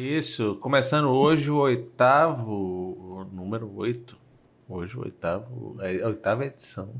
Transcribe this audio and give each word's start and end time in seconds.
Isso, 0.00 0.56
começando 0.62 1.10
hoje 1.10 1.50
o 1.50 1.58
oitavo, 1.58 2.50
o 2.50 3.26
número 3.30 3.70
oito, 3.76 4.16
hoje 4.66 4.96
o 4.96 5.02
oitavo, 5.02 5.76
é 5.80 6.02
a 6.02 6.06
oitava 6.06 6.46
edição 6.46 6.90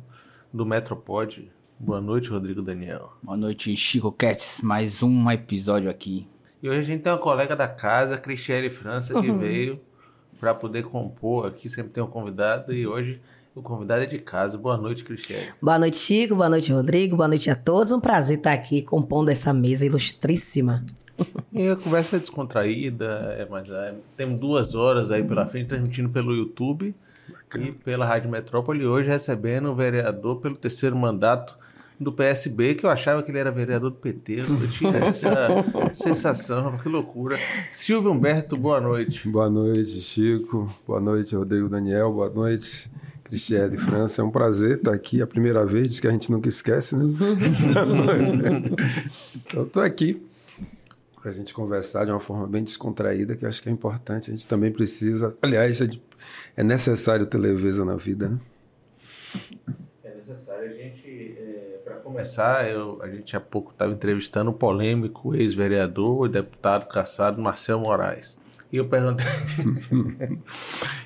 do 0.53 0.67
Metropod. 0.67 1.51
Boa 1.79 1.99
noite, 1.99 2.29
Rodrigo 2.29 2.61
Daniel. 2.61 3.15
Boa 3.23 3.39
noite, 3.39 3.75
Chico 3.75 4.13
Cats. 4.13 4.61
Mais 4.63 5.03
um 5.03 5.31
episódio 5.31 5.89
aqui. 5.89 6.29
E 6.63 6.69
hoje 6.69 6.81
a 6.81 6.83
gente 6.83 7.01
tem 7.01 7.11
uma 7.11 7.19
colega 7.19 7.57
da 7.57 7.67
casa, 7.67 8.19
Cristiane 8.19 8.69
França, 8.69 9.19
que 9.19 9.33
veio 9.33 9.81
para 10.39 10.55
poder 10.55 10.83
compor 10.85 11.47
aqui. 11.47 11.71
Sempre 11.71 11.93
tem 11.93 12.05
um 12.05 12.07
convidado 12.07 12.71
e 12.71 12.87
hoje 12.87 13.19
o 13.55 13.63
convidado 13.63 14.03
é 14.03 14.07
de 14.07 14.19
casa. 14.19 14.57
Boa 14.57 14.77
noite, 14.77 15.03
Cristiane. 15.05 15.49
Boa 15.61 15.79
noite, 15.79 15.97
Chico. 15.97 16.37
Boa 16.37 16.49
noite, 16.49 16.73
Rodrigo. 16.73 17.17
Boa 17.17 17.29
noite 17.29 17.51
a 17.51 17.57
todos. 17.57 17.93
Um 17.93 18.01
prazer 18.01 18.39
estar 18.39 18.53
aqui 18.53 18.83
compondo 18.83 19.31
essa 19.31 19.53
mesa 19.53 19.85
ilustríssima. 19.85 20.85
E 21.53 21.69
a 21.69 21.77
conversa 21.77 22.17
é 22.17 22.19
descontraída, 22.19 23.35
é, 23.39 23.47
mas 23.51 23.69
é, 23.69 23.95
temos 24.17 24.41
duas 24.41 24.75
horas 24.75 25.11
aí 25.11 25.23
pela 25.23 25.47
frente, 25.47 25.69
transmitindo 25.69 26.09
pelo 26.09 26.35
YouTube 26.35 26.95
e 27.59 27.73
pela 27.73 28.07
Rádio 28.07 28.31
Metrópole. 28.31 28.87
Hoje 28.87 29.09
recebendo 29.09 29.71
o 29.71 29.75
vereador 29.75 30.37
pelo 30.37 30.57
terceiro 30.57 30.97
mandato 30.97 31.59
do 31.99 32.11
PSB, 32.11 32.77
que 32.77 32.87
eu 32.87 32.91
achava 32.91 33.23
que 33.23 33.31
ele 33.31 33.39
era 33.39 33.51
vereador 33.51 33.91
do 33.91 33.97
PT. 33.97 34.41
Eu 34.41 34.45
tinha 34.71 34.97
essa 34.97 35.65
sensação, 35.93 36.79
que 36.79 36.89
loucura. 36.89 37.37
Silvio 37.73 38.13
Humberto, 38.13 38.57
boa 38.57 38.81
noite. 38.81 39.29
Boa 39.29 39.51
noite, 39.51 40.01
Chico. 40.01 40.73
Boa 40.87 41.01
noite, 41.01 41.37
Rodrigo 41.37 41.69
Daniel. 41.69 42.11
Boa 42.11 42.31
noite, 42.31 42.91
Cristiane 43.31 43.79
França. 43.79 44.21
É 44.21 44.25
um 44.25 44.31
prazer 44.31 44.79
estar 44.79 44.93
aqui. 44.93 45.23
A 45.23 45.27
primeira 45.27 45.65
vez, 45.65 45.89
diz 45.89 46.01
que 46.01 46.09
a 46.09 46.11
gente 46.11 46.31
nunca 46.31 46.49
esquece, 46.49 46.97
né? 46.97 47.05
então, 49.47 49.63
estou 49.63 49.83
aqui 49.83 50.27
para 51.23 51.31
a 51.31 51.35
gente 51.35 51.55
conversar 51.55 52.05
de 52.05 52.11
uma 52.11 52.19
forma 52.19 52.47
bem 52.47 52.65
descontraída, 52.65 53.37
que 53.37 53.45
eu 53.45 53.49
acho 53.49 53.63
que 53.63 53.69
é 53.69 53.73
importante. 53.73 54.31
A 54.31 54.35
gente 54.35 54.47
também 54.47 54.73
precisa. 54.73 55.37
Aliás, 55.41 55.79
é 56.57 56.65
necessário 56.65 57.25
ter 57.25 57.39
leveza 57.39 57.85
na 57.85 57.95
vida, 57.95 58.29
né? 58.29 58.41
É 60.03 60.15
necessário 60.17 60.69
a 60.69 60.73
gente. 60.73 61.37
É, 61.39 61.81
para 61.85 61.97
começar, 61.97 62.69
eu, 62.69 63.01
a 63.01 63.09
gente 63.09 63.37
há 63.37 63.41
pouco 63.41 63.71
estava 63.71 63.93
entrevistando 63.93 64.51
o 64.51 64.55
polêmico 64.55 65.37
ex-vereador 65.37 66.27
e 66.27 66.31
deputado 66.31 66.89
caçado 66.89 67.41
Marcel 67.41 67.79
Moraes. 67.79 68.37
E 68.73 68.77
eu 68.77 68.89
perguntei. 68.89 69.27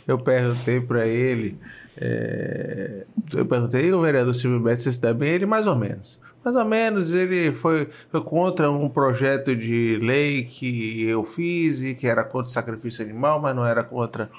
eu 0.09 0.19
perguntei 0.19 0.81
para 0.81 1.07
ele. 1.07 1.59
É, 2.01 3.05
eu 3.35 3.47
perguntei, 3.47 3.93
o 3.93 4.01
vereador 4.01 4.35
Silvio 4.35 4.61
Beto, 4.61 4.83
você 4.83 4.93
se 4.93 5.01
dá 5.01 5.15
bem? 5.15 5.31
Ele, 5.31 5.47
mais 5.47 5.67
ou 5.67 5.77
menos 5.77 6.19
mais 6.45 6.57
ou 6.57 6.65
menos 6.65 7.15
ele 7.15 7.53
foi, 7.53 7.89
foi, 8.11 8.21
contra 8.21 8.71
um 8.71 8.87
projeto 8.89 9.57
de 9.57 9.99
lei 10.03 10.45
que 10.45 11.05
eu 11.05 11.25
fiz 11.25 11.83
e 11.83 11.95
que 11.95 12.07
era 12.07 12.23
contra 12.23 12.51
o 12.51 12.53
sacrifício 12.53 13.03
animal, 13.03 13.41
mas 13.41 13.57
não 13.57 13.65
era 13.65 13.83
contra 13.83 14.31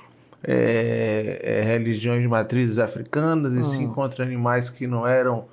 é, 0.43 1.39
é, 1.41 1.61
religiões 1.63 2.21
de 2.21 2.27
matrizes 2.27 2.77
africanas, 2.77 3.55
e 3.55 3.63
sim 3.63 3.87
hum. 3.87 3.93
contra 3.93 4.23
animais 4.23 4.69
que 4.69 4.85
não 4.85 5.07
eram 5.07 5.45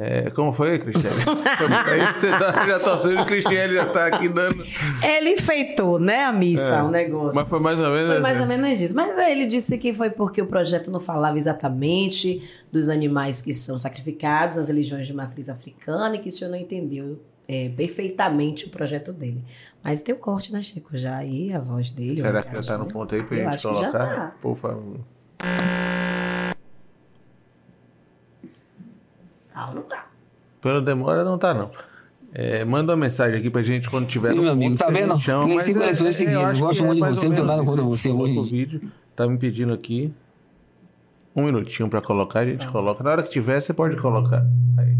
é, 0.00 0.30
como 0.30 0.52
foi, 0.52 0.78
Cristiane? 0.78 1.22
Você 2.18 2.30
tá, 2.30 2.66
já 2.66 2.78
tá 2.78 2.98
sendo 2.98 3.24
Cristiane 3.24 3.74
já 3.74 3.86
tá 3.86 4.06
aqui 4.06 4.28
dando. 4.28 4.64
Ele 5.02 5.30
enfeitou, 5.30 5.98
né, 5.98 6.24
a 6.24 6.32
missa, 6.32 6.62
é, 6.62 6.82
o 6.82 6.90
negócio. 6.90 7.34
Mas 7.34 7.48
foi 7.48 7.58
mais 7.58 7.78
ou 7.78 7.90
menos. 7.90 8.12
Foi 8.12 8.20
mais 8.20 8.40
ou 8.40 8.46
menos 8.46 8.80
isso. 8.80 8.94
Mas 8.94 9.18
ele 9.18 9.46
disse 9.46 9.76
que 9.76 9.92
foi 9.92 10.10
porque 10.10 10.40
o 10.40 10.46
projeto 10.46 10.90
não 10.90 11.00
falava 11.00 11.36
exatamente 11.36 12.42
dos 12.70 12.88
animais 12.88 13.42
que 13.42 13.52
são 13.52 13.78
sacrificados 13.78 14.56
nas 14.56 14.68
religiões 14.68 15.06
de 15.06 15.14
matriz 15.14 15.48
africana 15.48 16.14
e 16.16 16.18
que 16.18 16.28
o 16.28 16.32
senhor 16.32 16.50
não 16.50 16.58
entendeu 16.58 17.20
é, 17.48 17.70
perfeitamente 17.70 18.66
o 18.66 18.70
projeto 18.70 19.12
dele. 19.12 19.42
Mas 19.82 20.00
tem 20.00 20.14
o 20.14 20.18
corte, 20.18 20.52
né, 20.52 20.60
Chico? 20.60 20.96
Já 20.96 21.16
aí 21.16 21.52
a 21.52 21.58
voz 21.58 21.90
dele. 21.90 22.20
Será 22.20 22.42
que 22.42 22.54
já 22.54 22.62
tá 22.62 22.78
no 22.78 22.86
ponto 22.86 23.14
aí 23.14 23.22
pra 23.22 23.36
Eu 23.36 23.50
gente 23.50 23.62
colocar? 23.62 23.92
Tá. 23.92 24.34
Por 24.40 24.54
favor. 24.54 25.00
Ah, 29.58 29.72
não 29.74 29.82
tá. 29.82 30.06
Pela 30.62 30.80
demora, 30.80 31.24
não 31.24 31.36
tá, 31.36 31.52
não. 31.52 31.68
É, 32.32 32.64
manda 32.64 32.92
uma 32.92 32.96
mensagem 32.96 33.36
aqui 33.36 33.50
pra 33.50 33.60
gente 33.60 33.90
quando 33.90 34.06
tiver 34.06 34.32
no 34.32 34.42
Meu 34.42 34.52
amigo, 34.52 34.76
tá 34.76 34.88
vendo? 34.88 35.18
Chama, 35.18 35.46
Nem 35.46 35.58
cinco 35.58 35.80
eleições 35.80 36.14
é, 36.14 36.18
seguidas. 36.18 36.60
Gosto 36.60 36.84
muito 36.84 37.02
de 37.02 37.08
você, 37.08 37.28
não 37.28 37.34
tenho 37.34 37.46
nada 37.46 37.64
contra 37.64 37.82
você 37.82 38.08
hoje. 38.10 38.38
O 38.38 38.44
vídeo 38.44 38.82
tá 39.16 39.26
me 39.26 39.36
pedindo 39.36 39.72
aqui 39.72 40.12
um 41.34 41.42
minutinho 41.42 41.88
pra 41.88 42.00
colocar, 42.00 42.40
a 42.40 42.46
gente 42.46 42.66
tá. 42.66 42.70
coloca. 42.70 43.02
Na 43.02 43.10
hora 43.10 43.22
que 43.24 43.30
tiver, 43.30 43.60
você 43.60 43.72
pode 43.72 43.96
colocar. 43.96 44.46
Aí. 44.76 44.96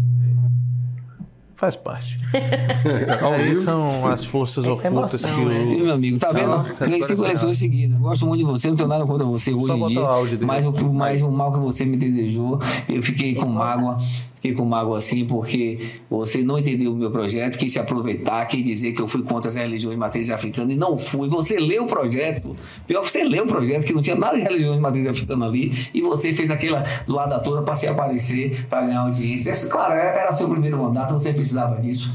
Faz 1.55 1.77
parte. 1.77 2.17
Aí 3.37 3.55
são 3.55 4.07
as 4.07 4.25
forças 4.25 4.65
é 4.65 4.69
ocultas 4.69 5.23
emoção, 5.23 5.35
que 5.35 5.45
o. 5.45 5.51
É. 5.51 5.65
Meu 5.65 5.93
amigo, 5.93 6.17
tá 6.19 6.31
vendo? 6.33 6.63
Ganhei 6.79 7.01
cinco 7.01 7.23
eleições 7.23 7.57
seguidas. 7.57 7.97
Gosto 7.97 8.25
muito 8.25 8.39
de 8.39 8.45
você, 8.45 8.69
não 8.69 8.75
tenho 8.75 8.89
nada 8.89 9.05
contra 9.05 9.25
você 9.25 9.53
hoje 9.53 9.71
em 9.71 9.85
dia. 9.85 10.01
Mas 10.41 10.65
o, 10.65 10.93
mais 10.93 11.21
o 11.21 11.31
mal 11.31 11.53
que 11.53 11.59
você 11.59 11.85
me 11.85 11.95
desejou, 11.95 12.59
eu 12.89 13.01
fiquei 13.01 13.35
com 13.35 13.45
mágoa. 13.47 13.97
Fiquei 14.39 14.53
com 14.53 14.63
mágoa 14.63 14.97
assim 14.97 15.25
porque 15.25 15.79
você 16.09 16.41
não 16.41 16.57
entendeu 16.57 16.93
o 16.93 16.95
meu 16.95 17.11
projeto, 17.11 17.57
quis 17.57 17.73
se 17.73 17.79
aproveitar, 17.79 18.45
quis 18.45 18.63
dizer 18.63 18.93
que 18.93 19.01
eu 19.01 19.07
fui 19.07 19.21
contra 19.21 19.49
as 19.49 19.55
religiões 19.55 19.95
de 19.95 19.99
matriz 19.99 20.29
africana 20.29 20.71
e 20.71 20.77
não 20.77 20.97
fui. 20.97 21.27
Você 21.27 21.59
leu 21.59 21.83
o 21.83 21.87
projeto, 21.87 22.55
pior 22.87 23.01
que 23.01 23.11
você 23.11 23.23
leu 23.23 23.43
o 23.43 23.47
projeto, 23.47 23.85
que 23.85 23.93
não 23.93 24.01
tinha 24.01 24.15
nada 24.15 24.37
de 24.37 24.43
religião 24.43 24.73
de 24.73 24.81
matriz 24.81 25.05
africana 25.05 25.45
ali, 25.45 25.71
e 25.93 26.01
você 26.01 26.31
fez 26.31 26.49
aquela 26.49 26.83
doada 27.05 27.37
toda 27.39 27.61
para 27.63 27.75
se 27.75 27.85
aparecer, 27.85 28.65
para 28.67 28.85
ganhar 28.85 29.01
audiência. 29.01 29.53
Claro, 29.69 29.93
era 29.93 30.31
seu 30.31 30.47
primeiro 30.49 30.77
mandato, 30.77 31.13
você 31.13 31.33
precisava 31.33 31.79
disso 31.81 32.09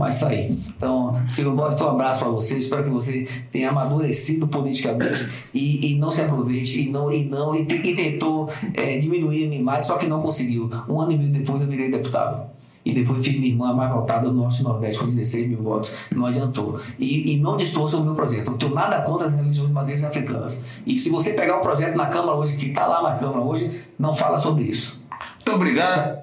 mas 0.00 0.18
tá 0.18 0.28
aí. 0.28 0.58
Então, 0.74 1.14
Filho 1.28 1.52
Bote, 1.52 1.82
um 1.82 1.88
abraço 1.88 2.20
para 2.20 2.30
você. 2.30 2.56
Espero 2.56 2.82
que 2.82 2.88
você 2.88 3.28
tenha 3.52 3.68
amadurecido 3.68 4.48
politicamente 4.48 5.28
e, 5.52 5.92
e 5.92 5.98
não 5.98 6.10
se 6.10 6.22
aproveite 6.22 6.80
e 6.80 6.88
não 6.88 7.12
e 7.12 7.26
não 7.26 7.54
e, 7.54 7.64
e 7.64 7.94
tentou 7.94 8.48
é, 8.72 8.96
diminuir 8.96 9.44
a 9.44 9.48
minha 9.48 9.60
imagem, 9.60 9.84
só 9.84 9.98
que 9.98 10.06
não 10.06 10.22
conseguiu. 10.22 10.70
Um 10.88 11.02
ano 11.02 11.12
e 11.12 11.18
meio 11.18 11.30
depois 11.30 11.60
eu 11.60 11.68
virei 11.68 11.90
deputado. 11.90 12.48
E 12.82 12.94
depois 12.94 13.22
fiz 13.22 13.38
minha 13.38 13.52
irmã 13.52 13.74
mais 13.74 13.92
votada 13.92 14.26
do 14.26 14.32
Norte 14.32 14.62
e 14.62 14.64
Nordeste 14.64 15.00
com 15.00 15.06
16 15.06 15.48
mil 15.48 15.62
votos. 15.62 15.94
Não 16.10 16.24
adiantou. 16.24 16.80
E, 16.98 17.34
e 17.34 17.36
não 17.36 17.58
distorça 17.58 17.98
o 17.98 18.02
meu 18.02 18.14
projeto. 18.14 18.46
Eu 18.46 18.52
não 18.52 18.56
tenho 18.58 18.74
nada 18.74 19.02
contra 19.02 19.26
as 19.26 19.34
religiões 19.34 19.68
de 19.68 19.74
matrizes 19.74 20.02
africanas. 20.02 20.62
E 20.86 20.98
se 20.98 21.10
você 21.10 21.34
pegar 21.34 21.58
o 21.58 21.60
projeto 21.60 21.94
na 21.94 22.06
Câmara 22.06 22.38
hoje, 22.38 22.56
que 22.56 22.68
está 22.68 22.86
lá 22.86 23.02
na 23.02 23.18
Câmara 23.18 23.40
hoje, 23.40 23.70
não 23.98 24.14
fala 24.14 24.38
sobre 24.38 24.64
isso. 24.64 25.04
Muito 25.36 25.52
obrigado. 25.52 26.20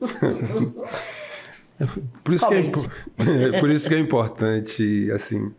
Por 2.22 2.34
isso, 2.34 2.48
que 2.48 2.54
é, 2.54 3.58
por 3.60 3.70
isso 3.70 3.88
que 3.88 3.94
é 3.94 3.98
importante, 3.98 5.10
assim, 5.12 5.52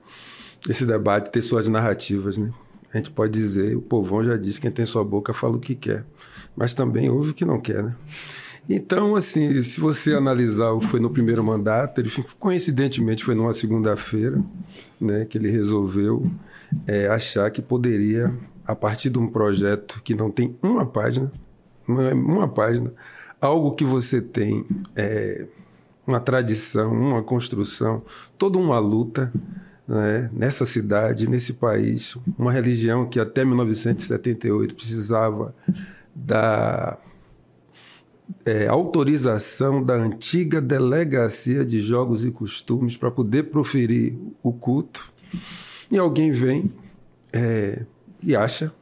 esse 0.69 0.85
debate 0.85 1.31
ter 1.31 1.41
suas 1.41 1.67
narrativas, 1.67 2.37
né? 2.37 2.51
A 2.93 2.97
gente 2.97 3.11
pode 3.11 3.33
dizer, 3.33 3.75
o 3.75 3.81
povão 3.81 4.23
já 4.23 4.37
disse, 4.37 4.61
quem 4.61 4.71
tem 4.71 4.85
sua 4.85 5.03
boca 5.03 5.33
fala 5.33 5.57
o 5.57 5.59
que 5.59 5.75
quer. 5.75 6.05
Mas 6.55 6.73
também 6.73 7.09
ouve 7.09 7.31
o 7.31 7.33
que 7.33 7.43
não 7.43 7.59
quer, 7.59 7.83
né? 7.83 7.95
Então, 8.67 9.15
assim, 9.15 9.61
se 9.61 9.79
você 9.79 10.13
analisar, 10.13 10.79
foi 10.79 10.99
no 10.99 11.09
primeiro 11.09 11.43
mandato, 11.43 12.01
ele 12.01 12.09
coincidentemente 12.39 13.23
foi 13.23 13.35
numa 13.35 13.53
segunda-feira, 13.53 14.41
né, 14.99 15.25
que 15.25 15.37
ele 15.37 15.51
resolveu 15.51 16.31
é, 16.87 17.07
achar 17.07 17.51
que 17.51 17.61
poderia, 17.61 18.33
a 18.65 18.75
partir 18.75 19.11
de 19.11 19.19
um 19.19 19.27
projeto 19.27 20.01
que 20.03 20.15
não 20.15 20.31
tem 20.31 20.57
uma 20.63 20.85
página, 20.85 21.31
uma, 21.87 22.11
uma 22.13 22.47
página, 22.47 22.91
algo 23.39 23.75
que 23.75 23.83
você 23.83 24.19
tem 24.19 24.65
é, 24.95 25.47
uma 26.07 26.19
tradição, 26.19 26.93
uma 26.93 27.23
construção, 27.23 28.03
toda 28.38 28.57
uma 28.57 28.79
luta 28.79 29.31
né, 29.88 30.29
nessa 30.33 30.66
cidade, 30.66 31.29
nesse 31.29 31.53
país, 31.53 32.17
uma 32.38 32.51
religião 32.51 33.05
que 33.05 33.19
até 33.19 33.43
1978 33.45 34.75
precisava 34.75 35.55
da 36.13 36.97
é, 38.45 38.67
autorização 38.67 39.83
da 39.83 39.95
antiga 39.95 40.61
delegacia 40.61 41.65
de 41.65 41.79
jogos 41.81 42.23
e 42.23 42.31
costumes 42.31 42.97
para 42.97 43.11
poder 43.11 43.44
proferir 43.44 44.17
o 44.41 44.51
culto. 44.51 45.11
E 45.91 45.97
alguém 45.97 46.31
vem 46.31 46.71
é, 47.33 47.85
e 48.21 48.35
acha 48.35 48.74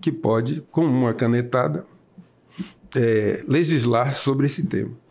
que 0.00 0.10
pode, 0.10 0.60
com 0.70 0.84
uma 0.84 1.14
canetada, 1.14 1.86
é, 2.96 3.44
legislar 3.46 4.12
sobre 4.14 4.46
esse 4.46 4.64
tema. 4.64 5.01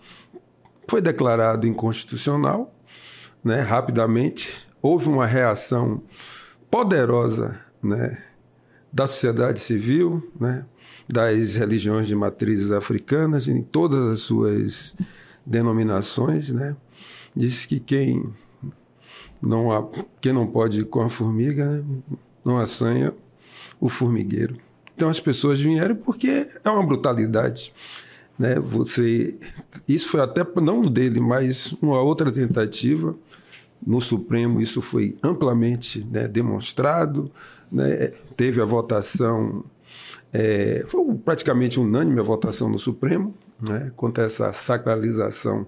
Foi 0.87 1.01
declarado 1.01 1.67
inconstitucional, 1.67 2.73
né, 3.43 3.61
rapidamente. 3.61 4.67
Houve 4.81 5.09
uma 5.09 5.25
reação 5.25 6.01
poderosa 6.69 7.59
né, 7.81 8.21
da 8.91 9.07
sociedade 9.07 9.59
civil, 9.59 10.31
né, 10.39 10.65
das 11.07 11.55
religiões 11.55 12.07
de 12.07 12.15
matrizes 12.15 12.71
africanas, 12.71 13.47
em 13.47 13.61
todas 13.61 14.11
as 14.11 14.19
suas 14.19 14.95
denominações. 15.45 16.49
Né, 16.49 16.75
disse 17.35 17.67
que 17.67 17.79
quem 17.79 18.31
não, 19.41 19.71
há, 19.71 19.87
quem 20.19 20.33
não 20.33 20.47
pode 20.47 20.81
ir 20.81 20.85
com 20.85 21.01
a 21.01 21.09
formiga 21.09 21.65
né, 21.65 21.83
não 22.43 22.57
assanha 22.57 23.13
o 23.79 23.89
formigueiro. 23.89 24.57
Então 24.95 25.09
as 25.09 25.19
pessoas 25.19 25.59
vieram 25.59 25.95
porque 25.95 26.47
é 26.63 26.69
uma 26.69 26.85
brutalidade 26.85 27.73
né? 28.41 28.55
Você, 28.55 29.39
isso 29.87 30.09
foi 30.09 30.19
até 30.19 30.43
não 30.59 30.81
dele, 30.81 31.19
mas 31.19 31.73
uma 31.79 32.01
outra 32.01 32.31
tentativa 32.31 33.15
no 33.85 34.01
Supremo 34.01 34.59
isso 34.59 34.81
foi 34.81 35.15
amplamente 35.21 36.03
né, 36.11 36.27
demonstrado, 36.27 37.31
né, 37.71 38.11
teve 38.35 38.59
a 38.59 38.65
votação, 38.65 39.63
é, 40.33 40.83
foi 40.87 41.03
praticamente 41.23 41.79
unânime 41.79 42.19
a 42.19 42.23
votação 42.23 42.67
no 42.67 42.79
Supremo 42.79 43.33
né, 43.61 43.91
contra 43.95 44.25
essa 44.25 44.51
sacralização 44.51 45.67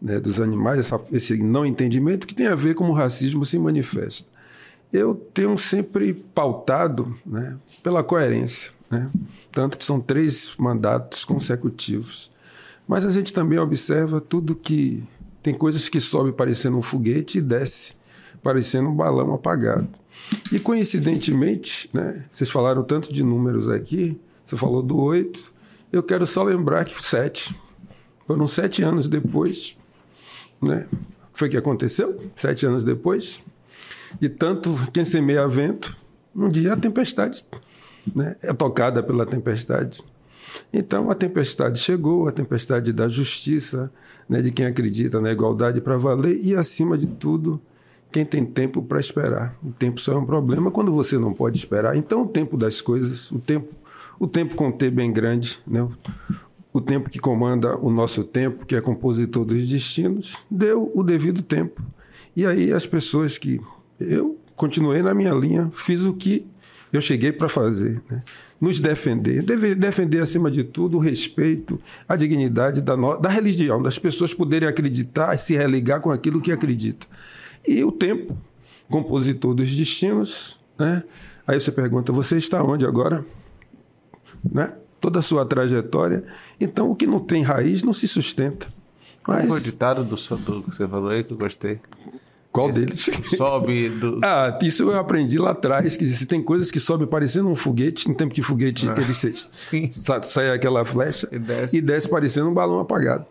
né, 0.00 0.20
dos 0.20 0.40
animais, 0.40 0.78
essa, 0.78 1.00
esse 1.12 1.36
não 1.36 1.66
entendimento 1.66 2.28
que 2.28 2.34
tem 2.34 2.46
a 2.46 2.54
ver 2.54 2.74
como 2.74 2.92
o 2.92 2.94
racismo 2.94 3.44
se 3.44 3.58
manifesta. 3.58 4.28
Eu 4.92 5.16
tenho 5.16 5.58
sempre 5.58 6.14
pautado 6.14 7.12
né, 7.26 7.56
pela 7.82 8.04
coerência, 8.04 8.70
né, 8.94 9.10
tanto 9.50 9.76
que 9.76 9.84
são 9.84 10.00
três 10.00 10.54
mandatos 10.56 11.24
consecutivos. 11.24 12.30
Mas 12.86 13.04
a 13.04 13.10
gente 13.10 13.32
também 13.32 13.58
observa 13.58 14.20
tudo 14.20 14.54
que 14.54 15.02
tem 15.42 15.52
coisas 15.52 15.88
que 15.88 15.98
sobe 15.98 16.32
parecendo 16.32 16.76
um 16.76 16.82
foguete 16.82 17.38
e 17.38 17.42
desce 17.42 17.94
parecendo 18.42 18.90
um 18.90 18.94
balão 18.94 19.32
apagado. 19.32 19.88
E 20.52 20.58
coincidentemente, 20.58 21.88
né, 21.92 22.24
vocês 22.30 22.50
falaram 22.50 22.84
tanto 22.84 23.12
de 23.12 23.22
números 23.22 23.68
aqui, 23.68 24.20
você 24.44 24.56
falou 24.56 24.82
do 24.82 24.98
oito, 25.00 25.52
eu 25.90 26.02
quero 26.02 26.26
só 26.26 26.42
lembrar 26.42 26.84
que 26.84 27.02
sete. 27.02 27.58
Foram 28.26 28.46
sete 28.46 28.82
anos 28.82 29.08
depois, 29.08 29.76
né? 30.60 30.88
Foi 31.32 31.48
que 31.48 31.56
aconteceu? 31.56 32.20
Sete 32.36 32.66
anos 32.66 32.84
depois. 32.84 33.42
E 34.20 34.28
tanto 34.28 34.74
quem 34.92 35.04
semeia 35.04 35.48
vento, 35.48 35.96
um 36.34 36.48
dia 36.48 36.74
a 36.74 36.76
tempestade 36.76 37.44
né, 38.14 38.36
é 38.42 38.52
tocada 38.52 39.02
pela 39.02 39.24
tempestade. 39.24 40.02
Então 40.72 41.10
a 41.10 41.14
tempestade 41.14 41.78
chegou, 41.78 42.28
a 42.28 42.32
tempestade 42.32 42.92
da 42.92 43.08
justiça, 43.08 43.90
né, 44.28 44.40
de 44.40 44.50
quem 44.50 44.66
acredita 44.66 45.20
na 45.20 45.32
igualdade 45.32 45.80
para 45.80 45.96
valer 45.96 46.38
e, 46.42 46.54
acima 46.54 46.96
de 46.96 47.06
tudo, 47.06 47.60
quem 48.12 48.24
tem 48.24 48.44
tempo 48.44 48.82
para 48.82 49.00
esperar. 49.00 49.56
O 49.62 49.72
tempo 49.72 50.00
só 50.00 50.12
é 50.12 50.16
um 50.16 50.26
problema 50.26 50.70
quando 50.70 50.92
você 50.92 51.18
não 51.18 51.32
pode 51.32 51.58
esperar. 51.58 51.96
Então 51.96 52.22
o 52.22 52.28
tempo 52.28 52.56
das 52.56 52.80
coisas, 52.80 53.30
o 53.30 53.38
tempo, 53.38 53.74
o 54.18 54.26
tempo 54.26 54.54
com 54.54 54.70
T 54.70 54.90
bem 54.90 55.12
grande, 55.12 55.58
né, 55.66 55.86
o 56.72 56.80
tempo 56.80 57.08
que 57.08 57.18
comanda 57.18 57.76
o 57.78 57.90
nosso 57.90 58.24
tempo, 58.24 58.66
que 58.66 58.74
é 58.74 58.80
compositor 58.80 59.44
dos 59.44 59.66
destinos, 59.68 60.44
deu 60.50 60.90
o 60.94 61.02
devido 61.02 61.42
tempo. 61.42 61.82
E 62.36 62.44
aí 62.44 62.72
as 62.72 62.86
pessoas 62.86 63.38
que 63.38 63.60
eu 63.98 64.38
continuei 64.56 65.02
na 65.02 65.14
minha 65.14 65.32
linha, 65.32 65.70
fiz 65.72 66.04
o 66.04 66.14
que 66.14 66.46
eu 66.96 67.00
cheguei 67.00 67.32
para 67.32 67.48
fazer. 67.48 68.02
Né? 68.10 68.22
nos 68.60 68.80
defender. 68.80 69.42
Deve 69.42 69.74
defender, 69.74 70.20
acima 70.20 70.50
de 70.50 70.64
tudo, 70.64 70.96
o 70.96 71.00
respeito, 71.00 71.80
a 72.08 72.16
dignidade 72.16 72.80
da, 72.80 72.96
no... 72.96 73.16
da 73.18 73.28
religião, 73.28 73.82
das 73.82 73.98
pessoas 73.98 74.32
poderem 74.32 74.68
acreditar 74.68 75.34
e 75.34 75.38
se 75.38 75.54
religar 75.54 76.00
com 76.00 76.10
aquilo 76.10 76.40
que 76.40 76.50
acreditam. 76.50 77.08
E 77.66 77.84
o 77.84 77.92
tempo, 77.92 78.36
compositor 78.88 79.54
dos 79.54 79.74
destinos, 79.76 80.58
né? 80.78 81.02
Aí 81.46 81.60
você 81.60 81.70
pergunta, 81.70 82.10
você 82.10 82.36
está 82.36 82.62
onde 82.62 82.86
agora? 82.86 83.24
Né? 84.50 84.72
Toda 84.98 85.18
a 85.18 85.22
sua 85.22 85.44
trajetória. 85.44 86.24
Então, 86.58 86.90
o 86.90 86.96
que 86.96 87.06
não 87.06 87.20
tem 87.20 87.42
raiz 87.42 87.82
não 87.82 87.92
se 87.92 88.08
sustenta. 88.08 88.66
Mas... 89.26 89.46
Qual 89.46 89.48
foi 89.48 89.58
o 89.58 89.62
ditado 89.62 90.04
do, 90.04 90.16
do 90.16 90.62
que 90.62 90.74
você 90.74 90.88
falou 90.88 91.10
aí 91.10 91.22
que 91.22 91.34
eu 91.34 91.36
gostei? 91.36 91.80
Qual 92.54 92.70
Esse 92.70 92.78
deles? 92.78 93.10
Sobe. 93.36 93.88
Do... 93.88 94.20
Ah, 94.24 94.56
isso 94.62 94.84
eu 94.84 94.96
aprendi 94.96 95.36
lá 95.36 95.50
atrás, 95.50 95.96
que 95.96 96.06
se 96.06 96.24
tem 96.24 96.40
coisas 96.40 96.70
que 96.70 96.78
sobem 96.78 97.04
parecendo 97.04 97.48
um 97.48 97.54
foguete, 97.56 98.08
no 98.08 98.14
tempo 98.14 98.32
que 98.32 98.40
foguete 98.40 98.88
ah, 98.88 98.94
que 98.94 99.00
ele 99.00 99.12
Sim. 99.12 99.90
sai 100.22 100.50
aquela 100.50 100.84
flecha 100.84 101.28
e 101.32 101.38
desce. 101.38 101.76
e 101.76 101.80
desce 101.80 102.08
parecendo 102.08 102.48
um 102.48 102.54
balão 102.54 102.78
apagado. 102.78 103.26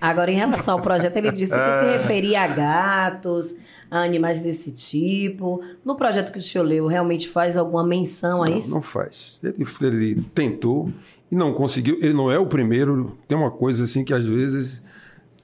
Agora, 0.00 0.30
em 0.30 0.36
relação 0.36 0.74
ao 0.74 0.80
projeto, 0.80 1.16
ele 1.16 1.32
disse 1.32 1.50
que 1.50 1.58
se 1.58 1.60
ah. 1.60 1.90
referia 1.90 2.42
a 2.42 2.46
gatos, 2.46 3.56
a 3.90 4.04
animais 4.04 4.40
desse 4.40 4.70
tipo. 4.70 5.60
No 5.84 5.96
projeto 5.96 6.30
que 6.30 6.38
o 6.38 6.42
senhor 6.42 6.62
leu, 6.62 6.86
realmente 6.86 7.28
faz 7.28 7.56
alguma 7.56 7.84
menção 7.84 8.44
a 8.44 8.48
não, 8.48 8.56
isso? 8.56 8.70
Não 8.72 8.82
faz. 8.82 9.40
Ele, 9.42 9.66
ele 9.82 10.24
tentou 10.32 10.92
e 11.28 11.34
não 11.34 11.52
conseguiu. 11.52 11.98
Ele 12.00 12.14
não 12.14 12.30
é 12.30 12.38
o 12.38 12.46
primeiro. 12.46 13.18
Tem 13.26 13.36
uma 13.36 13.50
coisa 13.50 13.82
assim 13.82 14.04
que 14.04 14.14
às 14.14 14.26
vezes 14.26 14.80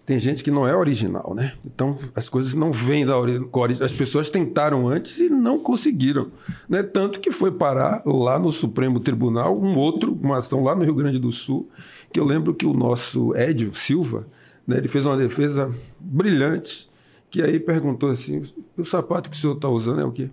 tem 0.07 0.19
gente 0.19 0.45
que 0.45 0.51
não 0.51 0.67
é 0.67 0.77
original, 0.77 1.35
né? 1.35 1.55
Então 1.65 1.97
as 2.15 2.29
coisas 2.29 2.55
não 2.55 2.71
vêm 2.71 3.07
da 3.07 3.19
origem. 3.19 3.49
As 3.83 3.93
pessoas 3.93 4.29
tentaram 4.29 4.87
antes 4.87 5.19
e 5.19 5.31
não 5.31 5.59
conseguiram, 5.59 6.31
né? 6.69 6.83
Tanto 6.83 7.21
que 7.21 7.31
foi 7.31 7.51
parar 7.51 8.03
lá 8.05 8.39
no 8.39 8.53
Supremo 8.53 9.01
Tribunal 9.01 9.59
um 9.59 9.75
outro, 9.77 10.13
uma 10.23 10.39
ação 10.39 10.63
lá 10.63 10.75
no 10.75 10.85
Rio 10.85 10.95
Grande 10.95 11.19
do 11.19 11.33
Sul, 11.33 11.71
que 12.13 12.21
eu 12.21 12.25
lembro 12.25 12.55
que 12.55 12.67
o 12.67 12.75
nosso 12.75 13.35
Édio 13.35 13.73
Silva, 13.75 14.27
né? 14.67 14.77
Ele 14.77 14.89
fez 14.89 15.07
uma 15.07 15.17
defesa 15.17 15.75
brilhante, 15.99 16.91
que 17.31 17.41
aí 17.41 17.59
perguntou 17.59 18.11
assim: 18.11 18.43
o 18.77 18.85
sapato 18.85 19.31
que 19.31 19.37
o 19.37 19.39
senhor 19.39 19.55
está 19.55 19.71
usando 19.71 20.01
é 20.01 20.05
o 20.05 20.13
quê? 20.13 20.29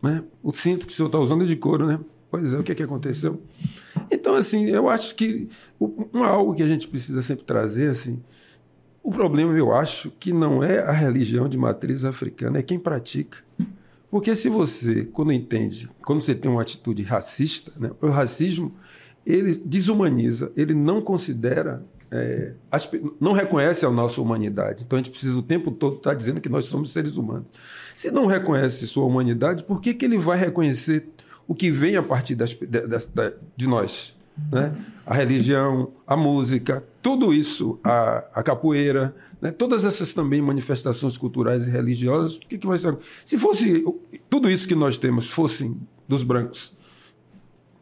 Né? 0.00 0.22
O 0.40 0.52
cinto 0.52 0.86
que 0.86 0.92
o 0.92 0.96
senhor 0.96 1.08
está 1.08 1.18
usando 1.18 1.42
é 1.42 1.46
de 1.46 1.56
couro, 1.56 1.84
né? 1.84 1.98
Pois 2.30 2.52
é, 2.52 2.58
o 2.58 2.62
que, 2.62 2.72
é 2.72 2.74
que 2.74 2.82
aconteceu? 2.82 3.40
Então, 4.10 4.34
assim, 4.34 4.66
eu 4.66 4.88
acho 4.88 5.14
que 5.14 5.48
algo 6.12 6.54
que 6.54 6.62
a 6.62 6.66
gente 6.66 6.88
precisa 6.88 7.22
sempre 7.22 7.44
trazer, 7.44 7.88
assim, 7.88 8.22
o 9.06 9.10
problema, 9.12 9.56
eu 9.56 9.72
acho, 9.72 10.10
que 10.18 10.32
não 10.32 10.64
é 10.64 10.80
a 10.80 10.90
religião 10.90 11.48
de 11.48 11.56
matriz 11.56 12.04
africana, 12.04 12.58
é 12.58 12.62
quem 12.62 12.76
pratica. 12.76 13.38
Porque 14.10 14.34
se 14.34 14.48
você, 14.48 15.04
quando 15.04 15.30
entende, 15.30 15.88
quando 16.04 16.20
você 16.20 16.34
tem 16.34 16.50
uma 16.50 16.60
atitude 16.60 17.04
racista, 17.04 17.70
né, 17.78 17.92
o 18.02 18.08
racismo, 18.08 18.74
ele 19.24 19.56
desumaniza, 19.64 20.50
ele 20.56 20.74
não 20.74 21.00
considera, 21.00 21.86
é, 22.10 22.54
as, 22.68 22.90
não 23.20 23.32
reconhece 23.32 23.86
a 23.86 23.90
nossa 23.92 24.20
humanidade. 24.20 24.82
Então 24.84 24.98
a 24.98 25.00
gente 25.00 25.12
precisa 25.12 25.38
o 25.38 25.42
tempo 25.42 25.70
todo 25.70 25.98
estar 25.98 26.14
dizendo 26.14 26.40
que 26.40 26.48
nós 26.48 26.64
somos 26.64 26.92
seres 26.92 27.16
humanos. 27.16 27.46
Se 27.94 28.10
não 28.10 28.26
reconhece 28.26 28.88
sua 28.88 29.04
humanidade, 29.04 29.62
por 29.62 29.80
que, 29.80 29.94
que 29.94 30.04
ele 30.04 30.18
vai 30.18 30.36
reconhecer 30.36 31.08
o 31.46 31.54
que 31.54 31.70
vem 31.70 31.94
a 31.94 32.02
partir 32.02 32.34
das, 32.34 32.58
de, 33.56 33.68
nós? 33.68 34.15
Né? 34.52 34.74
A 35.04 35.14
religião, 35.14 35.90
a 36.06 36.16
música, 36.16 36.84
tudo 37.00 37.32
isso, 37.32 37.78
a, 37.82 38.24
a 38.34 38.42
capoeira, 38.42 39.14
né? 39.40 39.50
todas 39.50 39.84
essas 39.84 40.12
também 40.12 40.42
manifestações 40.42 41.16
culturais 41.16 41.66
e 41.66 41.70
religiosas, 41.70 42.36
o 42.36 42.40
que, 42.40 42.58
que 42.58 42.66
vai 42.66 42.78
ser? 42.78 42.96
Se 43.24 43.38
fosse 43.38 43.84
tudo 44.28 44.50
isso 44.50 44.68
que 44.68 44.74
nós 44.74 44.98
temos 44.98 45.28
fossem 45.28 45.80
dos 46.08 46.22
brancos, 46.22 46.68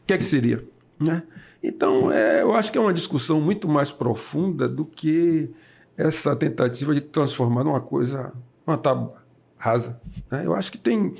o 0.03 0.07
que 0.07 0.13
é 0.13 0.19
que 0.19 0.25
seria? 0.25 0.65
Né? 1.01 1.23
Então, 1.63 2.13
é, 2.13 2.43
eu 2.43 2.55
acho 2.55 2.71
que 2.71 2.79
é 2.79 2.81
uma 2.81 2.93
discussão 2.93 3.41
muito 3.41 3.67
mais 3.67 3.91
profunda 3.91 4.69
do 4.69 4.85
que 4.85 5.51
essa 5.97 6.37
tentativa 6.37 6.95
de 6.95 7.01
transformar 7.01 7.65
numa 7.65 7.81
coisa, 7.81 8.33
uma 8.67 8.77
tábua 8.77 9.25
rasa. 9.57 10.01
Né? 10.31 10.45
Eu 10.45 10.55
acho 10.55 10.71
que 10.71 10.79
tem, 10.79 11.15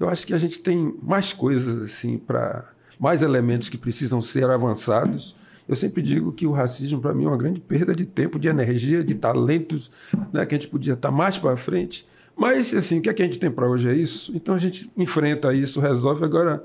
eu 0.00 0.08
acho 0.08 0.26
que 0.26 0.32
a 0.32 0.38
gente 0.38 0.60
tem 0.60 0.94
mais 1.02 1.32
coisas 1.32 1.82
assim 1.82 2.16
para 2.16 2.72
mais 3.02 3.20
elementos 3.20 3.68
que 3.68 3.76
precisam 3.76 4.20
ser 4.20 4.48
avançados. 4.48 5.34
Eu 5.68 5.74
sempre 5.74 6.00
digo 6.00 6.30
que 6.30 6.46
o 6.46 6.52
racismo, 6.52 7.00
para 7.00 7.12
mim, 7.12 7.24
é 7.24 7.28
uma 7.28 7.36
grande 7.36 7.58
perda 7.60 7.96
de 7.96 8.06
tempo, 8.06 8.38
de 8.38 8.46
energia, 8.46 9.02
de 9.02 9.16
talentos, 9.16 9.90
né, 10.32 10.46
que 10.46 10.54
a 10.54 10.58
gente 10.58 10.68
podia 10.68 10.92
estar 10.92 11.10
mais 11.10 11.36
para 11.36 11.56
frente. 11.56 12.06
Mas, 12.36 12.72
assim, 12.72 13.00
o 13.00 13.02
que, 13.02 13.10
é 13.10 13.12
que 13.12 13.20
a 13.20 13.24
gente 13.24 13.40
tem 13.40 13.50
para 13.50 13.68
hoje 13.68 13.88
é 13.88 13.92
isso. 13.92 14.30
Então 14.36 14.54
a 14.54 14.58
gente 14.58 14.88
enfrenta 14.96 15.52
isso, 15.52 15.80
resolve. 15.80 16.24
Agora, 16.24 16.64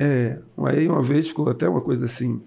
é, 0.00 0.40
aí 0.64 0.88
uma 0.88 1.00
vez 1.00 1.28
ficou 1.28 1.48
até 1.48 1.68
uma 1.68 1.80
coisa 1.80 2.06
assim, 2.06 2.42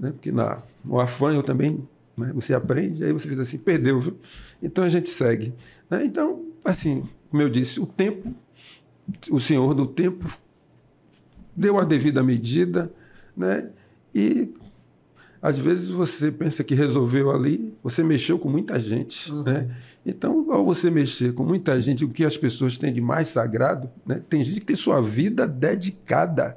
né, 0.00 0.10
porque 0.10 0.32
na, 0.32 0.62
no 0.82 0.98
afã 0.98 1.34
eu 1.34 1.42
também, 1.42 1.86
né, 2.16 2.32
você 2.34 2.54
aprende, 2.54 3.04
aí 3.04 3.12
você 3.12 3.28
diz 3.28 3.38
assim, 3.38 3.58
perdeu, 3.58 4.00
viu? 4.00 4.16
Então 4.62 4.82
a 4.82 4.88
gente 4.88 5.10
segue. 5.10 5.52
Né? 5.90 6.06
Então, 6.06 6.42
assim, 6.64 7.06
como 7.28 7.42
eu 7.42 7.50
disse, 7.50 7.78
o 7.80 7.84
tempo, 7.84 8.34
o 9.30 9.38
senhor 9.38 9.74
do 9.74 9.86
tempo 9.86 10.26
deu 11.56 11.78
a 11.78 11.84
devida 11.84 12.22
medida, 12.22 12.92
né? 13.36 13.70
E 14.14 14.52
às 15.42 15.58
vezes 15.58 15.90
você 15.90 16.30
pensa 16.30 16.62
que 16.62 16.72
resolveu 16.72 17.32
ali, 17.32 17.74
você 17.82 18.04
mexeu 18.04 18.38
com 18.38 18.48
muita 18.48 18.78
gente, 18.78 19.32
uhum. 19.32 19.42
né? 19.42 19.76
Então, 20.06 20.46
ao 20.52 20.64
você 20.64 20.88
mexer 20.88 21.34
com 21.34 21.42
muita 21.42 21.80
gente, 21.80 22.04
o 22.04 22.08
que 22.08 22.24
as 22.24 22.38
pessoas 22.38 22.78
têm 22.78 22.92
de 22.92 23.00
mais 23.00 23.28
sagrado, 23.28 23.90
né? 24.06 24.22
Tem 24.28 24.44
gente 24.44 24.60
que 24.60 24.66
tem 24.66 24.76
sua 24.76 25.02
vida 25.02 25.46
dedicada. 25.46 26.56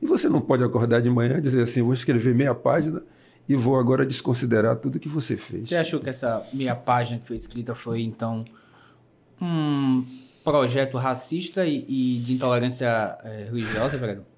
E 0.00 0.06
você 0.06 0.28
não 0.28 0.40
pode 0.40 0.62
acordar 0.62 1.00
de 1.00 1.10
manhã 1.10 1.38
e 1.38 1.40
dizer 1.40 1.62
assim, 1.62 1.82
vou 1.82 1.92
escrever 1.92 2.32
meia 2.32 2.54
página 2.54 3.02
e 3.48 3.56
vou 3.56 3.76
agora 3.76 4.06
desconsiderar 4.06 4.76
tudo 4.76 5.00
que 5.00 5.08
você 5.08 5.36
fez. 5.36 5.68
Você 5.68 5.76
achou 5.76 5.98
que 5.98 6.08
essa 6.08 6.46
meia 6.52 6.76
página 6.76 7.18
que 7.18 7.26
foi 7.26 7.36
escrita 7.36 7.74
foi, 7.74 8.02
então, 8.02 8.44
um 9.42 10.06
projeto 10.44 10.96
racista 10.96 11.66
e, 11.66 11.84
e 11.88 12.20
de 12.20 12.32
intolerância 12.32 13.18
é, 13.24 13.48
religiosa, 13.50 13.98
vereador? 13.98 14.29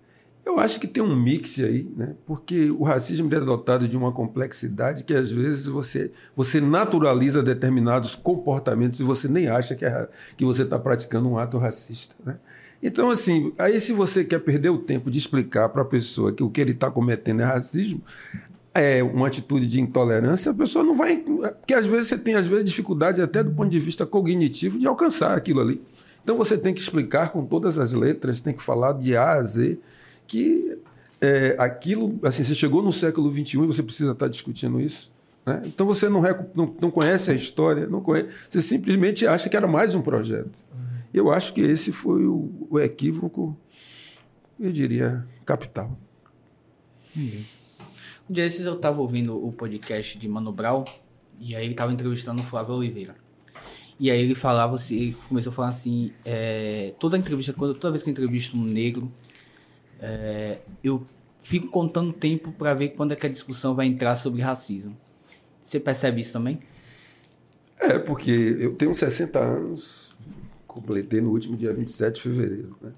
Eu 0.45 0.59
acho 0.59 0.81
que 0.81 0.89
tem 0.89 1.03
um 1.03 1.15
mix 1.15 1.61
aí, 1.61 1.89
né? 1.97 2.17
porque 2.27 2.69
o 2.71 2.83
racismo 2.83 3.33
é 3.33 3.39
dotado 3.39 3.87
de 3.87 3.97
uma 3.97 4.11
complexidade 4.11 5.05
que 5.05 5.15
às 5.15 5.31
vezes 5.31 5.67
você, 5.67 6.11
você 6.35 6.61
naturaliza 6.61 7.43
determinados 7.43 8.17
comportamentos 8.17 8.99
e 8.99 9.05
você 9.05 9.29
nem 9.29 9.47
acha 9.47 9.77
que, 9.77 9.85
é, 9.85 10.09
que 10.37 10.45
você 10.45 10.63
está 10.63 10.79
praticando 10.79 11.29
um 11.29 11.39
ato 11.39 11.59
racista. 11.59 12.17
Né? 12.25 12.39
Então, 12.83 13.09
assim, 13.09 13.53
aí 13.57 13.81
se 13.81 13.93
você 13.93 14.25
quer 14.25 14.41
perder 14.41 14.71
o 14.71 14.79
tempo 14.79 15.13
de 15.13 15.17
explicar 15.17 15.69
para 15.69 15.83
a 15.83 15.85
pessoa 15.85 16.33
que 16.33 16.43
o 16.43 16.51
que 16.51 16.61
ele 16.61 16.73
está 16.73 16.91
cometendo 16.91 17.41
é 17.41 17.45
racismo, 17.45 18.03
é 18.75 19.01
uma 19.01 19.29
atitude 19.29 19.69
de 19.69 19.81
intolerância, 19.81 20.51
a 20.51 20.55
pessoa 20.55 20.85
não 20.85 20.95
vai. 20.95 21.19
Porque 21.19 21.75
às 21.75 21.87
vezes 21.87 22.09
você 22.09 22.19
tem 22.19 22.35
às 22.35 22.49
vezes 22.49 22.65
dificuldade 22.65 23.23
até 23.23 23.45
do 23.45 23.53
ponto 23.53 23.71
de 23.71 23.79
vista 23.79 24.05
cognitivo 24.05 24.77
de 24.77 24.89
alcançar 24.89 25.37
aquilo 25.37 25.61
ali. 25.61 25.81
Então 26.25 26.37
você 26.37 26.59
tem 26.59 26.75
que 26.75 26.81
explicar 26.81 27.31
com 27.31 27.45
todas 27.45 27.79
as 27.79 27.93
letras, 27.93 28.41
tem 28.41 28.55
que 28.55 28.63
falar 28.63 28.95
de 28.95 29.17
A 29.17 29.33
a 29.33 29.43
Z 29.43 29.79
que 30.33 30.79
é, 31.21 31.55
aquilo, 31.59 32.19
assim, 32.23 32.43
você 32.43 32.55
chegou 32.55 32.83
no 32.83 32.91
século 32.91 33.31
XXI 33.31 33.59
e 33.59 33.67
você 33.67 33.83
precisa 33.83 34.13
estar 34.13 34.29
discutindo 34.29 34.81
isso. 34.81 35.13
Né? 35.45 35.61
Então 35.67 35.87
você 35.87 36.09
não, 36.09 36.23
não, 36.55 36.75
não, 36.81 36.91
conhece 36.91 37.31
a 37.31 37.35
história, 37.35 37.87
não 37.87 38.01
conhece, 38.01 38.31
você 38.49 38.63
simplesmente 38.63 39.27
acha 39.27 39.51
que 39.51 39.57
era 39.57 39.69
mais 39.69 39.95
um 39.95 40.01
projeto. 40.01 40.51
Uhum. 40.73 40.81
Eu 41.13 41.31
acho 41.31 41.53
que 41.53 41.61
esse 41.61 41.93
foi 41.93 42.25
o, 42.25 42.67
o 42.71 42.81
equívoco, 42.81 43.55
eu 44.59 44.73
diria, 44.73 45.23
capital. 45.45 45.99
Um 47.15 48.33
dia 48.33 48.45
desses 48.45 48.65
eu 48.65 48.77
estava 48.77 49.03
ouvindo 49.03 49.37
o 49.37 49.53
podcast 49.53 50.17
de 50.17 50.27
Mano 50.27 50.51
Brown 50.51 50.83
e 51.39 51.55
aí 51.55 51.65
ele 51.65 51.73
estava 51.73 51.93
entrevistando 51.93 52.41
o 52.41 52.45
Flávio 52.45 52.75
Oliveira. 52.75 53.17
E 54.01 54.11
aí 54.11 54.19
ele 54.19 54.35
falava, 54.35 54.77
assim, 54.77 54.97
ele 54.97 55.17
começou 55.29 55.53
a 55.53 55.55
falar 55.55 55.69
assim, 55.69 56.11
é, 56.25 56.95
toda 56.99 57.19
entrevista, 57.19 57.53
toda 57.53 57.91
vez 57.91 58.03
que 58.03 58.09
eu 58.09 58.13
entrevisto 58.13 58.57
um 58.57 58.65
negro, 58.65 59.13
é, 60.03 60.59
eu 60.83 61.07
fico 61.39 61.69
contando 61.69 62.13
tempo 62.13 62.51
para 62.53 62.75
ver 62.75 62.91
quando 62.91 63.13
é 63.13 63.17
que 63.17 63.25
a 63.25 63.31
discussão 63.31 63.75
vai 63.75 63.87
entrar 63.87 64.17
sobre 64.17 64.43
racismo. 64.43 64.97
Você 65.61 65.79
percebe 65.79 66.21
isso 66.21 66.33
também? 66.33 66.59
É, 67.81 67.99
porque 67.99 68.31
eu 68.59 68.75
tenho 68.75 68.93
60 68.93 69.39
anos, 69.39 70.15
completei 70.67 71.21
no 71.21 71.31
último 71.31 71.57
dia 71.57 71.73
27 71.73 72.17
de 72.17 72.23
fevereiro. 72.23 72.77
Né? 72.81 72.93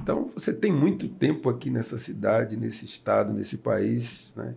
Então, 0.00 0.30
você 0.32 0.52
tem 0.52 0.72
muito 0.72 1.08
tempo 1.08 1.48
aqui 1.48 1.70
nessa 1.70 1.98
cidade, 1.98 2.56
nesse 2.56 2.84
estado, 2.84 3.32
nesse 3.32 3.56
país, 3.56 4.32
né? 4.36 4.54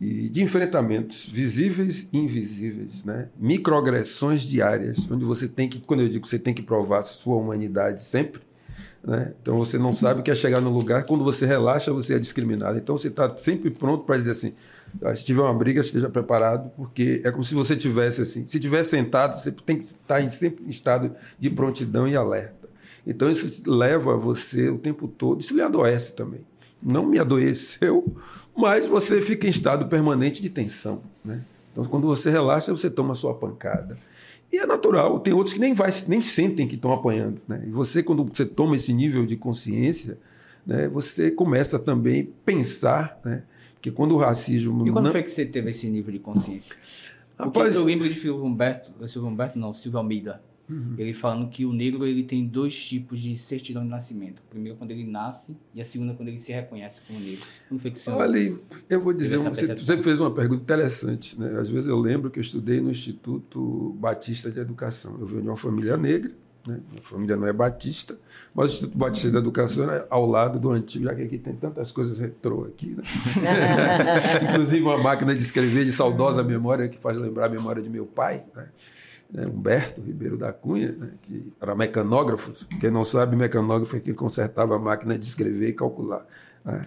e 0.00 0.30
de 0.30 0.42
enfrentamentos 0.42 1.26
visíveis 1.26 2.08
e 2.10 2.16
invisíveis, 2.16 3.04
né? 3.04 3.28
microagressões 3.38 4.40
diárias, 4.40 5.10
onde 5.10 5.24
você 5.24 5.46
tem 5.46 5.68
que, 5.68 5.80
quando 5.80 6.00
eu 6.00 6.08
digo 6.08 6.22
que 6.22 6.28
você 6.28 6.38
tem 6.38 6.54
que 6.54 6.62
provar 6.62 7.02
sua 7.02 7.36
humanidade 7.36 8.02
sempre, 8.02 8.40
né? 9.02 9.32
então 9.40 9.56
você 9.56 9.78
não 9.78 9.92
sabe 9.92 10.20
o 10.20 10.22
que 10.22 10.30
é 10.30 10.34
chegar 10.34 10.60
no 10.60 10.70
lugar, 10.70 11.04
quando 11.04 11.24
você 11.24 11.46
relaxa, 11.46 11.92
você 11.92 12.14
é 12.14 12.18
discriminado. 12.18 12.78
Então 12.78 12.96
você 12.96 13.08
está 13.08 13.34
sempre 13.36 13.70
pronto 13.70 14.04
para 14.04 14.16
dizer 14.16 14.32
assim: 14.32 14.52
ah, 15.02 15.14
se 15.14 15.24
tiver 15.24 15.40
uma 15.42 15.54
briga, 15.54 15.80
esteja 15.80 16.08
preparado, 16.08 16.70
porque 16.76 17.20
é 17.24 17.30
como 17.30 17.42
se 17.42 17.54
você 17.54 17.76
tivesse 17.76 18.22
assim, 18.22 18.46
se 18.46 18.60
tiver 18.60 18.82
sentado, 18.82 19.40
você 19.40 19.50
tem 19.50 19.78
que 19.78 19.84
estar 19.84 20.20
em, 20.20 20.28
sempre 20.28 20.64
em 20.64 20.68
estado 20.68 21.14
de 21.38 21.48
prontidão 21.50 22.06
e 22.06 22.14
alerta. 22.14 22.68
Então 23.06 23.30
isso 23.30 23.62
leva 23.66 24.16
você 24.16 24.68
o 24.68 24.78
tempo 24.78 25.08
todo, 25.08 25.40
isso 25.40 25.54
lhe 25.54 25.62
adoece 25.62 26.14
também. 26.14 26.40
Não 26.82 27.06
me 27.06 27.18
adoeceu, 27.18 28.14
mas 28.56 28.86
você 28.86 29.20
fica 29.20 29.46
em 29.46 29.50
estado 29.50 29.86
permanente 29.86 30.42
de 30.42 30.50
tensão. 30.50 31.02
Né? 31.24 31.40
Então 31.72 31.84
quando 31.84 32.06
você 32.06 32.30
relaxa, 32.30 32.72
você 32.72 32.90
toma 32.90 33.12
a 33.12 33.16
sua 33.16 33.34
pancada. 33.34 33.96
E 34.52 34.58
é 34.58 34.66
natural, 34.66 35.20
tem 35.20 35.32
outros 35.32 35.52
que 35.52 35.60
nem, 35.60 35.72
vai, 35.72 35.90
nem 36.08 36.20
sentem 36.20 36.66
que 36.66 36.74
estão 36.74 36.92
apanhando. 36.92 37.40
Né? 37.46 37.64
E 37.66 37.70
você, 37.70 38.02
quando 38.02 38.24
você 38.24 38.44
toma 38.44 38.74
esse 38.74 38.92
nível 38.92 39.24
de 39.24 39.36
consciência, 39.36 40.18
né, 40.66 40.88
você 40.88 41.30
começa 41.30 41.78
também 41.78 42.22
a 42.22 42.44
pensar, 42.44 43.20
né? 43.24 43.44
Porque 43.74 43.90
quando 43.90 44.12
o 44.14 44.18
racismo. 44.18 44.86
E 44.86 44.90
quando 44.90 45.06
não... 45.06 45.12
foi 45.12 45.22
que 45.22 45.30
você 45.30 45.46
teve 45.46 45.70
esse 45.70 45.88
nível 45.88 46.12
de 46.12 46.18
consciência? 46.18 46.76
Porque 47.36 47.58
Rapaz... 47.58 47.76
eu 47.76 47.84
lembro 47.84 48.06
de 48.06 48.14
Silvio 48.14 48.44
Humberto, 48.44 49.08
Silvio 49.08 49.30
Humberto 49.30 49.58
não, 49.58 49.72
Silvio 49.72 49.98
Almeida, 49.98 50.42
Uhum. 50.70 50.94
Ele 50.96 51.12
falando 51.12 51.48
que 51.48 51.64
o 51.64 51.72
negro 51.72 52.06
ele 52.06 52.22
tem 52.22 52.46
dois 52.46 52.74
tipos 52.86 53.20
de 53.20 53.36
certidão 53.36 53.82
de 53.82 53.88
nascimento. 53.88 54.40
A 54.46 54.50
primeira 54.50 54.78
quando 54.78 54.92
ele 54.92 55.04
nasce 55.04 55.56
e 55.74 55.80
a 55.80 55.84
segunda 55.84 56.14
quando 56.14 56.28
ele 56.28 56.38
se 56.38 56.52
reconhece 56.52 57.02
como 57.06 57.18
negro. 57.18 57.44
Como 57.68 57.80
foi 57.80 57.90
que 57.90 57.98
você 57.98 58.10
Olha, 58.10 58.54
eu 58.88 59.00
vou 59.00 59.12
dizer, 59.12 59.38
você, 59.38 59.74
você 59.74 60.02
fez 60.02 60.20
uma 60.20 60.30
pergunta 60.30 60.62
interessante. 60.62 61.38
Né? 61.38 61.58
Às 61.58 61.68
vezes 61.68 61.88
eu 61.88 61.98
lembro 61.98 62.30
que 62.30 62.38
eu 62.38 62.42
estudei 62.42 62.80
no 62.80 62.90
Instituto 62.90 63.96
Batista 63.98 64.50
de 64.50 64.60
Educação. 64.60 65.16
Eu 65.18 65.26
venho 65.26 65.42
de 65.42 65.48
uma 65.48 65.56
família 65.56 65.96
negra, 65.96 66.32
né? 66.66 66.78
minha 66.88 67.02
família 67.02 67.36
não 67.36 67.48
é 67.48 67.52
batista, 67.52 68.16
mas 68.54 68.70
o 68.70 68.74
Instituto 68.74 68.98
Batista 68.98 69.30
de 69.30 69.38
Educação 69.38 69.90
é 69.90 70.06
ao 70.08 70.24
lado 70.24 70.60
do 70.60 70.70
antigo, 70.70 71.06
já 71.06 71.14
que 71.14 71.22
aqui 71.22 71.38
tem 71.38 71.54
tantas 71.54 71.90
coisas 71.90 72.18
retrô 72.18 72.64
aqui. 72.64 72.90
Né? 72.90 73.02
Inclusive 74.50 74.82
uma 74.82 74.98
máquina 74.98 75.34
de 75.34 75.42
escrever 75.42 75.84
de 75.84 75.92
saudosa 75.92 76.44
memória 76.44 76.88
que 76.88 76.98
faz 76.98 77.18
lembrar 77.18 77.46
a 77.46 77.48
memória 77.48 77.82
de 77.82 77.90
meu 77.90 78.06
pai. 78.06 78.44
Né? 78.54 78.68
Né, 79.32 79.46
Humberto 79.46 80.00
Ribeiro 80.00 80.36
da 80.36 80.52
Cunha, 80.52 80.92
né, 80.92 81.10
que 81.22 81.52
era 81.60 81.74
mecanógrafo. 81.74 82.52
Quem 82.78 82.90
não 82.90 83.04
sabe, 83.04 83.36
mecanógrafo 83.36 83.96
é 83.96 84.00
que 84.00 84.12
consertava 84.12 84.76
a 84.76 84.78
máquina 84.78 85.18
de 85.18 85.24
escrever 85.24 85.68
e 85.68 85.72
calcular. 85.72 86.26
Né? 86.64 86.82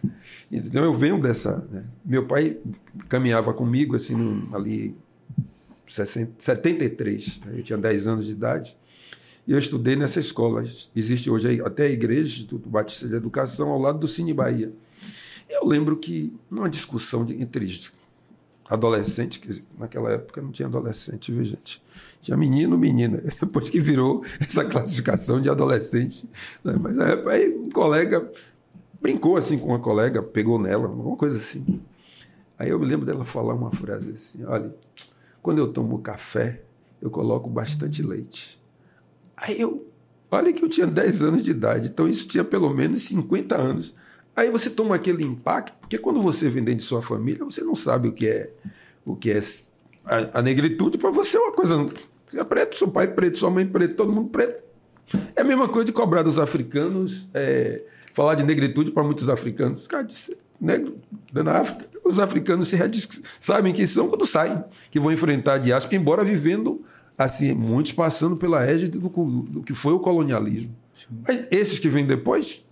Então 0.52 0.84
eu 0.84 0.94
venho 0.94 1.20
dessa. 1.20 1.66
Né? 1.72 1.84
Meu 2.06 2.26
pai 2.26 2.58
caminhava 3.08 3.54
comigo 3.54 3.96
assim, 3.96 4.48
ali 4.54 4.96
60, 5.88 6.34
73, 6.38 7.42
né? 7.46 7.54
eu 7.60 7.64
tinha 7.64 7.78
10 7.78 8.08
anos 8.08 8.26
de 8.26 8.32
idade. 8.34 8.78
E 9.46 9.52
eu 9.52 9.60
estudei 9.60 9.96
nessa 9.96 10.20
escola. 10.20 10.64
Existe 10.96 11.30
hoje 11.30 11.62
até 11.62 11.84
a 11.84 11.90
igreja, 11.90 12.28
Instituto 12.28 12.70
Batista 12.70 13.08
de 13.08 13.16
Educação, 13.16 13.70
ao 13.70 13.80
lado 13.80 14.00
do 14.00 14.08
Cine 14.08 14.34
Bahia. 14.34 14.72
Eu 15.50 15.66
lembro 15.68 15.98
que, 15.98 16.34
numa 16.50 16.70
discussão 16.70 17.26
de, 17.26 17.42
entre 17.42 17.66
adolescente, 18.70 19.39
que 19.39 19.63
naquela 19.77 20.12
época 20.12 20.41
não 20.41 20.51
tinha 20.51 20.67
adolescente, 20.67 21.32
viu, 21.32 21.43
gente? 21.43 21.82
Tinha 22.22 22.38
menino, 22.38 22.77
menina. 22.77 23.22
Depois 23.39 23.70
que 23.70 23.79
virou 23.79 24.24
essa 24.39 24.63
classificação 24.63 25.41
de 25.41 25.50
adolescente. 25.50 26.27
Né? 26.63 26.75
Mas 26.79 26.98
aí 27.00 27.55
um 27.55 27.70
colega 27.70 28.32
brincou 29.01 29.36
assim 29.36 29.58
com 29.58 29.67
uma 29.67 29.79
colega, 29.79 30.24
pegou 30.24 30.58
nela, 30.58 30.88
alguma 30.88 31.17
coisa 31.17 31.38
assim. 31.38 31.82
Aí 32.58 32.70
eu 32.70 32.79
me 32.79 32.86
lembro 32.86 33.05
dela 33.05 33.25
falar 33.25 33.53
uma 33.53 33.72
frase 33.72 34.12
assim: 34.12 34.43
olha, 34.46 34.74
quando 35.41 35.60
eu 35.60 35.67
tomo 35.67 36.00
café, 36.00 36.62
eu 37.01 37.10
coloco 37.10 37.50
bastante 37.50 38.01
leite. 38.01 38.62
Aí 39.36 39.60
eu, 39.60 39.86
olha 40.32 40.53
que 40.53 40.63
eu 40.63 40.70
tinha 40.70 40.88
10 40.88 41.22
anos 41.24 41.43
de 41.43 41.51
idade, 41.51 41.89
então 41.89 42.08
isso 42.08 42.27
tinha 42.27 42.43
pelo 42.43 42.74
menos 42.74 43.01
50 43.03 43.55
anos. 43.58 43.93
Aí 44.36 44.50
você 44.50 44.70
toma 44.70 44.96
aquele 44.96 45.24
impacto, 45.25 45.74
porque 45.80 45.98
quando 45.98 46.22
você 46.22 46.50
vem 46.50 46.63
dentro 46.63 46.80
de 46.80 46.84
sua 46.84 47.02
família, 47.02 47.46
você 47.46 47.63
não 47.63 47.75
sabe 47.75 48.08
o 48.08 48.13
que 48.13 48.28
é 48.28 48.50
o 49.06 49.16
que 49.16 49.32
é 49.32 49.42
a, 50.06 50.40
a 50.40 50.42
negritude. 50.42 50.98
Para 50.98 51.12
você 51.12 51.38
é 51.38 51.40
uma 51.40 51.52
coisa. 51.52 51.86
Você 52.28 52.40
é 52.40 52.44
preto, 52.44 52.75
seu 52.75 52.88
pai 52.88 53.06
é 53.06 53.08
preto, 53.08 53.38
sua 53.38 53.50
mãe 53.50 53.63
é 53.63 53.68
preto, 53.68 53.96
todo 53.96 54.12
mundo 54.12 54.30
preto. 54.30 54.63
É 55.36 55.42
a 55.42 55.44
mesma 55.44 55.68
coisa 55.68 55.86
de 55.86 55.92
cobrar 55.92 56.24
dos 56.24 56.40
africanos, 56.40 57.28
é, 57.34 57.84
falar 58.13 58.36
de 58.36 58.44
negritude 58.44 58.92
para 58.92 59.04
muitos 59.04 59.30
africanos. 59.30 59.86
Cara, 59.86 60.08
negro 60.60 60.96
na 61.34 61.60
África, 61.60 61.88
os 62.06 62.18
africanos 62.18 62.70
se 62.70 62.78
sabem 63.40 63.74
quem 63.74 63.86
são 63.86 64.08
quando 64.08 64.25
saem, 64.25 64.63
que 64.90 65.00
vão 65.00 65.12
enfrentar 65.12 65.56
a 65.56 65.58
diáspora, 65.58 65.96
embora 65.96 66.24
vivendo 66.24 66.84
assim, 67.18 67.54
muitos 67.54 67.92
passando 67.92 68.36
pela 68.36 68.66
égide 68.66 68.98
do, 68.98 69.10
do 69.10 69.62
que 69.62 69.74
foi 69.74 69.94
o 69.94 70.00
colonialismo. 70.00 70.75
Mas 71.28 71.46
esses 71.52 71.78
que 71.78 71.90
vêm 71.90 72.06
depois 72.06 72.66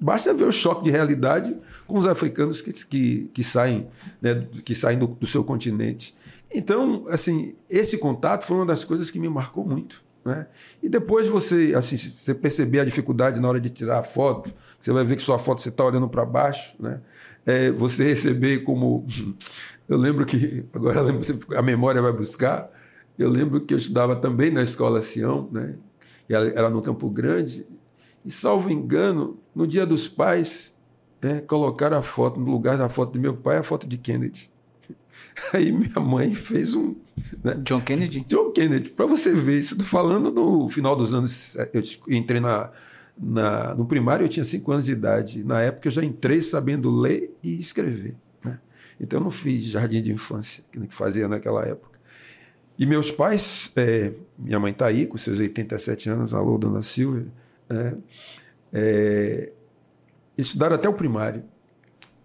Basta 0.00 0.32
ver 0.32 0.44
o 0.44 0.52
choque 0.52 0.84
de 0.84 0.90
realidade 0.90 1.56
com 1.86 1.98
os 1.98 2.06
africanos 2.06 2.62
que, 2.62 2.72
que, 2.72 3.30
que 3.34 3.44
saem, 3.44 3.88
né, 4.22 4.46
que 4.64 4.74
saem 4.74 4.98
do, 4.98 5.08
do, 5.08 5.26
seu 5.26 5.42
continente. 5.42 6.14
Então, 6.52 7.04
assim, 7.08 7.56
esse 7.68 7.98
contato 7.98 8.44
foi 8.44 8.56
uma 8.56 8.66
das 8.66 8.84
coisas 8.84 9.10
que 9.10 9.18
me 9.18 9.28
marcou 9.28 9.66
muito. 9.66 10.02
Né? 10.24 10.46
E 10.82 10.88
depois 10.88 11.26
você, 11.26 11.72
assim, 11.76 11.96
você 11.96 12.34
perceber 12.34 12.80
a 12.80 12.84
dificuldade 12.84 13.40
na 13.40 13.48
hora 13.48 13.60
de 13.60 13.70
tirar 13.70 13.98
a 13.98 14.02
foto, 14.02 14.52
você 14.78 14.92
vai 14.92 15.02
ver 15.02 15.16
que 15.16 15.22
sua 15.22 15.38
foto 15.38 15.62
você 15.62 15.68
está 15.68 15.84
olhando 15.84 16.08
para 16.08 16.24
baixo, 16.24 16.74
né? 16.78 17.00
É, 17.46 17.70
você 17.70 18.04
receber 18.04 18.58
como. 18.58 19.06
Eu 19.88 19.96
lembro 19.96 20.26
que, 20.26 20.66
agora 20.74 21.00
a 21.56 21.62
memória 21.62 22.02
vai 22.02 22.12
buscar, 22.12 22.70
eu 23.18 23.30
lembro 23.30 23.58
que 23.58 23.72
eu 23.72 23.78
estudava 23.78 24.14
também 24.14 24.50
na 24.50 24.62
escola 24.62 25.00
Sião, 25.00 25.48
né? 25.50 25.76
Ela 26.28 26.48
era 26.48 26.68
no 26.68 26.82
Campo 26.82 27.08
Grande, 27.08 27.66
e, 28.28 28.30
salvo 28.30 28.70
engano, 28.70 29.38
no 29.54 29.66
Dia 29.66 29.86
dos 29.86 30.06
Pais, 30.06 30.74
é, 31.22 31.40
colocaram 31.40 31.96
a 31.96 32.02
foto, 32.02 32.38
no 32.38 32.50
lugar 32.50 32.76
da 32.76 32.86
foto 32.86 33.12
do 33.12 33.18
meu 33.18 33.34
pai, 33.34 33.56
a 33.56 33.62
foto 33.62 33.88
de 33.88 33.96
Kennedy. 33.96 34.50
Aí 35.50 35.72
minha 35.72 35.98
mãe 35.98 36.34
fez 36.34 36.74
um. 36.74 36.94
Né? 37.42 37.54
John 37.64 37.80
Kennedy? 37.80 38.26
John 38.28 38.50
Kennedy. 38.50 38.90
Para 38.90 39.06
você 39.06 39.32
ver, 39.32 39.58
isso 39.58 39.72
estou 39.72 39.86
falando 39.86 40.30
no 40.30 40.68
final 40.68 40.94
dos 40.94 41.14
anos. 41.14 41.56
Eu 41.72 41.82
entrei 42.14 42.38
na, 42.38 42.70
na, 43.18 43.74
no 43.74 43.86
primário, 43.86 44.26
eu 44.26 44.28
tinha 44.28 44.44
cinco 44.44 44.72
anos 44.72 44.84
de 44.84 44.92
idade. 44.92 45.42
Na 45.42 45.62
época 45.62 45.88
eu 45.88 45.92
já 45.92 46.04
entrei 46.04 46.42
sabendo 46.42 46.90
ler 46.90 47.34
e 47.42 47.58
escrever. 47.58 48.14
Né? 48.44 48.58
Então 49.00 49.20
eu 49.20 49.24
não 49.24 49.30
fiz 49.30 49.64
jardim 49.64 50.02
de 50.02 50.12
infância, 50.12 50.62
que 50.70 50.94
fazia 50.94 51.26
naquela 51.28 51.64
época. 51.64 51.98
E 52.78 52.84
meus 52.84 53.10
pais, 53.10 53.72
é, 53.74 54.12
minha 54.38 54.60
mãe 54.60 54.72
está 54.72 54.84
aí, 54.84 55.06
com 55.06 55.16
seus 55.16 55.40
87 55.40 56.10
anos, 56.10 56.34
alô, 56.34 56.58
dona 56.58 56.82
Silvia 56.82 57.26
é, 57.70 57.94
é, 58.72 59.52
estudaram 60.36 60.76
até 60.76 60.88
o 60.88 60.92
primário. 60.92 61.44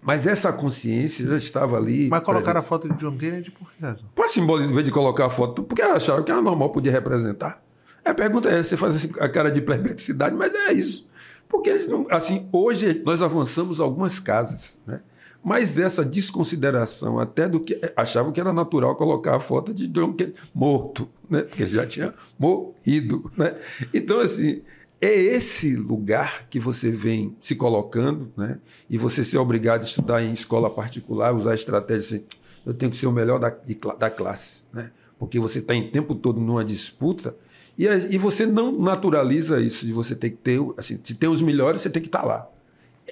Mas 0.01 0.27
essa 0.27 0.51
consciência 0.51 1.25
já 1.25 1.37
estava 1.37 1.77
ali. 1.77 2.09
Mas 2.09 2.19
colocaram 2.21 2.61
presente. 2.61 2.65
a 2.65 2.67
foto 2.67 2.89
de 2.89 2.97
John 2.97 3.17
Kennedy 3.17 3.51
por 3.51 3.71
que 3.71 3.81
razão? 3.81 4.09
Para 4.13 4.27
simbolizar, 4.27 4.71
em 4.71 4.75
vez 4.75 4.85
de 4.85 4.91
colocar 4.91 5.27
a 5.27 5.29
foto, 5.29 5.63
porque 5.63 5.81
ela 5.81 5.95
achava 5.95 6.21
que 6.21 6.29
era 6.29 6.41
normal, 6.41 6.69
podia 6.71 6.91
representar. 6.91 7.63
A 8.03 8.13
pergunta 8.13 8.49
é: 8.49 8.61
você 8.61 8.75
faz 8.75 8.97
assim, 8.97 9.09
a 9.19 9.29
cara 9.29 9.49
de 9.49 9.61
perplexidade, 9.61 10.35
mas 10.35 10.53
é 10.53 10.73
isso. 10.73 11.07
Porque 11.47 11.69
eles 11.69 11.87
não. 11.87 12.05
Assim, 12.09 12.49
hoje 12.51 13.01
nós 13.05 13.21
avançamos 13.21 13.79
algumas 13.79 14.19
casas, 14.19 14.79
né? 14.85 14.99
Mas 15.43 15.77
essa 15.77 16.05
desconsideração 16.05 17.19
até 17.19 17.49
do 17.49 17.59
que 17.59 17.79
achavam 17.97 18.31
que 18.31 18.39
era 18.39 18.53
natural 18.53 18.95
colocar 18.95 19.35
a 19.35 19.39
foto 19.39 19.73
de 19.73 19.87
John 19.87 20.13
Kennedy 20.13 20.37
morto, 20.53 21.07
né? 21.29 21.41
Porque 21.41 21.63
ele 21.63 21.73
já 21.73 21.85
tinha 21.85 22.13
morrido, 22.39 23.29
né? 23.37 23.55
Então 23.93 24.19
assim, 24.19 24.61
é 25.03 25.35
esse 25.35 25.75
lugar 25.75 26.47
que 26.49 26.59
você 26.59 26.91
vem 26.91 27.35
se 27.41 27.55
colocando, 27.55 28.31
né? 28.37 28.59
E 28.89 28.97
você 28.97 29.23
ser 29.23 29.37
obrigado 29.37 29.81
a 29.81 29.85
estudar 29.85 30.23
em 30.23 30.33
escola 30.33 30.69
particular, 30.69 31.33
usar 31.33 31.55
estratégias 31.55 32.05
assim, 32.05 32.23
eu 32.65 32.73
tenho 32.73 32.91
que 32.91 32.97
ser 32.97 33.07
o 33.07 33.11
melhor 33.11 33.39
da, 33.39 33.49
da 33.97 34.09
classe, 34.09 34.63
né? 34.71 34.91
Porque 35.19 35.39
você 35.39 35.59
está 35.59 35.73
em 35.73 35.89
tempo 35.89 36.15
todo 36.15 36.39
numa 36.39 36.63
disputa 36.63 37.35
e, 37.77 37.85
e 37.85 38.17
você 38.17 38.45
não 38.45 38.71
naturaliza 38.71 39.59
isso 39.59 39.85
de 39.85 39.91
você 39.91 40.15
ter 40.15 40.29
que 40.31 40.37
ter, 40.37 40.59
assim, 40.77 40.99
se 41.03 41.13
tem 41.13 41.29
os 41.29 41.41
melhores, 41.41 41.81
você 41.81 41.89
tem 41.89 42.01
que 42.01 42.07
estar 42.07 42.21
tá 42.21 42.27
lá. 42.27 42.49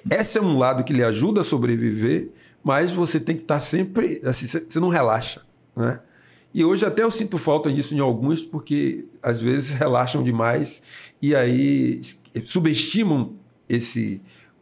Esse 0.09 0.37
é 0.37 0.41
um 0.41 0.57
lado 0.57 0.83
que 0.83 0.93
lhe 0.93 1.03
ajuda 1.03 1.41
a 1.41 1.43
sobreviver, 1.43 2.29
mas 2.63 2.93
você 2.93 3.19
tem 3.19 3.35
que 3.35 3.41
estar 3.41 3.55
tá 3.55 3.59
sempre, 3.59 4.21
assim, 4.23 4.47
você 4.47 4.79
não 4.79 4.89
relaxa, 4.89 5.41
né? 5.75 5.99
E 6.53 6.65
hoje 6.65 6.85
até 6.85 7.03
eu 7.03 7.11
sinto 7.11 7.37
falta 7.37 7.71
disso 7.71 7.95
em 7.95 7.99
alguns, 7.99 8.43
porque 8.43 9.07
às 9.21 9.39
vezes 9.39 9.69
relaxam 9.75 10.23
demais 10.23 10.81
e 11.21 11.35
aí 11.35 12.01
subestimam 12.45 13.35
esse, 13.69 14.21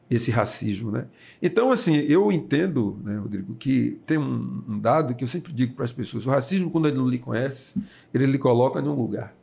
esse 0.09 0.31
racismo. 0.31 0.91
Né? 0.91 1.07
Então, 1.41 1.71
assim, 1.71 1.97
eu 1.97 2.31
entendo, 2.31 2.99
né, 3.03 3.17
Rodrigo, 3.17 3.55
que 3.55 3.99
tem 4.05 4.17
um, 4.17 4.63
um 4.67 4.79
dado 4.79 5.15
que 5.15 5.23
eu 5.23 5.27
sempre 5.27 5.51
digo 5.51 5.73
para 5.73 5.85
as 5.85 5.91
pessoas: 5.91 6.25
o 6.25 6.29
racismo, 6.29 6.69
quando 6.69 6.87
ele 6.87 6.97
não 6.97 7.07
lhe 7.07 7.19
conhece, 7.19 7.81
ele 8.13 8.25
lhe 8.25 8.37
coloca 8.37 8.79
em 8.79 8.87
um 8.87 8.95
lugar. 8.95 9.35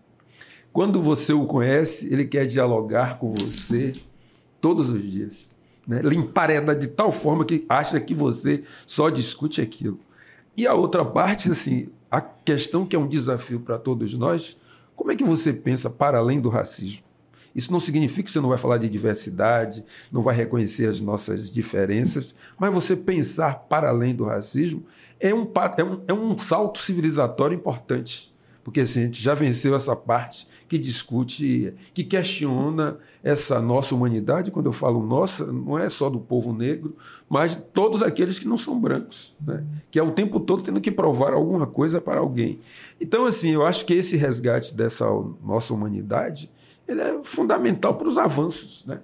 Quando 0.73 1.01
você 1.01 1.33
o 1.33 1.47
conhece, 1.47 2.13
ele 2.13 2.27
quer 2.27 2.47
dialogar 2.47 3.19
com 3.19 3.33
você 3.33 3.95
todos 4.61 4.91
os 4.91 5.03
dias. 5.03 5.49
Né? 5.87 6.01
Ele 6.05 6.17
de 6.79 6.89
tal 6.89 7.11
forma 7.11 7.45
que 7.45 7.65
acha 7.69 7.99
que 7.99 8.15
você 8.15 8.63
só 8.85 9.09
discute 9.09 9.61
aquilo. 9.61 9.99
E 10.57 10.67
a 10.67 10.75
outra 10.75 11.05
parte, 11.05 11.51
assim, 11.51 11.89
a 12.11 12.21
questão 12.21 12.87
que 12.87 12.95
é 12.95 12.99
um 12.99 13.09
desafio 13.09 13.61
para 13.61 13.79
todos 13.79 14.17
nós, 14.17 14.57
como 14.95 15.13
é 15.13 15.17
que 15.17 15.25
você 15.25 15.53
pensa 15.53 15.91
para 15.91 16.19
além 16.19 16.41
do 16.41 16.49
racismo? 16.49 17.05
Isso 17.55 17.73
não 17.73 17.81
significa 17.81 18.25
que 18.25 18.31
você 18.31 18.41
não 18.41 18.51
vai 18.51 18.59
falar 18.59 18.77
de 18.77 18.89
diversidade, 18.89 19.83
não 20.13 20.21
vai 20.21 20.37
reconhecer 20.37 20.87
as 20.87 21.01
nossas 21.01 21.51
diferenças, 21.51 22.35
mas 22.59 22.73
você 22.73 22.95
pensar 22.95 23.61
para 23.61 23.89
além 23.89 24.15
do 24.15 24.25
racismo 24.25 24.85
é 25.19 25.35
um, 25.35 25.51
é 25.79 25.85
um, 25.85 26.03
é 26.09 26.13
um 26.13 26.37
salto 26.37 26.79
civilizatório 26.79 27.57
importante. 27.57 28.36
Porque 28.67 28.81
assim, 28.81 29.03
a 29.03 29.05
gente 29.05 29.23
já 29.23 29.33
venceu 29.33 29.77
essa 29.77 29.95
parte 29.95 30.49
que 30.69 30.77
discute, 30.77 31.73
que 31.95 32.03
questiona 32.03 32.99
essa 33.23 33.63
nossa 33.63 33.95
humanidade. 33.95 34.51
Quando 34.51 34.67
eu 34.67 34.73
falo 34.73 35.07
nossa, 35.07 35.47
não 35.47 35.79
é 35.79 35.89
só 35.89 36.11
do 36.11 36.19
povo 36.19 36.53
negro, 36.53 36.97
mas 37.29 37.53
de 37.53 37.63
todos 37.63 38.03
aqueles 38.03 38.41
que 38.41 38.49
não 38.49 38.59
são 38.59 38.77
brancos, 38.81 39.37
né? 39.41 39.63
que 39.89 40.01
é 40.01 40.03
o 40.03 40.11
tempo 40.11 40.41
todo 40.41 40.65
tendo 40.65 40.81
que 40.81 40.91
provar 40.91 41.33
alguma 41.33 41.65
coisa 41.65 42.01
para 42.01 42.19
alguém. 42.19 42.59
Então, 43.01 43.25
assim, 43.25 43.51
eu 43.51 43.65
acho 43.65 43.87
que 43.87 43.95
esse 43.95 44.17
resgate 44.17 44.75
dessa 44.75 45.07
nossa 45.45 45.73
humanidade 45.73 46.51
ele 46.89 47.01
é 47.01 47.23
fundamental 47.23 47.95
para 47.95 48.09
os 48.09 48.19
avanços. 48.19 48.85
Né? 48.85 48.99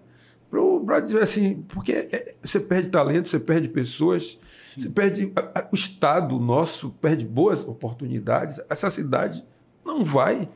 Para 0.85 0.99
dizer 0.99 1.23
assim, 1.23 1.65
porque 1.69 1.93
é, 1.93 2.35
você 2.43 2.59
perde 2.59 2.89
talento, 2.89 3.29
você 3.29 3.39
perde 3.39 3.69
pessoas, 3.69 4.41
Sim. 4.75 4.81
você 4.81 4.91
perde. 4.91 5.33
O 5.71 5.75
Estado 5.77 6.41
nosso 6.41 6.91
perde 7.01 7.25
boas 7.25 7.61
oportunidades. 7.61 8.61
Essa 8.69 8.91
cidade 8.91 9.52
não 9.93 10.05
vai. 10.05 10.49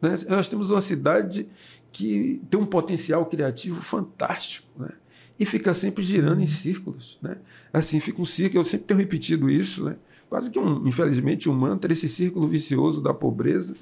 Né? 0.00 0.14
Nós 0.28 0.48
temos 0.48 0.70
uma 0.70 0.80
cidade 0.80 1.48
que 1.92 2.40
tem 2.50 2.60
um 2.60 2.66
potencial 2.66 3.26
criativo 3.26 3.82
fantástico. 3.82 4.68
Né? 4.76 4.90
E 5.38 5.44
fica 5.44 5.72
sempre 5.74 6.02
girando 6.02 6.40
em 6.40 6.46
círculos. 6.46 7.18
Né? 7.22 7.36
Assim, 7.72 8.00
fica 8.00 8.20
um 8.20 8.24
círculo, 8.24 8.60
eu 8.60 8.64
sempre 8.64 8.86
tenho 8.86 8.98
repetido 8.98 9.50
isso, 9.50 9.84
né? 9.84 9.96
quase 10.28 10.50
que, 10.50 10.58
um, 10.58 10.86
infelizmente, 10.86 11.48
um 11.48 11.54
mantra, 11.54 11.92
esse 11.92 12.08
círculo 12.08 12.48
vicioso 12.48 13.00
da 13.00 13.14
pobreza, 13.14 13.74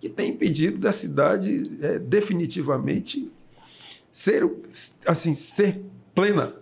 que 0.00 0.08
tem 0.08 0.30
impedido 0.30 0.78
da 0.78 0.92
cidade 0.92 1.78
é, 1.80 1.98
definitivamente 1.98 3.30
ser, 4.12 4.48
assim, 5.06 5.32
ser 5.34 5.80
plena. 6.14 6.54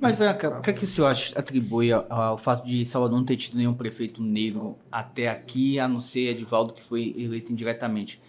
Mas, 0.00 0.16
Franca, 0.16 0.58
o 0.58 0.60
que, 0.60 0.70
é 0.70 0.72
que 0.72 0.84
o 0.84 0.88
senhor 0.88 1.14
atribui 1.34 1.90
ao 1.92 2.36
fato 2.38 2.66
de 2.66 2.84
Salvador 2.84 3.18
não 3.18 3.24
ter 3.24 3.36
tido 3.36 3.56
nenhum 3.56 3.74
prefeito 3.74 4.22
negro 4.22 4.78
até 4.90 5.28
aqui, 5.28 5.78
a 5.78 5.88
não 5.88 6.00
ser 6.00 6.28
Edivaldo, 6.28 6.74
que 6.74 6.82
foi 6.84 7.14
eleito 7.16 7.52
indiretamente? 7.52 8.20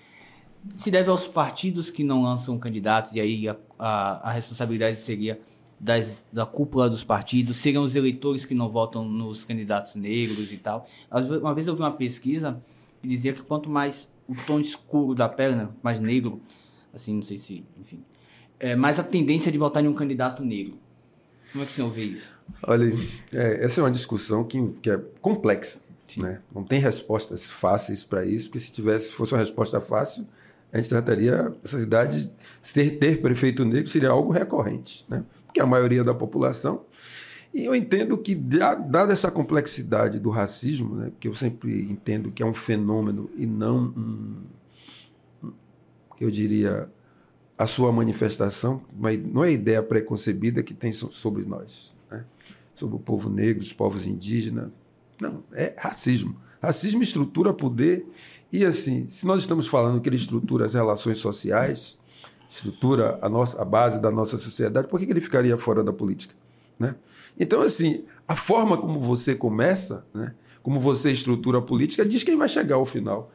Se 0.76 0.92
deve 0.92 1.10
aos 1.10 1.28
partidos 1.28 1.90
que 1.90 2.04
não 2.04 2.24
lançam 2.24 2.58
candidatos, 2.58 3.14
e 3.14 3.20
aí 3.20 3.48
a, 3.48 3.58
a, 3.78 4.30
a 4.30 4.32
responsabilidade 4.32 5.00
seria 5.00 5.40
das, 5.80 6.28
da 6.32 6.46
cúpula 6.46 6.90
dos 6.90 7.04
partidos, 7.04 7.58
seriam 7.58 7.84
os 7.84 7.96
eleitores 7.96 8.46
que 8.46 8.54
não 8.54 8.70
votam 8.70 9.06
nos 9.06 9.46
candidatos 9.46 9.96
negros 9.96 10.52
e 10.52 10.58
tal. 10.58 10.86
Uma 11.42 11.54
vez 11.54 11.68
eu 11.68 11.76
vi 11.76 11.82
uma 11.82 11.92
pesquisa 11.92 12.62
que 13.02 13.08
dizia 13.08 13.32
que 13.32 13.42
quanto 13.42 13.70
mais 13.70 14.10
o 14.28 14.36
tom 14.46 14.60
escuro 14.60 15.16
da 15.16 15.30
perna, 15.30 15.76
mais 15.82 16.02
negro, 16.02 16.42
assim, 16.94 17.16
não 17.16 17.24
sei 17.24 17.38
se, 17.38 17.66
enfim, 17.80 18.04
é, 18.60 18.76
mais 18.76 19.00
a 19.00 19.04
tendência 19.04 19.52
de 19.52 19.58
votar 19.58 19.84
em 19.84 19.88
um 19.88 19.94
candidato 19.94 20.44
negro. 20.44 20.78
Como 21.52 21.64
é 21.64 21.68
que 21.68 21.74
o 21.74 21.76
senhor 21.76 21.92
vê 21.92 22.04
isso? 22.04 22.28
Olha, 22.64 22.94
é, 23.34 23.66
essa 23.66 23.82
é 23.82 23.84
uma 23.84 23.92
discussão 23.92 24.44
que, 24.44 24.62
que 24.80 24.90
é 24.90 25.00
complexa. 25.22 25.80
Né? 26.18 26.40
Não 26.54 26.64
tem 26.64 26.80
respostas 26.80 27.46
fáceis 27.46 28.04
para 28.04 28.26
isso, 28.26 28.50
porque 28.50 28.60
se 28.60 28.72
tivesse 28.72 29.12
fosse 29.12 29.34
uma 29.34 29.40
resposta 29.40 29.80
fácil, 29.80 30.28
a 30.72 30.78
gente 30.78 30.90
trataria 30.90 31.54
essa 31.64 31.80
cidade 31.80 32.32
ter, 32.74 32.98
ter 32.98 33.22
prefeito 33.22 33.64
negro 33.64 33.90
seria 33.90 34.10
algo 34.10 34.32
recorrente, 34.32 35.06
né? 35.08 35.24
porque 35.46 35.60
a 35.60 35.66
maioria 35.66 36.04
da 36.04 36.14
população. 36.14 36.86
E 37.54 37.66
eu 37.66 37.74
entendo 37.74 38.18
que, 38.18 38.36
dada 38.36 39.12
essa 39.12 39.32
complexidade 39.32 40.20
do 40.20 40.30
racismo, 40.30 40.96
né, 40.96 41.12
que 41.20 41.28
eu 41.28 41.34
sempre 41.34 41.82
entendo 41.82 42.32
que 42.32 42.44
é 42.44 42.46
um 42.46 42.54
fenômeno 42.54 43.28
e 43.36 43.48
não 43.48 43.86
um, 43.86 44.36
eu 46.20 46.30
diria, 46.30 46.88
a 47.60 47.68
sua 47.68 47.92
manifestação, 47.92 48.82
mas 48.98 49.20
não 49.22 49.44
é 49.44 49.52
ideia 49.52 49.84
preconcebida 49.84 50.64
que 50.64 50.74
tem 50.74 50.94
sobre 50.94 51.44
nós, 51.44 51.94
né? 52.10 52.24
sobre 52.74 52.96
o 52.96 53.00
povo 53.00 53.30
negro, 53.30 53.62
os 53.62 53.74
povos 53.74 54.08
indígenas. 54.08 54.70
Não, 55.20 55.44
é 55.52 55.76
racismo. 55.78 56.38
Racismo 56.64 57.04
estrutura 57.04 57.54
poder. 57.54 58.08
E 58.50 58.64
assim, 58.64 59.10
se 59.10 59.26
nós 59.26 59.42
estamos 59.42 59.68
falando 59.68 60.00
que 60.00 60.08
ele 60.08 60.16
estrutura 60.16 60.66
as 60.66 60.74
relações 60.74 61.18
sociais, 61.18 62.00
estrutura 62.50 63.20
a, 63.22 63.28
nossa, 63.28 63.62
a 63.62 63.66
base 63.66 64.00
da 64.00 64.10
nossa 64.10 64.38
sociedade, 64.38 64.88
por 64.88 64.98
que 64.98 65.12
ele 65.12 65.20
ficaria 65.20 65.58
fora 65.58 65.84
da 65.84 65.92
política? 65.92 66.34
Né? 66.80 66.96
Então, 67.38 67.62
assim, 67.62 68.06
a 68.26 68.38
forma 68.38 68.78
como 68.78 68.98
você 69.02 69.36
começa, 69.36 70.08
né, 70.14 70.34
como 70.64 70.80
você 70.80 71.12
estrutura 71.12 71.58
a 71.58 71.62
política, 71.62 72.06
diz 72.06 72.24
quem 72.24 72.38
vai 72.38 72.48
chegar 72.48 72.76
ao 72.76 72.86
final. 72.86 73.30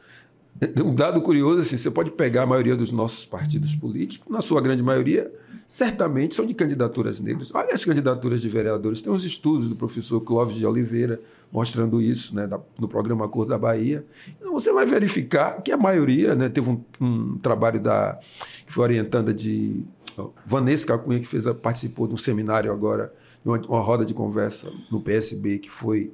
Um 0.85 0.95
dado 0.95 1.21
curioso, 1.21 1.61
assim, 1.61 1.77
você 1.77 1.91
pode 1.91 2.13
pegar 2.13 2.43
a 2.43 2.47
maioria 2.47 2.77
dos 2.77 2.93
nossos 2.93 3.27
partidos 3.27 3.75
políticos, 3.75 4.31
na 4.31 4.41
sua 4.41 4.61
grande 4.61 4.83
maioria, 4.83 5.33
certamente 5.67 6.35
são 6.35 6.47
de 6.47 6.55
candidaturas 6.55 7.21
negras. 7.21 7.53
Olha 7.55 7.75
as 7.75 7.85
candidaturas 7.85 8.41
de 8.41 8.49
vereadores. 8.49 9.03
Tem 9.03 9.13
uns 9.13 9.25
estudos 9.25 9.69
do 9.69 9.75
professor 9.75 10.21
Clóvis 10.21 10.57
de 10.57 10.67
Oliveira 10.67 11.21
mostrando 11.53 12.03
isso, 12.03 12.35
né, 12.35 12.49
no 12.79 12.89
programa 12.89 13.29
Cor 13.29 13.47
da 13.47 13.57
Bahia. 13.57 14.05
Então, 14.41 14.53
você 14.53 14.73
vai 14.73 14.85
verificar 14.87 15.63
que 15.63 15.71
a 15.71 15.77
maioria, 15.77 16.35
né, 16.35 16.49
teve 16.49 16.69
um, 16.69 16.85
um 17.01 17.39
trabalho 17.39 17.81
da 17.81 18.19
que 18.67 18.73
foi 18.73 18.85
orientada 18.85 19.33
de 19.33 19.85
Vanessa 20.45 20.97
Cunha, 20.99 21.21
que 21.21 21.27
fez, 21.27 21.45
participou 21.63 22.07
de 22.07 22.15
um 22.15 22.17
seminário 22.17 22.73
agora, 22.73 23.13
uma, 23.45 23.59
uma 23.59 23.81
roda 23.81 24.05
de 24.05 24.15
conversa 24.15 24.69
no 24.91 25.01
PSB, 25.01 25.59
que 25.59 25.71
foi 25.71 26.13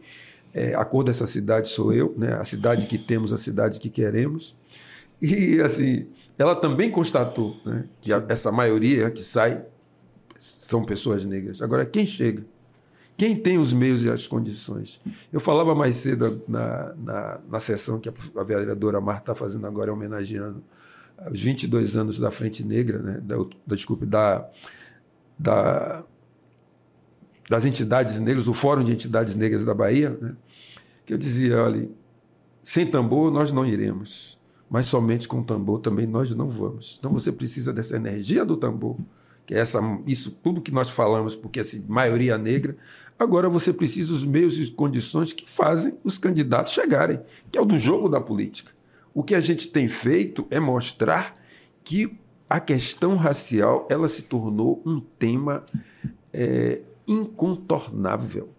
é, 0.52 0.74
a 0.74 0.84
cor 0.84 1.04
dessa 1.04 1.26
cidade 1.26 1.68
sou 1.68 1.92
eu, 1.92 2.14
né? 2.16 2.34
a 2.34 2.44
cidade 2.44 2.86
que 2.86 2.98
temos, 2.98 3.32
a 3.32 3.38
cidade 3.38 3.78
que 3.78 3.88
queremos. 3.88 4.56
E, 5.20 5.60
assim, 5.60 6.08
ela 6.38 6.56
também 6.56 6.90
constatou 6.90 7.56
né, 7.64 7.84
que 8.00 8.12
a, 8.12 8.24
essa 8.28 8.50
maioria 8.50 9.10
que 9.10 9.22
sai 9.22 9.64
são 10.38 10.82
pessoas 10.82 11.24
negras. 11.24 11.60
Agora, 11.60 11.84
quem 11.84 12.06
chega? 12.06 12.44
Quem 13.16 13.36
tem 13.36 13.58
os 13.58 13.74
meios 13.74 14.02
e 14.02 14.08
as 14.08 14.26
condições? 14.26 14.98
Eu 15.30 15.40
falava 15.40 15.74
mais 15.74 15.96
cedo 15.96 16.42
na, 16.48 16.94
na, 16.94 17.40
na 17.50 17.60
sessão 17.60 18.00
que 18.00 18.08
a, 18.08 18.12
a 18.36 18.42
vereadora 18.42 19.00
Marta 19.00 19.32
está 19.32 19.34
fazendo 19.34 19.66
agora, 19.66 19.92
homenageando 19.92 20.64
os 21.30 21.40
22 21.40 21.96
anos 21.96 22.18
da 22.18 22.30
Frente 22.30 22.64
Negra, 22.64 22.98
né, 22.98 23.20
da, 23.22 23.36
da 23.36 23.76
desculpe, 23.76 24.06
da, 24.06 24.48
da 25.38 26.02
das 27.50 27.64
entidades 27.64 28.20
negras, 28.20 28.46
o 28.46 28.54
Fórum 28.54 28.84
de 28.84 28.92
Entidades 28.92 29.34
Negras 29.34 29.64
da 29.64 29.74
Bahia, 29.74 30.16
né, 30.22 30.36
que 31.04 31.12
eu 31.12 31.18
dizia, 31.18 31.60
olha, 31.60 31.90
sem 32.62 32.86
tambor 32.86 33.32
nós 33.32 33.50
não 33.50 33.66
iremos, 33.66 34.38
mas 34.70 34.86
somente 34.86 35.26
com 35.26 35.42
tambor 35.42 35.80
também 35.80 36.06
nós 36.06 36.32
não 36.32 36.48
vamos. 36.48 36.94
Então 36.96 37.12
você 37.12 37.32
precisa 37.32 37.72
dessa 37.72 37.96
energia 37.96 38.44
do 38.44 38.56
tambor, 38.56 38.96
que 39.44 39.52
é 39.52 39.58
essa, 39.58 39.80
isso 40.06 40.30
tudo 40.30 40.60
que 40.60 40.70
nós 40.70 40.90
falamos, 40.90 41.34
porque 41.34 41.58
assim, 41.58 41.84
maioria 41.88 42.38
negra, 42.38 42.76
agora 43.18 43.48
você 43.48 43.72
precisa 43.72 44.12
dos 44.12 44.24
meios 44.24 44.56
e 44.60 44.70
condições 44.70 45.32
que 45.32 45.50
fazem 45.50 45.98
os 46.04 46.18
candidatos 46.18 46.72
chegarem, 46.72 47.20
que 47.50 47.58
é 47.58 47.60
o 47.60 47.64
do 47.64 47.80
jogo 47.80 48.08
da 48.08 48.20
política. 48.20 48.70
O 49.12 49.24
que 49.24 49.34
a 49.34 49.40
gente 49.40 49.66
tem 49.66 49.88
feito 49.88 50.46
é 50.52 50.60
mostrar 50.60 51.34
que 51.82 52.16
a 52.48 52.60
questão 52.60 53.16
racial 53.16 53.88
ela 53.90 54.08
se 54.08 54.22
tornou 54.22 54.80
um 54.86 55.00
tema 55.00 55.66
é, 56.32 56.82
incontornável. 57.12 58.50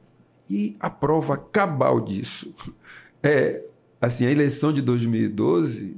E 0.49 0.75
a 0.79 0.89
prova 0.89 1.37
cabal 1.37 2.01
disso 2.01 2.53
é 3.23 3.63
assim, 4.01 4.25
a 4.25 4.31
eleição 4.31 4.73
de 4.73 4.81
2012, 4.81 5.95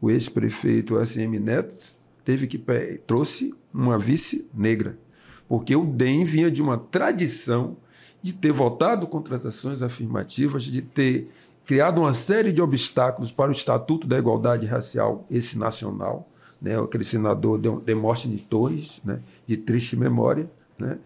o 0.00 0.10
ex-prefeito 0.10 0.96
ACM 0.96 1.38
Neto 1.38 1.94
teve 2.24 2.46
que 2.46 2.58
trouxe 3.06 3.54
uma 3.72 3.98
vice 3.98 4.48
negra, 4.54 4.98
porque 5.46 5.76
o 5.76 5.84
DEM 5.84 6.24
vinha 6.24 6.50
de 6.50 6.62
uma 6.62 6.78
tradição 6.78 7.76
de 8.22 8.32
ter 8.32 8.52
votado 8.52 9.06
contra 9.06 9.36
as 9.36 9.44
ações 9.44 9.82
afirmativas, 9.82 10.62
de 10.62 10.80
ter 10.80 11.28
criado 11.66 12.00
uma 12.00 12.14
série 12.14 12.52
de 12.52 12.62
obstáculos 12.62 13.30
para 13.30 13.50
o 13.50 13.52
Estatuto 13.52 14.06
da 14.06 14.18
Igualdade 14.18 14.66
Racial, 14.66 15.26
esse 15.30 15.58
nacional, 15.58 16.26
né, 16.60 16.80
aquele 16.80 17.04
senador 17.04 17.58
Demóstenes 17.82 18.40
Torres, 18.42 19.02
né, 19.04 19.20
de 19.46 19.58
triste 19.58 19.96
memória, 19.96 20.50
né, 20.78 20.98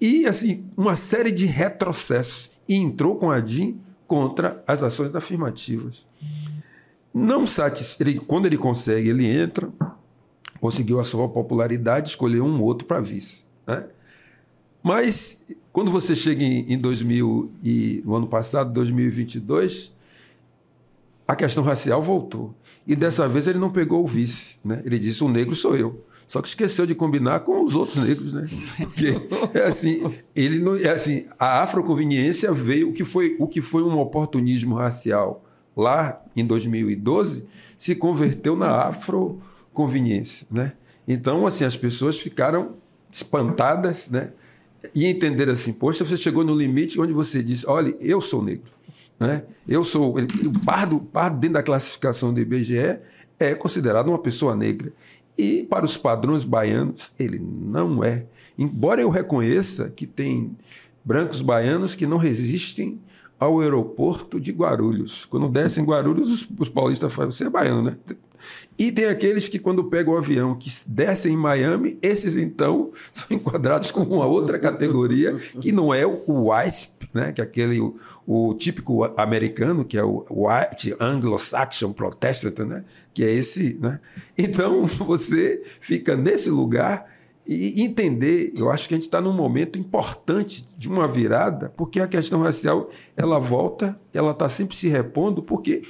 e 0.00 0.26
assim 0.26 0.66
uma 0.76 0.96
série 0.96 1.30
de 1.30 1.46
retrocessos. 1.46 2.50
E 2.68 2.74
entrou 2.76 3.16
com 3.16 3.30
a 3.30 3.40
DIN 3.40 3.80
contra 4.06 4.62
as 4.66 4.82
ações 4.82 5.14
afirmativas. 5.14 6.06
Não 7.12 7.46
satisfeito, 7.46 8.22
quando 8.22 8.46
ele 8.46 8.56
consegue, 8.56 9.08
ele 9.08 9.26
entra, 9.26 9.70
conseguiu 10.60 10.98
a 10.98 11.04
sua 11.04 11.28
popularidade, 11.28 12.08
escolheu 12.08 12.44
um 12.44 12.60
outro 12.62 12.86
para 12.86 13.00
vice. 13.00 13.44
Né? 13.66 13.86
Mas 14.82 15.44
quando 15.72 15.90
você 15.90 16.14
chega 16.14 16.42
em, 16.42 16.72
em 16.72 16.78
2000 16.78 17.52
e 17.62 18.02
no 18.04 18.14
ano 18.14 18.26
passado, 18.26 18.72
2022, 18.72 19.92
a 21.26 21.36
questão 21.36 21.62
racial 21.62 22.02
voltou. 22.02 22.54
E 22.86 22.94
dessa 22.94 23.28
vez 23.28 23.46
ele 23.46 23.58
não 23.58 23.70
pegou 23.70 24.02
o 24.02 24.06
vice. 24.06 24.58
Né? 24.64 24.82
Ele 24.84 24.98
disse: 24.98 25.24
o 25.24 25.28
negro 25.28 25.54
sou 25.54 25.76
eu. 25.76 26.04
Só 26.26 26.40
que 26.40 26.48
esqueceu 26.48 26.86
de 26.86 26.94
combinar 26.94 27.40
com 27.40 27.64
os 27.64 27.74
outros 27.74 27.98
negros, 27.98 28.32
né? 28.32 28.46
Porque 28.78 29.20
é 29.52 29.64
assim, 29.64 30.02
ele 30.34 30.58
não, 30.58 30.76
é 30.76 30.88
assim, 30.88 31.26
a 31.38 31.62
afroconveniência 31.62 32.52
veio 32.52 32.90
o 32.90 32.92
que 32.92 33.04
foi 33.04 33.36
o 33.38 33.46
que 33.46 33.60
foi 33.60 33.82
um 33.82 33.98
oportunismo 33.98 34.74
racial 34.74 35.44
lá 35.76 36.20
em 36.36 36.44
2012 36.46 37.44
se 37.76 37.94
converteu 37.94 38.56
na 38.56 38.88
afroconveniência, 38.88 40.46
né? 40.50 40.72
Então, 41.06 41.46
assim, 41.46 41.64
as 41.64 41.76
pessoas 41.76 42.18
ficaram 42.18 42.76
espantadas, 43.10 44.08
né? 44.08 44.32
E 44.94 45.06
entenderam 45.06 45.52
assim, 45.52 45.72
poxa, 45.72 46.04
você 46.04 46.16
chegou 46.16 46.44
no 46.44 46.54
limite 46.54 47.00
onde 47.00 47.12
você 47.12 47.42
disse, 47.42 47.66
olha, 47.66 47.94
eu 48.00 48.20
sou 48.20 48.42
negro. 48.42 48.72
Né? 49.18 49.44
Eu 49.66 49.84
sou. 49.84 50.16
O 50.16 50.64
pardo, 50.64 51.00
pardo, 51.00 51.38
dentro 51.38 51.54
da 51.54 51.62
classificação 51.62 52.32
do 52.32 52.40
IBGE, 52.40 52.98
é 53.38 53.54
considerado 53.54 54.08
uma 54.08 54.18
pessoa 54.18 54.54
negra. 54.54 54.92
E 55.36 55.64
para 55.64 55.84
os 55.84 55.96
padrões 55.96 56.44
baianos, 56.44 57.12
ele 57.18 57.38
não 57.38 58.04
é. 58.04 58.26
Embora 58.56 59.00
eu 59.00 59.10
reconheça 59.10 59.90
que 59.90 60.06
tem 60.06 60.56
brancos 61.04 61.42
baianos 61.42 61.94
que 61.94 62.06
não 62.06 62.16
resistem 62.16 63.00
ao 63.38 63.60
aeroporto 63.60 64.40
de 64.40 64.52
Guarulhos. 64.52 65.24
Quando 65.24 65.48
descem 65.48 65.82
em 65.82 65.86
Guarulhos, 65.86 66.30
os, 66.30 66.48
os 66.58 66.68
paulistas 66.68 67.12
falam: 67.12 67.30
você 67.30 67.44
é 67.44 67.50
baiano, 67.50 67.82
né? 67.82 67.96
E 68.78 68.90
tem 68.90 69.06
aqueles 69.06 69.48
que, 69.48 69.58
quando 69.58 69.84
pegam 69.84 70.14
o 70.14 70.16
avião, 70.16 70.54
que 70.54 70.70
descem 70.86 71.34
em 71.34 71.36
Miami, 71.36 71.98
esses 72.02 72.36
então 72.36 72.90
são 73.12 73.26
enquadrados 73.30 73.90
com 73.90 74.02
uma 74.02 74.26
outra 74.26 74.58
categoria, 74.58 75.34
que 75.60 75.70
não 75.70 75.94
é 75.94 76.04
o 76.04 76.48
WISP, 76.48 77.08
né? 77.12 77.32
que 77.32 77.40
é 77.40 77.44
aquele, 77.44 77.80
o, 77.80 77.96
o 78.26 78.54
típico 78.54 79.04
americano, 79.16 79.84
que 79.84 79.96
é 79.96 80.02
o 80.02 80.24
White 80.30 80.94
Anglo-Saxon 80.98 81.92
Protestant, 81.92 82.58
né? 82.60 82.84
que 83.12 83.24
é 83.24 83.30
esse. 83.30 83.78
Né? 83.80 84.00
Então, 84.36 84.84
você 85.06 85.62
fica 85.80 86.16
nesse 86.16 86.50
lugar 86.50 87.14
e 87.46 87.82
entender, 87.82 88.52
eu 88.56 88.70
acho 88.70 88.88
que 88.88 88.94
a 88.94 88.96
gente 88.96 89.04
está 89.04 89.20
num 89.20 89.32
momento 89.32 89.78
importante 89.78 90.64
de 90.78 90.88
uma 90.88 91.06
virada, 91.06 91.70
porque 91.76 92.00
a 92.00 92.08
questão 92.08 92.42
racial 92.42 92.88
ela 93.14 93.38
volta, 93.38 94.00
ela 94.14 94.30
está 94.30 94.48
sempre 94.48 94.74
se 94.74 94.88
repondo, 94.88 95.42
porque 95.42 95.82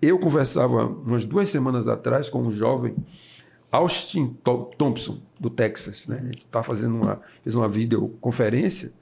eu 0.00 0.18
conversava 0.18 0.86
umas 0.86 1.24
duas 1.24 1.48
semanas 1.48 1.88
atrás 1.88 2.30
com 2.30 2.42
um 2.42 2.50
jovem, 2.50 2.94
Austin 3.70 4.36
Thompson, 4.76 5.20
do 5.38 5.50
Texas. 5.50 6.06
Né? 6.06 6.18
A 6.20 6.26
gente 6.26 6.38
está 6.38 6.62
fazendo 6.62 6.94
uma, 6.94 7.20
fez 7.42 7.54
uma 7.54 7.68
videoconferência 7.68 8.92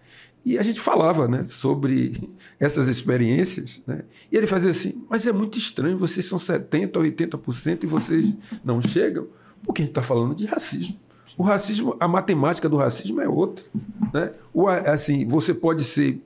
e 0.45 0.59
a 0.59 0.63
gente 0.63 0.81
falava 0.81 1.27
né, 1.27 1.45
sobre 1.45 2.33
essas 2.59 2.89
experiências. 2.89 3.83
Né? 3.87 4.05
E 4.31 4.37
ele 4.37 4.47
fazia 4.47 4.71
assim: 4.71 5.05
Mas 5.09 5.27
é 5.27 5.33
muito 5.33 5.59
estranho, 5.59 5.99
vocês 5.99 6.27
são 6.27 6.39
70%, 6.39 6.93
80% 6.93 7.85
e 7.85 7.87
vocês 7.87 8.37
não 8.65 8.81
chegam, 8.81 9.27
porque 9.65 9.83
a 9.83 9.85
gente 9.85 9.91
está 9.91 10.03
falando 10.03 10.35
de 10.35 10.47
racismo. 10.47 10.99
O 11.37 11.43
racismo, 11.43 11.95
a 12.01 12.09
matemática 12.09 12.69
do 12.69 12.77
racismo 12.79 13.21
é 13.21 13.29
outra. 13.29 13.65
Né? 14.13 14.33
O, 14.55 14.69
assim, 14.69 15.27
você 15.27 15.53
pode 15.53 15.85
ser 15.85 16.23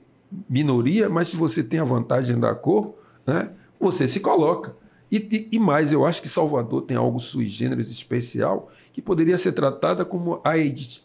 minoria, 0.49 1.09
mas 1.09 1.27
se 1.27 1.35
você 1.35 1.61
tem 1.61 1.79
a 1.79 1.83
vantagem 1.83 2.39
da 2.39 2.55
cor, 2.55 2.95
né, 3.27 3.51
você 3.81 4.07
se 4.07 4.19
coloca. 4.19 4.75
E, 5.11 5.49
e, 5.51 5.59
mais, 5.59 5.91
eu 5.91 6.05
acho 6.05 6.21
que 6.21 6.29
Salvador 6.29 6.83
tem 6.83 6.95
algo 6.95 7.19
sui 7.19 7.45
generis 7.45 7.89
especial 7.89 8.69
que 8.93 9.01
poderia 9.01 9.37
ser 9.37 9.51
tratada 9.51 10.05
como 10.05 10.39
a 10.43 10.51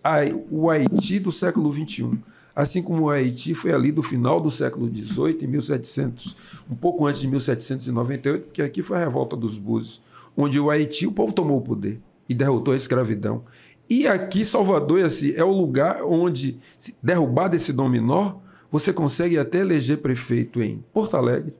a, 0.04 0.18
o 0.50 0.70
Haiti 0.70 1.18
do 1.18 1.32
século 1.32 1.72
XXI. 1.72 2.18
Assim 2.54 2.82
como 2.82 3.04
o 3.04 3.10
Haiti 3.10 3.54
foi 3.54 3.72
ali 3.72 3.90
do 3.90 4.02
final 4.02 4.40
do 4.40 4.50
século 4.50 4.88
XVIII, 4.88 5.38
em 5.42 5.46
1700, 5.46 6.36
um 6.70 6.74
pouco 6.74 7.04
antes 7.04 7.20
de 7.20 7.28
1798, 7.28 8.48
que 8.52 8.62
aqui 8.62 8.82
foi 8.82 8.96
a 8.96 9.00
revolta 9.00 9.36
dos 9.36 9.58
Búzios, 9.58 10.00
onde 10.36 10.58
o 10.58 10.70
Haiti, 10.70 11.06
o 11.06 11.12
povo 11.12 11.32
tomou 11.32 11.58
o 11.58 11.62
poder 11.62 12.00
e 12.28 12.34
derrotou 12.34 12.74
a 12.74 12.76
escravidão. 12.76 13.44
E 13.90 14.06
aqui, 14.06 14.44
Salvador, 14.44 15.04
assim, 15.04 15.32
é 15.32 15.44
o 15.44 15.52
lugar 15.52 16.02
onde, 16.02 16.58
derrubado 17.02 17.56
esse 17.56 17.72
dominó, 17.72 18.36
você 18.70 18.92
consegue 18.92 19.38
até 19.38 19.58
eleger 19.58 19.98
prefeito 19.98 20.62
em 20.62 20.82
Porto 20.92 21.16
Alegre, 21.16 21.54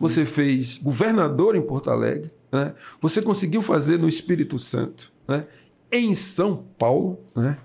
você 0.00 0.24
fez 0.24 0.78
governador 0.78 1.54
em 1.54 1.60
Porto 1.60 1.90
Alegre, 1.90 2.32
né? 2.50 2.74
você 3.02 3.20
conseguiu 3.20 3.60
fazer 3.60 3.98
no 3.98 4.08
Espírito 4.08 4.58
Santo, 4.58 5.12
né? 5.28 5.46
em 5.92 6.14
São 6.14 6.64
Paulo, 6.78 7.20
né? 7.36 7.58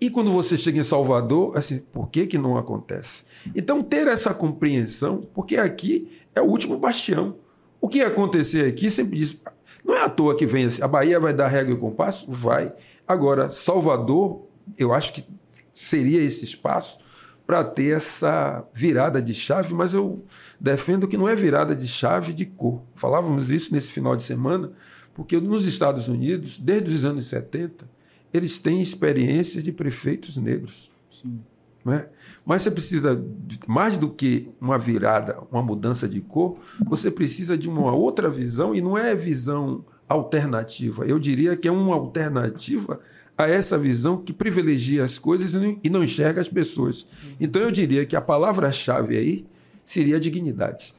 e 0.00 0.10
quando 0.10 0.32
você 0.32 0.56
chega 0.56 0.80
em 0.80 0.82
Salvador, 0.82 1.56
assim, 1.56 1.78
por 1.78 2.10
que, 2.10 2.26
que 2.26 2.36
não 2.36 2.58
acontece? 2.58 3.24
Então, 3.54 3.82
ter 3.82 4.08
essa 4.08 4.34
compreensão, 4.34 5.26
porque 5.32 5.56
aqui 5.56 6.10
é 6.34 6.40
o 6.40 6.46
último 6.46 6.76
bastião. 6.76 7.36
O 7.80 7.88
que 7.88 8.00
acontecer 8.00 8.66
aqui 8.66 8.90
sempre 8.90 9.16
diz. 9.16 9.40
Não 9.84 9.94
é 9.94 10.02
à 10.02 10.08
toa 10.08 10.36
que 10.36 10.44
vem 10.44 10.66
assim, 10.66 10.82
a 10.82 10.88
Bahia 10.88 11.20
vai 11.20 11.32
dar 11.32 11.46
regra 11.46 11.72
e 11.72 11.76
compasso? 11.76 12.26
Vai. 12.28 12.74
Agora, 13.06 13.48
Salvador, 13.50 14.46
eu 14.76 14.92
acho 14.92 15.12
que 15.12 15.24
seria 15.70 16.20
esse 16.20 16.44
espaço 16.44 16.98
para 17.46 17.62
ter 17.62 17.96
essa 17.96 18.66
virada 18.74 19.22
de 19.22 19.32
chave, 19.32 19.72
mas 19.72 19.94
eu 19.94 20.24
defendo 20.60 21.06
que 21.06 21.16
não 21.16 21.28
é 21.28 21.36
virada 21.36 21.76
de 21.76 21.86
chave 21.86 22.34
de 22.34 22.44
cor. 22.44 22.82
Falávamos 22.94 23.50
isso 23.50 23.72
nesse 23.72 23.88
final 23.92 24.16
de 24.16 24.24
semana, 24.24 24.72
porque 25.14 25.40
nos 25.40 25.64
Estados 25.64 26.08
Unidos, 26.08 26.58
desde 26.58 26.92
os 26.92 27.04
anos 27.04 27.28
70, 27.28 27.88
eles 28.34 28.58
têm 28.58 28.82
experiências 28.82 29.62
de 29.62 29.72
prefeitos 29.72 30.36
negros. 30.36 30.90
Sim. 31.10 31.40
É? 31.88 32.08
Mas 32.44 32.62
você 32.62 32.70
precisa, 32.72 33.24
mais 33.64 33.96
do 33.96 34.10
que 34.10 34.50
uma 34.60 34.76
virada, 34.76 35.38
uma 35.52 35.62
mudança 35.62 36.08
de 36.08 36.20
cor, 36.20 36.58
você 36.84 37.12
precisa 37.12 37.56
de 37.56 37.68
uma 37.68 37.94
outra 37.94 38.28
visão, 38.28 38.74
e 38.74 38.80
não 38.80 38.98
é 38.98 39.14
visão 39.14 39.84
alternativa. 40.08 41.06
Eu 41.06 41.18
diria 41.20 41.56
que 41.56 41.68
é 41.68 41.70
uma 41.70 41.94
alternativa 41.94 42.98
a 43.36 43.48
essa 43.48 43.78
visão 43.78 44.16
que 44.16 44.32
privilegia 44.32 45.04
as 45.04 45.18
coisas 45.18 45.52
e 45.82 45.90
não 45.90 46.02
enxerga 46.02 46.40
as 46.40 46.48
pessoas. 46.48 47.06
Então 47.38 47.60
eu 47.62 47.70
diria 47.70 48.06
que 48.06 48.16
a 48.16 48.20
palavra-chave 48.20 49.16
aí 49.16 49.46
seria 49.84 50.18
dignidade. 50.18 50.94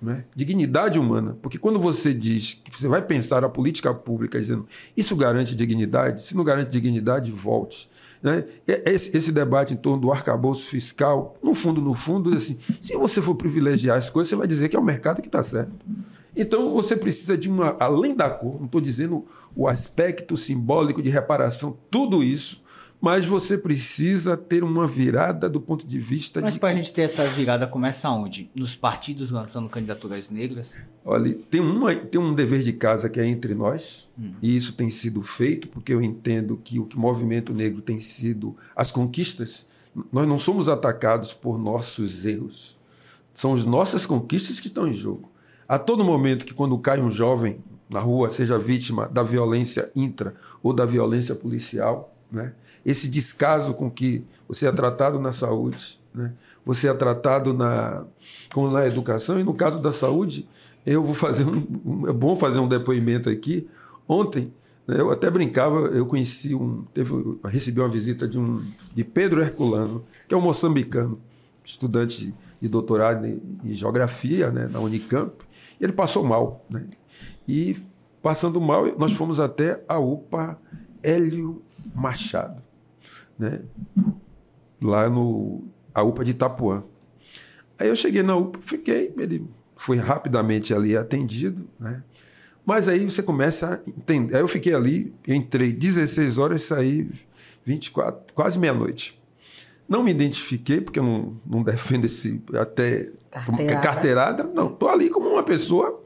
Né? 0.00 0.24
Dignidade 0.34 0.98
humana. 0.98 1.38
Porque 1.40 1.58
quando 1.58 1.78
você 1.78 2.12
diz 2.12 2.54
que 2.54 2.76
você 2.76 2.88
vai 2.88 3.00
pensar 3.02 3.44
a 3.44 3.48
política 3.48 3.94
pública 3.94 4.38
dizendo 4.38 4.66
isso 4.96 5.16
garante 5.16 5.54
dignidade, 5.54 6.22
se 6.22 6.36
não 6.36 6.44
garante 6.44 6.70
dignidade, 6.70 7.32
volte. 7.32 7.88
Né? 8.22 8.44
Esse, 8.66 9.16
esse, 9.16 9.32
debate 9.32 9.74
em 9.74 9.76
torno 9.76 10.00
do 10.00 10.12
arcabouço 10.12 10.68
fiscal, 10.68 11.34
no 11.42 11.54
fundo, 11.54 11.80
no 11.80 11.94
fundo, 11.94 12.34
assim, 12.34 12.58
se 12.80 12.96
você 12.96 13.22
for 13.22 13.34
privilegiar 13.34 13.96
as 13.96 14.10
coisas, 14.10 14.28
você 14.28 14.36
vai 14.36 14.46
dizer 14.46 14.68
que 14.68 14.76
é 14.76 14.78
o 14.78 14.84
mercado 14.84 15.20
que 15.20 15.28
está 15.28 15.42
certo. 15.42 15.72
Então 16.36 16.72
você 16.74 16.94
precisa 16.94 17.36
de 17.36 17.48
uma, 17.48 17.76
além 17.80 18.14
da 18.14 18.28
cor, 18.28 18.58
não 18.58 18.66
estou 18.66 18.80
dizendo 18.80 19.24
o 19.54 19.66
aspecto 19.66 20.36
simbólico 20.36 21.00
de 21.00 21.08
reparação, 21.08 21.76
tudo 21.90 22.22
isso, 22.22 22.62
mas 23.00 23.26
você 23.26 23.56
precisa 23.56 24.36
ter 24.36 24.64
uma 24.64 24.86
virada 24.86 25.48
do 25.48 25.60
ponto 25.60 25.86
de 25.86 25.98
vista 25.98 26.40
mas 26.40 26.54
de. 26.54 26.56
Mas 26.56 26.60
para 26.60 26.70
a 26.70 26.74
gente 26.74 26.92
ter 26.92 27.02
essa 27.02 27.24
virada, 27.26 27.66
começa 27.66 28.10
onde? 28.10 28.50
Nos 28.54 28.74
partidos 28.74 29.30
lançando 29.30 29.68
candidaturas 29.68 30.30
negras? 30.30 30.74
Olha, 31.04 31.34
tem, 31.50 31.60
uma, 31.60 31.94
tem 31.94 32.20
um 32.20 32.34
dever 32.34 32.60
de 32.60 32.72
casa 32.72 33.08
que 33.08 33.20
é 33.20 33.26
entre 33.26 33.54
nós, 33.54 34.08
hum. 34.18 34.32
e 34.42 34.56
isso 34.56 34.72
tem 34.72 34.90
sido 34.90 35.22
feito, 35.22 35.68
porque 35.68 35.92
eu 35.92 36.02
entendo 36.02 36.60
que 36.62 36.78
o 36.78 36.84
que 36.84 36.96
o 36.96 37.00
movimento 37.00 37.52
negro 37.54 37.80
tem 37.80 37.98
sido 37.98 38.56
as 38.74 38.90
conquistas. 38.90 39.66
Nós 40.12 40.26
não 40.26 40.38
somos 40.38 40.68
atacados 40.68 41.32
por 41.32 41.58
nossos 41.58 42.24
erros. 42.24 42.76
São 43.32 43.54
as 43.54 43.64
nossas 43.64 44.04
conquistas 44.04 44.60
que 44.60 44.66
estão 44.66 44.88
em 44.88 44.94
jogo. 44.94 45.30
A 45.68 45.78
todo 45.78 46.04
momento 46.04 46.44
que 46.44 46.54
quando 46.54 46.78
cai 46.78 47.00
um 47.00 47.10
jovem 47.10 47.58
na 47.88 48.00
rua, 48.00 48.30
seja 48.30 48.58
vítima 48.58 49.08
da 49.08 49.22
violência 49.22 49.90
intra 49.94 50.34
ou 50.62 50.72
da 50.72 50.84
violência 50.84 51.34
policial, 51.34 52.14
né? 52.30 52.52
esse 52.84 53.08
descaso 53.08 53.74
com 53.74 53.90
que 53.90 54.24
você 54.48 54.66
é 54.66 54.72
tratado 54.72 55.20
na 55.20 55.32
saúde, 55.32 56.00
né? 56.14 56.32
você 56.64 56.88
é 56.88 56.94
tratado 56.94 57.52
na, 57.52 58.04
como 58.52 58.70
na 58.70 58.86
educação, 58.86 59.38
e 59.38 59.44
no 59.44 59.54
caso 59.54 59.80
da 59.80 59.92
saúde, 59.92 60.48
eu 60.86 61.02
vou 61.02 61.14
fazer 61.14 61.44
um. 61.44 62.08
É 62.08 62.12
bom 62.12 62.36
fazer 62.36 62.60
um 62.60 62.68
depoimento 62.68 63.28
aqui. 63.28 63.68
Ontem, 64.08 64.52
né, 64.86 65.00
eu 65.00 65.10
até 65.10 65.28
brincava, 65.28 65.88
eu 65.88 66.06
conheci 66.06 66.54
um. 66.54 66.84
Teve, 66.94 67.38
recebi 67.44 67.80
uma 67.80 67.88
visita 67.88 68.28
de 68.28 68.38
um 68.38 68.64
de 68.94 69.02
Pedro 69.04 69.40
Herculano, 69.40 70.04
que 70.28 70.34
é 70.34 70.36
um 70.36 70.40
moçambicano, 70.40 71.20
estudante 71.64 72.26
de, 72.26 72.34
de 72.60 72.68
doutorado 72.68 73.26
em, 73.26 73.40
em 73.64 73.74
geografia 73.74 74.50
né, 74.50 74.68
na 74.70 74.78
Unicamp. 74.78 75.32
Ele 75.80 75.92
passou 75.92 76.24
mal. 76.24 76.64
Né? 76.70 76.86
E 77.46 77.76
passando 78.22 78.60
mal, 78.60 78.86
nós 78.98 79.12
fomos 79.12 79.38
até 79.38 79.82
a 79.88 79.98
UPA 79.98 80.58
Hélio 81.02 81.62
Machado, 81.94 82.62
né? 83.38 83.62
lá 84.80 85.08
no 85.08 85.64
a 85.94 86.02
UPA 86.02 86.24
de 86.24 86.32
Itapuã. 86.32 86.84
Aí 87.78 87.88
eu 87.88 87.96
cheguei 87.96 88.22
na 88.22 88.36
UPA, 88.36 88.58
fiquei, 88.60 89.14
ele 89.16 89.46
foi 89.76 89.96
rapidamente 89.96 90.74
ali 90.74 90.96
atendido, 90.96 91.68
né? 91.78 92.02
Mas 92.64 92.88
aí 92.88 93.08
você 93.08 93.22
começa 93.22 93.74
a 93.74 93.90
entender. 93.90 94.34
Aí 94.34 94.42
eu 94.42 94.48
fiquei 94.48 94.74
ali, 94.74 95.14
entrei 95.26 95.72
16 95.72 96.36
horas 96.36 96.62
e 96.62 96.64
saí 96.64 97.10
24, 97.64 98.34
quase 98.34 98.58
meia-noite. 98.58 99.20
Não 99.88 100.02
me 100.02 100.10
identifiquei, 100.10 100.80
porque 100.80 100.98
eu 100.98 101.04
não, 101.04 101.40
não 101.46 101.62
defendo 101.62 102.04
esse 102.04 102.42
até 102.54 103.10
carteirada. 103.30 103.80
carteirada. 103.80 104.50
Não, 104.54 104.68
tô 104.68 104.88
ali 104.88 105.08
como 105.08 105.28
uma 105.28 105.42
pessoa. 105.42 106.02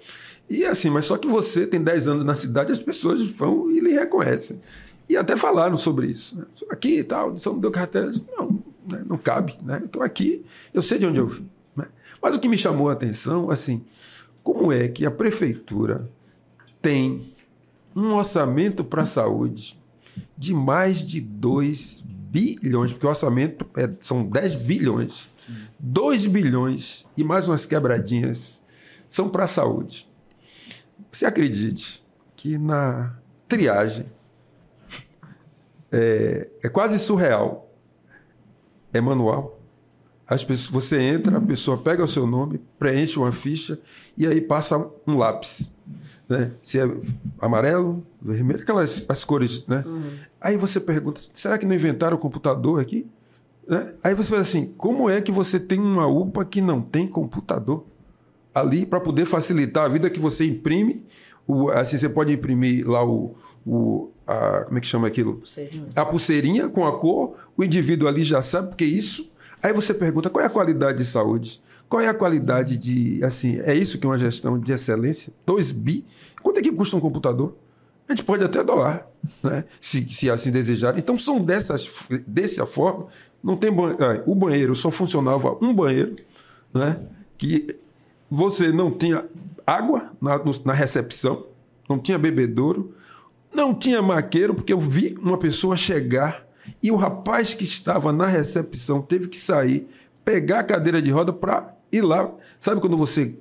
E 0.49 0.65
assim, 0.65 0.91
mas 0.91 1.07
só 1.07 1.17
que 1.17 1.29
você 1.29 1.67
tem 1.67 1.83
10 1.83 2.09
anos 2.09 2.25
na 2.25 2.35
cidade, 2.35 2.73
as 2.73 2.83
pessoas 2.83 3.25
vão 3.25 3.71
e 3.71 3.81
lhe 3.81 3.93
reconhecem. 3.93 4.61
E 5.09 5.17
até 5.17 5.37
falaram 5.37 5.77
sobre 5.77 6.09
isso. 6.09 6.37
Né? 6.37 6.45
Aqui 6.71 6.99
e 6.99 7.05
tal, 7.05 7.37
só 7.39 7.53
não 7.53 7.61
deu 7.61 7.71
carteira. 7.71 8.11
Não, 8.37 8.63
né? 8.91 9.03
não 9.07 9.17
cabe. 9.17 9.57
Né? 9.65 9.83
Estou 9.85 10.03
aqui, 10.03 10.45
eu 10.75 10.83
sei 10.83 10.99
de 10.99 11.07
onde 11.07 11.19
eu 11.19 11.27
vim. 11.27 11.49
Né? 11.77 11.87
Mas 12.21 12.37
o 12.37 12.41
que 12.41 12.49
me 12.49 12.59
chamou 12.59 12.91
a 12.91 12.93
atenção, 12.93 13.51
assim, 13.51 13.85
como 14.43 14.73
é 14.73 14.89
que 14.89 15.07
a 15.07 15.11
prefeitura 15.11 16.11
tem 16.83 17.33
um 17.95 18.15
orçamento 18.15 18.85
para 18.85 19.03
a 19.03 19.07
saúde 19.07 19.79
de 20.37 20.55
mais 20.55 21.05
de 21.05 21.21
2 21.21 22.05
bilhões, 22.31 22.93
porque 22.93 23.07
o 23.07 23.09
orçamento 23.09 23.67
é, 23.77 23.91
são 24.01 24.25
10 24.25 24.55
bilhões. 24.57 25.29
2 25.79 26.27
bilhões 26.27 27.05
e 27.17 27.25
mais 27.25 27.49
umas 27.49 27.67
quebradinhas 27.67 28.63
são 29.09 29.29
para 29.29 29.45
a 29.45 29.49
saúde. 29.49 30.09
Você 31.11 31.27
acredite 31.27 32.05
que 32.37 32.57
na 32.57 33.17
triagem 33.49 34.07
é, 35.91 36.49
é 36.63 36.69
quase 36.69 36.99
surreal. 36.99 37.69
É 38.93 39.01
manual. 39.01 39.61
As 40.27 40.45
pessoas, 40.45 40.71
você 40.71 41.01
entra, 41.01 41.39
a 41.39 41.41
pessoa 41.41 41.79
pega 41.79 42.05
o 42.05 42.09
seu 42.09 42.27
nome, 42.27 42.61
preenche 42.79 43.19
uma 43.19 43.33
ficha 43.33 43.81
e 44.17 44.27
aí 44.27 44.41
passa 44.41 44.79
um 45.05 45.17
lápis. 45.17 45.73
Né? 46.29 46.53
Se 46.63 46.79
é 46.79 46.89
amarelo, 47.41 48.07
vermelho, 48.21 48.61
aquelas 48.61 49.07
as 49.09 49.25
cores. 49.25 49.67
Né? 49.67 49.83
Uhum. 49.87 50.11
Aí 50.41 50.57
você 50.57 50.81
pergunta: 50.81 51.21
será 51.35 51.59
que 51.59 51.67
não 51.67 51.75
inventaram 51.75 52.17
o 52.17 52.21
computador 52.21 52.81
aqui? 52.81 53.07
Né? 53.67 53.95
Aí 54.03 54.15
você 54.15 54.31
fala 54.31 54.43
assim: 54.43 54.73
como 54.77 55.09
é 55.09 55.21
que 55.21 55.33
você 55.33 55.59
tem 55.59 55.81
uma 55.81 56.07
UPA 56.07 56.45
que 56.45 56.61
não 56.61 56.81
tem 56.81 57.07
computador 57.07 57.85
ali 58.55 58.85
para 58.85 59.01
poder 59.01 59.27
facilitar 59.27 59.85
a 59.85 59.89
vida 59.89 60.11
que 60.11 60.21
você 60.21 60.45
imprime? 60.45 61.05
O, 61.47 61.69
assim, 61.71 61.97
você 61.97 62.09
pode 62.09 62.33
imprimir 62.33 62.89
lá 62.89 63.05
o, 63.05 63.35
o, 63.67 64.11
a, 64.27 64.65
como 64.65 64.79
é 64.79 64.81
que 64.81 64.87
chama 64.87 65.09
aquilo? 65.09 65.37
Pulseirinha. 65.37 65.89
A 65.97 66.05
pulseirinha 66.05 66.69
com 66.69 66.87
a 66.87 66.99
cor, 66.99 67.35
o 67.57 67.65
indivíduo 67.65 68.09
ali 68.09 68.23
já 68.23 68.41
sabe 68.41 68.69
porque 68.69 68.85
isso 68.85 69.31
Aí 69.63 69.73
você 69.73 69.93
pergunta 69.93 70.31
qual 70.31 70.43
é 70.43 70.47
a 70.47 70.51
qualidade 70.51 70.99
de 70.99 71.05
saúde? 71.05 71.63
Qual 71.91 72.01
é 72.01 72.07
a 72.07 72.15
qualidade 72.15 72.77
de. 72.77 73.23
Assim, 73.25 73.59
é 73.65 73.75
isso 73.75 73.99
que 73.99 74.07
é 74.07 74.09
uma 74.09 74.17
gestão 74.17 74.57
de 74.57 74.73
excelência? 74.73 75.33
2 75.45 75.73
bi? 75.73 76.07
Quanto 76.41 76.59
é 76.59 76.63
que 76.63 76.71
custa 76.71 76.97
um 76.97 77.01
computador? 77.01 77.57
A 78.09 78.13
gente 78.13 78.23
pode 78.23 78.45
até 78.45 78.63
doar, 78.63 79.09
né? 79.43 79.65
se, 79.81 80.09
se 80.09 80.31
assim 80.31 80.53
desejar. 80.53 80.97
Então, 80.97 81.19
são 81.19 81.41
dessas, 81.41 82.09
dessa 82.25 82.65
forma. 82.65 83.09
Não 83.43 83.57
tem 83.57 83.73
banheiro. 83.73 84.23
O 84.25 84.37
banheiro 84.37 84.75
só 84.77 84.89
funcionava 84.89 85.59
um 85.61 85.75
banheiro, 85.75 86.15
né? 86.73 87.01
que 87.37 87.77
você 88.29 88.71
não 88.71 88.93
tinha 88.93 89.25
água 89.67 90.13
na, 90.21 90.41
na 90.65 90.73
recepção, 90.73 91.47
não 91.89 91.99
tinha 91.99 92.19
bebedouro, 92.19 92.95
não 93.53 93.75
tinha 93.75 94.01
maqueiro, 94.01 94.55
porque 94.55 94.73
eu 94.73 94.79
vi 94.79 95.17
uma 95.21 95.39
pessoa 95.39 95.77
chegar 95.77 96.47
e 96.81 96.93
o 96.93 96.97
rapaz 96.97 97.53
que 97.53 97.65
estava 97.65 98.13
na 98.13 98.27
recepção 98.27 99.03
teve 99.03 99.27
que 99.27 99.39
sair, 99.39 99.89
pegar 100.25 100.61
a 100.61 100.65
cadeira 100.65 101.03
de 101.03 101.11
roda 101.11 101.33
para 101.33 101.80
ir 101.93 102.03
lá. 102.03 102.33
Sabe 102.59 102.81
quando 102.81 102.97
você 102.97 103.35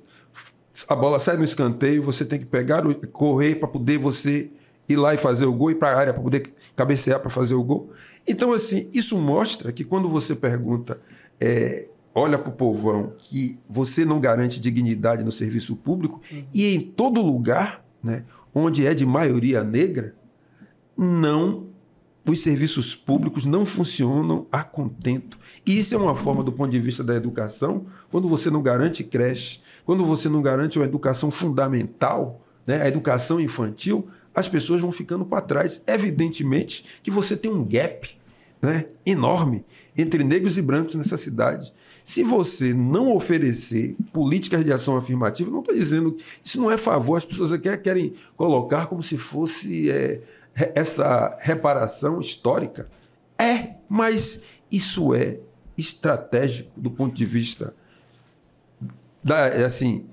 a 0.88 0.96
bola 0.96 1.18
sai 1.18 1.36
no 1.36 1.44
escanteio, 1.44 2.02
você 2.02 2.24
tem 2.24 2.38
que 2.38 2.46
pegar, 2.46 2.82
correr 3.12 3.56
para 3.56 3.68
poder 3.68 3.98
você 3.98 4.50
ir 4.88 4.96
lá 4.96 5.14
e 5.14 5.16
fazer 5.18 5.46
o 5.46 5.52
gol, 5.52 5.70
ir 5.70 5.76
para 5.76 5.90
a 5.90 5.98
área 5.98 6.12
para 6.12 6.22
poder 6.22 6.52
cabecear 6.74 7.20
para 7.20 7.30
fazer 7.30 7.54
o 7.54 7.62
gol. 7.62 7.90
Então, 8.26 8.52
assim, 8.52 8.88
isso 8.92 9.18
mostra 9.18 9.72
que 9.72 9.84
quando 9.84 10.08
você 10.08 10.34
pergunta, 10.34 11.00
é, 11.40 11.88
olha 12.14 12.38
para 12.38 12.50
o 12.50 12.54
povão, 12.54 13.12
que 13.18 13.58
você 13.68 14.04
não 14.04 14.20
garante 14.20 14.60
dignidade 14.60 15.24
no 15.24 15.32
serviço 15.32 15.76
público, 15.76 16.20
uhum. 16.30 16.44
e 16.52 16.74
em 16.74 16.80
todo 16.80 17.22
lugar, 17.22 17.84
né, 18.02 18.24
onde 18.54 18.86
é 18.86 18.94
de 18.94 19.06
maioria 19.06 19.62
negra, 19.62 20.14
não 20.96 21.68
os 22.26 22.40
serviços 22.40 22.94
públicos 22.94 23.46
não 23.46 23.64
funcionam 23.64 24.46
a 24.52 24.62
contento. 24.62 25.38
E 25.64 25.78
isso 25.78 25.94
é 25.94 25.98
uma 25.98 26.14
forma, 26.14 26.42
do 26.42 26.52
ponto 26.52 26.70
de 26.70 26.78
vista 26.78 27.02
da 27.02 27.14
educação, 27.14 27.86
quando 28.10 28.28
você 28.28 28.50
não 28.50 28.62
garante 28.62 29.02
creche, 29.02 29.60
quando 29.84 30.04
você 30.04 30.28
não 30.28 30.42
garante 30.42 30.78
uma 30.78 30.84
educação 30.84 31.30
fundamental, 31.30 32.40
né, 32.66 32.82
a 32.82 32.88
educação 32.88 33.40
infantil, 33.40 34.08
as 34.34 34.48
pessoas 34.48 34.80
vão 34.80 34.92
ficando 34.92 35.24
para 35.24 35.40
trás. 35.40 35.82
Evidentemente 35.86 36.84
que 37.02 37.10
você 37.10 37.36
tem 37.36 37.50
um 37.50 37.64
gap 37.64 38.08
né, 38.62 38.86
enorme 39.04 39.64
entre 39.96 40.22
negros 40.22 40.56
e 40.56 40.62
brancos 40.62 40.94
nessa 40.94 41.16
cidade. 41.16 41.72
Se 42.04 42.22
você 42.22 42.72
não 42.72 43.12
oferecer 43.12 43.96
políticas 44.12 44.64
de 44.64 44.72
ação 44.72 44.96
afirmativa, 44.96 45.50
não 45.50 45.60
estou 45.60 45.74
dizendo 45.74 46.12
que 46.12 46.24
isso 46.42 46.60
não 46.60 46.70
é 46.70 46.78
favor, 46.78 47.16
as 47.16 47.24
pessoas 47.24 47.50
querem 47.82 48.14
colocar 48.36 48.86
como 48.86 49.02
se 49.02 49.16
fosse. 49.16 49.90
É, 49.90 50.20
essa 50.54 51.36
reparação 51.40 52.20
histórica? 52.20 52.88
É, 53.38 53.74
mas 53.88 54.40
isso 54.70 55.14
é 55.14 55.38
estratégico 55.76 56.70
do 56.76 56.90
ponto 56.90 57.14
de 57.14 57.24
vista 57.24 57.74
da, 59.22 59.46
assim, 59.46 60.06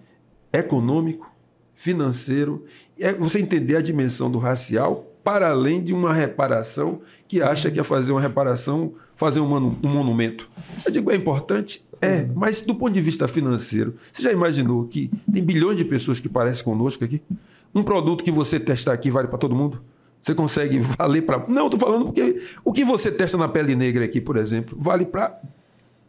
econômico, 0.52 1.30
financeiro, 1.76 2.66
é 3.00 3.14
você 3.14 3.40
entender 3.40 3.76
a 3.76 3.82
dimensão 3.82 4.32
do 4.32 4.40
racial 4.40 5.08
para 5.24 5.50
além 5.50 5.84
de 5.84 5.94
uma 5.94 6.14
reparação 6.14 7.02
que 7.28 7.42
acha 7.42 7.70
que 7.70 7.80
é 7.80 7.84
fazer 7.84 8.14
uma 8.14 8.22
reparação, 8.22 8.94
fazer 9.16 9.42
um, 9.42 9.56
um 9.56 9.90
monumento. 9.90 10.50
Eu 10.86 10.92
digo, 10.92 11.12
é 11.12 11.16
importante? 11.16 11.86
É, 12.02 12.26
mas 12.34 12.62
do 12.62 12.74
ponto 12.74 12.94
de 12.94 13.02
vista 13.02 13.28
financeiro, 13.28 13.96
você 14.12 14.24
já 14.24 14.32
imaginou 14.32 14.86
que 14.86 15.12
tem 15.32 15.44
bilhões 15.44 15.78
de 15.78 15.84
pessoas 15.84 16.20
que 16.20 16.30
parecem 16.30 16.64
conosco 16.64 17.04
aqui? 17.04 17.22
Um 17.76 17.84
produto 17.84 18.24
que 18.24 18.32
você 18.32 18.60
testar 18.60 18.94
aqui 18.94 19.12
vale 19.12 19.28
para 19.28 19.38
todo 19.38 19.56
mundo? 19.56 19.82
Você 20.28 20.36
consegue 20.36 20.80
valer 20.80 21.22
para. 21.22 21.46
Não, 21.48 21.68
estou 21.68 21.80
falando 21.80 22.06
porque 22.06 22.42
o 22.66 22.74
que 22.74 22.84
você 22.84 23.10
testa 23.10 23.38
na 23.38 23.48
pele 23.48 23.76
negra 23.76 24.04
aqui, 24.04 24.20
por 24.20 24.36
exemplo, 24.36 24.78
vale 24.78 25.06
para. 25.06 25.40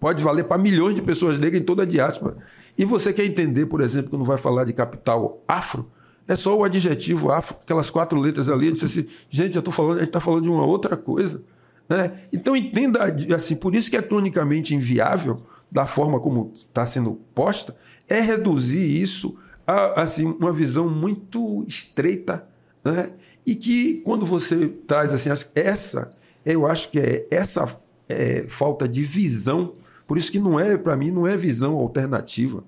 Pode 0.01 0.23
valer 0.25 0.45
para 0.45 0.59
milhões 0.59 0.97
de 0.97 1.03
pessoas 1.03 1.39
negras 1.39 1.63
em 1.63 1.65
toda 1.65 1.85
a 1.85 1.87
diáspora. 1.87 2.37
E 2.77 2.85
você 2.85 3.13
quer 3.13 3.25
entender, 3.25 3.67
por 3.67 3.81
exemplo, 3.81 4.11
quando 4.11 4.25
vai 4.25 4.37
falar 4.37 4.65
de 4.65 4.73
capital 4.73 5.43
afro, 5.47 5.89
é 6.27 6.35
só 6.35 6.57
o 6.57 6.65
adjetivo 6.65 7.31
afro, 7.31 7.57
aquelas 7.63 7.91
quatro 7.91 8.21
letras 8.21 8.49
ali. 8.49 8.73
Disse 8.73 8.87
assim, 8.87 9.07
gente, 9.31 9.55
eu 9.55 9.63
tô 9.63 9.71
falando, 9.71 9.97
a 9.97 9.99
gente 10.01 10.09
está 10.09 10.21
falando 10.21 10.43
de 10.43 10.51
uma 10.51 10.67
outra 10.67 10.97
coisa. 10.97 11.41
Né? 11.89 12.13
Então 12.33 12.57
entenda, 12.57 13.01
assim, 13.35 13.55
por 13.55 13.75
isso 13.75 13.89
que 13.89 13.97
é 13.97 14.03
cronicamente 14.03 14.75
inviável, 14.75 15.43
da 15.71 15.87
forma 15.87 16.19
como 16.19 16.51
está 16.55 16.85
sendo 16.85 17.21
posta, 17.35 17.75
é 18.09 18.21
reduzir 18.21 19.01
isso 19.01 19.37
a 19.65 20.03
assim, 20.03 20.25
uma 20.25 20.53
visão 20.53 20.89
muito 20.89 21.65
estreita 21.69 22.49
né? 22.85 23.11
E 23.49 23.55
que 23.55 24.03
quando 24.05 24.27
você 24.27 24.69
traz 24.87 25.11
assim, 25.11 25.31
essa, 25.55 26.11
eu 26.45 26.67
acho 26.67 26.91
que 26.91 26.99
é 26.99 27.27
essa 27.31 27.67
é, 28.07 28.45
falta 28.47 28.87
de 28.87 29.03
visão, 29.03 29.73
por 30.07 30.19
isso 30.19 30.31
que 30.31 30.39
não 30.39 30.61
é, 30.61 30.77
para 30.77 30.95
mim, 30.95 31.11
não 31.11 31.27
é 31.27 31.35
visão 31.35 31.77
alternativa. 31.77 32.63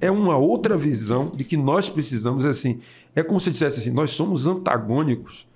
É 0.00 0.12
uma 0.12 0.36
outra 0.36 0.76
visão 0.76 1.32
de 1.34 1.42
que 1.42 1.56
nós 1.56 1.90
precisamos, 1.90 2.44
assim, 2.44 2.78
é 3.16 3.24
como 3.24 3.40
se 3.40 3.50
dissesse 3.50 3.80
assim, 3.80 3.90
nós 3.90 4.12
somos 4.12 4.46
antagônicos. 4.46 5.48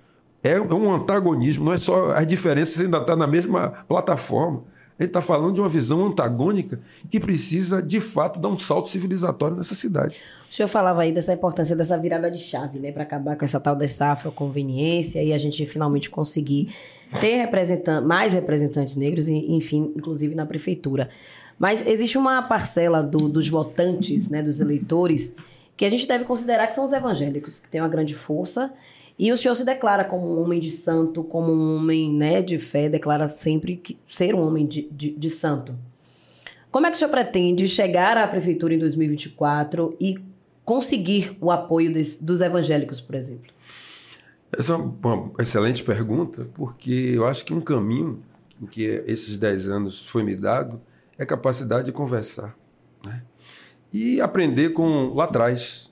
É, 0.42 0.54
é 0.54 0.60
um 0.60 0.92
antagonismo, 0.92 1.66
não 1.66 1.72
é 1.72 1.78
só 1.78 2.10
as 2.10 2.26
diferenças 2.26 2.80
ainda 2.80 2.98
está 2.98 3.14
na 3.14 3.28
mesma 3.28 3.68
plataforma. 3.86 4.64
A 4.98 5.02
gente 5.02 5.10
está 5.10 5.20
falando 5.20 5.54
de 5.54 5.60
uma 5.60 5.68
visão 5.68 6.06
antagônica 6.06 6.80
que 7.10 7.20
precisa, 7.20 7.82
de 7.82 8.00
fato, 8.00 8.40
dar 8.40 8.48
um 8.48 8.56
salto 8.56 8.88
civilizatório 8.88 9.54
nessa 9.54 9.74
cidade. 9.74 10.22
O 10.50 10.54
senhor 10.54 10.68
falava 10.68 11.02
aí 11.02 11.12
dessa 11.12 11.34
importância 11.34 11.76
dessa 11.76 11.98
virada 11.98 12.30
de 12.30 12.38
chave, 12.38 12.78
né? 12.78 12.90
Para 12.92 13.02
acabar 13.02 13.36
com 13.36 13.44
essa 13.44 13.60
tal 13.60 13.76
dessa 13.76 14.12
afroconveniência 14.12 15.22
e 15.22 15.34
a 15.34 15.38
gente 15.38 15.66
finalmente 15.66 16.08
conseguir 16.08 16.74
ter 17.20 17.36
representan 17.36 18.00
mais 18.00 18.32
representantes 18.32 18.96
negros, 18.96 19.28
enfim, 19.28 19.92
inclusive 19.94 20.34
na 20.34 20.46
prefeitura. 20.46 21.10
Mas 21.58 21.86
existe 21.86 22.16
uma 22.16 22.40
parcela 22.42 23.02
do, 23.02 23.28
dos 23.28 23.48
votantes, 23.50 24.30
né, 24.30 24.42
dos 24.42 24.60
eleitores, 24.60 25.34
que 25.76 25.84
a 25.84 25.90
gente 25.90 26.08
deve 26.08 26.24
considerar 26.24 26.66
que 26.66 26.74
são 26.74 26.86
os 26.86 26.92
evangélicos, 26.92 27.60
que 27.60 27.68
têm 27.68 27.82
uma 27.82 27.88
grande 27.88 28.14
força 28.14 28.72
e 29.18 29.32
o 29.32 29.36
senhor 29.36 29.54
se 29.54 29.64
declara 29.64 30.04
como 30.04 30.26
um 30.26 30.42
homem 30.42 30.60
de 30.60 30.70
santo, 30.70 31.24
como 31.24 31.50
um 31.50 31.76
homem 31.76 32.12
né, 32.12 32.42
de 32.42 32.58
fé, 32.58 32.88
declara 32.88 33.26
sempre 33.26 33.76
que, 33.76 33.98
ser 34.06 34.34
um 34.34 34.46
homem 34.46 34.66
de, 34.66 34.88
de, 34.90 35.10
de 35.10 35.30
santo. 35.30 35.76
Como 36.70 36.86
é 36.86 36.90
que 36.90 36.96
o 36.96 36.98
senhor 36.98 37.10
pretende 37.10 37.66
chegar 37.66 38.18
à 38.18 38.28
prefeitura 38.28 38.74
em 38.74 38.78
2024 38.78 39.96
e 39.98 40.18
conseguir 40.64 41.34
o 41.40 41.50
apoio 41.50 41.92
des, 41.92 42.20
dos 42.20 42.42
evangélicos, 42.42 43.00
por 43.00 43.14
exemplo? 43.14 43.50
Essa 44.52 44.74
é 44.74 44.76
uma 44.76 45.32
excelente 45.38 45.82
pergunta, 45.82 46.46
porque 46.52 47.12
eu 47.14 47.26
acho 47.26 47.44
que 47.44 47.54
um 47.54 47.60
caminho 47.60 48.22
que 48.70 48.84
esses 49.06 49.36
10 49.38 49.68
anos 49.68 50.06
foi 50.06 50.22
me 50.22 50.34
dado 50.34 50.80
é 51.18 51.22
a 51.22 51.26
capacidade 51.26 51.86
de 51.86 51.92
conversar. 51.92 52.54
Né? 53.04 53.22
E 53.92 54.20
aprender 54.20 54.70
com 54.70 55.14
lá 55.14 55.24
atrás. 55.24 55.90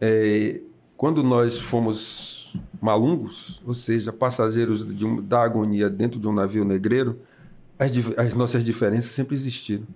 É, 0.00 0.60
quando 1.02 1.22
nós 1.22 1.58
fomos 1.58 2.31
malungos, 2.80 3.62
ou 3.66 3.74
seja, 3.74 4.12
passageiros 4.12 4.82
um, 5.02 5.22
da 5.22 5.42
agonia 5.42 5.88
dentro 5.88 6.18
de 6.18 6.28
um 6.28 6.32
navio 6.32 6.64
negreiro, 6.64 7.18
as, 7.78 7.92
as 8.18 8.34
nossas 8.34 8.64
diferenças 8.64 9.12
sempre 9.12 9.34
existiram. 9.34 9.86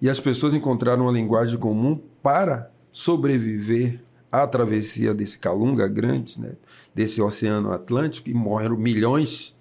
E 0.00 0.08
as 0.08 0.20
pessoas 0.20 0.54
encontraram 0.54 1.04
uma 1.04 1.12
linguagem 1.12 1.58
comum 1.58 2.00
para 2.22 2.66
sobreviver 2.90 4.00
à 4.30 4.46
travessia 4.46 5.14
desse 5.14 5.38
calunga 5.38 5.88
grande, 5.88 6.40
né, 6.40 6.54
desse 6.94 7.22
oceano 7.22 7.72
Atlântico, 7.72 8.28
e 8.28 8.34
morreram 8.34 8.76
milhões. 8.76 9.54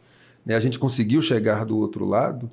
Né, 0.46 0.56
a 0.56 0.60
gente 0.60 0.78
conseguiu 0.78 1.22
chegar 1.22 1.66
do 1.66 1.78
outro 1.78 2.06
lado, 2.06 2.50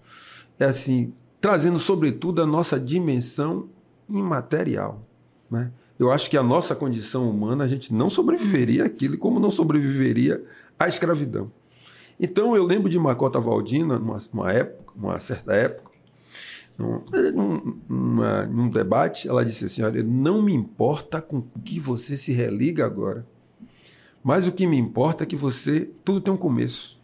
é 0.58 0.64
assim, 0.64 1.12
trazendo 1.40 1.78
sobretudo 1.78 2.40
a 2.40 2.46
nossa 2.46 2.78
dimensão 2.78 3.68
imaterial. 4.08 5.02
Né? 5.50 5.72
Eu 6.02 6.12
acho 6.12 6.28
que 6.28 6.36
a 6.36 6.42
nossa 6.42 6.74
condição 6.74 7.28
humana, 7.28 7.64
a 7.64 7.68
gente 7.68 7.92
não 7.92 8.10
sobreviveria 8.10 8.84
àquilo, 8.84 9.16
como 9.18 9.38
não 9.38 9.50
sobreviveria 9.50 10.44
à 10.78 10.88
escravidão. 10.88 11.50
Então 12.18 12.54
eu 12.56 12.64
lembro 12.64 12.88
de 12.88 12.98
Macota 12.98 13.40
Valdina, 13.40 13.98
numa, 13.98 14.52
época, 14.52 14.94
numa 14.96 15.18
certa 15.18 15.54
época, 15.54 15.90
num, 16.78 17.78
numa, 17.88 18.46
num 18.46 18.68
debate, 18.68 19.28
ela 19.28 19.44
disse 19.44 19.66
assim: 19.66 19.82
Olha, 19.82 20.02
não 20.02 20.42
me 20.42 20.54
importa 20.54 21.20
com 21.20 21.42
que 21.64 21.78
você 21.78 22.16
se 22.16 22.32
religa 22.32 22.84
agora, 22.84 23.26
mas 24.22 24.46
o 24.46 24.52
que 24.52 24.66
me 24.66 24.78
importa 24.78 25.24
é 25.24 25.26
que 25.26 25.36
você, 25.36 25.90
tudo 26.04 26.20
tem 26.20 26.32
um 26.32 26.36
começo. 26.36 27.00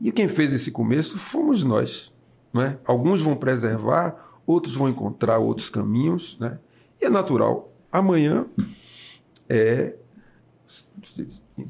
E 0.00 0.10
quem 0.10 0.28
fez 0.28 0.52
esse 0.52 0.70
começo 0.70 1.18
fomos 1.18 1.62
nós. 1.62 2.12
Né? 2.52 2.76
Alguns 2.84 3.22
vão 3.22 3.36
preservar, 3.36 4.40
outros 4.46 4.74
vão 4.74 4.88
encontrar 4.88 5.38
outros 5.38 5.68
caminhos, 5.68 6.38
né? 6.38 6.58
e 7.00 7.06
é 7.06 7.10
natural. 7.10 7.73
Amanhã 7.94 8.44
é. 9.48 9.94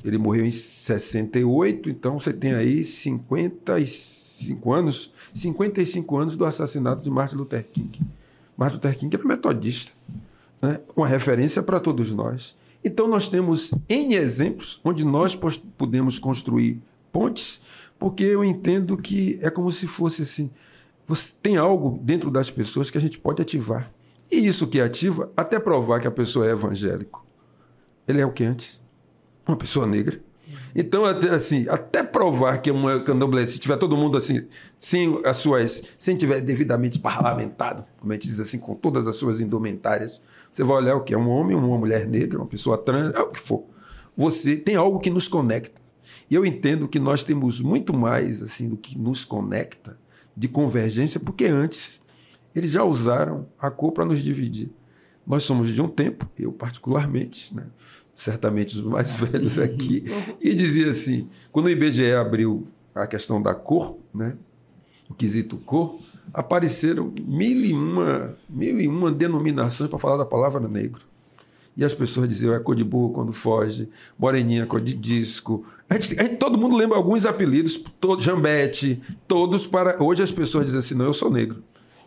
Ele 0.02 0.16
morreu 0.16 0.46
em 0.46 0.50
68, 0.50 1.90
então 1.90 2.18
você 2.18 2.32
tem 2.32 2.54
aí 2.54 2.82
55 2.82 4.72
anos, 4.72 5.12
55 5.34 6.16
anos 6.16 6.34
do 6.34 6.46
assassinato 6.46 7.04
de 7.04 7.10
Martin 7.10 7.36
Luther 7.36 7.62
King. 7.70 8.00
Martin 8.56 8.76
Luther 8.76 8.96
King 8.96 9.14
era 9.14 9.24
metodista, 9.26 9.92
né? 10.62 10.80
uma 10.96 11.06
referência 11.06 11.62
para 11.62 11.78
todos 11.78 12.10
nós. 12.14 12.56
Então 12.82 13.06
nós 13.06 13.28
temos 13.28 13.74
N 13.86 14.14
exemplos 14.14 14.80
onde 14.82 15.04
nós 15.04 15.36
podemos 15.76 16.18
construir 16.18 16.80
pontes, 17.12 17.60
porque 17.98 18.24
eu 18.24 18.42
entendo 18.42 18.96
que 18.96 19.38
é 19.42 19.50
como 19.50 19.70
se 19.70 19.86
fosse 19.86 20.22
assim: 20.22 20.50
você 21.06 21.34
tem 21.42 21.58
algo 21.58 21.98
dentro 22.02 22.30
das 22.30 22.50
pessoas 22.50 22.90
que 22.90 22.96
a 22.96 23.00
gente 23.00 23.18
pode 23.18 23.42
ativar. 23.42 23.92
E 24.34 24.48
isso 24.48 24.66
que 24.66 24.80
ativa, 24.80 25.30
até 25.36 25.60
provar 25.60 26.00
que 26.00 26.08
a 26.08 26.10
pessoa 26.10 26.44
é 26.44 26.50
evangélico. 26.50 27.24
Ele 28.06 28.20
é 28.20 28.26
o 28.26 28.32
que 28.32 28.42
antes? 28.42 28.82
Uma 29.46 29.56
pessoa 29.56 29.86
negra. 29.86 30.20
Então, 30.74 31.04
até, 31.04 31.30
assim, 31.30 31.68
até 31.68 32.02
provar 32.02 32.58
que 32.58 32.68
uma 32.68 32.98
candomblé, 32.98 33.46
se 33.46 33.60
tiver 33.60 33.76
todo 33.76 33.96
mundo 33.96 34.18
assim, 34.18 34.44
sem 34.76 35.20
as 35.24 35.36
suas, 35.36 35.84
sem 36.00 36.16
tiver 36.16 36.40
devidamente 36.40 36.98
parlamentado, 36.98 37.84
como 38.00 38.12
a 38.12 38.16
gente 38.16 38.26
diz 38.26 38.40
assim, 38.40 38.58
com 38.58 38.74
todas 38.74 39.06
as 39.06 39.14
suas 39.14 39.40
indumentárias, 39.40 40.20
você 40.52 40.64
vai 40.64 40.78
olhar 40.78 40.96
o 40.96 41.02
que 41.02 41.14
é 41.14 41.18
um 41.18 41.28
homem, 41.28 41.56
uma 41.56 41.78
mulher 41.78 42.08
negra, 42.08 42.40
uma 42.40 42.46
pessoa 42.46 42.76
trans, 42.76 43.14
é 43.14 43.20
o 43.20 43.30
que 43.30 43.38
for. 43.38 43.62
Você 44.16 44.56
tem 44.56 44.74
algo 44.74 44.98
que 44.98 45.10
nos 45.10 45.28
conecta. 45.28 45.80
E 46.28 46.34
eu 46.34 46.44
entendo 46.44 46.88
que 46.88 46.98
nós 46.98 47.22
temos 47.22 47.60
muito 47.60 47.96
mais 47.96 48.42
assim 48.42 48.68
do 48.68 48.76
que 48.76 48.98
nos 48.98 49.24
conecta 49.24 49.96
de 50.36 50.48
convergência, 50.48 51.20
porque 51.20 51.46
antes 51.46 52.02
eles 52.54 52.70
já 52.70 52.84
usaram 52.84 53.46
a 53.58 53.70
cor 53.70 53.92
para 53.92 54.04
nos 54.04 54.22
dividir. 54.22 54.70
Nós 55.26 55.42
somos 55.44 55.70
de 55.70 55.80
um 55.80 55.88
tempo, 55.88 56.28
eu 56.38 56.52
particularmente, 56.52 57.54
né? 57.54 57.66
certamente 58.14 58.76
os 58.76 58.82
mais 58.82 59.16
velhos 59.16 59.58
aqui, 59.58 60.04
e 60.40 60.54
dizia 60.54 60.90
assim: 60.90 61.28
quando 61.50 61.66
o 61.66 61.70
IBGE 61.70 62.12
abriu 62.12 62.66
a 62.94 63.06
questão 63.06 63.42
da 63.42 63.54
cor, 63.54 63.98
né? 64.14 64.36
o 65.08 65.14
quesito 65.14 65.56
cor, 65.58 65.98
apareceram 66.32 67.12
mil 67.26 67.64
e 67.64 67.72
uma, 67.72 68.36
mil 68.48 68.80
e 68.80 68.88
uma 68.88 69.10
denominações 69.10 69.90
para 69.90 69.98
falar 69.98 70.16
da 70.16 70.24
palavra 70.24 70.66
negro. 70.68 71.02
E 71.76 71.84
as 71.84 71.92
pessoas 71.92 72.28
diziam, 72.28 72.54
é 72.54 72.60
cor 72.60 72.76
de 72.76 72.84
burro 72.84 73.12
quando 73.12 73.32
foge, 73.32 73.88
moreninha, 74.16 74.64
cor 74.64 74.80
de 74.80 74.94
disco. 74.94 75.66
A 75.90 75.94
gente, 75.94 76.18
a 76.20 76.22
gente, 76.22 76.36
todo 76.36 76.56
mundo 76.56 76.76
lembra 76.76 76.96
alguns 76.96 77.26
apelidos, 77.26 77.76
todo, 78.00 78.22
jambete, 78.22 79.02
todos 79.26 79.66
para. 79.66 80.00
Hoje 80.02 80.22
as 80.22 80.30
pessoas 80.30 80.66
dizem 80.66 80.78
assim, 80.78 80.94
não, 80.94 81.06
eu 81.06 81.12
sou 81.12 81.30
negro. 81.30 81.62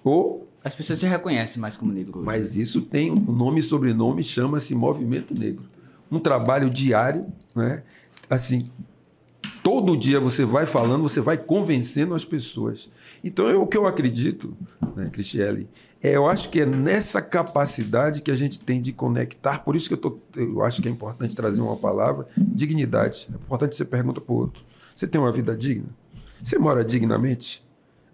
Ou 0.08 0.48
as 0.63 0.74
pessoas 0.74 1.00
se 1.00 1.06
reconhecem 1.06 1.62
mais 1.62 1.76
como 1.76 1.91
negro. 1.91 2.22
Mas 2.24 2.56
isso 2.56 2.82
tem 2.82 3.12
um 3.12 3.20
nome 3.20 3.60
e 3.60 3.63
sobrenome, 3.63 4.24
chama-se 4.24 4.74
Movimento 4.74 5.38
Negro. 5.38 5.65
Um 6.10 6.17
trabalho 6.17 6.70
diário, 6.70 7.26
né? 7.54 7.84
Assim, 8.30 8.70
todo 9.62 9.98
dia 9.98 10.17
você 10.17 10.46
vai 10.46 10.65
falando, 10.65 11.02
você 11.02 11.20
vai 11.20 11.38
convencendo 11.38 12.15
as 12.15 12.24
pessoas. 12.24 12.89
Então, 13.22 13.50
eu, 13.50 13.62
o 13.62 13.67
que 13.67 13.76
eu 13.76 13.86
acredito, 13.86 14.56
né, 14.96 15.10
Cristiele, 15.10 15.67
é, 16.02 16.15
eu 16.15 16.26
acho 16.26 16.50
que 16.50 16.62
é 16.62 16.65
nessa 16.65 17.22
capacidade 17.22 18.22
que 18.22 18.32
a 18.32 18.36
gente 18.36 18.62
tem 18.62 18.82
de 18.82 18.93
conectar, 18.93 19.60
por 19.60 19.76
isso 19.76 19.89
que 19.89 19.93
eu, 19.93 19.98
tô, 19.98 20.20
eu 20.38 20.63
acho 20.63 20.82
que 20.82 20.88
é 20.88 20.91
importante 20.91 21.36
trazer 21.36 21.62
uma 21.62 21.76
palavra, 21.76 22.28
dignidade. 22.38 23.28
É 23.30 23.36
importante 23.36 23.76
você 23.76 23.84
pergunta 23.84 24.22
para 24.22 24.34
o 24.34 24.38
outro, 24.38 24.63
você 24.96 25.06
tem 25.06 25.20
uma 25.20 25.34
vida 25.34 25.56
digna? 25.56 25.89
Você 26.41 26.58
mora 26.58 26.86
dignamente? 26.86 27.66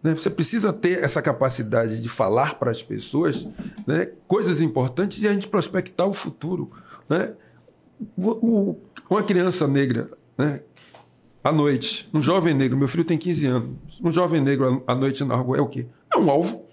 Né? 0.03 0.13
Você 0.13 0.29
precisa 0.29 0.73
ter 0.73 1.01
essa 1.01 1.21
capacidade 1.21 2.01
de 2.01 2.09
falar 2.09 2.55
para 2.59 2.69
as 2.69 2.83
pessoas 2.83 3.47
né, 3.87 4.11
coisas 4.27 4.61
importantes 4.61 5.23
e 5.23 5.27
a 5.27 5.33
gente 5.33 5.47
prospectar 5.47 6.05
o 6.05 6.13
futuro. 6.13 6.69
Né? 7.09 7.33
O, 8.17 8.75
uma 9.09 9.23
criança 9.23 9.65
negra, 9.65 10.09
né, 10.37 10.61
à 11.41 11.51
noite, 11.51 12.09
um 12.13 12.21
jovem 12.21 12.53
negro, 12.53 12.77
meu 12.77 12.87
filho 12.87 13.05
tem 13.05 13.17
15 13.17 13.47
anos, 13.47 14.01
um 14.03 14.11
jovem 14.11 14.41
negro 14.41 14.83
à 14.85 14.93
noite 14.93 15.23
na 15.23 15.35
rua 15.35 15.57
é 15.57 15.61
o 15.61 15.67
quê? 15.67 15.85
É 16.13 16.17
um 16.17 16.29
alvo, 16.29 16.65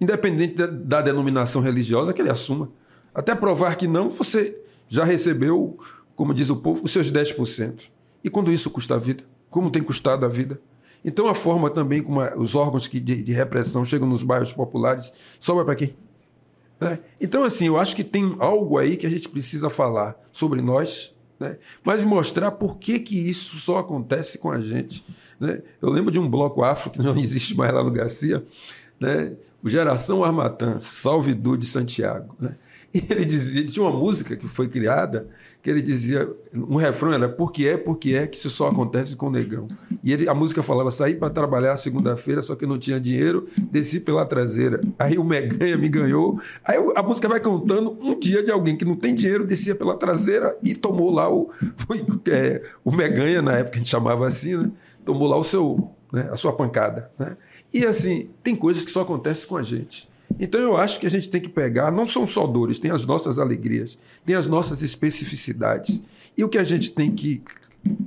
independente 0.00 0.54
da, 0.54 0.66
da 0.66 1.02
denominação 1.02 1.60
religiosa 1.60 2.12
que 2.12 2.22
ele 2.22 2.30
assuma. 2.30 2.70
Até 3.14 3.34
provar 3.34 3.76
que 3.76 3.88
não, 3.88 4.08
você 4.08 4.56
já 4.88 5.04
recebeu, 5.04 5.76
como 6.14 6.32
diz 6.32 6.50
o 6.50 6.56
povo, 6.56 6.84
os 6.84 6.92
seus 6.92 7.10
10%. 7.10 7.90
E 8.22 8.30
quando 8.30 8.52
isso 8.52 8.70
custa 8.70 8.94
a 8.94 8.98
vida? 8.98 9.24
Como 9.50 9.70
tem 9.70 9.82
custado 9.82 10.24
a 10.24 10.28
vida? 10.28 10.60
Então 11.04 11.28
a 11.28 11.34
forma 11.34 11.70
também 11.70 12.02
como 12.02 12.20
os 12.36 12.54
órgãos 12.54 12.88
que 12.88 12.98
de, 13.00 13.22
de, 13.22 13.32
repressão 13.32 13.84
chegam 13.84 14.08
nos 14.08 14.22
bairros 14.22 14.52
populares 14.52 15.12
sobra 15.38 15.64
para 15.64 15.76
quem? 15.76 15.96
É. 16.80 16.98
Então, 17.20 17.42
assim, 17.42 17.66
eu 17.66 17.78
acho 17.78 17.96
que 17.96 18.04
tem 18.04 18.36
algo 18.38 18.78
aí 18.78 18.96
que 18.96 19.06
a 19.06 19.10
gente 19.10 19.28
precisa 19.28 19.68
falar 19.68 20.16
sobre 20.30 20.62
nós, 20.62 21.12
né? 21.38 21.58
mas 21.84 22.04
mostrar 22.04 22.52
por 22.52 22.78
que, 22.78 23.00
que 23.00 23.16
isso 23.18 23.56
só 23.56 23.78
acontece 23.78 24.38
com 24.38 24.50
a 24.50 24.60
gente. 24.60 25.04
Né? 25.40 25.60
Eu 25.82 25.90
lembro 25.90 26.12
de 26.12 26.20
um 26.20 26.28
bloco 26.28 26.62
afro 26.62 26.90
que 26.90 26.98
não 26.98 27.14
existe 27.18 27.56
mais 27.56 27.72
lá 27.72 27.82
no 27.82 27.90
Garcia, 27.90 28.44
né? 29.00 29.32
o 29.62 29.68
Geração 29.68 30.22
Armatã, 30.22 30.78
Salve 30.80 31.34
Du 31.34 31.56
de 31.56 31.66
Santiago. 31.66 32.36
Né? 32.38 32.54
E 32.94 33.04
ele 33.10 33.24
dizia, 33.24 33.60
ele 33.60 33.68
tinha 33.68 33.84
uma 33.84 33.96
música 33.96 34.36
que 34.36 34.46
foi 34.46 34.68
criada 34.68 35.28
que 35.60 35.68
ele 35.68 35.82
dizia, 35.82 36.30
um 36.54 36.76
refrão 36.76 37.12
era 37.12 37.28
porque 37.28 37.66
é, 37.66 37.76
porque 37.76 38.14
é 38.14 38.26
que 38.26 38.36
isso 38.36 38.48
só 38.48 38.68
acontece 38.68 39.16
com 39.16 39.26
o 39.26 39.30
negão. 39.30 39.66
E 40.04 40.12
ele, 40.12 40.28
a 40.28 40.34
música 40.34 40.62
falava, 40.62 40.90
saí 40.90 41.14
para 41.14 41.30
trabalhar 41.30 41.76
segunda-feira, 41.76 42.42
só 42.42 42.54
que 42.54 42.64
não 42.64 42.78
tinha 42.78 43.00
dinheiro, 43.00 43.46
desci 43.70 43.98
pela 43.98 44.24
traseira. 44.24 44.80
Aí 44.98 45.18
o 45.18 45.24
Meganha 45.24 45.76
me 45.76 45.88
ganhou. 45.88 46.40
Aí 46.64 46.78
a 46.94 47.02
música 47.02 47.28
vai 47.28 47.40
contando 47.40 47.98
um 48.00 48.18
dia 48.18 48.42
de 48.42 48.50
alguém 48.50 48.76
que 48.76 48.84
não 48.84 48.94
tem 48.94 49.14
dinheiro, 49.14 49.44
descia 49.44 49.74
pela 49.74 49.96
traseira 49.96 50.56
e 50.62 50.74
tomou 50.74 51.12
lá 51.12 51.30
o, 51.30 51.50
foi, 51.76 52.06
é, 52.30 52.62
o 52.84 52.92
Meganha, 52.92 53.42
na 53.42 53.58
época 53.58 53.76
a 53.76 53.78
gente 53.78 53.90
chamava 53.90 54.26
assim, 54.26 54.56
né? 54.56 54.70
tomou 55.04 55.26
lá 55.26 55.36
o 55.36 55.44
seu, 55.44 55.90
né, 56.12 56.28
a 56.30 56.36
sua 56.36 56.52
pancada. 56.52 57.10
Né? 57.18 57.36
E 57.74 57.84
assim, 57.84 58.30
tem 58.42 58.54
coisas 58.54 58.84
que 58.84 58.90
só 58.90 59.02
acontecem 59.02 59.48
com 59.48 59.56
a 59.56 59.62
gente. 59.62 60.08
Então 60.38 60.60
eu 60.60 60.76
acho 60.76 61.00
que 61.00 61.06
a 61.06 61.10
gente 61.10 61.28
tem 61.28 61.40
que 61.40 61.48
pegar, 61.48 61.90
não 61.90 62.06
são 62.06 62.26
só 62.26 62.46
dores, 62.46 62.78
tem 62.78 62.90
as 62.90 63.04
nossas 63.04 63.38
alegrias, 63.38 63.98
tem 64.24 64.34
as 64.34 64.46
nossas 64.46 64.82
especificidades. 64.82 66.00
E 66.36 66.44
o 66.44 66.48
que 66.48 66.58
a 66.58 66.64
gente 66.64 66.90
tem 66.92 67.10
que 67.10 67.42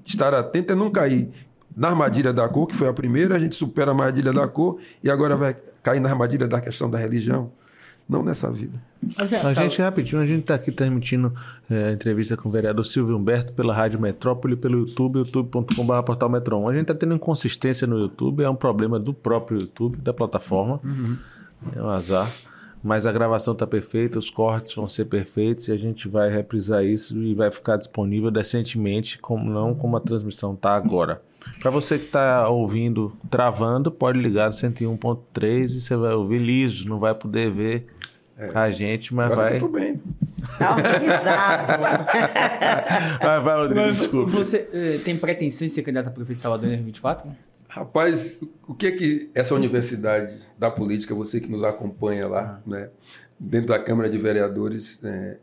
estar 0.06 0.34
atento 0.34 0.74
é 0.74 0.76
não 0.76 0.90
cair 0.90 1.30
na 1.76 1.90
armadilha 1.90 2.34
da 2.34 2.48
cor, 2.48 2.68
que 2.68 2.76
foi 2.76 2.88
a 2.88 2.94
primeira, 2.94 3.36
a 3.36 3.40
gente 3.40 3.56
supera 3.56 3.92
a 3.92 3.94
armadilha 3.94 4.32
da 4.32 4.48
cor 4.48 4.80
e 5.04 5.10
agora 5.10 5.36
vai 5.36 5.56
cair 5.82 6.00
na 6.00 6.10
armadilha 6.10 6.48
da 6.48 6.62
questão 6.62 6.90
da 6.90 6.98
religião. 6.98 7.52
Não 8.10 8.22
nessa 8.22 8.52
vida. 8.52 8.78
A 9.44 9.54
gente, 9.54 9.82
rapidinho, 9.82 10.22
a 10.22 10.26
gente 10.26 10.42
está 10.42 10.56
aqui 10.56 10.70
transmitindo 10.70 11.34
é, 11.70 11.86
a 11.86 11.92
entrevista 11.94 12.36
com 12.36 12.50
o 12.50 12.52
vereador 12.52 12.84
Silvio 12.84 13.16
Humberto 13.16 13.54
pela 13.54 13.74
Rádio 13.74 14.02
Metrópole, 14.02 14.58
pelo 14.58 14.80
YouTube, 14.80 15.20
youtube.com.br 15.20 16.02
portal 16.06 16.30
Metro 16.30 16.58
1. 16.58 16.68
A 16.68 16.74
gente 16.74 16.82
está 16.82 16.94
tendo 16.94 17.16
inconsistência 17.16 17.88
no 17.88 17.98
YouTube, 17.98 18.44
é 18.44 18.50
um 18.50 18.56
problema 18.56 19.00
do 19.00 19.14
próprio 19.14 19.60
YouTube, 19.60 19.98
da 19.98 20.14
plataforma. 20.14 20.82
Uhum. 20.84 21.18
É 21.76 21.82
um 21.82 21.90
azar. 21.90 22.32
Mas 22.84 23.06
a 23.06 23.12
gravação 23.12 23.54
está 23.54 23.68
perfeita, 23.68 24.18
os 24.18 24.30
cortes 24.30 24.74
vão 24.74 24.88
ser 24.88 25.06
perfeitos 25.06 25.68
e 25.68 25.72
a 25.72 25.78
gente 25.78 26.08
vai 26.08 26.30
reprisar 26.30 26.84
isso 26.84 27.16
e 27.22 27.36
vai 27.36 27.52
ficar 27.52 27.78
disponível 27.78 28.32
decentemente, 28.32 29.20
como 29.20 29.48
não 29.48 29.76
como 29.76 29.98
a 29.98 30.00
transmissão 30.00 30.54
está 30.56 30.76
agora. 30.76 31.22
Para 31.60 31.70
você 31.70 31.98
que 31.98 32.06
está 32.06 32.50
ouvindo 32.50 33.14
travando, 33.30 33.92
pode 33.92 34.20
ligar 34.20 34.48
no 34.48 34.56
101.3 34.56 35.66
e 35.66 35.82
você 35.82 35.96
vai 35.96 36.14
ouvir 36.14 36.40
liso, 36.40 36.90
não 36.90 37.00
vai 37.00 37.14
poder 37.14 37.52
ver 37.52 37.86
é. 38.38 38.52
a 38.56 38.72
gente, 38.72 39.14
mas 39.14 39.32
Agora 39.32 39.50
vai. 39.50 39.60
Tudo 39.60 39.74
bem. 39.74 40.02
Tá 40.58 40.76
organizado. 40.76 41.82
vai, 43.22 43.42
vai, 43.42 43.58
Rodrigo, 43.58 43.82
mas, 43.82 43.98
desculpa. 43.98 44.32
Você 44.32 44.68
eh, 44.74 45.00
tem 45.04 45.16
pretensão 45.16 45.68
de 45.68 45.74
ser 45.74 45.84
candidato 45.84 46.08
a 46.08 46.12
prefeito 46.12 46.38
de 46.38 46.42
Salvador 46.42 46.66
em 46.66 46.70
2024? 46.70 47.30
Rapaz, 47.74 48.42
o 48.68 48.76
que 48.76 48.86
é 48.86 48.92
que 48.92 49.30
essa 49.34 49.56
universidade 49.56 50.38
da 50.60 50.70
política, 50.70 51.16
você 51.16 51.40
que 51.40 51.50
nos 51.50 51.64
acompanha 51.64 52.28
lá, 52.28 52.62
ah. 52.62 52.70
né, 52.70 52.90
dentro 53.40 53.70
da 53.70 53.80
Câmara 53.80 54.10
de 54.10 54.18
Vereadores, 54.18 55.02
é, 55.06 55.40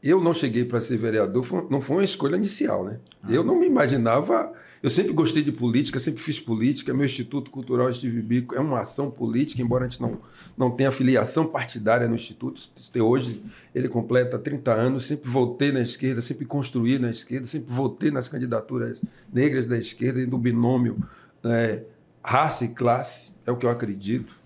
eu 0.00 0.22
não 0.22 0.32
cheguei 0.32 0.64
para 0.64 0.80
ser 0.80 0.96
vereador, 0.96 1.42
foi, 1.42 1.66
não 1.68 1.80
foi 1.80 1.96
uma 1.96 2.04
escolha 2.04 2.36
inicial, 2.36 2.84
né? 2.84 3.00
Ah. 3.20 3.32
Eu 3.32 3.42
não 3.42 3.58
me 3.58 3.66
imaginava 3.66 4.52
eu 4.82 4.90
sempre 4.90 5.12
gostei 5.12 5.44
de 5.44 5.52
política, 5.52 6.00
sempre 6.00 6.20
fiz 6.20 6.40
política. 6.40 6.92
Meu 6.92 7.06
Instituto 7.06 7.52
Cultural 7.52 7.92
Steve 7.94 8.20
Bico 8.20 8.56
é 8.56 8.58
uma 8.58 8.80
ação 8.80 9.08
política, 9.08 9.62
embora 9.62 9.84
a 9.84 9.88
gente 9.88 10.00
não, 10.00 10.18
não 10.58 10.72
tenha 10.72 10.90
filiação 10.90 11.46
partidária 11.46 12.08
no 12.08 12.16
Instituto. 12.16 12.60
Hoje 12.96 13.40
ele 13.72 13.88
completa 13.88 14.36
30 14.40 14.72
anos. 14.72 15.04
Sempre 15.04 15.30
votei 15.30 15.70
na 15.70 15.80
esquerda, 15.80 16.20
sempre 16.20 16.44
construí 16.44 16.98
na 16.98 17.10
esquerda, 17.10 17.46
sempre 17.46 17.72
votei 17.72 18.10
nas 18.10 18.26
candidaturas 18.26 19.00
negras 19.32 19.66
da 19.66 19.78
esquerda 19.78 20.20
e 20.20 20.26
do 20.26 20.36
binômio 20.36 21.00
né, 21.42 21.82
raça 22.22 22.64
e 22.64 22.68
classe, 22.68 23.32
é 23.46 23.50
o 23.50 23.56
que 23.56 23.66
eu 23.66 23.70
acredito. 23.70 24.38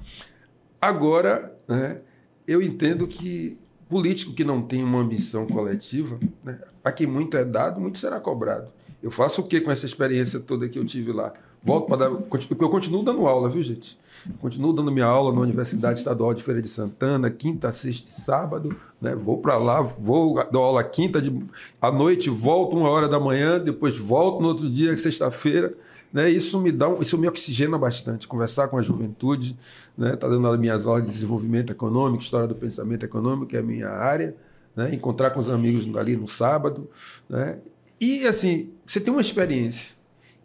Agora, 0.81 1.55
né, 1.69 2.01
eu 2.47 2.63
entendo 2.63 3.07
que 3.07 3.59
político 3.89 4.33
que 4.33 4.45
não 4.45 4.63
tem 4.63 4.83
uma 4.83 4.99
ambição 4.99 5.47
coletiva, 5.47 6.19
né, 6.43 6.59
a 6.83 6.91
quem 6.91 7.07
muito 7.07 7.37
é 7.37 7.45
dado, 7.45 7.81
muito 7.81 7.99
será 7.99 8.21
cobrado. 8.21 8.71
Eu 9.03 9.11
faço 9.11 9.43
o 9.43 9.45
que 9.45 9.61
com 9.61 9.71
essa 9.71 9.87
experiência 9.87 10.41
toda 10.41 10.69
que 10.69 10.79
eu 10.79 10.85
tive 10.85 11.13
lá? 11.13 11.33
Volto 11.63 11.87
para 11.89 11.97
dar. 11.97 12.07
Eu 12.07 12.71
continuo 12.71 13.03
dando 13.03 13.27
aula, 13.27 13.49
viu, 13.49 13.61
gente? 13.61 13.99
Continuo 14.39 14.73
dando 14.73 14.93
minha 14.93 15.07
aula 15.07 15.35
na 15.35 15.41
Universidade 15.41 15.99
Estadual 15.99 16.33
de 16.33 16.43
Feira 16.43 16.63
de 16.63 16.69
Santana, 16.69 17.29
quinta, 17.29 17.73
sexta 17.73 18.09
e 18.09 18.21
sábado. 18.21 18.77
Né? 19.01 19.15
Vou 19.17 19.39
para 19.39 19.57
lá, 19.57 19.83
vou 19.83 20.35
dar 20.35 20.59
aula 20.59 20.85
quinta 20.85 21.21
de, 21.21 21.37
à 21.81 21.91
noite, 21.91 22.31
volto 22.31 22.77
uma 22.77 22.89
hora 22.89 23.09
da 23.09 23.19
manhã, 23.19 23.59
depois 23.59 23.99
volto 23.99 24.41
no 24.41 24.49
outro 24.49 24.71
dia, 24.71 24.97
sexta-feira. 24.97 25.75
Né? 26.17 26.31
Isso 26.31 26.59
me 26.63 26.73
dá, 26.73 26.91
isso 26.99 27.19
me 27.19 27.29
oxigena 27.29 27.77
bastante. 27.77 28.27
Conversar 28.27 28.69
com 28.69 28.79
a 28.79 28.81
juventude, 28.81 29.55
né? 29.99 30.17
Tá 30.17 30.27
dando 30.27 30.49
as 30.49 30.59
minhas 30.59 30.87
aulas 30.87 31.05
de 31.05 31.11
desenvolvimento 31.11 31.71
econômico, 31.71 32.23
história 32.23 32.49
do 32.49 32.55
pensamento 32.55 33.05
econômico, 33.05 33.49
que 33.49 33.57
é 33.59 33.61
a 33.61 33.63
minha 33.63 33.91
área. 33.91 34.35
Né? 34.75 34.95
Encontrar 34.95 35.29
com 35.33 35.41
os 35.41 35.49
amigos 35.51 35.87
ali 35.95 36.17
no 36.17 36.27
sábado, 36.27 36.89
né? 37.29 37.59
E 38.01 38.27
assim, 38.27 38.71
você 38.87 38.99
tem 38.99 39.13
uma 39.13 39.21
experiência. 39.21 39.95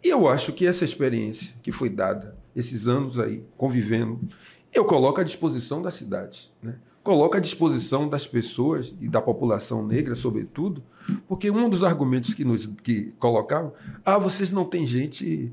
E 0.04 0.10
eu 0.10 0.28
acho 0.28 0.52
que 0.52 0.66
essa 0.66 0.84
experiência 0.84 1.54
que 1.62 1.72
foi 1.72 1.88
dada, 1.88 2.36
esses 2.54 2.86
anos 2.86 3.18
aí, 3.18 3.42
convivendo, 3.56 4.20
eu 4.74 4.84
coloco 4.84 5.22
à 5.22 5.24
disposição 5.24 5.80
da 5.80 5.90
cidade. 5.90 6.52
Né? 6.62 6.74
Coloco 7.02 7.34
à 7.34 7.40
disposição 7.40 8.10
das 8.10 8.26
pessoas 8.26 8.94
e 9.00 9.08
da 9.08 9.22
população 9.22 9.86
negra, 9.86 10.14
sobretudo, 10.14 10.82
porque 11.26 11.50
um 11.50 11.70
dos 11.70 11.82
argumentos 11.82 12.34
que 12.34 12.44
nos 12.44 12.66
que 12.66 13.14
colocavam, 13.18 13.72
ah, 14.04 14.18
vocês 14.18 14.52
não 14.52 14.66
têm 14.66 14.84
gente 14.84 15.50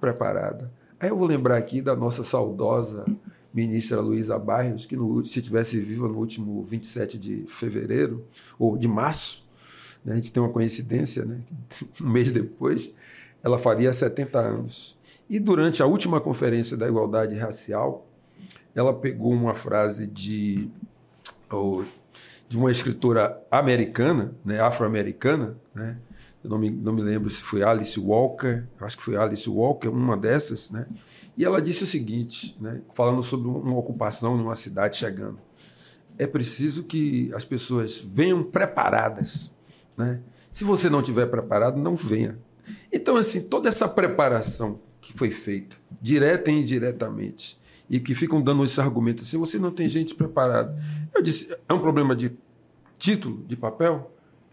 preparada. 0.00 0.72
Aí 0.98 1.08
eu 1.08 1.16
vou 1.16 1.26
lembrar 1.26 1.56
aqui 1.56 1.80
da 1.80 1.94
nossa 1.94 2.24
saudosa 2.24 3.04
ministra 3.52 4.00
Luísa 4.00 4.38
Barros, 4.38 4.86
que 4.86 4.96
no, 4.96 5.24
se 5.24 5.42
tivesse 5.42 5.78
viva 5.80 6.06
no 6.06 6.18
último 6.18 6.64
27 6.64 7.18
de 7.18 7.44
fevereiro, 7.48 8.24
ou 8.58 8.78
de 8.78 8.86
março, 8.86 9.44
né? 10.04 10.12
A 10.12 10.16
gente 10.16 10.32
tem 10.32 10.42
uma 10.42 10.52
coincidência, 10.52 11.24
né? 11.24 11.40
um 12.00 12.08
mês 12.08 12.30
depois, 12.30 12.92
ela 13.42 13.58
faria 13.58 13.92
70 13.92 14.38
anos. 14.38 14.98
E 15.28 15.38
durante 15.38 15.82
a 15.82 15.86
última 15.86 16.20
conferência 16.20 16.76
da 16.76 16.88
igualdade 16.88 17.36
racial, 17.36 18.06
ela 18.74 18.92
pegou 18.92 19.32
uma 19.32 19.54
frase 19.54 20.06
de, 20.06 20.68
de 22.48 22.56
uma 22.56 22.70
escritora 22.70 23.40
americana, 23.50 24.34
né? 24.44 24.60
afro-americana, 24.60 25.56
né? 25.74 25.98
Eu 26.42 26.50
não 26.50 26.58
me, 26.58 26.70
não 26.70 26.92
me 26.92 27.02
lembro 27.02 27.28
se 27.30 27.42
foi 27.42 27.62
Alice 27.62 27.98
Walker, 27.98 28.64
acho 28.80 28.96
que 28.96 29.02
foi 29.02 29.16
Alice 29.16 29.48
Walker, 29.48 29.88
uma 29.88 30.16
dessas, 30.16 30.70
né? 30.70 30.86
e 31.36 31.44
ela 31.44 31.60
disse 31.60 31.84
o 31.84 31.86
seguinte, 31.86 32.56
né? 32.60 32.82
falando 32.94 33.22
sobre 33.22 33.48
uma 33.48 33.76
ocupação 33.76 34.36
numa 34.36 34.54
cidade 34.54 34.96
chegando. 34.96 35.38
É 36.18 36.26
preciso 36.26 36.84
que 36.84 37.32
as 37.34 37.44
pessoas 37.44 37.98
venham 37.98 38.42
preparadas 38.42 39.52
né? 40.00 40.20
Se 40.50 40.64
você 40.64 40.88
não 40.88 41.02
tiver 41.02 41.26
preparado, 41.26 41.78
não 41.78 41.94
venha. 41.94 42.38
Então, 42.92 43.16
assim, 43.16 43.42
toda 43.42 43.68
essa 43.68 43.86
preparação 43.86 44.80
que 45.00 45.12
foi 45.12 45.30
feita, 45.30 45.76
direta 46.00 46.50
e 46.50 46.60
indiretamente, 46.60 47.58
e 47.88 48.00
que 48.00 48.14
ficam 48.14 48.40
dando 48.40 48.64
esse 48.64 48.80
argumento 48.80 49.22
assim, 49.22 49.36
você 49.36 49.58
não 49.58 49.70
tem 49.70 49.88
gente 49.88 50.14
preparada. 50.14 50.76
Eu 51.14 51.22
disse, 51.22 51.54
é 51.68 51.72
um 51.72 51.80
problema 51.80 52.16
de 52.16 52.32
título, 52.98 53.44
de 53.46 53.56
papel? 53.56 54.10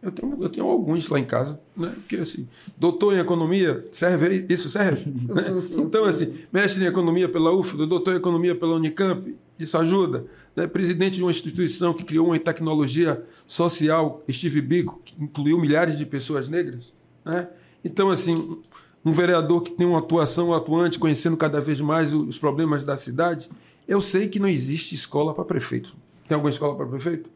Eu 0.08 0.12
tenho, 0.12 0.38
eu 0.44 0.50
tenho 0.50 0.66
alguns 0.66 1.08
lá 1.10 1.20
em 1.20 1.26
casa, 1.26 1.60
né? 1.76 1.92
Porque 1.96 2.16
assim, 2.16 2.48
doutor 2.78 3.14
em 3.14 3.20
economia, 3.20 3.86
serve 3.92 4.46
isso 4.50 4.70
serve? 4.70 5.10
né? 5.10 5.44
Então, 5.78 6.06
assim, 6.06 6.34
mestre 6.52 6.84
em 6.84 6.88
economia 6.88 7.30
pela 7.30 7.52
UFRA, 7.52 7.86
doutor 7.86 8.14
em 8.14 8.18
economia 8.18 8.56
pela 8.56 8.76
Unicamp, 8.76 9.36
isso 9.60 9.78
ajuda 9.78 10.26
né, 10.58 10.66
presidente 10.66 11.18
de 11.18 11.22
uma 11.22 11.30
instituição 11.30 11.94
que 11.94 12.04
criou 12.04 12.28
uma 12.28 12.40
tecnologia 12.40 13.24
social, 13.46 14.24
Steve 14.30 14.60
Biko, 14.60 15.00
que 15.06 15.24
incluiu 15.24 15.60
milhares 15.60 15.96
de 15.96 16.06
pessoas 16.06 16.50
negras. 16.50 16.92
Né? 17.24 17.48
Então, 17.86 18.10
assim, 18.10 18.60
um 19.06 19.12
vereador 19.12 19.62
que 19.62 19.70
tem 19.70 19.86
uma 19.86 20.00
atuação 20.00 20.52
atuante, 20.52 20.98
conhecendo 20.98 21.38
cada 21.38 21.62
vez 21.62 21.80
mais 21.80 22.12
os 22.12 22.40
problemas 22.40 22.84
da 22.84 22.98
cidade, 22.98 23.48
eu 23.88 24.02
sei 24.02 24.28
que 24.28 24.40
não 24.40 24.48
existe 24.50 24.96
escola 24.96 25.32
para 25.32 25.46
prefeito. 25.46 25.96
Tem 26.28 26.34
alguma 26.34 26.50
escola 26.50 26.76
para 26.76 26.88
prefeito? 26.88 27.30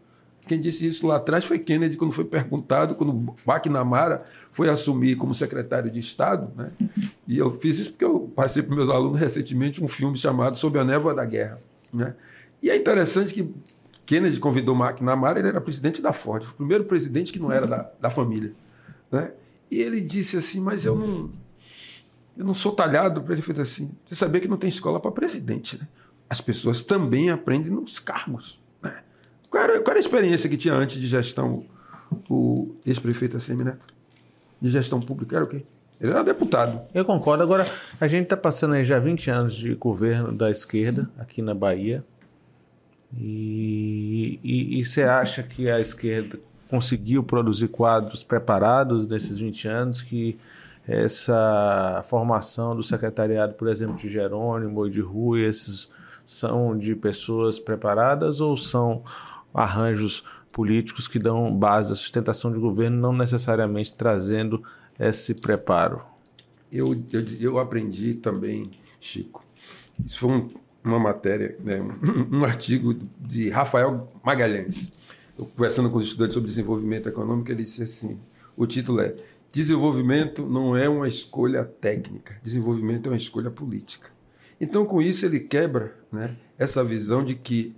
Quem 0.48 0.60
disse 0.60 0.88
isso 0.88 1.08
lá 1.08 1.18
atrás 1.18 1.46
foi 1.46 1.60
Kennedy, 1.60 1.98
quando 1.98 2.12
foi 2.12 2.26
perguntado, 2.26 2.96
quando 2.96 3.36
McNamara 3.48 4.24
foi 4.52 4.70
assumir 4.70 5.16
como 5.16 5.34
secretário 5.34 5.90
de 5.90 6.00
Estado. 6.00 6.52
Né? 6.56 6.72
E 7.28 7.38
eu 7.38 7.54
fiz 7.60 7.78
isso 7.80 7.92
porque 7.92 8.06
eu 8.06 8.32
passei 8.36 8.64
para 8.64 8.76
meus 8.76 8.90
alunos 8.90 9.20
recentemente 9.20 9.84
um 9.84 9.88
filme 9.88 10.18
chamado 10.18 10.58
Sob 10.58 10.78
a 10.80 10.84
Névoa 10.84 11.14
da 11.14 11.24
Guerra. 11.24 11.62
Né? 11.94 12.16
E 12.62 12.70
é 12.70 12.76
interessante 12.76 13.34
que 13.34 13.54
Kennedy 14.06 14.40
convidou 14.40 14.76
McNamara, 14.76 15.40
ele 15.40 15.48
era 15.48 15.62
presidente 15.62 16.02
da 16.02 16.12
Ford, 16.12 16.44
o 16.44 16.56
primeiro 16.56 16.84
presidente 16.86 17.32
que 17.32 17.40
não 17.40 17.52
era 17.52 17.68
da, 17.68 17.92
da 18.00 18.10
família. 18.10 18.54
Né? 19.12 19.34
E 19.70 19.80
ele 19.80 20.02
disse 20.02 20.38
assim: 20.38 20.60
Mas 20.60 20.86
eu 20.86 20.96
não, 20.96 21.30
eu 22.36 22.44
não 22.44 22.54
sou 22.54 22.74
talhado 22.74 23.22
para 23.22 23.34
ele. 23.34 23.42
Fez 23.42 23.60
assim: 23.60 23.92
Você 24.06 24.16
sabia 24.16 24.42
que 24.42 24.48
não 24.48 24.58
tem 24.58 24.70
escola 24.70 25.00
para 25.00 25.12
presidente. 25.12 25.78
Né? 25.80 25.88
As 26.30 26.42
pessoas 26.42 26.82
também 26.82 27.30
aprendem 27.30 27.72
nos 27.72 28.00
cargos. 28.00 28.62
Né? 29.52 29.60
Qual, 29.60 29.64
era, 29.64 29.74
qual 29.82 29.92
era 29.92 30.00
a 30.00 30.00
experiência 30.00 30.50
que 30.50 30.58
tinha 30.58 30.74
antes 30.74 31.00
de 31.00 31.08
gestão 31.08 31.66
o 32.30 32.76
ex-prefeito 32.86 33.36
Assemineto? 33.36 33.86
De 34.62 34.70
gestão 34.70 35.02
pública? 35.02 35.36
Era 35.36 35.46
o 35.46 35.48
quê? 35.48 35.64
Ele 36.00 36.12
era 36.12 36.24
deputado. 36.24 36.82
Eu 36.94 37.06
concordo. 37.06 37.44
Agora, 37.44 37.68
a 38.00 38.08
gente 38.08 38.24
está 38.24 38.38
passando 38.38 38.74
aí 38.74 38.86
já 38.86 38.98
20 38.98 39.30
anos 39.30 39.56
de 39.56 39.76
governo 39.76 40.32
da 40.32 40.50
esquerda 40.50 41.10
aqui 41.18 41.42
na 41.42 41.54
Bahia. 41.54 42.04
E 43.16 44.82
você 44.84 45.04
acha 45.04 45.44
que 45.44 45.70
a 45.70 45.80
esquerda 45.80 46.40
conseguiu 46.70 47.22
produzir 47.22 47.68
quadros 47.68 48.24
preparados 48.24 49.06
nesses 49.08 49.38
20 49.38 49.68
anos, 49.68 50.02
que 50.02 50.40
essa 50.88 52.02
formação 52.06 52.76
do 52.76 52.82
secretariado, 52.82 53.54
por 53.54 53.68
exemplo, 53.68 53.96
de 53.96 54.08
Jerônimo 54.08 54.88
e 54.88 54.90
de 54.90 55.02
Rui, 55.02 55.44
esses 55.44 55.90
são 56.26 56.78
de 56.78 56.96
pessoas 56.96 57.60
preparadas 57.60 58.40
ou 58.40 58.56
são 58.56 59.04
arranjos 59.54 60.24
políticos 60.52 61.08
que 61.08 61.18
dão 61.18 61.56
base 61.56 61.92
à 61.92 61.96
sustentação 61.96 62.52
de 62.52 62.60
governo, 62.60 62.98
não 63.00 63.14
necessariamente 63.14 63.94
trazendo 63.94 64.64
esse 65.00 65.34
preparo? 65.34 66.02
Eu, 66.72 66.94
eu, 67.12 67.26
eu 67.40 67.60
aprendi 67.60 68.14
também, 68.14 68.72
Chico. 69.00 69.46
Isso 70.06 70.20
foi 70.20 70.32
um, 70.32 70.50
uma 70.84 71.00
matéria, 71.00 71.58
né, 71.64 71.82
um, 71.82 72.38
um 72.40 72.44
artigo 72.44 72.96
de 73.20 73.50
Rafael 73.50 74.12
Magalhães. 74.24 74.92
Eu, 75.38 75.46
conversando 75.46 75.90
com 75.90 75.98
os 75.98 76.06
estudantes 76.06 76.34
sobre 76.34 76.48
desenvolvimento 76.48 77.10
econômico, 77.10 77.52
ele 77.52 77.64
disse 77.64 77.84
assim: 77.84 78.20
o 78.56 78.66
título 78.66 79.02
é 79.02 79.16
Desenvolvimento 79.52 80.46
não 80.46 80.78
é 80.78 80.88
uma 80.88 81.10
escolha 81.10 81.66
técnica, 81.66 82.38
desenvolvimento 82.42 83.08
é 83.08 83.10
uma 83.12 83.18
escolha 83.18 83.52
política. 83.52 84.10
Então, 84.62 84.86
com 84.86 85.02
isso, 85.02 85.26
ele 85.26 85.42
quebra 85.42 85.94
né, 86.12 86.38
essa 86.58 86.84
visão 86.84 87.24
de 87.24 87.36
que 87.36 87.76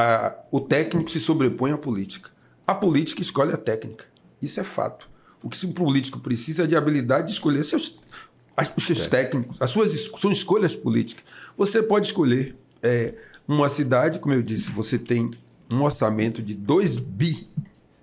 a, 0.00 0.36
o 0.50 0.60
técnico 0.60 1.10
se 1.10 1.20
sobrepõe 1.20 1.72
à 1.72 1.78
política. 1.78 2.30
A 2.66 2.74
política 2.74 3.22
escolhe 3.22 3.52
a 3.52 3.56
técnica. 3.56 4.04
Isso 4.40 4.60
é 4.60 4.64
fato. 4.64 5.08
O 5.42 5.48
que 5.48 5.64
o 5.64 5.72
político 5.72 6.20
precisa 6.20 6.64
é 6.64 6.66
de 6.66 6.76
habilidade 6.76 7.28
de 7.28 7.32
escolher 7.32 7.64
seus, 7.64 7.98
os 8.76 8.84
seus 8.84 9.06
técnicos, 9.06 9.60
as 9.60 9.70
suas 9.70 10.10
são 10.18 10.30
escolhas 10.30 10.76
políticas. 10.76 11.24
Você 11.56 11.82
pode 11.82 12.06
escolher 12.06 12.56
é, 12.82 13.14
uma 13.48 13.68
cidade, 13.68 14.18
como 14.18 14.34
eu 14.34 14.42
disse, 14.42 14.70
você 14.70 14.98
tem 14.98 15.30
um 15.72 15.82
orçamento 15.82 16.42
de 16.42 16.54
2 16.54 16.98
bi. 16.98 17.48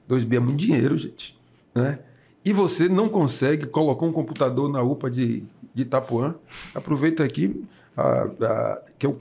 2 0.08 0.24
bi 0.24 0.36
é 0.38 0.40
muito 0.40 0.58
dinheiro, 0.58 0.98
gente. 0.98 1.38
Né? 1.76 2.00
e 2.48 2.54
você 2.54 2.88
não 2.88 3.10
consegue 3.10 3.66
colocar 3.66 4.06
um 4.06 4.12
computador 4.14 4.72
na 4.72 4.82
UPA 4.82 5.12
de, 5.12 5.44
de 5.74 5.82
Itapuã, 5.82 6.34
aproveito 6.74 7.22
aqui 7.22 7.62
a, 7.96 8.22
a, 8.22 8.82
que 8.98 9.06
eu 9.06 9.18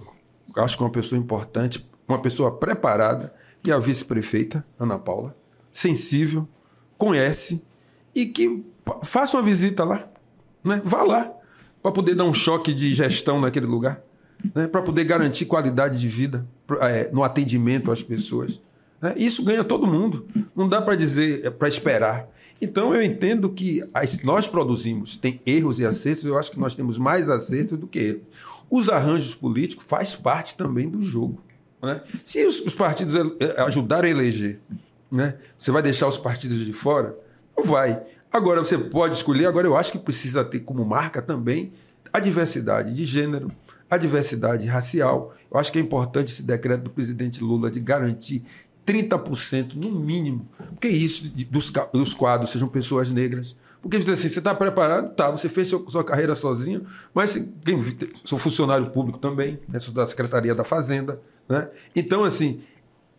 acho 0.58 0.76
que 0.76 0.82
é 0.84 0.86
uma 0.86 0.92
pessoa 0.92 1.18
importante, 1.18 1.84
uma 2.08 2.20
pessoa 2.20 2.50
preparada, 2.50 3.34
que 3.62 3.70
é 3.70 3.74
a 3.74 3.78
vice-prefeita, 3.78 4.64
Ana 4.78 4.98
Paula, 4.98 5.36
sensível, 5.72 6.48
conhece 6.96 7.64
e 8.14 8.26
que 8.26 8.64
faça 9.02 9.36
uma 9.36 9.42
visita 9.42 9.84
lá. 9.84 10.08
Né? 10.64 10.80
Vá 10.84 11.02
lá 11.02 11.32
para 11.82 11.92
poder 11.92 12.14
dar 12.14 12.24
um 12.24 12.32
choque 12.32 12.74
de 12.74 12.92
gestão 12.94 13.40
naquele 13.40 13.66
lugar, 13.66 14.02
né? 14.54 14.66
para 14.66 14.82
poder 14.82 15.04
garantir 15.04 15.46
qualidade 15.46 16.00
de 16.00 16.08
vida 16.08 16.46
é, 16.80 17.10
no 17.12 17.22
atendimento 17.22 17.92
às 17.92 18.02
pessoas. 18.02 18.60
Né? 19.00 19.14
Isso 19.16 19.44
ganha 19.44 19.62
todo 19.62 19.86
mundo. 19.86 20.26
Não 20.54 20.68
dá 20.68 20.82
para 20.82 20.96
dizer, 20.96 21.44
é 21.44 21.50
para 21.50 21.68
esperar. 21.68 22.28
Então 22.60 22.94
eu 22.94 23.02
entendo 23.02 23.50
que 23.50 23.82
as, 23.92 24.22
nós 24.22 24.48
produzimos, 24.48 25.16
tem 25.16 25.40
erros 25.44 25.78
e 25.78 25.86
acertos, 25.86 26.24
eu 26.24 26.38
acho 26.38 26.50
que 26.50 26.58
nós 26.58 26.74
temos 26.74 26.98
mais 26.98 27.28
acertos 27.28 27.78
do 27.78 27.86
que 27.86 27.98
erros. 27.98 28.22
Os 28.68 28.88
arranjos 28.88 29.34
políticos 29.34 29.84
faz 29.86 30.16
parte 30.16 30.56
também 30.56 30.88
do 30.88 31.00
jogo. 31.00 31.40
Né? 31.82 32.00
Se 32.24 32.44
os, 32.46 32.60
os 32.60 32.74
partidos 32.74 33.14
ajudarem 33.58 34.12
a 34.12 34.14
eleger, 34.14 34.60
né? 35.10 35.36
você 35.58 35.70
vai 35.70 35.82
deixar 35.82 36.08
os 36.08 36.18
partidos 36.18 36.64
de 36.64 36.72
fora? 36.72 37.16
Não 37.56 37.64
vai. 37.64 38.02
Agora 38.32 38.62
você 38.62 38.76
pode 38.76 39.16
escolher, 39.16 39.46
agora 39.46 39.66
eu 39.66 39.76
acho 39.76 39.92
que 39.92 39.98
precisa 39.98 40.44
ter 40.44 40.60
como 40.60 40.84
marca 40.84 41.22
também 41.22 41.72
a 42.12 42.20
diversidade 42.20 42.92
de 42.92 43.04
gênero, 43.04 43.50
a 43.90 43.96
diversidade 43.96 44.66
racial. 44.66 45.34
Eu 45.50 45.58
acho 45.58 45.72
que 45.72 45.78
é 45.78 45.82
importante 45.82 46.32
esse 46.32 46.42
decreto 46.42 46.82
do 46.82 46.90
presidente 46.90 47.42
Lula 47.42 47.70
de 47.70 47.80
garantir 47.80 48.44
30% 48.86 49.74
no 49.74 49.90
mínimo. 49.90 50.46
Porque 50.70 50.88
isso 50.88 51.30
dos, 51.50 51.72
dos 51.92 52.14
quadros 52.14 52.50
sejam 52.50 52.68
pessoas 52.68 53.10
negras. 53.10 53.56
Porque 53.88 53.98
assim, 53.98 54.28
você 54.28 54.38
está 54.38 54.52
preparado? 54.52 55.14
Tá, 55.14 55.30
você 55.30 55.48
fez 55.48 55.68
sua, 55.68 55.88
sua 55.88 56.02
carreira 56.02 56.34
sozinho, 56.34 56.84
mas 57.14 57.34
quem, 57.64 57.78
sou 58.24 58.36
funcionário 58.36 58.90
público 58.90 59.18
também, 59.18 59.60
né, 59.68 59.78
sou 59.78 59.94
da 59.94 60.04
Secretaria 60.04 60.54
da 60.56 60.64
Fazenda. 60.64 61.20
Né? 61.48 61.68
Então, 61.94 62.24
assim, 62.24 62.60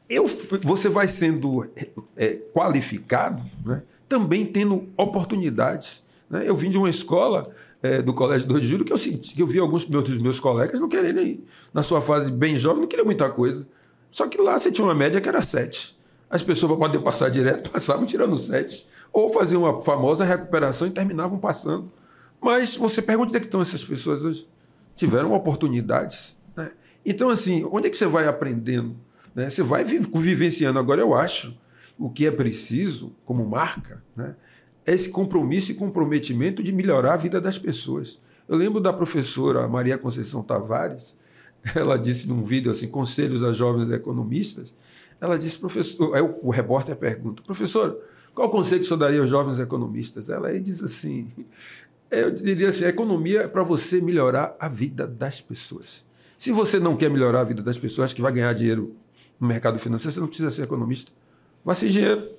eu, 0.10 0.26
você 0.62 0.90
vai 0.90 1.08
sendo 1.08 1.70
é, 2.18 2.36
qualificado, 2.54 3.42
né, 3.66 3.82
também 4.10 4.46
tendo 4.46 4.90
oportunidades. 4.98 6.04
Né? 6.30 6.44
Eu 6.46 6.56
vim 6.56 6.70
de 6.70 6.78
uma 6.78 6.90
escola 6.90 7.50
é, 7.82 8.02
do 8.02 8.14
Colégio 8.14 8.46
2 8.48 8.62
de 8.62 8.68
Julho 8.68 8.84
que 8.84 8.92
eu 8.92 8.98
senti, 8.98 9.36
que 9.36 9.42
eu 9.42 9.48
vi 9.48 9.60
alguns 9.60 9.86
dos 9.86 10.20
meus 10.20 10.40
colegas 10.40 10.82
não 10.82 10.90
querendo, 10.90 11.44
na 11.74 11.82
sua 11.82 12.02
fase 12.02 12.30
bem 12.30 12.58
jovem, 12.58 12.82
não 12.82 12.90
queriam 12.90 13.06
muita 13.06 13.30
coisa. 13.30 13.66
Só 14.12 14.28
que 14.28 14.38
lá 14.42 14.58
você 14.58 14.70
tinha 14.70 14.86
uma 14.86 14.96
média 14.96 15.22
que 15.22 15.30
era 15.30 15.42
7. 15.42 15.98
As 16.30 16.44
pessoas, 16.44 16.74
para 16.74 16.88
poder 16.88 17.00
passar 17.00 17.30
direto, 17.30 17.70
passavam 17.72 18.06
tirando 18.06 18.38
7. 18.38 18.86
Ou 19.12 19.32
faziam 19.32 19.64
uma 19.64 19.82
famosa 19.82 20.24
recuperação 20.24 20.88
e 20.88 20.92
terminavam 20.92 21.40
passando. 21.40 21.92
Mas 22.42 22.76
você 22.76 23.02
pergunta 23.02 23.30
onde 23.30 23.38
é 23.38 23.40
que 23.40 23.48
estão 23.48 23.62
essas 23.62 23.84
pessoas 23.84 24.24
hoje? 24.24 24.48
Tiveram 24.96 25.34
oportunidades. 25.34 26.38
Né? 26.56 26.72
Então, 27.06 27.30
assim, 27.30 27.68
onde 27.72 27.88
é 27.88 27.90
que 27.90 27.98
você 27.98 28.08
vai 28.08 28.28
aprendendo? 28.28 28.96
Né? 29.34 29.50
Você 29.50 29.64
vai 29.64 29.84
vivenciando. 29.84 30.80
Agora, 30.80 31.02
eu 31.02 31.14
acho 31.14 31.58
o 31.98 32.10
que 32.10 32.26
é 32.26 32.32
preciso, 32.32 33.16
como 33.26 33.46
marca, 33.46 34.04
né? 34.16 34.36
é 34.86 34.94
esse 34.94 35.10
compromisso 35.10 35.72
e 35.72 35.76
comprometimento 35.76 36.64
de 36.64 36.72
melhorar 36.72 37.16
a 37.16 37.18
vida 37.18 37.42
das 37.42 37.60
pessoas. 37.60 38.20
Eu 38.48 38.56
lembro 38.56 38.80
da 38.80 38.94
professora 38.94 39.68
Maria 39.68 39.98
Conceição 39.98 40.42
Tavares, 40.42 41.16
ela 41.76 41.98
disse 41.98 42.28
num 42.28 42.44
vídeo 42.44 42.72
assim, 42.72 42.88
conselhos 42.88 43.44
a 43.44 43.52
jovens 43.52 43.92
economistas, 43.92 44.74
ela 45.20 45.38
disse, 45.38 45.58
professor, 45.58 46.16
aí 46.16 46.22
o, 46.22 46.38
o 46.44 46.52
repórter 46.52 46.96
pergunta, 46.96 47.42
professor, 47.44 48.00
qual 48.38 48.52
conselho 48.52 48.82
que 48.82 48.86
o 48.86 48.88
senhor 48.88 49.00
daria 49.00 49.20
aos 49.20 49.32
jovens 49.32 49.58
economistas? 49.58 50.30
Ela 50.30 50.50
aí 50.50 50.60
diz 50.60 50.84
assim, 50.84 51.28
eu 52.12 52.30
diria 52.30 52.70
assim, 52.70 52.86
a 52.86 52.90
economia 52.90 53.42
é 53.42 53.48
para 53.48 53.64
você 53.64 54.00
melhorar 54.00 54.56
a 54.60 54.70
vida 54.70 55.08
das 55.08 55.42
pessoas. 55.42 56.06
Se 56.38 56.52
você 56.52 56.80
não 56.80 56.96
quer 56.96 57.10
melhorar 57.10 57.42
a 57.42 57.44
vida 57.44 57.64
das 57.64 57.80
pessoas, 57.80 58.14
que 58.14 58.22
vai 58.22 58.32
ganhar 58.32 58.54
dinheiro 58.54 58.96
no 59.40 59.48
mercado 59.48 59.80
financeiro, 59.80 60.14
você 60.14 60.20
não 60.20 60.28
precisa 60.28 60.52
ser 60.52 60.62
economista. 60.62 61.12
Vai 61.66 61.76
ser 61.76 61.88
engenheiro. 61.88 62.30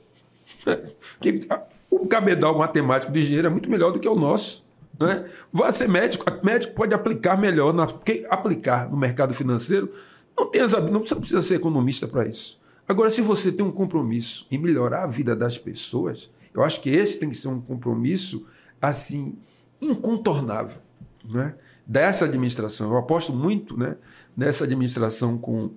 O 1.91 2.07
cabedal 2.07 2.57
matemático 2.57 3.11
de 3.11 3.23
engenheiro 3.23 3.47
é 3.47 3.51
muito 3.51 3.71
melhor 3.71 3.91
do 3.91 3.99
que 3.99 4.07
o 4.07 4.15
nosso. 4.15 4.63
Né? 5.01 5.25
Vai 5.51 5.73
ser 5.73 5.89
médico, 5.89 6.23
médico 6.45 6.75
pode 6.75 6.95
aplicar 6.95 7.39
melhor, 7.39 7.73
na, 7.73 7.87
porque 7.87 8.27
aplicar 8.29 8.91
no 8.91 8.97
mercado 8.97 9.33
financeiro 9.33 9.91
não, 10.37 10.51
tem 10.51 10.61
as, 10.61 10.73
você 10.73 11.15
não 11.15 11.21
precisa 11.21 11.41
ser 11.41 11.55
economista 11.55 12.07
para 12.07 12.27
isso. 12.27 12.61
Agora, 12.89 13.11
se 13.11 13.21
você 13.21 13.53
tem 13.53 13.65
um 13.65 13.71
compromisso 13.71 14.47
em 14.51 14.59
melhorar 14.59 15.05
a 15.05 15.07
vida 15.07 15.37
das 15.37 15.59
pessoas, 15.59 16.31
eu 16.55 16.65
acho 16.65 16.81
que 16.81 16.89
esse 16.89 17.19
tem 17.19 17.29
que 17.29 17.37
ser 17.37 17.49
um 17.49 17.61
compromisso 17.61 18.47
assim 18.81 19.37
incontornável, 19.81 20.79
né? 21.25 21.55
dessa 21.89 22.27
administração. 22.27 22.91
Eu 22.91 22.99
aposto 22.99 23.33
muito, 23.33 23.77
né, 23.79 23.97
nessa 24.37 24.65
administração 24.65 25.39
com 25.39 25.71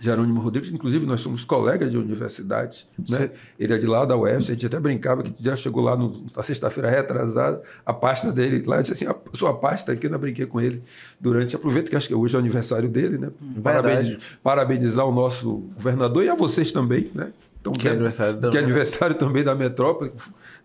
Jerônimo 0.00 0.40
Rodrigues, 0.40 0.72
inclusive 0.72 1.04
nós 1.04 1.20
somos 1.20 1.44
colegas 1.44 1.90
de 1.90 1.98
universidade, 1.98 2.86
né? 3.08 3.30
ele 3.58 3.74
é 3.74 3.78
de 3.78 3.86
lá 3.86 4.04
da 4.04 4.16
UF, 4.16 4.34
a 4.34 4.40
gente 4.40 4.66
até 4.66 4.80
brincava 4.80 5.22
que 5.22 5.32
já 5.38 5.54
chegou 5.54 5.82
lá 5.82 5.96
no, 5.96 6.24
na 6.34 6.42
sexta-feira 6.42 6.88
retrasada, 6.88 7.62
a 7.84 7.92
pasta 7.92 8.32
dele, 8.32 8.64
lá 8.66 8.76
eu 8.76 8.82
disse 8.82 8.94
assim, 8.94 9.06
a 9.06 9.36
sua 9.36 9.52
pasta 9.54 9.92
aqui, 9.92 10.06
eu 10.06 10.10
não 10.10 10.18
brinquei 10.18 10.46
com 10.46 10.60
ele 10.60 10.82
durante, 11.20 11.54
aproveito 11.54 11.90
que 11.90 11.96
acho 11.96 12.08
que 12.08 12.14
hoje 12.14 12.34
é 12.34 12.38
o 12.38 12.40
aniversário 12.40 12.88
dele, 12.88 13.18
né? 13.18 13.30
Parabeniz, 13.62 14.16
parabenizar 14.42 15.06
o 15.06 15.12
nosso 15.12 15.58
governador 15.74 16.24
e 16.24 16.30
a 16.30 16.34
vocês 16.34 16.72
também, 16.72 17.10
né? 17.14 17.32
Então, 17.60 17.72
que, 17.74 17.86
é 17.86 17.90
aniversário, 17.90 18.50
que 18.50 18.56
é 18.56 18.60
aniversário 18.60 19.14
também 19.16 19.44
da 19.44 19.54
metrópole, 19.54 20.12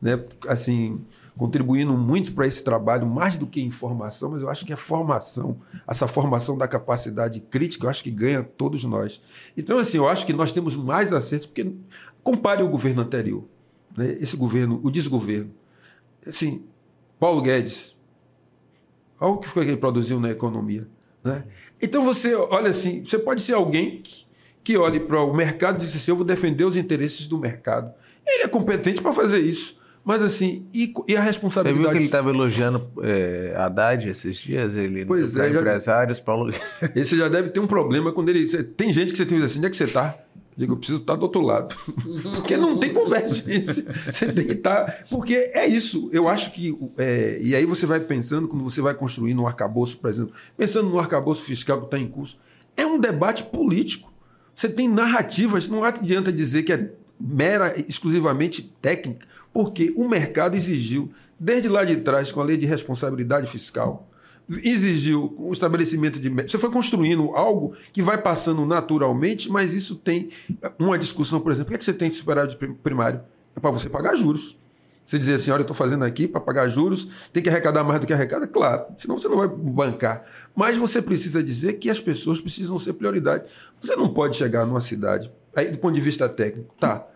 né? 0.02 0.18
Assim, 0.48 1.02
contribuindo 1.38 1.98
muito 1.98 2.34
para 2.34 2.48
esse 2.48 2.64
trabalho, 2.64 3.06
mais 3.06 3.36
do 3.36 3.46
que 3.46 3.62
informação, 3.62 4.32
mas 4.32 4.42
eu 4.42 4.50
acho 4.50 4.66
que 4.66 4.72
é 4.72 4.76
formação, 4.76 5.60
essa 5.88 6.08
formação 6.08 6.58
da 6.58 6.68
capacidade 6.68 7.42
crítica, 7.42 7.86
eu 7.86 7.90
acho 7.90 8.04
que 8.04 8.12
ganha 8.12 8.44
todos 8.44 8.84
nós. 8.86 9.22
Então, 9.58 9.78
assim, 9.78 9.98
eu 9.98 10.08
acho 10.08 10.26
que 10.26 10.34
nós 10.34 10.54
temos 10.54 10.76
mais 10.76 11.12
acertos, 11.12 11.46
porque 11.48 11.74
compare 12.24 12.64
o 12.64 12.70
governo 12.70 13.02
anterior, 13.02 13.44
né? 13.98 14.16
esse 14.20 14.38
governo, 14.38 14.80
o 14.82 14.90
desgoverno. 14.90 15.52
Assim, 16.26 16.64
Paulo 17.20 17.42
Guedes, 17.42 17.96
olha 19.20 19.34
o 19.34 19.38
que 19.38 19.48
foi 19.48 19.66
que 19.66 19.72
ele 19.72 19.78
produziu 19.78 20.20
na 20.20 20.32
economia. 20.32 20.88
Né? 21.22 21.44
Então, 21.82 22.04
você 22.04 22.34
olha 22.34 22.70
assim, 22.70 23.04
você 23.04 23.20
pode 23.20 23.42
ser 23.42 23.54
alguém 23.54 24.02
que, 24.02 24.26
que 24.64 24.78
olhe 24.78 25.02
para 25.02 25.22
o 25.22 25.36
mercado 25.36 25.76
e 25.76 25.80
diz 25.80 25.94
assim, 25.94 26.12
eu 26.12 26.16
vou 26.16 26.26
defender 26.26 26.64
os 26.64 26.78
interesses 26.78 27.28
do 27.28 27.38
mercado. 27.38 27.94
Ele 28.26 28.44
é 28.44 28.48
competente 28.48 29.02
para 29.02 29.12
fazer 29.12 29.40
isso. 29.40 29.84
Mas 30.06 30.22
assim, 30.22 30.68
e, 30.72 30.94
e 31.08 31.18
a 31.18 31.22
responsabilidade. 31.22 31.84
Você 31.84 31.84
viu 31.84 31.92
que 31.92 31.98
ele 31.98 32.06
estava 32.06 32.30
elogiando 32.30 32.88
é, 33.02 33.56
Haddad 33.58 34.08
esses 34.08 34.38
dias? 34.38 34.76
Ele 34.76 35.04
pois 35.04 35.36
é, 35.36 35.50
empresários, 35.50 36.20
Paulo. 36.20 36.54
Esse 36.96 37.18
já 37.18 37.28
deve 37.28 37.50
ter 37.50 37.60
um 37.60 37.66
problema 37.66 38.12
quando 38.12 38.30
ele. 38.30 38.46
Tem 38.64 38.94
gente 38.94 39.12
que 39.12 39.18
você 39.18 39.26
tem 39.26 39.42
assim, 39.44 39.58
onde 39.58 39.66
é 39.66 39.70
que 39.72 39.76
você 39.76 39.86
está? 39.86 40.16
Digo, 40.56 40.74
eu 40.74 40.78
preciso 40.78 41.00
estar 41.00 41.16
do 41.16 41.24
outro 41.24 41.42
lado. 41.42 41.76
porque 42.36 42.56
não 42.56 42.78
tem 42.78 42.94
convergência. 42.94 43.84
Você 44.14 44.32
tem 44.32 44.46
que 44.46 44.54
estar. 44.54 45.06
Porque 45.10 45.52
é 45.54 45.66
isso. 45.66 46.08
Eu 46.14 46.30
acho 46.30 46.52
que. 46.52 46.78
É, 47.00 47.40
e 47.42 47.56
aí 47.56 47.66
você 47.66 47.88
vai 47.88 48.00
pensando, 48.00 48.48
quando 48.48 48.64
você 48.64 48.82
vai 48.82 48.94
construindo 48.94 49.42
um 49.42 49.48
arcabouço, 49.48 49.98
por 49.98 50.10
exemplo, 50.10 50.34
pensando 50.56 50.88
no 50.88 51.00
arcabouço 51.00 51.44
fiscal 51.44 51.80
que 51.80 51.86
está 51.86 51.98
em 51.98 52.08
curso, 52.08 52.38
é 52.78 52.86
um 52.86 53.00
debate 53.00 53.44
político. 53.46 54.14
Você 54.54 54.70
tem 54.70 54.88
narrativas, 54.88 55.68
não 55.68 55.84
adianta 55.84 56.32
dizer 56.32 56.62
que 56.62 56.72
é 56.72 56.92
mera, 57.20 57.74
exclusivamente 57.90 58.62
técnica, 58.82 59.26
porque 59.56 59.94
o 59.96 60.06
mercado 60.06 60.58
exigiu, 60.58 61.14
desde 61.40 61.70
lá 61.70 61.86
de 61.86 61.96
trás, 61.96 62.30
com 62.30 62.42
a 62.42 62.44
lei 62.44 62.58
de 62.58 62.66
responsabilidade 62.66 63.50
fiscal, 63.50 64.06
exigiu 64.50 65.34
o 65.38 65.54
estabelecimento 65.54 66.20
de. 66.20 66.30
Você 66.30 66.58
foi 66.58 66.70
construindo 66.70 67.34
algo 67.34 67.74
que 67.94 68.02
vai 68.02 68.22
passando 68.22 68.66
naturalmente, 68.66 69.50
mas 69.50 69.74
isso 69.74 69.96
tem 69.96 70.28
uma 70.78 71.00
discussão, 71.00 71.40
por 71.40 71.54
exemplo, 71.54 71.68
por 71.68 71.72
que, 71.72 71.76
é 71.76 71.78
que 71.78 71.86
você 71.86 71.94
tem 71.94 72.12
superávit 72.12 72.58
primário? 72.84 73.22
É 73.56 73.60
para 73.62 73.72
você 73.72 73.88
pagar 73.88 74.14
juros. 74.18 74.60
Você 75.06 75.18
dizer 75.18 75.36
assim, 75.36 75.52
olha, 75.52 75.62
eu 75.62 75.62
estou 75.62 75.76
fazendo 75.76 76.04
aqui 76.04 76.28
para 76.28 76.42
pagar 76.42 76.68
juros, 76.68 77.08
tem 77.32 77.42
que 77.42 77.48
arrecadar 77.48 77.86
mais 77.86 78.02
do 78.02 78.06
que 78.06 78.12
arrecada, 78.12 78.46
claro, 78.48 78.88
senão 78.98 79.18
você 79.18 79.30
não 79.30 79.38
vai 79.38 79.48
bancar. 79.48 80.26
Mas 80.54 80.76
você 80.76 81.02
precisa 81.02 81.42
dizer 81.42 81.74
que 81.74 81.90
as 81.90 82.02
pessoas 82.02 82.42
precisam 82.42 82.78
ser 82.78 82.92
prioridade. 82.92 83.46
Você 83.80 83.96
não 83.96 84.14
pode 84.14 84.36
chegar 84.36 84.66
numa 84.66 84.82
cidade, 84.82 85.32
aí 85.56 85.72
do 85.72 85.78
ponto 85.78 85.96
de 85.96 86.02
vista 86.02 86.28
técnico, 86.28 86.76
tá, 86.78 87.08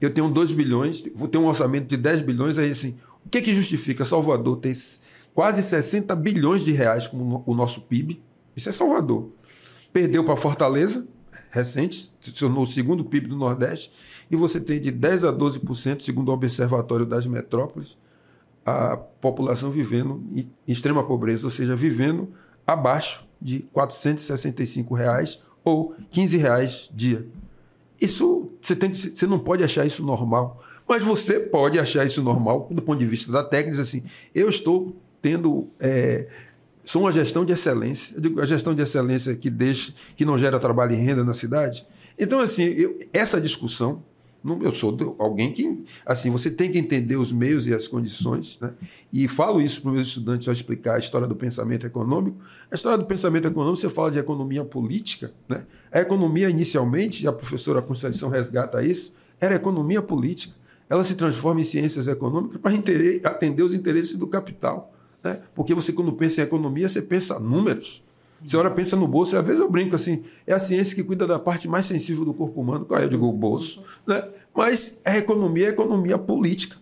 eu 0.00 0.12
tenho 0.12 0.28
2 0.30 0.52
bilhões, 0.52 1.02
vou 1.14 1.28
ter 1.28 1.38
um 1.38 1.46
orçamento 1.46 1.86
de 1.86 1.96
10 1.96 2.22
bilhões, 2.22 2.58
aí 2.58 2.70
assim, 2.70 2.96
o 3.24 3.28
que, 3.28 3.40
que 3.40 3.54
justifica 3.54 4.04
Salvador 4.04 4.56
ter 4.56 4.74
quase 5.34 5.62
60 5.62 6.14
bilhões 6.16 6.64
de 6.64 6.72
reais 6.72 7.08
como 7.08 7.42
o 7.46 7.54
nosso 7.54 7.82
PIB? 7.82 8.22
Isso 8.54 8.68
é 8.68 8.72
Salvador. 8.72 9.30
Perdeu 9.92 10.24
para 10.24 10.36
Fortaleza, 10.36 11.06
recente, 11.50 12.12
se 12.20 12.32
tornou 12.32 12.64
o 12.64 12.66
segundo 12.66 13.04
PIB 13.04 13.28
do 13.28 13.36
Nordeste, 13.36 13.90
e 14.30 14.36
você 14.36 14.60
tem 14.60 14.80
de 14.80 14.90
10 14.90 15.24
a 15.24 15.32
12%, 15.32 16.00
segundo 16.00 16.28
o 16.28 16.32
Observatório 16.32 17.06
das 17.06 17.26
Metrópoles, 17.26 17.96
a 18.64 18.96
população 18.96 19.70
vivendo 19.70 20.22
em 20.34 20.50
extrema 20.66 21.04
pobreza, 21.04 21.46
ou 21.46 21.50
seja, 21.50 21.76
vivendo 21.76 22.28
abaixo 22.66 23.26
de 23.40 23.60
465 23.72 24.94
reais 24.94 25.40
ou 25.64 25.94
15 26.10 26.36
reais 26.36 26.90
dia. 26.92 27.26
Isso 28.00 28.50
você, 28.60 28.76
tem 28.76 28.92
você 28.92 29.26
não 29.26 29.38
pode 29.38 29.62
achar 29.62 29.86
isso 29.86 30.02
normal, 30.02 30.62
mas 30.88 31.02
você 31.02 31.40
pode 31.40 31.78
achar 31.78 32.04
isso 32.04 32.22
normal 32.22 32.68
do 32.70 32.82
ponto 32.82 32.98
de 32.98 33.06
vista 33.06 33.32
da 33.32 33.42
técnica. 33.42 33.82
Assim, 33.82 34.02
eu 34.34 34.48
estou 34.48 34.96
tendo 35.20 35.68
é, 35.80 36.28
são 36.86 37.02
uma 37.02 37.12
gestão 37.12 37.44
de 37.44 37.52
excelência. 37.52 38.14
Eu 38.14 38.20
digo, 38.20 38.40
a 38.40 38.46
gestão 38.46 38.72
de 38.72 38.80
excelência 38.80 39.34
que 39.34 39.50
deixa, 39.50 39.92
que 40.14 40.24
não 40.24 40.38
gera 40.38 40.58
trabalho 40.60 40.92
e 40.92 40.96
renda 40.96 41.24
na 41.24 41.32
cidade. 41.32 41.84
Então, 42.16 42.38
assim, 42.38 42.62
eu, 42.62 42.96
essa 43.12 43.40
discussão, 43.40 44.02
eu 44.62 44.72
sou 44.72 45.16
alguém 45.18 45.52
que, 45.52 45.84
assim, 46.04 46.30
você 46.30 46.50
tem 46.50 46.70
que 46.70 46.78
entender 46.78 47.16
os 47.16 47.32
meios 47.32 47.66
e 47.66 47.74
as 47.74 47.88
condições, 47.88 48.58
né? 48.60 48.74
E 49.12 49.26
falo 49.26 49.60
isso 49.60 49.80
para 49.82 49.88
os 49.88 49.94
meus 49.94 50.08
estudantes 50.08 50.46
ao 50.46 50.52
explicar 50.52 50.94
a 50.94 50.98
história 50.98 51.26
do 51.26 51.34
pensamento 51.34 51.86
econômico. 51.86 52.38
A 52.70 52.74
história 52.74 52.98
do 52.98 53.06
pensamento 53.06 53.48
econômico, 53.48 53.76
você 53.76 53.88
fala 53.88 54.10
de 54.10 54.18
economia 54.18 54.64
política, 54.64 55.32
né? 55.48 55.66
A 55.90 56.00
economia, 56.00 56.48
inicialmente, 56.48 57.26
a 57.26 57.32
professora 57.32 57.82
Conceição 57.82 58.28
resgata 58.28 58.82
isso, 58.82 59.12
era 59.40 59.54
economia 59.54 60.00
política. 60.00 60.54
Ela 60.88 61.02
se 61.02 61.14
transforma 61.14 61.60
em 61.60 61.64
ciências 61.64 62.06
econômicas 62.06 62.60
para 62.60 62.72
atender 63.30 63.62
os 63.62 63.74
interesses 63.74 64.16
do 64.16 64.26
capital. 64.26 64.92
Né? 65.22 65.40
Porque 65.54 65.74
você, 65.74 65.92
quando 65.92 66.12
pensa 66.12 66.40
em 66.40 66.44
economia, 66.44 66.88
você 66.88 67.02
pensa 67.02 67.38
números. 67.38 68.04
Você 68.44 68.56
ora 68.56 68.70
pensa 68.70 68.96
no 68.96 69.08
bolso, 69.08 69.34
e 69.34 69.38
às 69.38 69.46
vezes 69.46 69.60
eu 69.60 69.70
brinco 69.70 69.96
assim, 69.96 70.24
é 70.46 70.52
a 70.52 70.58
ciência 70.58 70.94
que 70.94 71.02
cuida 71.02 71.26
da 71.26 71.38
parte 71.38 71.66
mais 71.66 71.86
sensível 71.86 72.24
do 72.24 72.34
corpo 72.34 72.60
humano, 72.60 72.84
qual 72.84 73.00
é? 73.00 73.04
Eu 73.04 73.08
digo 73.08 73.26
o 73.26 73.32
bolso. 73.32 73.82
Né? 74.06 74.22
Mas 74.54 75.00
a 75.04 75.16
economia 75.16 75.66
é 75.66 75.68
a 75.68 75.72
economia 75.72 76.18
política. 76.18 76.76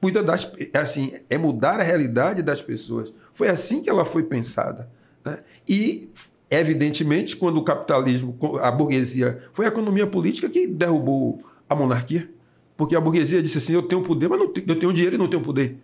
Cuida 0.00 0.22
das. 0.22 0.50
É 0.72 0.78
assim, 0.78 1.12
é 1.28 1.36
mudar 1.36 1.80
a 1.80 1.82
realidade 1.82 2.42
das 2.42 2.62
pessoas. 2.62 3.12
Foi 3.32 3.48
assim 3.48 3.82
que 3.82 3.90
ela 3.90 4.04
foi 4.04 4.22
pensada. 4.22 4.88
Né? 5.24 5.38
E, 5.68 6.08
evidentemente, 6.50 7.36
quando 7.36 7.58
o 7.58 7.64
capitalismo, 7.64 8.38
a 8.60 8.70
burguesia, 8.70 9.42
foi 9.52 9.64
a 9.64 9.68
economia 9.68 10.06
política 10.06 10.48
que 10.48 10.66
derrubou 10.66 11.42
a 11.68 11.74
monarquia. 11.74 12.30
Porque 12.76 12.94
a 12.94 13.00
burguesia 13.00 13.42
disse 13.42 13.58
assim: 13.58 13.72
eu 13.72 13.82
tenho 13.82 14.02
poder, 14.02 14.28
mas 14.28 14.38
não 14.38 14.48
tenho, 14.48 14.66
eu 14.68 14.78
tenho 14.78 14.92
dinheiro 14.92 15.16
e 15.16 15.18
não 15.18 15.28
tenho 15.28 15.42
poder. 15.42 15.78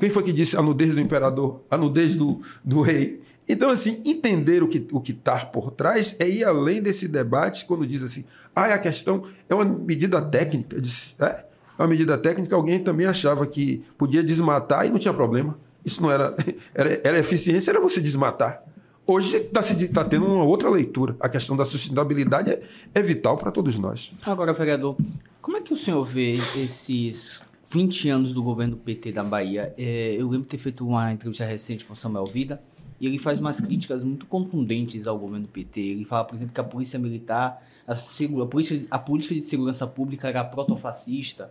Quem 0.00 0.10
foi 0.10 0.22
que 0.22 0.32
disse 0.32 0.56
a 0.56 0.62
nudez 0.62 0.94
do 0.94 1.00
imperador, 1.00 1.62
a 1.70 1.76
nudez 1.76 2.16
do, 2.16 2.40
do 2.64 2.80
rei? 2.80 3.20
Então, 3.50 3.70
assim, 3.70 4.00
entender 4.04 4.62
o 4.62 4.68
que 4.68 4.86
o 4.92 5.02
está 5.04 5.44
por 5.44 5.70
trás 5.70 6.14
é 6.18 6.28
ir 6.28 6.44
além 6.44 6.80
desse 6.80 7.08
debate 7.08 7.66
quando 7.66 7.86
diz 7.86 8.02
assim, 8.02 8.24
ah, 8.54 8.66
a 8.66 8.78
questão 8.78 9.24
é 9.48 9.54
uma 9.54 9.64
medida 9.64 10.22
técnica. 10.22 10.80
Disse, 10.80 11.14
é, 11.18 11.44
é 11.78 11.82
uma 11.82 11.88
medida 11.88 12.16
técnica, 12.16 12.54
alguém 12.54 12.78
também 12.78 13.06
achava 13.06 13.46
que 13.46 13.82
podia 13.98 14.22
desmatar 14.22 14.86
e 14.86 14.90
não 14.90 14.98
tinha 14.98 15.12
problema. 15.12 15.58
Isso 15.84 16.00
não 16.02 16.10
era, 16.10 16.34
era, 16.74 17.00
era 17.02 17.18
eficiência, 17.18 17.70
era 17.70 17.80
você 17.80 18.00
desmatar. 18.00 18.62
Hoje 19.06 19.38
está 19.38 19.62
tá 19.92 20.04
tendo 20.04 20.26
uma 20.26 20.44
outra 20.44 20.70
leitura. 20.70 21.16
A 21.18 21.28
questão 21.28 21.56
da 21.56 21.64
sustentabilidade 21.64 22.52
é, 22.52 22.62
é 22.94 23.02
vital 23.02 23.36
para 23.36 23.50
todos 23.50 23.78
nós. 23.78 24.14
Agora, 24.22 24.52
vereador, 24.52 24.96
como 25.42 25.56
é 25.56 25.60
que 25.60 25.72
o 25.72 25.76
senhor 25.76 26.04
vê 26.04 26.34
esses 26.34 27.40
20 27.72 28.08
anos 28.08 28.34
do 28.34 28.42
governo 28.42 28.76
PT 28.76 29.12
da 29.12 29.22
Bahia. 29.22 29.72
É, 29.78 30.16
eu 30.18 30.28
lembro 30.28 30.42
de 30.42 30.48
ter 30.48 30.58
feito 30.58 30.84
uma 30.84 31.12
entrevista 31.12 31.44
recente 31.44 31.84
com 31.84 31.94
o 31.94 31.96
Samuel 31.96 32.24
Vida 32.24 32.60
e 33.00 33.06
ele 33.06 33.18
faz 33.18 33.38
umas 33.38 33.60
críticas 33.60 34.04
muito 34.04 34.26
contundentes 34.26 35.06
ao 35.06 35.18
governo 35.18 35.48
PT. 35.48 35.80
Ele 35.80 36.04
fala, 36.04 36.24
por 36.24 36.34
exemplo, 36.34 36.52
que 36.52 36.60
a 36.60 36.64
polícia 36.64 36.98
militar, 36.98 37.66
a, 37.86 37.94
a, 37.94 38.46
polícia, 38.46 38.86
a 38.90 38.98
política 38.98 39.34
de 39.34 39.40
segurança 39.40 39.86
pública 39.86 40.28
era 40.28 40.44
protofascista 40.44 41.50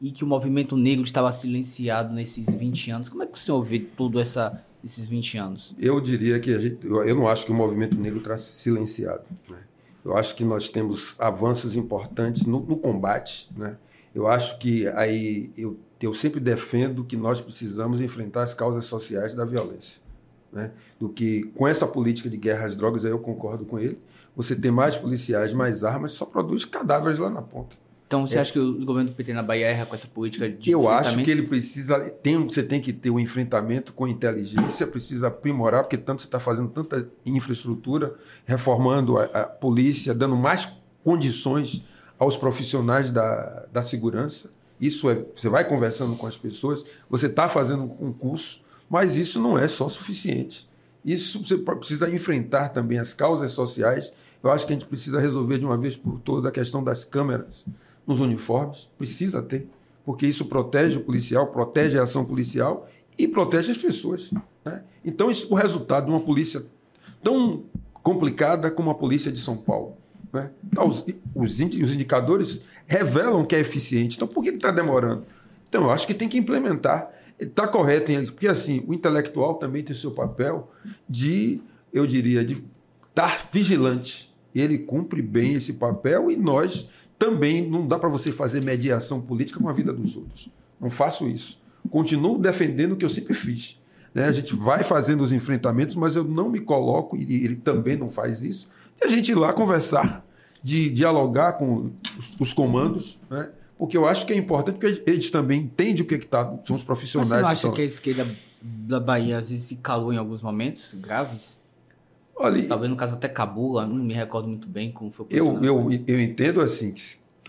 e 0.00 0.10
que 0.10 0.24
o 0.24 0.26
movimento 0.26 0.76
negro 0.76 1.04
estava 1.04 1.30
silenciado 1.30 2.14
nesses 2.14 2.46
20 2.46 2.90
anos. 2.90 3.08
Como 3.08 3.22
é 3.22 3.26
que 3.26 3.36
o 3.36 3.40
senhor 3.40 3.62
vê 3.62 3.80
tudo 3.80 4.18
essa, 4.18 4.64
esses 4.82 5.06
20 5.06 5.36
anos? 5.36 5.74
Eu 5.78 6.00
diria 6.00 6.40
que 6.40 6.54
a 6.54 6.58
gente, 6.58 6.86
eu 6.86 7.14
não 7.14 7.28
acho 7.28 7.44
que 7.44 7.52
o 7.52 7.54
movimento 7.54 7.94
negro 7.94 8.20
está 8.20 8.38
silenciado. 8.38 9.24
Né? 9.48 9.58
Eu 10.02 10.16
acho 10.16 10.34
que 10.34 10.44
nós 10.44 10.70
temos 10.70 11.20
avanços 11.20 11.76
importantes 11.76 12.46
no, 12.46 12.60
no 12.60 12.76
combate, 12.78 13.50
né? 13.54 13.76
Eu 14.14 14.26
acho 14.26 14.58
que 14.58 14.88
aí 14.88 15.52
eu, 15.56 15.78
eu 16.00 16.14
sempre 16.14 16.40
defendo 16.40 17.04
que 17.04 17.14
nós 17.14 17.42
precisamos 17.42 18.00
enfrentar 18.00 18.42
as 18.42 18.54
causas 18.54 18.86
sociais 18.86 19.34
da 19.34 19.44
violência. 19.44 20.00
Né? 20.52 20.70
Do 20.98 21.08
que 21.08 21.44
com 21.54 21.68
essa 21.68 21.86
política 21.86 22.28
de 22.30 22.36
guerra 22.36 22.66
às 22.66 22.74
drogas, 22.74 23.04
aí 23.04 23.10
eu 23.10 23.18
concordo 23.18 23.64
com 23.64 23.78
ele. 23.78 23.98
Você 24.34 24.54
ter 24.54 24.70
mais 24.70 24.96
policiais, 24.96 25.52
mais 25.52 25.84
armas, 25.84 26.12
só 26.12 26.24
produz 26.24 26.64
cadáveres 26.64 27.18
lá 27.18 27.28
na 27.28 27.42
ponta. 27.42 27.76
Então 28.08 28.26
você 28.26 28.38
é. 28.38 28.40
acha 28.40 28.50
que 28.50 28.58
o 28.58 28.84
governo 28.86 29.10
do 29.10 29.14
PT 29.14 29.34
na 29.34 29.42
Bahia 29.42 29.66
erra 29.66 29.84
com 29.84 29.94
essa 29.94 30.08
política 30.08 30.48
de 30.48 30.70
Eu 30.70 30.88
acho 30.88 31.22
que 31.22 31.30
ele 31.30 31.42
precisa. 31.42 32.00
Tem, 32.10 32.42
você 32.42 32.62
tem 32.62 32.80
que 32.80 32.90
ter 32.90 33.10
o 33.10 33.16
um 33.16 33.20
enfrentamento 33.20 33.92
com 33.92 34.08
inteligência, 34.08 34.86
precisa 34.86 35.28
aprimorar, 35.28 35.82
porque 35.82 35.98
tanto 35.98 36.22
você 36.22 36.26
está 36.26 36.40
fazendo 36.40 36.70
tanta 36.70 37.06
infraestrutura, 37.26 38.14
reformando 38.46 39.18
a, 39.18 39.24
a 39.24 39.44
polícia, 39.44 40.14
dando 40.14 40.36
mais 40.36 40.72
condições 41.04 41.84
aos 42.18 42.34
profissionais 42.34 43.12
da, 43.12 43.66
da 43.70 43.82
segurança. 43.82 44.50
Isso 44.80 45.10
é, 45.10 45.26
você 45.34 45.50
vai 45.50 45.68
conversando 45.68 46.16
com 46.16 46.26
as 46.26 46.38
pessoas, 46.38 46.86
você 47.10 47.26
está 47.26 47.46
fazendo 47.46 47.82
um 47.82 47.88
concurso, 47.88 48.62
mas 48.88 49.16
isso 49.16 49.40
não 49.40 49.58
é 49.58 49.68
só 49.68 49.88
suficiente. 49.88 50.68
Isso 51.04 51.44
você 51.44 51.56
precisa 51.56 52.10
enfrentar 52.10 52.70
também 52.70 52.98
as 52.98 53.14
causas 53.14 53.52
sociais. 53.52 54.12
Eu 54.42 54.50
acho 54.50 54.66
que 54.66 54.72
a 54.72 54.76
gente 54.76 54.86
precisa 54.86 55.20
resolver 55.20 55.58
de 55.58 55.64
uma 55.64 55.76
vez 55.76 55.96
por 55.96 56.20
todas 56.20 56.46
a 56.46 56.50
questão 56.50 56.82
das 56.82 57.04
câmeras 57.04 57.64
nos 58.06 58.20
uniformes. 58.20 58.90
Precisa 58.98 59.40
ter, 59.40 59.68
porque 60.04 60.26
isso 60.26 60.46
protege 60.46 60.98
o 60.98 61.02
policial, 61.02 61.46
protege 61.48 61.98
a 61.98 62.02
ação 62.02 62.24
policial 62.24 62.88
e 63.18 63.26
protege 63.26 63.72
as 63.72 63.78
pessoas. 63.78 64.30
Né? 64.64 64.82
Então, 65.04 65.30
isso, 65.30 65.46
o 65.50 65.54
resultado 65.54 66.06
de 66.06 66.10
uma 66.10 66.20
polícia 66.20 66.64
tão 67.22 67.64
complicada 67.94 68.70
como 68.70 68.90
a 68.90 68.94
polícia 68.94 69.30
de 69.30 69.40
São 69.40 69.56
Paulo 69.56 69.96
né? 70.32 70.50
Então, 70.70 70.86
os, 70.86 71.04
os, 71.34 71.60
indicadores 71.60 72.60
revelam 72.86 73.44
que 73.44 73.54
é 73.54 73.60
eficiente. 73.60 74.16
Então, 74.16 74.28
por 74.28 74.42
que 74.42 74.50
está 74.50 74.70
demorando? 74.70 75.24
Então, 75.68 75.84
eu 75.84 75.90
acho 75.90 76.06
que 76.06 76.14
tem 76.14 76.28
que 76.28 76.38
implementar. 76.38 77.10
Está 77.38 77.68
correto, 77.68 78.12
porque 78.32 78.48
assim, 78.48 78.82
o 78.86 78.92
intelectual 78.92 79.54
também 79.54 79.82
tem 79.82 79.94
seu 79.94 80.10
papel 80.10 80.70
de, 81.08 81.60
eu 81.92 82.06
diria, 82.06 82.44
de 82.44 82.64
estar 83.08 83.48
vigilante. 83.52 84.34
Ele 84.54 84.78
cumpre 84.78 85.22
bem 85.22 85.54
esse 85.54 85.74
papel 85.74 86.30
e 86.30 86.36
nós 86.36 86.88
também 87.18 87.68
não 87.68 87.86
dá 87.86 87.98
para 87.98 88.08
você 88.08 88.32
fazer 88.32 88.60
mediação 88.62 89.20
política 89.20 89.60
com 89.60 89.68
a 89.68 89.72
vida 89.72 89.92
dos 89.92 90.16
outros. 90.16 90.48
Não 90.80 90.90
faço 90.90 91.28
isso. 91.28 91.60
Continuo 91.90 92.38
defendendo 92.38 92.92
o 92.92 92.96
que 92.96 93.04
eu 93.04 93.08
sempre 93.08 93.34
fiz. 93.34 93.80
Né? 94.14 94.24
A 94.24 94.32
gente 94.32 94.54
vai 94.54 94.82
fazendo 94.82 95.22
os 95.22 95.32
enfrentamentos, 95.32 95.96
mas 95.96 96.16
eu 96.16 96.24
não 96.24 96.48
me 96.48 96.60
coloco, 96.60 97.16
e 97.16 97.44
ele 97.44 97.56
também 97.56 97.96
não 97.96 98.10
faz 98.10 98.42
isso, 98.42 98.68
e 99.00 99.04
a 99.04 99.08
gente 99.08 99.30
ir 99.30 99.34
lá 99.34 99.52
conversar, 99.52 100.24
de 100.62 100.90
dialogar 100.90 101.52
com 101.52 101.90
os 102.40 102.52
comandos, 102.52 103.20
né? 103.30 103.50
Porque 103.78 103.96
eu 103.96 104.06
acho 104.06 104.26
que 104.26 104.32
é 104.32 104.36
importante, 104.36 104.78
porque 104.78 105.08
eles 105.08 105.30
também 105.30 105.62
entendem 105.62 106.02
o 106.02 106.04
que, 106.04 106.16
é 106.16 106.18
que 106.18 106.26
tá, 106.26 106.52
são 106.64 106.74
os 106.74 106.82
profissionais. 106.82 107.30
Mas 107.30 107.40
você 107.40 107.44
não 107.44 107.50
acha 107.50 107.68
que, 107.70 107.76
que 107.76 107.82
a 107.82 107.84
esquerda 107.84 108.26
da 108.60 108.98
Bahia 108.98 109.38
às 109.38 109.50
vezes 109.50 109.64
se 109.64 109.76
calou 109.76 110.12
em 110.12 110.16
alguns 110.16 110.42
momentos 110.42 110.94
graves? 110.94 111.60
Olha, 112.34 112.66
Talvez 112.66 112.90
no 112.90 112.96
caso 112.96 113.14
até 113.14 113.28
Cabula, 113.28 113.86
não 113.86 114.04
me 114.04 114.14
recordo 114.14 114.48
muito 114.48 114.68
bem 114.68 114.90
como 114.90 115.10
foi 115.12 115.26
o 115.26 115.28
eu, 115.30 115.64
eu, 115.64 116.04
eu 116.06 116.20
entendo 116.20 116.60
assim, 116.60 116.92
que 116.92 117.02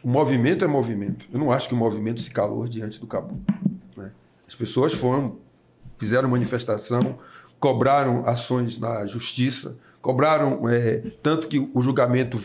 o 0.04 0.08
movimento 0.08 0.64
é 0.64 0.68
movimento. 0.68 1.26
Eu 1.34 1.40
não 1.40 1.52
acho 1.52 1.68
que 1.68 1.74
o 1.74 1.78
movimento 1.78 2.22
se 2.22 2.30
calou 2.30 2.68
diante 2.68 3.00
do 3.00 3.08
Cabula. 3.08 3.40
Né? 3.98 4.12
As 4.48 4.54
pessoas 4.54 4.94
foram, 4.94 5.38
fizeram 5.98 6.30
manifestação, 6.30 7.18
cobraram 7.60 8.28
ações 8.28 8.78
na 8.78 9.06
justiça, 9.06 9.76
cobraram 10.02 10.70
é, 10.70 11.04
tanto 11.24 11.48
que 11.48 11.60
o 11.74 11.82
julgamento 11.82 12.40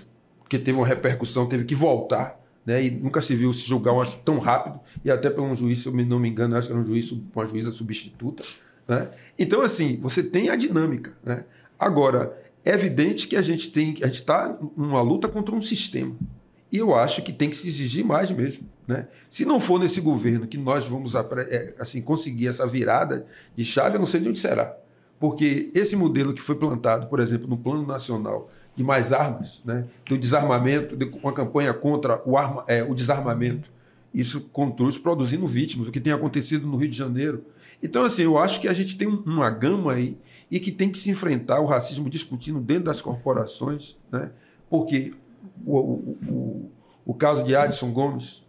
que 0.49 0.59
teve 0.59 0.79
uma 0.79 0.87
repercussão 0.87 1.47
teve 1.47 1.65
que 1.65 1.75
voltar 1.75 2.44
né, 2.65 2.85
e 2.85 2.91
nunca 2.91 3.21
se 3.21 3.35
viu 3.35 3.53
se 3.53 3.67
julgar 3.67 3.93
um 3.93 4.05
tão 4.25 4.39
rápido 4.39 4.81
e 5.05 5.11
até 5.11 5.29
por 5.31 5.43
um 5.43 5.55
juiz 5.55 5.81
se 5.81 5.87
eu 5.87 5.93
não 5.93 6.19
me 6.19 6.29
engano 6.29 6.57
acho 6.57 6.69
que 6.69 6.73
era 6.73 6.83
um 6.83 6.87
juiz 6.87 7.13
uma 7.13 7.47
juíza 7.47 7.71
substituta 7.71 8.43
né? 8.89 9.11
então 9.39 9.61
assim 9.61 9.99
você 10.01 10.23
tem 10.23 10.49
a 10.49 10.57
dinâmica 10.57 11.13
né? 11.23 11.45
agora 11.79 12.37
é 12.65 12.73
evidente 12.73 13.29
que 13.29 13.37
a 13.37 13.43
gente 13.43 13.71
tem 13.71 13.97
a 14.03 14.07
gente 14.07 14.15
está 14.15 14.59
numa 14.77 15.03
luta 15.03 15.29
contra 15.29 15.55
um 15.55 15.63
sistema 15.63 16.17
E 16.75 16.79
eu 16.79 16.93
acho 16.93 17.23
que 17.23 17.33
tem 17.33 17.49
que 17.49 17.57
se 17.57 17.69
exigir 17.69 18.05
mais 18.05 18.33
mesmo. 18.33 18.69
Né? 18.85 19.07
Se 19.31 19.45
não 19.45 19.61
for 19.61 19.79
nesse 19.79 20.01
governo 20.01 20.45
que 20.45 20.59
nós 20.59 20.85
vamos 20.85 21.15
é, 21.15 21.77
assim 21.79 22.03
conseguir 22.03 22.49
essa 22.49 22.67
virada 22.67 23.25
de 23.55 23.65
chave, 23.65 23.95
eu 23.95 24.01
não 24.01 24.07
sei 24.07 24.21
de 24.21 24.29
onde 24.29 24.41
será. 24.41 24.77
Porque 25.21 25.71
esse 25.73 25.95
modelo 25.95 26.35
que 26.35 26.41
foi 26.41 26.57
plantado, 26.57 27.07
por 27.07 27.21
exemplo, 27.21 27.47
no 27.47 27.57
Plano 27.57 27.87
Nacional 27.87 28.51
de 28.77 28.83
mais 28.83 29.13
armas, 29.13 29.63
né? 29.65 29.87
do 30.07 30.19
desarmamento, 30.19 30.97
de 30.97 31.05
uma 31.23 31.33
campanha 31.33 31.73
contra 31.73 32.21
o, 32.27 32.37
arma, 32.37 32.65
é, 32.67 32.83
o 32.83 32.95
desarmamento, 32.95 33.71
isso 34.13 34.41
conduz 34.53 34.99
produzindo 34.99 35.47
vítimas, 35.47 35.89
o 35.89 35.93
que 35.93 36.01
tem 36.01 36.13
acontecido 36.13 36.67
no 36.67 36.77
Rio 36.77 36.89
de 36.89 36.97
Janeiro. 36.97 37.45
Então, 37.83 38.05
assim, 38.05 38.23
eu 38.23 38.39
acho 38.39 38.61
que 38.61 38.69
a 38.69 38.73
gente 38.73 38.97
tem 38.97 39.07
uma 39.09 39.51
gama 39.51 39.93
aí 39.93 40.17
e 40.51 40.59
que 40.59 40.73
tem 40.73 40.91
que 40.91 40.99
se 40.99 41.11
enfrentar 41.11 41.61
o 41.61 41.67
racismo 41.67 42.09
discutindo 42.09 42.61
dentro 42.61 42.85
das 42.85 43.03
corporações, 43.03 43.97
né? 44.11 44.31
porque 44.71 45.15
o, 45.65 45.79
o, 45.79 46.19
o, 46.29 46.71
o 47.07 47.15
caso 47.15 47.45
de 47.45 47.55
Adson 47.55 47.93
Gomes, 47.93 48.45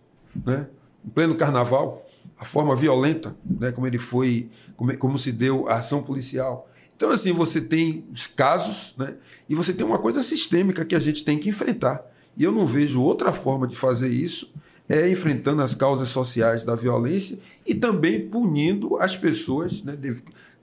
né? 0.45 0.67
em 1.03 1.09
pleno 1.09 1.35
carnaval, 1.35 2.05
a 2.37 2.45
forma 2.45 2.75
violenta, 2.75 3.35
né? 3.43 3.71
como 3.71 3.87
ele 3.87 3.97
foi, 3.97 4.49
como, 4.75 4.95
como 4.97 5.17
se 5.17 5.31
deu 5.31 5.67
a 5.67 5.75
ação 5.75 6.03
policial. 6.03 6.69
Então, 6.95 7.09
assim, 7.09 7.33
você 7.33 7.59
tem 7.59 8.05
os 8.11 8.25
casos, 8.27 8.95
né? 8.97 9.15
E 9.49 9.55
você 9.55 9.73
tem 9.73 9.85
uma 9.85 9.99
coisa 9.99 10.21
sistêmica 10.21 10.85
que 10.85 10.95
a 10.95 10.99
gente 10.99 11.23
tem 11.23 11.37
que 11.37 11.49
enfrentar. 11.49 12.03
E 12.37 12.43
eu 12.43 12.51
não 12.51 12.65
vejo 12.65 13.01
outra 13.01 13.33
forma 13.33 13.67
de 13.67 13.75
fazer 13.75 14.09
isso 14.09 14.53
é 14.87 15.09
enfrentando 15.09 15.61
as 15.61 15.73
causas 15.73 16.09
sociais 16.09 16.63
da 16.63 16.75
violência 16.75 17.39
e 17.65 17.73
também 17.73 18.27
punindo 18.27 18.97
as 18.97 19.17
pessoas, 19.17 19.83
né, 19.83 19.97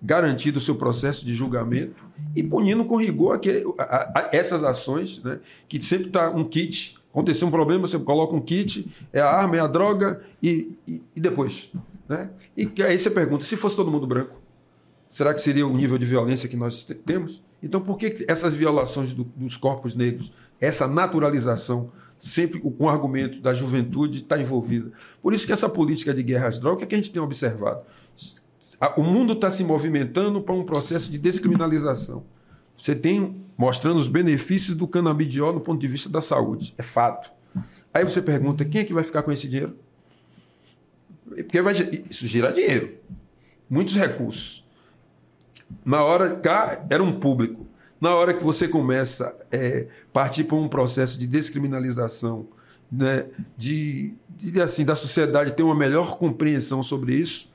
garantindo 0.00 0.58
o 0.58 0.60
seu 0.60 0.76
processo 0.76 1.26
de 1.26 1.34
julgamento 1.34 2.04
e 2.34 2.42
punindo 2.42 2.84
com 2.84 2.96
rigor 2.96 3.34
aquele, 3.34 3.64
a, 3.78 4.20
a, 4.20 4.30
essas 4.32 4.62
ações, 4.62 5.22
né, 5.22 5.40
que 5.68 5.82
sempre 5.82 6.06
está 6.06 6.30
um 6.30 6.44
kit. 6.44 6.96
Aconteceu 7.10 7.46
um 7.48 7.50
problema, 7.50 7.86
você 7.86 7.98
coloca 7.98 8.34
um 8.34 8.40
kit, 8.40 8.88
é 9.12 9.20
a 9.20 9.28
arma, 9.28 9.56
é 9.56 9.60
a 9.60 9.66
droga 9.66 10.22
e, 10.42 10.78
e, 10.86 11.02
e 11.14 11.20
depois. 11.20 11.70
Né? 12.08 12.30
E 12.56 12.70
aí 12.82 12.98
você 12.98 13.10
pergunta: 13.10 13.44
se 13.44 13.56
fosse 13.56 13.76
todo 13.76 13.90
mundo 13.90 14.06
branco? 14.06 14.41
Será 15.12 15.34
que 15.34 15.42
seria 15.42 15.66
o 15.66 15.76
nível 15.76 15.98
de 15.98 16.06
violência 16.06 16.48
que 16.48 16.56
nós 16.56 16.82
temos? 17.04 17.44
Então, 17.62 17.82
por 17.82 17.98
que 17.98 18.24
essas 18.26 18.56
violações 18.56 19.12
do, 19.12 19.24
dos 19.24 19.58
corpos 19.58 19.94
negros, 19.94 20.32
essa 20.58 20.88
naturalização, 20.88 21.92
sempre 22.16 22.58
com 22.58 22.84
o 22.84 22.88
argumento 22.88 23.38
da 23.38 23.52
juventude 23.52 24.18
está 24.18 24.40
envolvida? 24.40 24.90
Por 25.20 25.34
isso 25.34 25.46
que 25.46 25.52
essa 25.52 25.68
política 25.68 26.14
de 26.14 26.22
guerra 26.22 26.48
às 26.48 26.58
drogas, 26.58 26.84
é 26.84 26.86
que 26.86 26.94
a 26.94 26.98
gente 26.98 27.12
tem 27.12 27.20
observado? 27.20 27.82
O 28.96 29.02
mundo 29.02 29.34
está 29.34 29.50
se 29.50 29.62
movimentando 29.62 30.40
para 30.40 30.54
um 30.54 30.64
processo 30.64 31.10
de 31.10 31.18
descriminalização. 31.18 32.24
Você 32.74 32.96
tem 32.96 33.44
mostrando 33.56 33.98
os 33.98 34.08
benefícios 34.08 34.74
do 34.74 34.88
canabidiol 34.88 35.52
do 35.52 35.60
ponto 35.60 35.78
de 35.78 35.86
vista 35.86 36.08
da 36.08 36.22
saúde. 36.22 36.72
É 36.78 36.82
fato. 36.82 37.30
Aí 37.92 38.02
você 38.02 38.22
pergunta, 38.22 38.64
quem 38.64 38.80
é 38.80 38.84
que 38.84 38.94
vai 38.94 39.04
ficar 39.04 39.22
com 39.22 39.30
esse 39.30 39.46
dinheiro? 39.46 39.76
Porque 41.28 41.60
vai, 41.60 41.74
isso 42.08 42.26
gira 42.26 42.50
dinheiro. 42.50 42.94
Muitos 43.68 43.94
recursos. 43.94 44.64
Na 45.84 46.02
hora 46.02 46.34
cá 46.36 46.84
era 46.90 47.02
um 47.02 47.12
público. 47.12 47.66
Na 48.00 48.14
hora 48.14 48.34
que 48.34 48.42
você 48.42 48.66
começa 48.66 49.28
a 49.28 49.56
é, 49.56 49.88
partir 50.12 50.44
para 50.44 50.56
um 50.56 50.68
processo 50.68 51.18
de 51.18 51.26
descriminalização, 51.26 52.48
né, 52.90 53.26
de, 53.56 54.14
de, 54.28 54.60
assim 54.60 54.84
da 54.84 54.94
sociedade 54.94 55.52
ter 55.52 55.62
uma 55.62 55.74
melhor 55.74 56.18
compreensão 56.18 56.82
sobre 56.82 57.14
isso, 57.14 57.50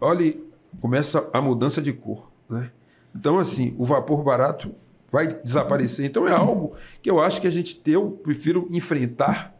olhe, 0.00 0.42
começa 0.80 1.28
a 1.32 1.40
mudança 1.40 1.82
de 1.82 1.92
cor, 1.92 2.30
né? 2.48 2.70
Então 3.14 3.38
assim, 3.38 3.74
o 3.76 3.84
vapor 3.84 4.22
barato 4.22 4.72
vai 5.10 5.26
desaparecer. 5.26 6.06
Então 6.06 6.26
é 6.28 6.32
algo 6.32 6.74
que 7.02 7.10
eu 7.10 7.20
acho 7.20 7.40
que 7.40 7.46
a 7.46 7.50
gente 7.50 7.80
eu 7.86 8.12
prefiro 8.12 8.68
enfrentar 8.70 9.58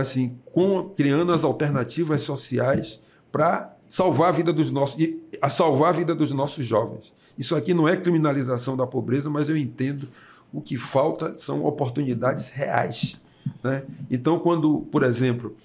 assim, 0.00 0.38
com 0.52 0.90
criando 0.90 1.32
as 1.32 1.44
alternativas 1.44 2.22
sociais 2.22 3.00
para 3.32 3.74
salvar 3.88 4.28
a 4.28 4.32
vida 4.32 4.52
dos 4.52 4.70
nossos 4.70 5.00
e 5.00 5.22
a 5.40 5.48
salvar 5.48 5.90
a 5.90 5.92
vida 5.92 6.14
dos 6.14 6.32
nossos 6.32 6.64
jovens. 6.64 7.12
Isso 7.38 7.54
aqui 7.54 7.74
não 7.74 7.88
é 7.88 7.96
criminalização 7.96 8.76
da 8.76 8.86
pobreza, 8.86 9.28
mas 9.28 9.48
eu 9.48 9.56
entendo 9.56 10.08
o 10.52 10.60
que 10.60 10.76
falta 10.76 11.36
são 11.38 11.64
oportunidades 11.64 12.48
reais. 12.50 13.20
Né? 13.62 13.82
Então, 14.10 14.38
quando, 14.38 14.80
por 14.90 15.02
exemplo, 15.02 15.56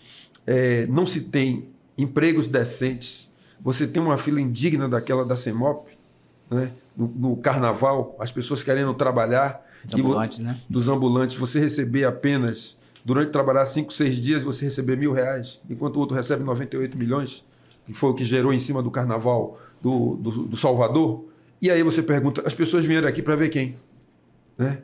é, 0.45 0.86
não 0.88 1.05
se 1.05 1.22
tem 1.22 1.69
empregos 1.97 2.47
decentes, 2.47 3.32
você 3.61 3.88
tem 3.88 4.01
uma 4.01 4.17
fila 4.17 4.41
indigna 4.41 4.89
daquela 4.89 5.24
da 5.24 5.36
CEMOP, 5.36 5.89
né? 6.49 6.72
no, 6.95 7.07
no 7.07 7.38
carnaval, 7.38 8.15
as 8.19 8.32
pessoas 8.32 8.63
querendo 8.63 8.93
trabalhar. 8.93 9.65
Dos 9.86 9.99
ambulantes, 9.99 10.39
né? 10.39 10.59
Dos 10.69 10.89
ambulantes, 10.89 11.36
você 11.38 11.59
receber 11.59 12.05
apenas, 12.05 12.78
durante 13.05 13.32
trabalhar 13.32 13.65
cinco, 13.65 13.93
seis 13.93 14.15
dias, 14.15 14.43
você 14.43 14.65
receber 14.65 14.97
mil 14.97 15.13
reais, 15.13 15.61
enquanto 15.69 15.95
o 15.95 15.99
outro 15.99 16.15
recebe 16.15 16.43
98 16.43 16.97
milhões 16.97 17.43
que 17.92 17.98
foi 17.98 18.10
o 18.10 18.14
que 18.14 18.24
gerou 18.24 18.54
em 18.54 18.60
cima 18.60 18.82
do 18.82 18.89
carnaval 18.89 19.60
do, 19.82 20.16
do, 20.16 20.32
do 20.48 20.58
Salvador. 20.58 21.26
E 21.62 21.70
aí 21.70 21.84
você 21.84 22.02
pergunta, 22.02 22.42
as 22.46 22.54
pessoas 22.54 22.86
vieram 22.86 23.08
aqui 23.08 23.22
para 23.22 23.36
ver 23.36 23.50
quem? 23.50 23.76
Né? 24.58 24.80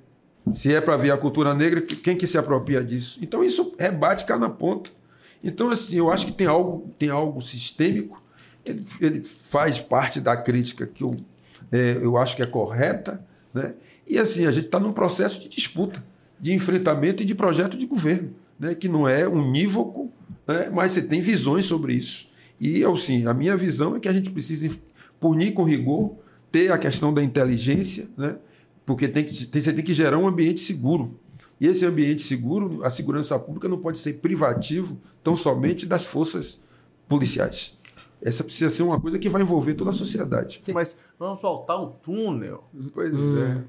Se 0.54 0.74
é 0.74 0.80
para 0.80 0.96
ver 0.96 1.12
a 1.12 1.18
cultura 1.18 1.54
negra, 1.54 1.82
quem 1.82 2.16
que 2.16 2.28
se 2.28 2.38
apropria 2.38 2.84
disso? 2.84 3.20
Então 3.22 3.44
isso 3.44 3.74
rebate 3.78 4.26
cá 4.26 4.38
na 4.38 4.50
ponta. 4.50 4.92
Então, 5.44 5.70
assim, 5.70 5.96
eu 5.96 6.12
acho 6.12 6.26
que 6.28 6.32
tem 6.32 6.48
algo, 6.48 6.90
tem 6.98 7.10
algo 7.10 7.42
sistêmico. 7.42 8.22
Ele, 8.66 8.84
ele 9.00 9.24
faz 9.24 9.80
parte 9.80 10.20
da 10.20 10.36
crítica 10.36 10.86
que 10.88 11.04
eu, 11.04 11.16
é, 11.72 12.00
eu 12.02 12.18
acho 12.18 12.36
que 12.36 12.44
é 12.44 12.46
correta. 12.46 13.24
Né? 13.54 13.74
E 14.08 14.18
assim, 14.18 14.46
a 14.46 14.52
gente 14.52 14.66
está 14.66 14.80
num 14.80 14.94
processo 14.94 15.42
de 15.42 15.50
disputa, 15.50 16.04
de 16.40 16.54
enfrentamento 16.54 17.22
e 17.22 17.26
de 17.26 17.36
projeto 17.36 17.78
de 17.78 17.86
governo, 17.86 18.34
né? 18.60 18.74
que 18.76 18.88
não 18.88 19.08
é 19.08 19.28
unívoco, 19.28 20.12
né? 20.48 20.70
mas 20.72 20.94
você 20.94 21.02
tem 21.02 21.22
visões 21.22 21.66
sobre 21.66 21.94
isso. 21.94 22.27
E 22.60 22.80
eu 22.80 22.96
sim, 22.98 23.26
a 23.28 23.34
minha 23.34 23.56
visão 23.56 23.96
é 23.96 24.00
que 24.00 24.08
a 24.08 24.14
gente 24.14 24.32
precisa 24.32 24.70
punir 25.20 25.54
com 25.54 25.64
rigor, 25.64 26.16
ter 26.52 26.72
a 26.72 26.78
questão 26.78 27.14
da 27.14 27.24
inteligência, 27.24 28.08
né? 28.18 28.38
porque 28.86 29.08
tem 29.08 29.24
que, 29.24 29.46
tem, 29.46 29.62
você 29.62 29.74
tem 29.74 29.84
que 29.84 29.94
gerar 29.94 30.18
um 30.18 30.28
ambiente 30.28 30.60
seguro. 30.60 31.20
E 31.60 31.68
esse 31.68 31.86
ambiente 31.86 32.22
seguro, 32.22 32.84
a 32.84 32.90
segurança 32.90 33.38
pública 33.38 33.68
não 33.68 33.80
pode 33.80 34.00
ser 34.00 34.14
privativo 34.14 35.00
tão 35.24 35.36
somente 35.36 35.86
das 35.86 36.06
forças 36.06 36.60
policiais. 37.08 37.78
Essa 38.22 38.44
precisa 38.44 38.70
ser 38.70 38.84
uma 38.84 39.00
coisa 39.00 39.20
que 39.20 39.30
vai 39.30 39.42
envolver 39.42 39.74
toda 39.74 39.90
a 39.90 39.94
sociedade. 39.94 40.60
Sim, 40.62 40.74
mas 40.74 40.98
vamos 41.20 41.42
voltar 41.42 41.76
o 41.76 41.88
túnel. 41.88 42.64
Pois 42.94 43.18
hum. 43.18 43.42
é. 43.42 43.64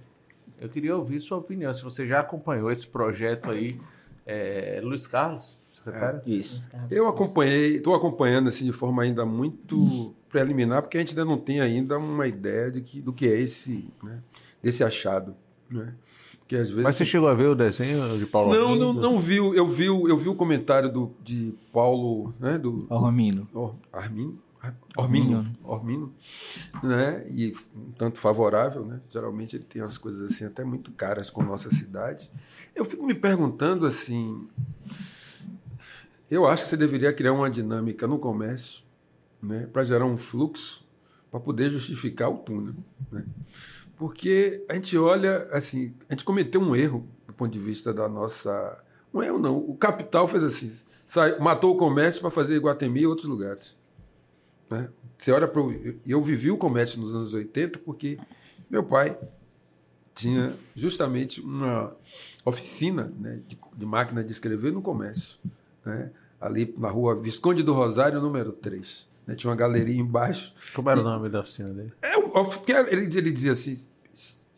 Eu 0.61 0.69
queria 0.69 0.97
ouvir 0.97 1.21
sua 1.21 1.39
opinião. 1.39 1.73
Se 1.73 1.83
você 1.83 2.07
já 2.07 2.21
acompanhou 2.21 2.71
esse 2.71 2.87
projeto 2.87 3.51
aí, 3.51 3.79
é, 4.27 4.81
Luiz 4.83 5.07
Carlos? 5.07 5.59
É, 5.87 6.21
isso. 6.27 6.69
Eu 6.91 7.09
acompanhei, 7.09 7.77
estou 7.77 7.95
acompanhando 7.95 8.49
assim 8.49 8.65
de 8.65 8.73
forma 8.73 9.03
ainda 9.03 9.25
muito 9.25 10.15
preliminar, 10.29 10.83
porque 10.83 10.97
a 10.99 11.01
gente 11.01 11.11
ainda 11.11 11.25
não 11.25 11.39
tem 11.39 11.61
ainda 11.61 11.99
uma 11.99 12.27
ideia 12.27 12.71
de 12.71 12.81
que, 12.81 13.01
do 13.01 13.13
que 13.13 13.27
é 13.27 13.41
esse, 13.41 13.91
né, 14.03 14.23
desse 14.63 14.85
achado, 14.85 15.35
né? 15.71 15.95
Porque 16.41 16.57
às 16.57 16.71
vezes 16.71 16.83
Mas 16.83 16.97
você 16.97 17.05
chegou 17.05 17.29
a 17.29 17.35
ver 17.35 17.47
o 17.47 17.55
desenho 17.55 18.19
de 18.19 18.25
Paulo 18.25 18.55
Não, 18.55 18.69
Armindo? 18.69 18.95
não, 18.95 19.03
não 19.03 19.19
viu. 19.19 19.55
Eu 19.55 19.67
vi, 19.67 19.85
eu 19.85 20.17
vi 20.17 20.31
o 20.31 20.35
comentário 20.35 20.91
do, 20.91 21.13
de 21.23 21.55
Paulo, 21.71 22.33
né, 22.41 22.57
do 22.57 22.87
Armino. 22.91 23.47
Or, 23.53 23.75
Armino. 23.93 24.39
Ormino, 24.97 25.57
Ormino, 25.63 26.13
né? 26.83 27.25
E 27.31 27.53
um 27.77 27.93
tanto 27.93 28.19
favorável, 28.19 28.85
né? 28.85 29.01
Geralmente 29.09 29.57
ele 29.57 29.65
tem 29.65 29.81
umas 29.81 29.97
coisas 29.97 30.33
assim 30.33 30.45
até 30.45 30.65
muito 30.65 30.91
caras 30.91 31.31
com 31.31 31.43
nossa 31.43 31.71
cidade. 31.71 32.29
Eu 32.75 32.85
fico 32.85 33.07
me 33.07 33.15
perguntando 33.15 33.87
assim, 33.87 34.49
eu 36.31 36.47
acho 36.47 36.65
que 36.65 36.71
você 36.71 36.77
deveria 36.77 37.13
criar 37.13 37.33
uma 37.33 37.51
dinâmica 37.51 38.07
no 38.07 38.19
comércio 38.19 38.85
né, 39.43 39.67
para 39.73 39.85
gerar 39.85 40.05
um 40.05 40.17
fluxo 40.17 40.87
para 41.31 41.41
poder 41.41 41.71
justificar 41.71 42.31
o 42.31 42.39
túnel. 42.39 42.75
Né? 43.11 43.25
Porque 43.97 44.65
a 44.69 44.75
gente 44.75 44.97
olha, 44.97 45.49
assim, 45.53 45.95
a 46.09 46.13
gente 46.13 46.25
cometeu 46.25 46.61
um 46.61 46.75
erro 46.75 47.07
do 47.27 47.33
ponto 47.33 47.51
de 47.51 47.59
vista 47.59 47.93
da 47.93 48.09
nossa. 48.09 48.83
Um 49.13 49.23
erro 49.23 49.39
não. 49.39 49.57
O 49.57 49.77
capital 49.77 50.29
fez 50.29 50.45
assim: 50.45 50.73
sai, 51.07 51.39
matou 51.39 51.75
o 51.75 51.77
comércio 51.77 52.21
para 52.21 52.31
fazer 52.31 52.57
Iguatemi 52.57 53.01
e 53.01 53.07
outros 53.07 53.27
lugares. 53.27 53.77
Né? 54.71 54.89
Você 55.17 55.33
olha 55.33 55.49
para. 55.49 55.63
Eu 56.07 56.23
vivi 56.23 56.51
o 56.51 56.59
comércio 56.59 57.01
nos 57.01 57.15
anos 57.15 57.35
80 57.35 57.81
porque 57.81 58.19
meu 58.71 58.85
pai 58.85 59.19
tinha 60.15 60.57
justamente 60.75 61.41
uma 61.41 61.97
oficina 62.45 63.13
né, 63.19 63.41
de, 63.47 63.59
de 63.77 63.87
máquina 63.87 64.23
de 64.23 64.33
escrever 64.33 64.73
no 64.73 64.83
comércio 64.83 65.39
né? 65.85 66.11
ali 66.41 66.75
na 66.79 66.89
rua 66.89 67.15
Visconde 67.15 67.63
do 67.63 67.73
Rosário, 67.75 68.21
número 68.21 68.53
3. 68.53 69.09
Né? 69.27 69.35
Tinha 69.35 69.51
uma 69.51 69.57
galeria 69.57 70.01
embaixo. 70.01 70.55
Como 70.75 70.89
era 70.89 71.01
e, 71.01 71.03
o 71.03 71.05
nome 71.05 71.29
da 71.29 71.41
oficina 71.41 71.71
dele? 71.71 71.93
É, 72.03 72.15
ele, 72.93 73.19
ele 73.19 73.33
dizia 73.33 73.53
assim: 73.53 73.77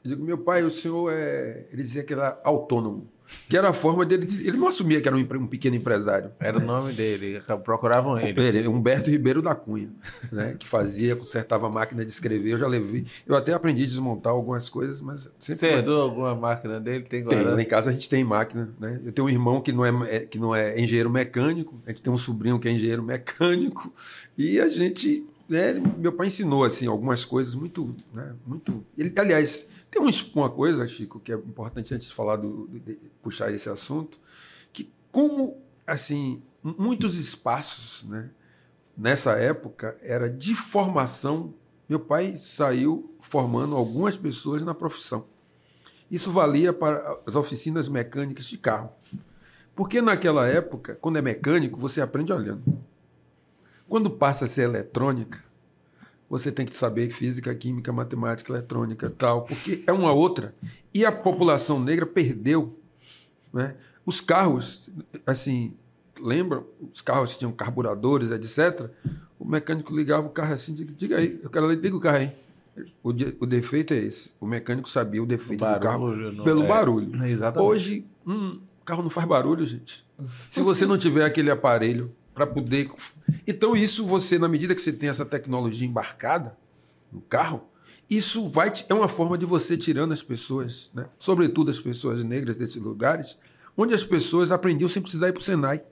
eu 0.04 0.10
digo, 0.10 0.24
meu 0.24 0.38
pai, 0.38 0.62
o 0.62 0.70
senhor 0.70 1.12
é. 1.12 1.66
Ele 1.70 1.82
dizia 1.82 2.02
que 2.02 2.12
era 2.12 2.40
autônomo. 2.42 3.08
Que 3.49 3.57
era 3.57 3.68
a 3.68 3.72
forma 3.72 4.05
dele. 4.05 4.26
Ele 4.41 4.57
não 4.57 4.68
assumia 4.68 5.01
que 5.01 5.09
era 5.09 5.16
um, 5.16 5.20
um 5.20 5.47
pequeno 5.47 5.76
empresário. 5.76 6.31
Era 6.39 6.59
né? 6.59 6.64
o 6.64 6.66
nome 6.66 6.93
dele, 6.93 7.43
procuravam 7.64 8.18
ele. 8.18 8.41
Ele, 8.41 8.68
Humberto 8.68 9.11
Ribeiro 9.11 9.43
da 9.43 9.55
Cunha, 9.55 9.91
né? 10.31 10.57
que 10.59 10.66
fazia, 10.66 11.16
consertava 11.16 11.66
a 11.66 11.70
máquina 11.70 12.05
de 12.05 12.11
escrever. 12.11 12.53
Eu 12.53 12.59
já 12.59 12.66
levei. 12.66 13.05
Eu 13.26 13.35
até 13.35 13.53
aprendi 13.53 13.83
a 13.83 13.87
desmontar 13.87 14.33
algumas 14.33 14.68
coisas, 14.68 15.01
mas 15.01 15.28
sempre. 15.39 15.59
Você 15.59 15.66
herdou 15.66 16.01
alguma 16.01 16.35
máquina 16.35 16.81
dele? 16.81 17.05
Tem, 17.05 17.24
tem 17.24 17.43
lá 17.43 17.61
em 17.61 17.64
casa 17.64 17.91
a 17.91 17.93
gente 17.93 18.09
tem 18.09 18.22
máquina. 18.22 18.70
Né? 18.78 19.01
Eu 19.05 19.12
tenho 19.12 19.26
um 19.26 19.31
irmão 19.31 19.61
que 19.61 19.72
não, 19.72 19.85
é, 19.85 20.16
é, 20.16 20.20
que 20.20 20.39
não 20.39 20.55
é 20.55 20.78
engenheiro 20.81 21.11
mecânico, 21.11 21.81
a 21.87 21.91
gente 21.91 22.03
tem 22.03 22.12
um 22.12 22.18
sobrinho 22.18 22.59
que 22.59 22.68
é 22.68 22.72
engenheiro 22.72 23.03
mecânico, 23.03 23.93
e 24.37 24.61
a 24.61 24.68
gente. 24.68 25.26
Né, 25.49 25.83
meu 25.99 26.12
pai 26.12 26.28
ensinou 26.28 26.62
assim 26.62 26.87
algumas 26.87 27.24
coisas 27.24 27.57
muito. 27.57 27.91
Né, 28.14 28.33
muito 28.47 28.85
ele, 28.97 29.12
aliás, 29.16 29.66
tem 29.91 30.01
uma 30.34 30.51
coisa, 30.51 30.86
Chico, 30.86 31.18
que 31.18 31.32
é 31.32 31.34
importante 31.34 31.93
antes 31.93 32.09
de 32.09 32.14
falar 32.14 32.36
do, 32.36 32.68
de 32.68 32.99
puxar 33.22 33.53
esse 33.53 33.68
assunto, 33.68 34.20
que 34.72 34.91
como 35.11 35.61
assim 35.86 36.43
muitos 36.62 37.16
espaços, 37.16 38.05
né, 38.05 38.30
nessa 38.97 39.32
época 39.32 39.97
era 40.03 40.28
de 40.30 40.55
formação. 40.55 41.55
Meu 41.88 41.99
pai 41.99 42.36
saiu 42.38 43.12
formando 43.20 43.74
algumas 43.74 44.16
pessoas 44.16 44.62
na 44.62 44.74
profissão. 44.74 45.26
Isso 46.11 46.30
valia 46.30 46.72
para 46.72 47.18
as 47.26 47.34
oficinas 47.34 47.88
mecânicas 47.88 48.47
de 48.47 48.59
carro. 48.59 48.91
Porque 49.74 50.03
naquela 50.03 50.47
época, 50.47 50.97
quando 51.01 51.16
é 51.16 51.22
mecânico, 51.22 51.78
você 51.78 52.01
aprende 52.01 52.32
olhando. 52.32 52.62
Quando 53.88 54.11
passa 54.11 54.45
a 54.45 54.49
ser 54.49 54.62
eletrônica, 54.62 55.43
você 56.31 56.53
tem 56.53 56.64
que 56.64 56.76
saber 56.76 57.11
física, 57.11 57.53
química, 57.53 57.93
matemática, 57.93 58.53
eletrônica 58.53 59.11
tal, 59.11 59.43
porque 59.43 59.83
é 59.85 59.93
uma 59.93 60.12
outra. 60.12 60.55
E 60.95 61.05
a 61.05 61.11
população 61.11 61.83
negra 61.83 62.07
perdeu. 62.07 62.78
Né? 63.53 63.74
Os 64.07 64.20
carros, 64.20 64.89
assim, 65.26 65.74
lembram? 66.20 66.64
Os 66.81 67.01
carros 67.01 67.37
tinham 67.37 67.51
carburadores, 67.51 68.31
etc. 68.31 68.89
O 69.41 69.45
mecânico 69.45 69.95
ligava 69.95 70.28
o 70.28 70.31
carro 70.31 70.55
assim, 70.55 70.72
diga, 70.72 71.18
aí, 71.18 71.41
eu 71.43 71.51
quero 71.51 71.68
liga 71.72 71.97
o 71.97 72.01
carro 72.01 72.18
aí. 72.18 72.33
O, 73.03 73.12
de, 73.12 73.37
o 73.41 73.47
defeito 73.47 73.93
é 73.93 73.99
esse. 73.99 74.33
O 74.41 74.47
mecânico 74.47 74.89
sabia 74.89 75.20
o 75.20 75.26
defeito 75.26 75.64
o 75.64 75.66
barulho, 75.66 76.31
do 76.31 76.37
carro 76.37 76.45
pelo 76.45 76.62
é, 76.62 76.68
barulho. 76.68 77.26
Exatamente. 77.26 77.68
Hoje, 77.68 78.07
hum, 78.24 78.61
o 78.81 78.85
carro 78.85 79.03
não 79.03 79.11
faz 79.11 79.26
barulho, 79.26 79.66
gente. 79.66 80.07
Se 80.49 80.61
você 80.62 80.87
não 80.87 80.97
tiver 80.97 81.24
aquele 81.24 81.51
aparelho 81.51 82.14
para 82.35 82.47
poder. 82.47 82.91
Então, 83.47 83.76
isso 83.76 84.05
você, 84.05 84.39
na 84.39 84.49
medida 84.49 84.74
que 84.74 84.83
você 84.83 84.93
tem 84.93 85.09
essa 85.09 85.24
tecnologia 85.24 85.87
embarcada 85.87 86.57
no 87.12 87.20
carro, 87.20 87.68
isso 88.09 88.45
vai 88.47 88.72
é 88.89 88.95
uma 88.95 89.09
forma 89.09 89.39
de 89.39 89.47
você 89.47 89.76
tirando 89.76 90.12
as 90.12 90.22
pessoas, 90.22 90.91
né? 90.93 91.09
sobretudo 91.18 91.70
as 91.70 91.78
pessoas 91.78 92.24
negras 92.24 92.57
desses 92.57 92.76
lugares, 92.76 93.39
onde 93.76 93.95
as 93.95 94.03
pessoas 94.03 94.51
aprendiam 94.51 94.89
sem 94.89 95.01
precisar 95.01 95.28
ir 95.28 95.33
para 95.33 95.41
o 95.41 95.45
Senai, 95.45 95.83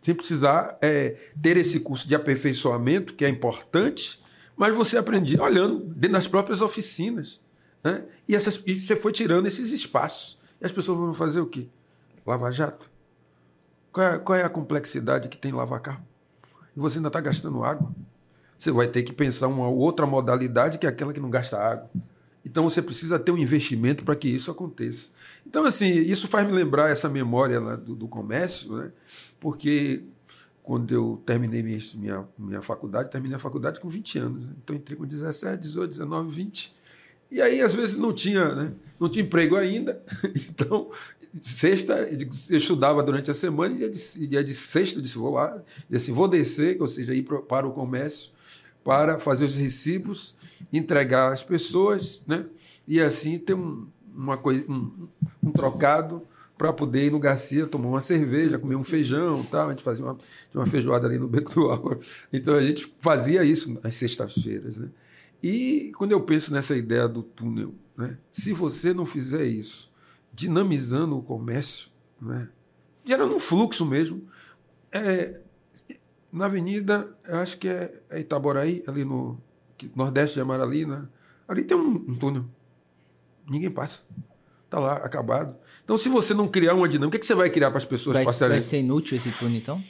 sem 0.00 0.14
precisar 0.14 0.78
é, 0.80 1.16
ter 1.42 1.56
esse 1.56 1.80
curso 1.80 2.06
de 2.06 2.14
aperfeiçoamento, 2.14 3.14
que 3.14 3.24
é 3.24 3.28
importante, 3.28 4.20
mas 4.56 4.74
você 4.74 4.96
aprendia 4.96 5.42
olhando 5.42 5.80
dentro 5.80 6.12
das 6.12 6.28
próprias 6.28 6.60
oficinas. 6.60 7.40
Né? 7.82 8.06
E, 8.28 8.34
essas, 8.34 8.62
e 8.64 8.80
você 8.80 8.94
foi 8.94 9.12
tirando 9.12 9.46
esses 9.46 9.72
espaços. 9.72 10.38
E 10.60 10.64
as 10.64 10.72
pessoas 10.72 10.98
vão 10.98 11.12
fazer 11.12 11.40
o 11.40 11.46
quê? 11.46 11.68
Lava 12.24 12.50
Jato. 12.50 12.88
Qual 13.96 14.06
é, 14.06 14.18
qual 14.18 14.38
é 14.38 14.44
a 14.44 14.48
complexidade 14.50 15.26
que 15.26 15.38
tem 15.38 15.52
lavar 15.52 15.80
carro? 15.80 16.04
E 16.76 16.78
você 16.78 16.98
ainda 16.98 17.08
está 17.08 17.18
gastando 17.18 17.64
água. 17.64 17.90
Você 18.58 18.70
vai 18.70 18.86
ter 18.86 19.02
que 19.02 19.10
pensar 19.10 19.48
uma 19.48 19.70
outra 19.70 20.04
modalidade 20.04 20.76
que 20.76 20.84
é 20.84 20.90
aquela 20.90 21.14
que 21.14 21.20
não 21.20 21.30
gasta 21.30 21.56
água. 21.56 21.90
Então 22.44 22.62
você 22.64 22.82
precisa 22.82 23.18
ter 23.18 23.32
um 23.32 23.38
investimento 23.38 24.04
para 24.04 24.14
que 24.14 24.28
isso 24.28 24.50
aconteça. 24.50 25.08
Então, 25.46 25.64
assim, 25.64 25.86
isso 25.86 26.28
faz 26.28 26.46
me 26.46 26.52
lembrar 26.52 26.90
essa 26.90 27.08
memória 27.08 27.58
do, 27.58 27.94
do, 27.94 28.06
comércio, 28.06 28.76
né? 28.76 28.92
porque 29.40 30.04
quando 30.62 30.92
eu 30.92 31.22
terminei 31.24 31.62
minha, 31.62 31.78
minha, 31.94 32.28
minha 32.38 32.60
faculdade, 32.60 33.10
terminei 33.10 33.36
a 33.36 33.40
faculdade 33.40 33.80
com 33.80 33.88
20 33.88 34.18
anos. 34.18 34.46
Né? 34.46 34.52
Então 34.62 34.76
entrei 34.76 34.98
com 34.98 35.06
17, 35.06 35.56
18, 35.56 35.88
19, 35.88 36.36
20. 36.36 36.76
E 37.30 37.40
aí, 37.40 37.62
às 37.62 37.74
vezes, 37.74 37.96
não 37.96 38.12
tinha, 38.12 38.54
né? 38.54 38.72
não 39.00 39.08
tinha 39.08 39.24
emprego 39.24 39.56
ainda. 39.56 40.02
Então, 40.50 40.90
sexta, 41.42 41.94
eu 42.50 42.58
estudava 42.58 43.02
durante 43.02 43.30
a 43.30 43.34
semana 43.34 43.74
e 43.74 43.78
dia 43.78 43.90
de, 43.90 44.26
dia 44.26 44.44
de 44.44 44.54
sexta 44.54 44.98
eu 44.98 45.02
disse, 45.02 45.18
vou 45.18 45.34
lá, 45.34 45.62
disse, 45.88 46.10
vou 46.10 46.28
descer, 46.28 46.80
ou 46.80 46.88
seja, 46.88 47.14
ir 47.14 47.22
para 47.22 47.66
o 47.66 47.72
comércio 47.72 48.30
para 48.84 49.18
fazer 49.18 49.44
os 49.44 49.56
recibos, 49.56 50.34
entregar 50.72 51.32
às 51.32 51.42
pessoas, 51.42 52.24
né? 52.26 52.46
E 52.86 53.00
assim 53.00 53.36
ter 53.36 53.54
um, 53.54 53.88
uma 54.14 54.36
coisa, 54.36 54.64
um, 54.68 55.08
um 55.42 55.50
trocado 55.50 56.22
para 56.56 56.72
poder 56.72 57.06
ir 57.06 57.10
no 57.10 57.18
Garcia 57.18 57.66
tomar 57.66 57.88
uma 57.88 58.00
cerveja, 58.00 58.58
comer 58.58 58.76
um 58.76 58.84
feijão, 58.84 59.42
tal. 59.42 59.66
A 59.66 59.70
gente 59.70 59.82
fazia 59.82 60.04
uma, 60.04 60.16
uma 60.54 60.66
feijoada 60.66 61.06
ali 61.06 61.18
no 61.18 61.26
Beco 61.26 61.52
do 61.52 61.66
Álvaro. 61.66 61.98
Então 62.32 62.54
a 62.54 62.62
gente 62.62 62.94
fazia 63.00 63.42
isso 63.44 63.78
nas 63.82 63.96
sextas-feiras, 63.96 64.78
né? 64.78 64.88
E 65.42 65.92
quando 65.96 66.12
eu 66.12 66.20
penso 66.20 66.52
nessa 66.52 66.76
ideia 66.76 67.08
do 67.08 67.22
túnel, 67.22 67.74
né? 67.96 68.16
Se 68.30 68.52
você 68.52 68.94
não 68.94 69.04
fizer 69.04 69.44
isso, 69.44 69.90
dinamizando 70.36 71.16
o 71.16 71.22
comércio, 71.22 71.88
né? 72.20 72.48
gerando 73.02 73.34
um 73.34 73.40
fluxo 73.40 73.86
mesmo. 73.86 74.28
É, 74.92 75.40
na 76.30 76.44
avenida, 76.44 77.08
eu 77.26 77.38
acho 77.38 77.56
que 77.56 77.66
é, 77.66 78.02
é 78.10 78.20
Itaboraí, 78.20 78.84
ali 78.86 79.04
no 79.04 79.40
nordeste 79.94 80.34
de 80.34 80.42
Amaralina, 80.42 81.10
ali 81.48 81.64
tem 81.64 81.76
um, 81.76 82.04
um 82.08 82.14
túnel. 82.14 82.44
Ninguém 83.48 83.70
passa. 83.70 84.02
Está 84.64 84.78
lá, 84.78 84.94
acabado. 84.96 85.56
Então, 85.84 85.96
se 85.96 86.08
você 86.08 86.34
não 86.34 86.48
criar 86.48 86.74
uma 86.74 86.88
dinâmica, 86.88 87.08
o 87.08 87.10
que, 87.12 87.16
é 87.16 87.20
que 87.20 87.26
você 87.26 87.34
vai 87.34 87.48
criar 87.48 87.70
para 87.70 87.78
as 87.78 87.84
pessoas 87.86 88.16
vai, 88.16 88.24
passarem? 88.24 88.58
Vai 88.58 88.62
ser 88.62 88.80
inútil 88.80 89.16
esse 89.16 89.30
túnel, 89.30 89.56
então? 89.56 89.82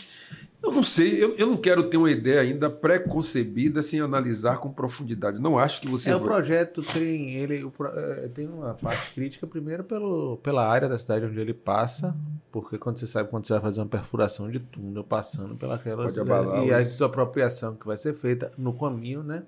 Eu 0.62 0.72
não 0.72 0.82
sei, 0.82 1.22
eu, 1.22 1.36
eu 1.36 1.46
não 1.46 1.56
quero 1.56 1.88
ter 1.88 1.96
uma 1.96 2.10
ideia 2.10 2.40
ainda 2.40 2.70
pré-concebida 2.70 3.82
sem 3.82 4.00
analisar 4.00 4.58
com 4.58 4.72
profundidade. 4.72 5.38
Não 5.38 5.58
acho 5.58 5.80
que 5.80 5.88
você. 5.88 6.10
É, 6.10 6.14
vai... 6.14 6.22
o 6.22 6.24
projeto 6.24 6.82
tem, 6.82 7.34
ele, 7.34 7.62
o, 7.64 7.72
é, 7.94 8.28
tem 8.28 8.48
uma 8.48 8.74
parte 8.74 9.12
crítica, 9.12 9.46
primeiro, 9.46 9.84
pelo, 9.84 10.38
pela 10.38 10.66
área 10.66 10.88
da 10.88 10.98
cidade 10.98 11.26
onde 11.26 11.38
ele 11.38 11.52
passa, 11.52 12.16
porque 12.50 12.78
quando 12.78 12.98
você 12.98 13.06
sabe 13.06 13.28
quando 13.28 13.46
você 13.46 13.52
vai 13.52 13.62
fazer 13.62 13.80
uma 13.80 13.86
perfuração 13.86 14.50
de 14.50 14.58
túnel 14.58 15.04
passando 15.04 15.54
pelaquela 15.56 16.10
cidade, 16.10 16.66
e 16.66 16.72
a 16.72 16.78
desapropriação 16.78 17.76
que 17.76 17.86
vai 17.86 17.96
ser 17.96 18.14
feita 18.14 18.50
no 18.56 18.72
caminho, 18.72 19.22
né? 19.22 19.42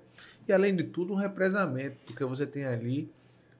E 0.47 0.53
além 0.53 0.75
de 0.75 0.83
tudo, 0.83 1.13
um 1.13 1.17
represamento, 1.17 1.97
porque 2.05 2.23
você 2.23 2.45
tem 2.45 2.65
ali 2.65 3.11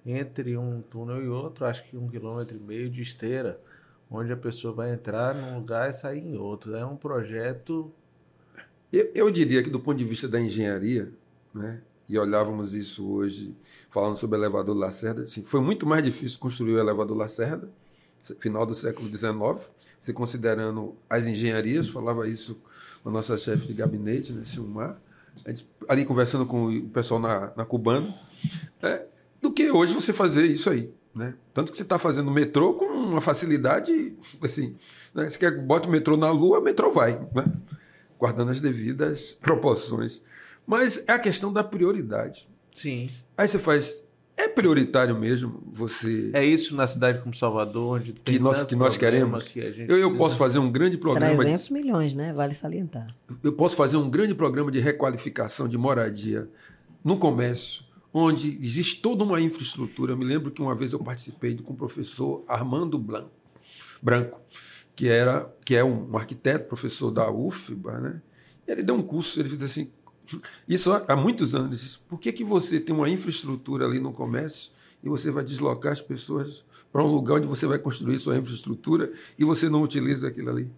entre 0.06 0.58
um 0.58 0.82
túnel 0.82 1.22
e 1.24 1.28
outro, 1.28 1.66
acho 1.66 1.84
que 1.90 1.98
um 1.98 2.08
quilômetro 2.08 2.56
e 2.56 2.60
meio 2.60 2.90
de 2.90 3.02
esteira 3.02 3.60
onde 4.10 4.32
a 4.32 4.38
pessoa 4.38 4.74
vai 4.74 4.94
entrar 4.94 5.36
num 5.36 5.56
lugar 5.56 5.90
e 5.90 5.94
sair 5.94 6.20
em 6.20 6.38
outro. 6.38 6.76
É 6.76 6.86
um 6.86 6.96
projeto. 6.96 7.92
Eu, 8.92 9.12
eu 9.14 9.32
diria 9.32 9.62
que, 9.62 9.70
do 9.70 9.80
ponto 9.80 9.98
de 9.98 10.06
vista 10.06 10.28
da 10.28 10.42
engenharia, 10.42 11.12
né, 11.54 11.82
e 12.08 12.18
olhávamos 12.18 12.74
isso 12.74 13.08
hoje, 13.08 13.56
falando 13.90 14.16
sobre 14.16 14.38
o 14.38 14.40
elevador 14.40 14.76
Lacerda, 14.76 15.24
assim, 15.24 15.44
foi 15.44 15.62
muito 15.62 15.86
mais 15.86 16.04
difícil 16.04 16.40
construir 16.40 16.74
o 16.74 16.80
elevador 16.80 17.16
Lacerda, 17.16 17.70
final 18.40 18.66
do 18.66 18.74
século 18.74 19.08
XIX, 19.08 19.72
se 20.00 20.12
considerando 20.12 20.96
as 21.08 21.28
engenharias, 21.28 21.88
falava 21.88 22.28
isso 22.28 22.60
com 23.04 23.10
a 23.10 23.12
nossa 23.12 23.38
chefe 23.38 23.68
de 23.68 23.74
gabinete, 23.74 24.34
né, 24.34 24.44
Silmar, 24.44 25.00
ali 25.88 26.04
conversando 26.04 26.46
com 26.46 26.68
o 26.68 26.90
pessoal 26.90 27.20
na, 27.20 27.54
na 27.56 27.64
Cubana, 27.64 28.20
né, 28.82 29.06
do 29.40 29.52
que 29.52 29.70
hoje 29.70 29.94
você 29.94 30.12
fazer 30.12 30.46
isso 30.48 30.70
aí. 30.70 30.92
Né? 31.14 31.34
Tanto 31.54 31.72
que 31.72 31.78
você 31.78 31.84
está 31.84 31.98
fazendo 31.98 32.30
metrô 32.30 32.76
com 32.76 32.86
uma 32.86 33.22
facilidade, 33.22 34.16
assim, 34.42 34.76
né? 35.14 35.30
você 35.30 35.38
quer 35.38 35.52
que 35.52 35.62
bote 35.62 35.88
o 35.88 35.92
metrô 35.92 36.16
na 36.16 36.32
lua, 36.32 36.60
o 36.60 36.64
metrô 36.64 36.92
vai, 36.92 37.20
né? 37.34 37.46
guardando 38.18 38.52
as 38.52 38.62
devidas 38.62 39.34
proporções. 39.42 40.22
Mas 40.68 41.04
é 41.08 41.14
a 41.14 41.20
questão 41.20 41.52
da 41.52 41.64
prioridade. 41.64 42.48
Sim. 42.74 43.10
Aí 43.36 43.48
você 43.48 43.58
faz, 43.58 44.04
é 44.38 44.48
prioritário 44.48 45.18
mesmo 45.20 45.62
você. 45.72 46.30
É 46.34 46.46
isso 46.46 46.76
na 46.76 46.88
cidade 46.88 47.22
como 47.22 47.34
Salvador, 47.36 47.98
onde 47.98 48.14
tem 48.14 48.36
que 48.36 48.40
nós 48.40 48.64
que 48.64 48.76
nós 48.76 48.96
queremos. 48.96 49.50
Que 49.50 49.86
eu, 49.88 49.98
eu 49.98 50.16
posso 50.16 50.38
fazer 50.38 50.60
um 50.60 50.72
grande 50.72 50.98
programa. 50.98 51.36
300 51.36 51.66
de... 51.66 51.74
milhões, 51.74 52.14
né? 52.14 52.32
Vale 52.32 52.54
salientar. 52.54 53.14
Eu 53.44 53.52
posso 53.54 53.76
fazer 53.76 53.98
um 53.98 54.10
grande 54.10 54.36
programa 54.36 54.72
de 54.72 54.80
requalificação 54.80 55.68
de 55.68 55.78
moradia 55.78 56.48
no 57.04 57.18
comércio, 57.18 57.84
onde 58.14 58.58
existe 58.62 59.02
toda 59.02 59.24
uma 59.24 59.40
infraestrutura. 59.40 60.14
Eu 60.14 60.18
me 60.18 60.26
lembro 60.26 60.52
que 60.52 60.62
uma 60.62 60.76
vez 60.76 60.94
eu 60.94 61.00
participei 61.00 61.56
com 61.56 61.74
o 61.74 61.76
professor 61.76 62.44
Armando 62.48 62.98
Blanco, 62.98 63.32
Branco, 64.02 64.40
que, 64.96 65.08
era, 65.08 65.54
que 65.64 65.76
é 65.76 65.84
um 65.84 66.16
arquiteto, 66.18 66.68
professor 66.68 67.12
da 67.12 67.30
UFBA, 67.32 68.00
né? 68.00 68.22
E 68.68 68.72
ele 68.72 68.84
deu 68.84 68.96
um 68.96 69.02
curso, 69.02 69.40
ele 69.40 69.50
disse 69.50 69.64
assim, 69.64 69.92
isso 70.68 70.92
há 70.92 71.16
muitos 71.16 71.56
anos, 71.56 72.02
por 72.08 72.20
que, 72.20 72.32
que 72.32 72.44
você 72.44 72.80
tem 72.80 72.96
uma 72.96 73.10
infraestrutura 73.10 73.86
ali 73.86 74.00
no 74.00 74.12
comércio 74.12 74.72
e 75.04 75.10
você 75.10 75.32
vai 75.32 75.44
deslocar 75.44 75.92
as 75.92 76.02
pessoas 76.02 76.66
para 76.92 77.04
um 77.04 77.08
lugar 77.08 77.38
onde 77.38 77.48
você 77.48 77.66
vai 77.66 77.80
construir 77.80 78.20
sua 78.20 78.38
infraestrutura 78.38 79.12
e 79.38 79.46
você 79.46 79.70
não 79.70 79.82
utiliza 79.82 80.28
aquilo 80.28 80.50
ali? 80.50 80.70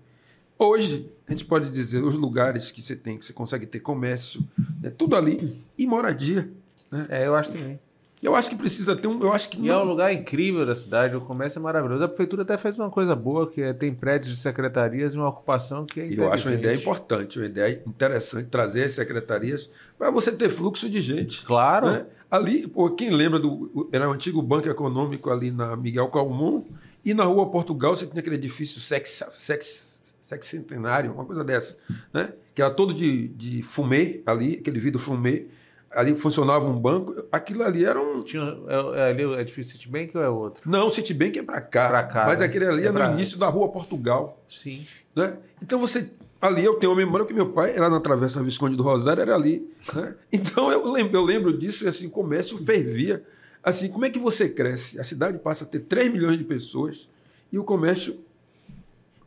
Hoje, 0.63 1.11
a 1.27 1.31
gente 1.31 1.43
pode 1.43 1.71
dizer, 1.71 2.03
os 2.03 2.19
lugares 2.19 2.69
que 2.69 2.83
você 2.83 2.95
tem, 2.95 3.17
que 3.17 3.25
você 3.25 3.33
consegue 3.33 3.65
ter 3.65 3.79
comércio, 3.79 4.47
né, 4.79 4.91
tudo 4.91 5.15
ali, 5.15 5.59
e 5.75 5.87
moradia. 5.87 6.51
Né? 6.91 7.07
É, 7.09 7.27
eu 7.27 7.35
acho 7.35 7.51
também. 7.51 7.79
Eu 8.21 8.35
acho 8.35 8.51
que 8.51 8.55
precisa 8.55 8.95
ter 8.95 9.07
um. 9.07 9.19
Eu 9.19 9.33
acho 9.33 9.49
que 9.49 9.57
e 9.57 9.67
não... 9.67 9.79
é 9.79 9.83
um 9.83 9.85
lugar 9.85 10.13
incrível 10.13 10.63
da 10.63 10.75
cidade, 10.75 11.15
o 11.15 11.21
comércio 11.21 11.57
é 11.57 11.61
maravilhoso. 11.61 12.03
A 12.03 12.07
prefeitura 12.07 12.43
até 12.43 12.55
fez 12.55 12.77
uma 12.77 12.91
coisa 12.91 13.15
boa, 13.15 13.49
que 13.49 13.61
é, 13.61 13.73
tem 13.73 13.91
prédios 13.91 14.35
de 14.35 14.39
secretarias 14.39 15.15
e 15.15 15.17
uma 15.17 15.27
ocupação 15.27 15.85
que 15.85 16.01
é 16.01 16.07
Eu 16.07 16.31
acho 16.31 16.47
uma 16.47 16.53
ideia 16.53 16.75
importante, 16.75 17.39
uma 17.39 17.47
ideia 17.47 17.81
interessante, 17.85 18.47
trazer 18.47 18.83
as 18.83 18.93
secretarias 18.93 19.71
para 19.97 20.11
você 20.11 20.31
ter 20.31 20.49
fluxo 20.49 20.87
de 20.87 21.01
gente. 21.01 21.43
Claro. 21.43 21.89
Né? 21.89 22.05
Ali, 22.29 22.67
pô, 22.67 22.91
quem 22.91 23.09
lembra 23.09 23.39
do. 23.39 23.89
Era 23.91 24.07
o 24.07 24.13
antigo 24.13 24.39
Banco 24.43 24.69
Econômico 24.69 25.31
ali 25.31 25.49
na 25.49 25.75
Miguel 25.75 26.07
Calmon, 26.09 26.63
e 27.03 27.15
na 27.15 27.23
rua 27.23 27.49
Portugal 27.49 27.95
você 27.95 28.05
tinha 28.05 28.19
aquele 28.19 28.35
edifício 28.35 28.79
sex, 28.79 29.23
sex, 29.29 30.01
sexcentenário, 30.21 31.11
uma 31.11 31.25
coisa 31.25 31.43
dessa, 31.43 31.75
né? 32.13 32.33
que 32.53 32.61
era 32.61 32.69
todo 32.69 32.93
de, 32.93 33.29
de 33.29 33.63
fumê 33.63 34.21
ali, 34.27 34.57
aquele 34.59 34.79
vidro 34.79 34.99
fumê 34.99 35.47
ali 35.93 36.15
funcionava 36.15 36.67
um 36.67 36.79
banco, 36.79 37.13
aquilo 37.31 37.63
ali 37.63 37.85
era 37.85 38.01
um. 38.01 38.21
Tinha, 38.21 38.57
é, 38.67 38.99
é, 38.99 39.09
ali 39.09 39.23
é 39.35 39.43
difícil 39.43 39.73
Citibank 39.73 40.15
ou 40.15 40.23
é 40.23 40.29
outro? 40.29 40.69
Não, 40.69 40.87
o 40.87 40.91
Citibank 40.91 41.37
é 41.37 41.43
para 41.43 41.61
cá. 41.61 41.89
Pra 41.89 42.03
cá. 42.03 42.25
Mas 42.25 42.39
né? 42.39 42.45
aquele 42.45 42.65
ali 42.65 42.83
é, 42.83 42.87
é 42.87 42.91
pra... 42.91 43.07
no 43.07 43.13
início 43.13 43.37
da 43.37 43.47
rua 43.47 43.69
Portugal. 43.69 44.43
Sim. 44.49 44.85
Né? 45.15 45.37
Então 45.61 45.79
você. 45.79 46.09
Ali 46.41 46.65
eu 46.65 46.73
tenho 46.75 46.91
uma 46.91 46.97
memória 46.97 47.23
que 47.23 47.33
meu 47.35 47.51
pai 47.51 47.75
era 47.75 47.87
na 47.87 47.99
Travessa 47.99 48.41
Visconde 48.41 48.75
do 48.75 48.81
Rosário, 48.81 49.21
era 49.21 49.35
ali. 49.35 49.69
Né? 49.93 50.15
Então 50.33 50.71
eu 50.71 50.91
lembro, 50.91 51.15
eu 51.15 51.23
lembro 51.23 51.55
disso, 51.55 51.85
e 51.85 51.87
assim, 51.87 52.07
o 52.07 52.09
comércio 52.09 52.57
fervia. 52.57 53.23
Assim, 53.63 53.89
como 53.89 54.05
é 54.05 54.09
que 54.09 54.17
você 54.17 54.49
cresce? 54.49 54.99
A 54.99 55.03
cidade 55.03 55.37
passa 55.37 55.65
a 55.65 55.67
ter 55.67 55.81
3 55.81 56.11
milhões 56.11 56.39
de 56.39 56.43
pessoas 56.43 57.07
e 57.51 57.59
o 57.59 57.63
comércio, 57.63 58.19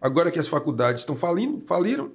agora 0.01 0.29
que 0.29 0.41
as 0.41 0.49
faculdades 0.49 1.03
estão 1.03 1.15
falindo, 1.15 1.61
faliram, 1.61 2.11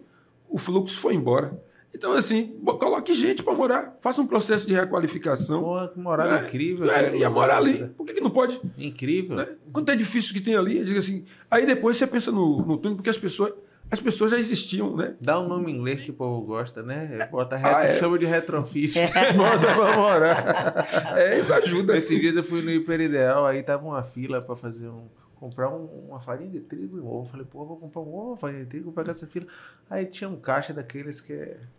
o 0.50 0.58
fluxo 0.58 1.00
foi 1.00 1.14
embora. 1.14 1.58
Então, 1.94 2.14
assim, 2.14 2.56
coloque 2.64 3.14
gente 3.16 3.44
para 3.44 3.54
morar, 3.54 3.98
faça 4.00 4.22
um 4.22 4.28
processo 4.28 4.68
de 4.68 4.74
requalificação. 4.74 5.62
Porra, 5.62 5.88
que 5.88 6.00
morada 6.00 6.40
é, 6.40 6.48
incrível. 6.48 6.90
É, 6.90 7.18
ia 7.18 7.30
morar 7.30 7.58
ali. 7.58 7.88
Por 7.98 8.06
que, 8.06 8.14
que 8.14 8.22
não 8.22 8.30
pode? 8.30 8.62
Incrível. 8.78 9.36
Né? 9.36 9.48
Quanto 9.72 9.90
é 9.92 9.96
difícil 9.96 10.34
que 10.34 10.42
tem 10.42 10.56
ali, 10.56 10.84
diga 10.86 11.00
assim. 11.00 11.26
Aí 11.50 11.66
depois 11.66 11.98
você 11.98 12.06
pensa 12.06 12.32
no, 12.32 12.62
no 12.64 12.78
túnel, 12.78 12.96
porque 12.96 13.10
as 13.10 13.18
pessoas. 13.18 13.54
As 13.92 14.00
pessoas 14.00 14.30
já 14.30 14.38
existiam, 14.38 14.96
né? 14.96 15.18
Dá 15.20 15.40
um 15.40 15.48
nome 15.48 15.72
em 15.72 15.76
inglês 15.76 16.04
que 16.04 16.12
o 16.12 16.14
povo 16.14 16.46
gosta, 16.46 16.84
né? 16.84 17.28
Bota 17.32 17.58
retro, 17.58 17.76
ah, 17.76 17.84
é. 17.84 17.98
chama 17.98 18.20
de 18.20 18.26
retrofício. 18.28 19.02
Bota 19.36 19.76
pra 19.76 19.98
morar. 19.98 20.86
É, 21.18 21.40
isso 21.40 21.52
ajuda. 21.52 21.98
Esse 21.98 22.20
dia 22.20 22.32
eu 22.32 22.44
fui 22.44 22.62
no 22.62 22.70
Hiperideal, 22.70 23.48
aí 23.48 23.64
tava 23.64 23.84
uma 23.88 24.04
fila 24.04 24.44
para 24.44 24.56
fazer 24.56 24.88
um, 24.88 25.08
comprar 25.34 25.70
um, 25.70 25.86
uma 26.08 26.20
farinha 26.20 26.52
de 26.52 26.60
trigo 26.60 26.98
e 26.98 27.02
um 27.02 27.08
ovo. 27.08 27.32
Falei, 27.32 27.48
pô, 27.50 27.66
vou 27.66 27.78
comprar 27.78 28.02
um 28.02 28.14
ovo, 28.14 28.28
uma 28.28 28.38
farinha 28.38 28.62
de 28.62 28.70
trigo, 28.70 28.86
vou 28.86 28.94
pegar 28.94 29.10
essa 29.10 29.26
fila. 29.26 29.48
Aí 29.90 30.06
tinha 30.06 30.30
um 30.30 30.36
caixa 30.36 30.72
daqueles 30.72 31.20
que 31.20 31.34
é 31.34 31.58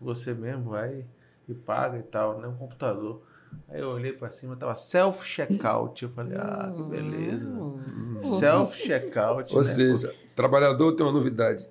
você 0.00 0.32
mesmo 0.32 0.70
vai 0.70 1.04
e 1.48 1.54
paga 1.54 1.98
e 1.98 2.02
tal, 2.02 2.40
né? 2.40 2.48
Um 2.48 2.56
computador. 2.56 3.22
Aí 3.68 3.80
eu 3.80 3.88
olhei 3.88 4.12
para 4.12 4.30
cima, 4.30 4.56
tava 4.56 4.76
self-checkout. 4.76 6.02
Eu 6.04 6.08
falei, 6.10 6.38
ah, 6.38 6.72
que 6.74 6.82
beleza. 6.82 7.48
Hum. 7.50 8.18
Self-checkout. 8.20 9.54
Ou 9.54 9.62
né? 9.62 9.68
seja, 9.68 10.14
trabalhador 10.34 10.94
tem 10.94 11.04
uma 11.04 11.12
novidade. 11.12 11.68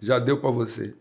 Já 0.00 0.18
deu 0.18 0.38
para 0.38 0.50
você. 0.50 0.94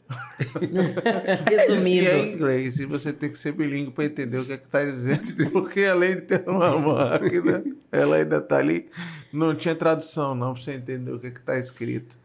Resumindo. 1.49 2.07
é 2.07 2.25
inglês, 2.31 2.79
e 2.79 2.85
você 2.85 3.11
tem 3.11 3.29
que 3.29 3.37
ser 3.37 3.51
bilíngue 3.51 3.91
para 3.91 4.05
entender 4.05 4.37
o 4.37 4.45
que 4.45 4.53
é 4.53 4.57
que 4.57 4.65
está 4.65 4.83
dizendo, 4.85 5.51
porque 5.51 5.81
além 5.81 6.15
de 6.15 6.21
ter 6.21 6.47
uma 6.47 6.77
máquina, 6.77 7.63
ela 7.91 8.15
ainda 8.15 8.37
está 8.37 8.59
ali. 8.59 8.89
Não 9.31 9.55
tinha 9.55 9.75
tradução, 9.75 10.33
não, 10.33 10.53
para 10.53 10.61
você 10.61 10.73
entender 10.73 11.11
o 11.11 11.19
que 11.19 11.27
é 11.27 11.31
que 11.31 11.39
está 11.39 11.57
escrito. 11.57 12.17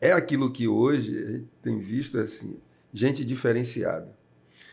É 0.00 0.12
aquilo 0.12 0.50
que 0.50 0.66
hoje 0.66 1.18
a 1.22 1.26
gente 1.26 1.48
tem 1.60 1.78
visto 1.78 2.18
assim 2.18 2.58
gente 2.92 3.24
diferenciada. 3.24 4.16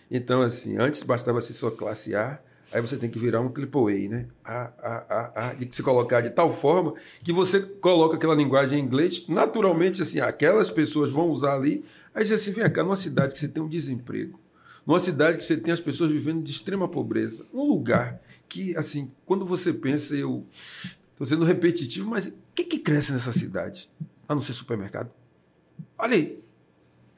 Então, 0.10 0.42
assim, 0.42 0.78
antes 0.78 1.04
bastava 1.04 1.42
ser 1.42 1.54
só 1.54 1.72
classe 1.72 2.16
A, 2.16 2.40
aí 2.72 2.82
você 2.82 2.98
tem 2.98 3.10
que 3.10 3.18
virar 3.18 3.42
um 3.42 3.50
triple 3.50 4.08
né? 4.10 4.28
A, 4.44 4.72
A, 4.80 5.06
A, 5.10 5.50
A, 5.50 5.54
de 5.54 5.74
se 5.76 5.82
colocar 5.82 6.22
de 6.22 6.30
tal 6.30 6.52
forma 6.52 6.94
que 7.24 7.34
você 7.34 7.62
coloca 7.62 8.16
aquela 8.16 8.36
linguagem 8.36 8.80
em 8.80 8.84
inglês, 8.84 9.26
naturalmente, 9.28 10.02
assim, 10.02 10.20
aquelas 10.20 10.70
pessoas 10.70 11.12
vão 11.12 11.30
usar 11.30 11.56
ali. 11.56 11.84
Aí 12.14 12.24
diz 12.24 12.34
assim, 12.34 12.52
vem 12.52 12.70
cá, 12.72 12.84
numa 12.84 12.96
cidade 12.96 13.34
que 13.34 13.40
você 13.40 13.48
tem 13.48 13.62
um 13.62 13.68
desemprego, 13.68 14.40
numa 14.86 15.00
cidade 15.00 15.38
que 15.38 15.44
você 15.44 15.58
tem 15.58 15.74
as 15.74 15.82
pessoas 15.82 16.12
vivendo 16.12 16.44
de 16.44 16.52
extrema 16.52 16.88
pobreza, 16.88 17.46
um 17.54 17.64
lugar 17.64 18.22
que, 18.48 18.76
assim, 18.78 19.12
quando 19.26 19.46
você 19.46 19.74
pensa, 19.74 20.16
eu 20.16 20.46
estou 21.12 21.26
sendo 21.28 21.44
repetitivo, 21.44 22.10
mas 22.10 22.28
o 22.28 22.34
que, 22.54 22.64
que 22.64 22.80
cresce 22.80 23.12
nessa 23.12 23.32
cidade? 23.32 23.90
A 24.28 24.34
não 24.34 24.42
ser 24.42 24.54
supermercado. 24.54 25.12
Olha 25.98 26.16
aí, 26.16 26.45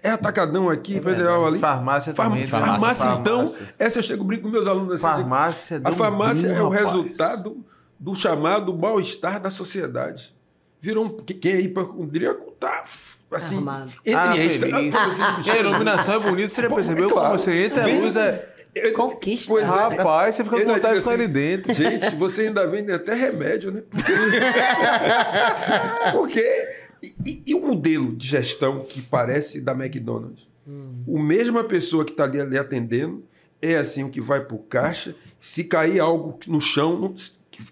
é 0.04 0.10
atacadão 0.10 0.70
aqui, 0.70 0.98
é 0.98 1.02
federal 1.02 1.46
ali. 1.46 1.60
Farmácia 1.60 2.14
também. 2.14 2.48
Farmácia, 2.48 2.72
farmácia, 2.72 3.06
farmácia, 3.06 3.20
então. 3.20 3.46
Essa 3.80 4.00
eu 4.00 4.04
chego 4.04 4.24
brinco 4.24 4.44
com 4.44 4.50
meus 4.50 4.68
alunos 4.68 4.94
assim. 4.94 5.04
Farmácia 5.04 5.82
A 5.84 5.92
farmácia 5.92 6.50
é 6.50 6.62
o 6.62 6.70
rapaz. 6.70 6.86
resultado 6.86 7.66
do 8.00 8.16
chamado 8.16 8.78
mal-estar 8.78 9.40
da 9.40 9.50
sociedade. 9.50 10.36
Virou 10.80 11.06
um. 11.06 11.10
Quem 11.10 11.54
é 11.54 11.62
hipocondríaco 11.62 12.52
tá 12.52 12.84
assim. 13.32 13.58
Armado. 13.58 13.92
Entre 14.06 14.16
ah, 14.16 14.38
extra, 14.38 14.70
assim, 14.70 14.92
a 15.52 15.58
iluminação 15.58 16.16
é 16.16 16.20
bonita, 16.20 16.50
você 16.50 16.62
já 16.62 16.70
percebeu 16.70 17.10
claro. 17.10 17.30
como 17.30 17.40
você 17.40 17.66
entra, 17.66 17.84
a 17.84 17.88
luz 17.88 18.16
é. 18.16 18.54
Conquista. 18.96 19.52
Pois 19.52 19.64
é. 19.64 19.68
Rapaz, 19.68 20.36
você 20.36 20.44
fica 20.44 20.56
com 20.56 20.74
vontade 20.74 20.96
de 20.96 21.00
ficar 21.00 21.00
assim, 21.00 21.24
ali 21.24 21.28
dentro. 21.28 21.74
Gente, 21.74 22.16
você 22.16 22.42
ainda 22.42 22.68
vende 22.68 22.92
até 22.92 23.16
remédio, 23.16 23.72
né? 23.72 23.82
Porque, 26.12 26.14
Porque 26.14 26.77
e, 27.04 27.44
e, 27.46 27.56
o 27.56 27.62
modelo 27.62 28.16
de 28.16 28.28
gestão 28.28 28.84
que 28.84 29.02
parece 29.02 29.62
da 29.62 29.74
McDonald's? 29.74 30.48
Hum. 30.68 31.04
O 31.08 31.20
mesma 31.20 31.64
pessoa 31.64 32.04
que 32.04 32.12
está 32.12 32.24
ali, 32.24 32.40
ali, 32.40 32.58
atendendo 32.58 33.24
é 33.62 33.78
assim 33.78 34.04
o 34.04 34.10
que 34.10 34.22
vai 34.22 34.44
para 34.44 34.56
o 34.56 34.60
caixa. 34.60 35.16
Se 35.40 35.64
cair 35.64 36.00
algo 36.00 36.40
no 36.48 36.60
chão, 36.60 37.14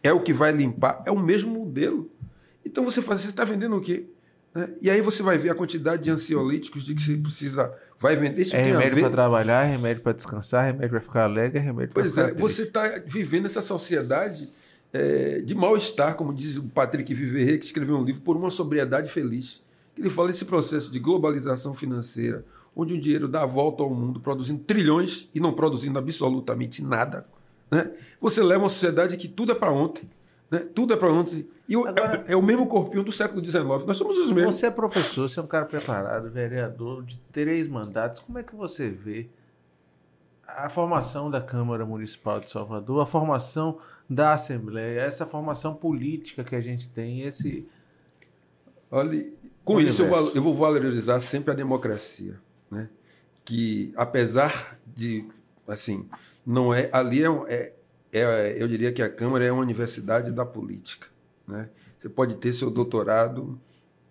é 0.02 0.12
o 0.12 0.22
que 0.22 0.34
vai 0.34 0.52
limpar. 0.52 1.04
É 1.06 1.12
o 1.12 1.20
mesmo 1.20 1.54
modelo. 1.54 2.10
Então 2.66 2.84
você 2.84 3.02
faz, 3.02 3.22
você 3.22 3.28
está 3.28 3.44
vendendo 3.44 3.76
o 3.76 3.82
quê? 3.82 4.08
Né? 4.54 4.70
E 4.82 4.90
aí 4.90 5.02
você 5.02 5.22
vai 5.22 5.38
ver 5.38 5.50
a 5.50 5.56
quantidade 5.56 6.04
de 6.04 6.10
ansiolíticos 6.10 6.84
de 6.84 6.96
que 6.96 7.02
você 7.02 7.18
precisa. 7.18 7.74
Vai 8.00 8.16
vender 8.16 8.42
isso 8.42 8.56
é 8.56 8.62
remédio 8.62 9.00
para 9.00 9.10
trabalhar, 9.10 9.64
remédio 9.64 10.04
para 10.04 10.14
descansar, 10.14 10.66
remédio 10.66 10.90
para 10.90 11.02
ficar 11.02 11.24
alegre, 11.24 11.60
remédio 11.60 11.94
para 11.94 12.04
Pois 12.04 12.18
é, 12.18 12.34
você 12.34 12.64
está 12.64 13.02
vivendo 13.06 13.46
essa 13.46 13.62
sociedade 13.62 14.50
é, 14.96 15.42
de 15.42 15.54
mal-estar, 15.54 16.16
como 16.16 16.34
diz 16.34 16.56
o 16.56 16.64
Patrick 16.64 17.14
Viverret, 17.14 17.58
que 17.58 17.66
escreveu 17.66 17.98
um 17.98 18.04
livro, 18.04 18.22
por 18.22 18.38
uma 18.38 18.50
sobriedade 18.50 19.12
feliz. 19.12 19.62
Ele 19.98 20.10
fala 20.10 20.30
desse 20.30 20.46
processo 20.46 20.90
de 20.90 21.00
globalização 21.00 21.74
financeira, 21.74 22.46
onde 22.74 22.94
o 22.94 23.02
dinheiro 23.02 23.28
dá 23.28 23.44
a 23.44 23.46
volta 23.46 23.84
ao 23.84 23.90
mundo, 23.90 24.22
produzindo 24.22 24.64
trilhões 24.64 25.30
e 25.36 25.40
não 25.42 25.52
produzindo 25.52 26.00
absolutamente 26.00 26.82
nada. 26.82 27.28
Né? 27.70 27.92
Você 28.22 28.42
leva 28.42 28.64
uma 28.64 28.70
sociedade 28.70 29.18
que 29.18 29.28
tudo 29.28 29.52
é 29.52 29.56
para 29.56 29.70
ontem. 29.70 30.10
Né? 30.50 30.60
Tudo 30.60 30.94
é 30.94 30.98
para 30.98 31.12
ontem. 31.12 31.46
E 31.68 31.76
Agora, 31.76 32.24
é, 32.26 32.32
é, 32.32 32.36
o 32.38 32.42
mesmo 32.42 32.66
corpinho 32.66 33.04
do 33.04 33.12
século 33.12 33.44
XIX. 33.44 33.66
Nós 33.86 33.98
somos 33.98 34.18
os 34.18 34.32
mesmos. 34.32 34.56
Você 34.56 34.68
é 34.68 34.72
professor, 34.72 35.28
você 35.28 35.42
é 35.42 35.44
um 35.44 35.48
cara 35.48 35.66
preparado, 35.66 36.30
vereador 36.30 37.04
de 37.04 37.18
três 37.34 37.68
mandatos. 37.68 38.22
Como 38.22 38.40
é 38.40 38.44
que 38.44 38.56
você 38.56 38.90
vê 38.90 39.28
a 40.48 40.70
formação 40.70 41.30
da 41.30 41.42
Câmara 41.42 41.86
Municipal 41.86 42.40
de 42.40 42.50
Salvador, 42.50 43.02
a 43.02 43.06
formação 43.06 43.80
da 44.10 44.34
Assembleia, 44.34 45.02
essa 45.02 45.26
formação 45.26 45.74
política 45.74 46.44
que 46.44 46.56
a 46.56 46.62
gente 46.62 46.90
tem, 46.90 47.22
esse. 47.22 47.68
Olha, 48.92 49.26
com 49.64 49.76
universo. 49.76 50.04
isso 50.04 50.14
eu, 50.14 50.36
eu 50.36 50.42
vou 50.42 50.54
valorizar 50.54 51.20
sempre 51.20 51.52
a 51.52 51.56
democracia, 51.56 52.40
né? 52.70 52.90
Que 53.44 53.92
apesar 53.96 54.80
de, 54.86 55.28
assim, 55.68 56.08
não 56.46 56.74
é 56.74 56.90
ali 56.94 57.24
é, 57.24 57.28
é, 57.50 57.74
é 58.14 58.56
eu 58.62 58.68
diria 58.68 58.92
que 58.92 59.02
a 59.02 59.10
Câmara 59.10 59.44
é 59.44 59.52
uma 59.52 59.62
universidade 59.62 60.32
da 60.32 60.46
política, 60.46 61.08
né? 61.48 61.70
Você 61.98 62.10
pode 62.10 62.36
ter 62.36 62.54
seu 62.54 62.70
doutorado, 62.70 63.60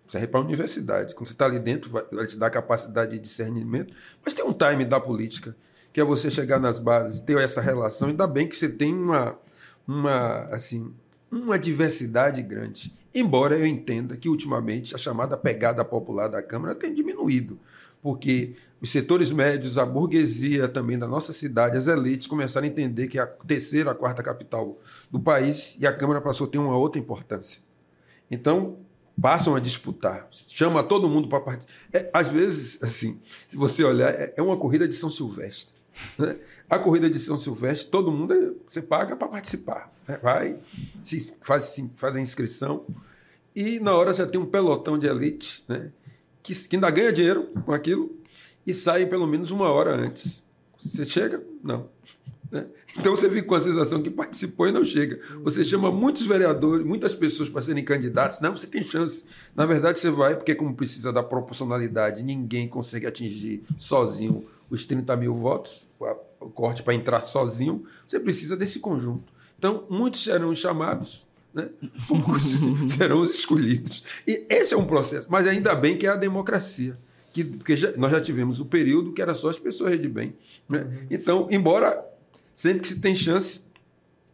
você 0.05 0.19
vai 0.19 0.27
para 0.27 0.39
a 0.41 0.43
universidade. 0.43 1.15
Quando 1.15 1.27
você 1.27 1.33
está 1.33 1.45
ali 1.45 1.59
dentro, 1.59 1.89
vai, 1.89 2.03
vai 2.11 2.27
te 2.27 2.37
dar 2.37 2.49
capacidade 2.49 3.13
de 3.13 3.19
discernimento, 3.19 3.93
mas 4.23 4.33
tem 4.33 4.45
um 4.45 4.53
time 4.53 4.83
da 4.83 4.99
política, 4.99 5.55
que 5.93 6.01
é 6.01 6.03
você 6.03 6.29
chegar 6.29 6.59
nas 6.59 6.77
bases, 6.77 7.21
ter 7.21 7.37
essa 7.37 7.61
relação. 7.61 8.09
Ainda 8.09 8.27
bem 8.27 8.47
que 8.47 8.55
você 8.55 8.67
tem 8.67 8.93
uma, 8.93 9.39
uma, 9.87 10.45
assim, 10.45 10.93
uma 11.31 11.57
diversidade 11.57 12.41
grande. 12.41 12.93
Embora 13.13 13.57
eu 13.57 13.65
entenda 13.65 14.17
que, 14.17 14.27
ultimamente, 14.27 14.93
a 14.93 14.97
chamada 14.97 15.37
pegada 15.37 15.83
popular 15.85 16.27
da 16.27 16.41
Câmara 16.41 16.75
tem 16.75 16.93
diminuído, 16.93 17.59
porque 18.01 18.55
os 18.81 18.89
setores 18.89 19.31
médios, 19.31 19.77
a 19.77 19.85
burguesia 19.85 20.67
também 20.67 20.99
da 20.99 21.07
nossa 21.07 21.33
cidade, 21.33 21.77
as 21.77 21.87
elites 21.87 22.27
começaram 22.27 22.67
a 22.67 22.69
entender 22.69 23.07
que 23.07 23.17
a 23.17 23.25
terceira, 23.25 23.91
a 23.91 23.95
quarta 23.95 24.21
capital 24.21 24.77
do 25.09 25.19
país 25.19 25.75
e 25.79 25.87
a 25.87 25.93
Câmara 25.93 26.21
passou 26.21 26.45
a 26.45 26.49
ter 26.49 26.57
uma 26.57 26.77
outra 26.77 26.99
importância. 26.99 27.61
Então, 28.29 28.75
passam 29.19 29.55
a 29.55 29.59
disputar, 29.59 30.27
chama 30.29 30.83
todo 30.83 31.09
mundo 31.09 31.27
para 31.27 31.39
participar. 31.39 31.73
É, 31.93 32.09
às 32.13 32.29
vezes, 32.29 32.77
assim, 32.81 33.19
se 33.47 33.55
você 33.55 33.83
olhar, 33.83 34.11
é, 34.13 34.33
é 34.35 34.41
uma 34.41 34.57
corrida 34.57 34.87
de 34.87 34.95
São 34.95 35.09
Silvestre. 35.09 35.75
Né? 36.17 36.37
A 36.69 36.77
corrida 36.79 37.09
de 37.09 37.19
São 37.19 37.37
Silvestre, 37.37 37.89
todo 37.89 38.11
mundo 38.11 38.57
você 38.65 38.81
paga 38.81 39.15
para 39.15 39.27
participar. 39.27 39.91
Né? 40.07 40.19
Vai, 40.21 40.59
se, 41.03 41.35
faz, 41.41 41.81
faz 41.95 42.15
a 42.15 42.19
inscrição 42.19 42.85
e 43.55 43.79
na 43.79 43.95
hora 43.95 44.13
já 44.13 44.25
tem 44.25 44.39
um 44.39 44.45
pelotão 44.45 44.97
de 44.97 45.07
elite 45.07 45.63
né? 45.67 45.91
que, 46.43 46.53
que 46.53 46.75
ainda 46.75 46.89
ganha 46.89 47.11
dinheiro 47.11 47.49
com 47.65 47.71
aquilo 47.71 48.15
e 48.65 48.73
sai 48.73 49.05
pelo 49.05 49.27
menos 49.27 49.51
uma 49.51 49.69
hora 49.69 49.95
antes. 49.95 50.43
Você 50.77 51.05
chega? 51.05 51.43
Não. 51.63 51.89
Né? 52.51 52.67
Então 52.97 53.15
você 53.15 53.29
fica 53.29 53.47
com 53.47 53.55
a 53.55 53.61
sensação 53.61 54.01
que 54.01 54.09
participou 54.09 54.67
e 54.67 54.71
não 54.71 54.83
chega. 54.83 55.19
Você 55.43 55.63
chama 55.63 55.91
muitos 55.91 56.25
vereadores, 56.25 56.85
muitas 56.85 57.15
pessoas 57.15 57.49
para 57.49 57.61
serem 57.61 57.83
candidatos, 57.83 58.39
não, 58.39 58.55
você 58.55 58.67
tem 58.67 58.83
chance. 58.83 59.23
Na 59.55 59.65
verdade, 59.65 59.99
você 59.99 60.09
vai, 60.09 60.35
porque 60.35 60.55
como 60.55 60.75
precisa 60.75 61.11
da 61.11 61.23
proporcionalidade, 61.23 62.23
ninguém 62.23 62.67
consegue 62.67 63.07
atingir 63.07 63.63
sozinho 63.77 64.45
os 64.69 64.85
30 64.85 65.15
mil 65.15 65.33
votos, 65.33 65.87
o 66.39 66.49
corte 66.49 66.83
para 66.83 66.93
entrar 66.93 67.21
sozinho, 67.21 67.85
você 68.05 68.19
precisa 68.19 68.55
desse 68.55 68.79
conjunto. 68.79 69.33
Então, 69.57 69.85
muitos 69.89 70.23
serão 70.23 70.53
chamados, 70.53 71.25
né? 71.53 71.69
poucos 72.07 72.55
serão 72.95 73.21
os 73.21 73.31
escolhidos. 73.31 74.03
E 74.27 74.45
esse 74.49 74.73
é 74.73 74.77
um 74.77 74.85
processo, 74.85 75.27
mas 75.29 75.47
ainda 75.47 75.73
bem 75.73 75.97
que 75.97 76.05
é 76.05 76.09
a 76.09 76.15
democracia. 76.15 76.97
Que, 77.33 77.43
porque 77.43 77.75
já, 77.75 77.91
nós 77.97 78.11
já 78.11 78.21
tivemos 78.21 78.59
o 78.61 78.65
período 78.65 79.11
que 79.11 79.21
era 79.21 79.35
só 79.35 79.49
as 79.49 79.59
pessoas 79.59 79.99
de 79.99 80.07
bem. 80.07 80.35
Né? 80.69 81.05
Então, 81.11 81.47
embora 81.51 82.05
sempre 82.53 82.81
que 82.81 82.87
se 82.87 82.99
tem 82.99 83.13
chance, 83.13 83.61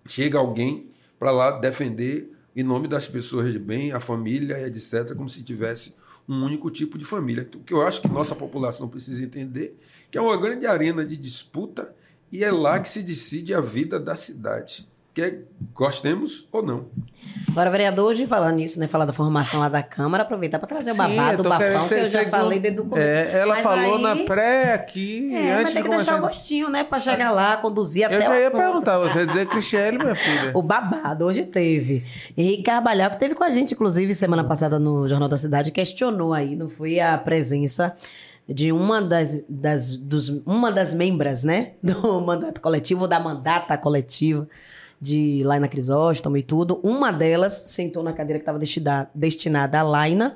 chega 0.06 0.38
alguém 0.38 0.92
para 1.18 1.32
lá 1.32 1.52
defender 1.52 2.32
em 2.56 2.64
nome 2.64 2.88
das 2.88 3.08
pessoas 3.08 3.52
de 3.52 3.60
bem, 3.60 3.92
a 3.92 4.00
família, 4.00 4.68
etc., 4.68 5.16
como 5.16 5.30
se 5.30 5.42
tivesse 5.42 5.94
um 6.28 6.44
único 6.44 6.70
tipo 6.70 6.98
de 6.98 7.06
família. 7.06 7.50
O 7.56 7.60
que 7.60 7.74
eu 7.74 7.82
acho 7.82 8.02
que 8.02 8.08
nossa 8.08 8.36
população 8.36 8.88
precisa 8.88 9.24
entender 9.24 9.78
que 10.12 10.18
é 10.18 10.22
uma 10.22 10.38
grande 10.38 10.68
arena 10.68 11.06
de 11.06 11.18
disputa 11.18 11.96
e 12.32 12.44
é 12.44 12.52
lá 12.52 12.80
que 12.80 12.90
se 12.90 13.02
decide 13.02 13.54
a 13.54 13.62
vida 13.62 14.00
da 14.00 14.16
cidade 14.16 14.92
quer 15.14 15.44
gostemos 15.74 16.48
ou 16.52 16.64
não. 16.64 16.86
Agora, 17.50 17.70
vereador, 17.70 18.06
hoje 18.06 18.26
falando 18.26 18.56
nisso, 18.56 18.80
né? 18.80 18.88
Falar 18.88 19.06
da 19.06 19.12
formação 19.12 19.60
lá 19.60 19.68
da 19.68 19.84
Câmara, 19.84 20.24
aproveitar 20.24 20.58
para 20.58 20.68
trazer 20.68 20.92
o 20.92 20.96
babado, 20.96 21.42
o 21.42 21.50
bafão, 21.50 21.88
que 21.88 21.94
eu 21.94 22.06
já 22.06 22.30
falei 22.30 22.60
desde 22.60 22.80
o 22.80 22.86
começo. 22.86 23.08
É, 23.08 23.40
ela 23.40 23.56
mas 23.56 23.64
falou 23.64 23.96
aí, 23.98 24.02
na 24.02 24.16
pré 24.24 24.74
aqui. 24.74 25.34
É, 25.34 25.52
antes 25.52 25.64
mas 25.64 25.74
tem 25.74 25.84
que 25.84 25.90
deixar 25.90 26.18
o 26.18 26.22
gostinho, 26.22 26.70
né? 26.70 26.84
Para 26.84 27.00
chegar 27.00 27.32
lá, 27.32 27.58
conduzir 27.58 28.06
até 28.06 28.20
o. 28.20 28.22
Eu 28.22 28.28
já 28.28 28.40
ia 28.40 28.48
assunto. 28.48 28.62
perguntar, 28.62 29.00
você 29.00 29.20
ia 29.20 29.28
dizer 29.28 29.46
Cristiane, 29.48 29.98
minha 29.98 30.16
filha. 30.16 30.52
o 30.54 30.62
babado, 30.62 31.26
hoje 31.26 31.44
teve. 31.44 32.06
Henrique 32.38 32.64
Carvalhal, 32.64 33.12
que 33.12 33.20
teve 33.20 33.36
com 33.36 33.44
a 33.44 33.50
gente, 33.50 33.74
inclusive, 33.74 34.16
semana 34.16 34.44
passada 34.44 34.80
no 34.80 35.08
Jornal 35.08 35.28
da 35.28 35.38
Cidade, 35.38 35.72
questionou 35.72 36.34
aí, 36.34 36.56
não 36.56 36.70
foi 36.70 37.00
a 37.00 37.18
presença 37.18 37.96
de 38.48 38.72
uma 38.72 39.02
das, 39.02 39.44
das, 39.48 39.96
dos, 39.96 40.30
uma 40.46 40.72
das 40.72 40.94
membras, 40.94 41.44
né? 41.44 41.74
Do 41.82 42.22
mandato 42.22 42.62
coletivo, 42.62 43.08
da 43.08 43.20
mandata 43.20 43.78
coletiva 43.78 44.48
de 45.00 45.42
Laina 45.44 45.68
Crisóstomo 45.68 46.38
e 46.38 46.44
tudo. 46.44 46.80
Uma 46.84 47.12
delas 47.12 47.54
sentou 47.54 48.04
na 48.04 48.14
cadeira 48.14 48.38
que 48.38 48.44
estava 48.44 48.60
destinada, 48.60 49.10
destinada 49.16 49.80
a 49.80 49.84
Laina. 49.84 50.36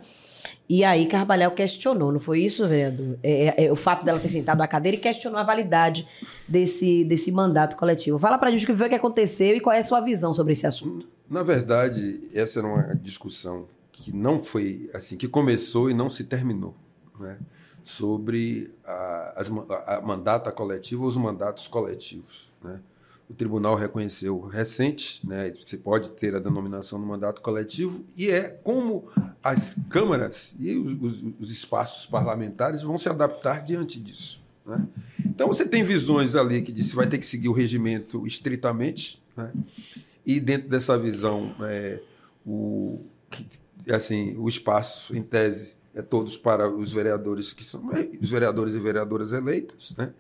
E 0.68 0.84
aí 0.84 1.06
Carvalhal 1.06 1.51
questionou, 1.51 2.12
não 2.12 2.20
foi 2.20 2.39
isso, 2.39 2.68
vereador? 2.68 3.20
É, 3.22 3.47
é, 3.47 3.66
é, 3.66 3.72
o 3.72 3.76
fato 3.76 4.03
dela 4.03 4.20
ter 4.20 4.30
sentado 4.30 4.58
na 4.58 4.68
cadeira 4.68 4.97
e 4.97 4.99
questionou 4.99 5.38
a 5.38 5.43
validade 5.43 6.08
desse, 6.47 7.06
desse 7.06 7.32
mandato 7.32 7.76
coletivo. 7.76 8.18
Fala 8.18 8.39
pra 8.39 8.49
gente 8.49 8.64
o 8.64 8.68
que 8.68 8.74
foi 8.74 8.89
que 8.89 8.95
aconteceu 8.95 9.56
e 9.56 9.60
qual 9.60 9.76
é 9.76 9.80
a 9.80 9.84
sua 9.84 10.01
visão 10.01 10.34
sobre 10.34 10.53
esse 10.53 10.66
assunto. 10.66 11.08
Na 11.30 11.43
verdade, 11.43 12.20
essa 12.34 12.60
era 12.60 12.68
uma 12.68 12.95
discussão 12.95 13.68
que 13.91 14.12
não 14.16 14.39
foi 14.39 14.89
assim, 14.93 15.16
que 15.16 15.28
começou 15.28 15.89
e 15.89 15.93
não 15.93 16.10
se 16.10 16.24
terminou, 16.24 16.76
né? 17.20 17.38
Sobre 17.86 18.69
a, 18.83 19.43
a, 19.69 19.97
a 19.97 20.01
mandata 20.01 20.51
coletiva 20.51 21.05
os 21.05 21.15
mandatos 21.15 21.67
coletivos, 21.67 22.51
né? 22.61 22.81
o 23.29 23.33
tribunal 23.33 23.75
reconheceu 23.75 24.39
recente, 24.41 25.25
né, 25.25 25.51
você 25.51 25.77
pode 25.77 26.11
ter 26.11 26.36
a 26.36 26.39
denominação 26.39 26.99
do 26.99 27.05
mandato 27.05 27.41
coletivo, 27.41 28.05
e 28.15 28.29
é 28.29 28.49
como 28.49 29.07
as 29.43 29.75
câmaras 29.89 30.53
e 30.59 30.75
os, 30.75 30.93
os, 31.01 31.33
os 31.39 31.51
espaços 31.51 32.05
parlamentares 32.05 32.83
vão 32.83 32.97
se 32.97 33.09
adaptar 33.09 33.63
diante 33.63 33.99
disso. 33.99 34.43
Né? 34.65 34.88
Então 35.25 35.47
você 35.47 35.65
tem 35.65 35.83
visões 35.83 36.36
ali 36.36 36.61
que 36.61 36.71
diz 36.71 36.89
que 36.89 36.95
vai 36.95 37.07
ter 37.07 37.17
que 37.17 37.25
seguir 37.25 37.49
o 37.49 37.53
regimento 37.53 38.25
estritamente, 38.27 39.21
né? 39.36 39.51
e 40.25 40.39
dentro 40.39 40.69
dessa 40.69 40.97
visão, 40.97 41.55
é, 41.61 42.01
o, 42.45 42.99
assim, 43.89 44.36
o 44.38 44.47
espaço, 44.47 45.15
em 45.17 45.23
tese, 45.23 45.77
é 45.96 46.02
todos 46.02 46.38
para 46.38 46.70
os 46.70 46.91
vereadores 46.91 47.54
que 47.54 47.64
são 47.64 47.82
os 48.22 48.30
vereadores 48.30 48.74
e 48.76 48.80
vereadoras 48.80 49.32
eleitas, 49.32 49.96
né? 49.98 50.14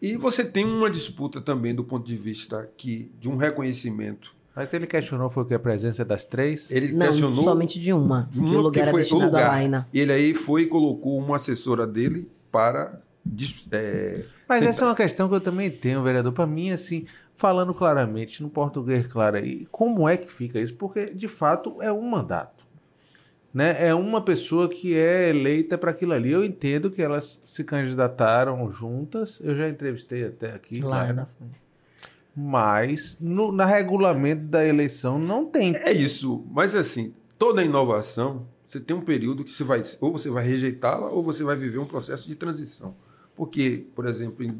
E 0.00 0.16
você 0.16 0.44
tem 0.44 0.64
uma 0.64 0.88
disputa 0.88 1.40
também 1.40 1.74
do 1.74 1.84
ponto 1.84 2.06
de 2.06 2.16
vista 2.16 2.70
que, 2.76 3.12
de 3.20 3.28
um 3.28 3.36
reconhecimento. 3.36 4.34
Mas 4.54 4.72
ele 4.72 4.86
questionou 4.86 5.28
foi 5.28 5.44
que 5.44 5.54
a 5.54 5.58
presença 5.58 6.04
das 6.04 6.24
três? 6.24 6.70
Ele 6.70 6.92
Não, 6.92 7.06
questionou 7.06 7.44
somente 7.44 7.78
de 7.78 7.92
uma. 7.92 8.28
De 8.30 8.40
uma, 8.40 8.58
o 8.58 8.60
lugar 8.62 8.84
que 8.84 8.90
foi 8.90 9.04
o 9.04 9.22
lugar. 9.24 9.48
Laina. 9.48 9.88
Ele 9.92 10.12
aí 10.12 10.34
foi 10.34 10.62
e 10.62 10.66
colocou 10.66 11.18
uma 11.18 11.36
assessora 11.36 11.86
dele 11.86 12.30
para 12.50 13.00
é, 13.72 14.24
Mas 14.48 14.58
sentar. 14.58 14.70
essa 14.70 14.84
é 14.84 14.88
uma 14.88 14.94
questão 14.94 15.28
que 15.28 15.34
eu 15.34 15.40
também 15.40 15.70
tenho, 15.70 16.02
vereador. 16.02 16.32
Para 16.32 16.46
mim, 16.46 16.70
assim, 16.70 17.04
falando 17.36 17.74
claramente, 17.74 18.42
no 18.42 18.48
português 18.48 19.06
claro 19.06 19.36
aí, 19.36 19.66
como 19.70 20.08
é 20.08 20.16
que 20.16 20.30
fica 20.30 20.58
isso? 20.60 20.74
Porque, 20.74 21.12
de 21.12 21.28
fato, 21.28 21.82
é 21.82 21.92
um 21.92 22.02
mandato 22.02 22.64
né, 23.58 23.88
é 23.88 23.92
uma 23.92 24.20
pessoa 24.20 24.68
que 24.68 24.96
é 24.96 25.30
eleita 25.30 25.76
para 25.76 25.90
aquilo 25.90 26.12
ali. 26.12 26.30
Eu 26.30 26.44
entendo 26.44 26.92
que 26.92 27.02
elas 27.02 27.42
se 27.44 27.64
candidataram 27.64 28.70
juntas. 28.70 29.40
Eu 29.42 29.56
já 29.56 29.68
entrevistei 29.68 30.24
até 30.26 30.52
aqui. 30.52 30.80
Lá 30.80 31.12
né? 31.12 31.26
Mas 32.36 33.16
no, 33.20 33.50
na 33.50 33.64
regulamento 33.64 34.44
da 34.44 34.64
eleição 34.64 35.18
não 35.18 35.44
tem. 35.44 35.74
É 35.74 35.90
isso. 35.90 36.46
Mas 36.52 36.72
assim, 36.72 37.12
toda 37.36 37.64
inovação, 37.64 38.46
você 38.64 38.78
tem 38.78 38.96
um 38.96 39.00
período 39.00 39.42
que 39.42 39.50
você 39.50 39.64
vai 39.64 39.82
ou 39.98 40.12
você 40.12 40.30
vai 40.30 40.46
rejeitá-la 40.46 41.08
ou 41.08 41.20
você 41.20 41.42
vai 41.42 41.56
viver 41.56 41.78
um 41.78 41.84
processo 41.84 42.28
de 42.28 42.36
transição. 42.36 42.94
Porque, 43.34 43.86
por 43.92 44.06
exemplo, 44.06 44.44
em 44.44 44.56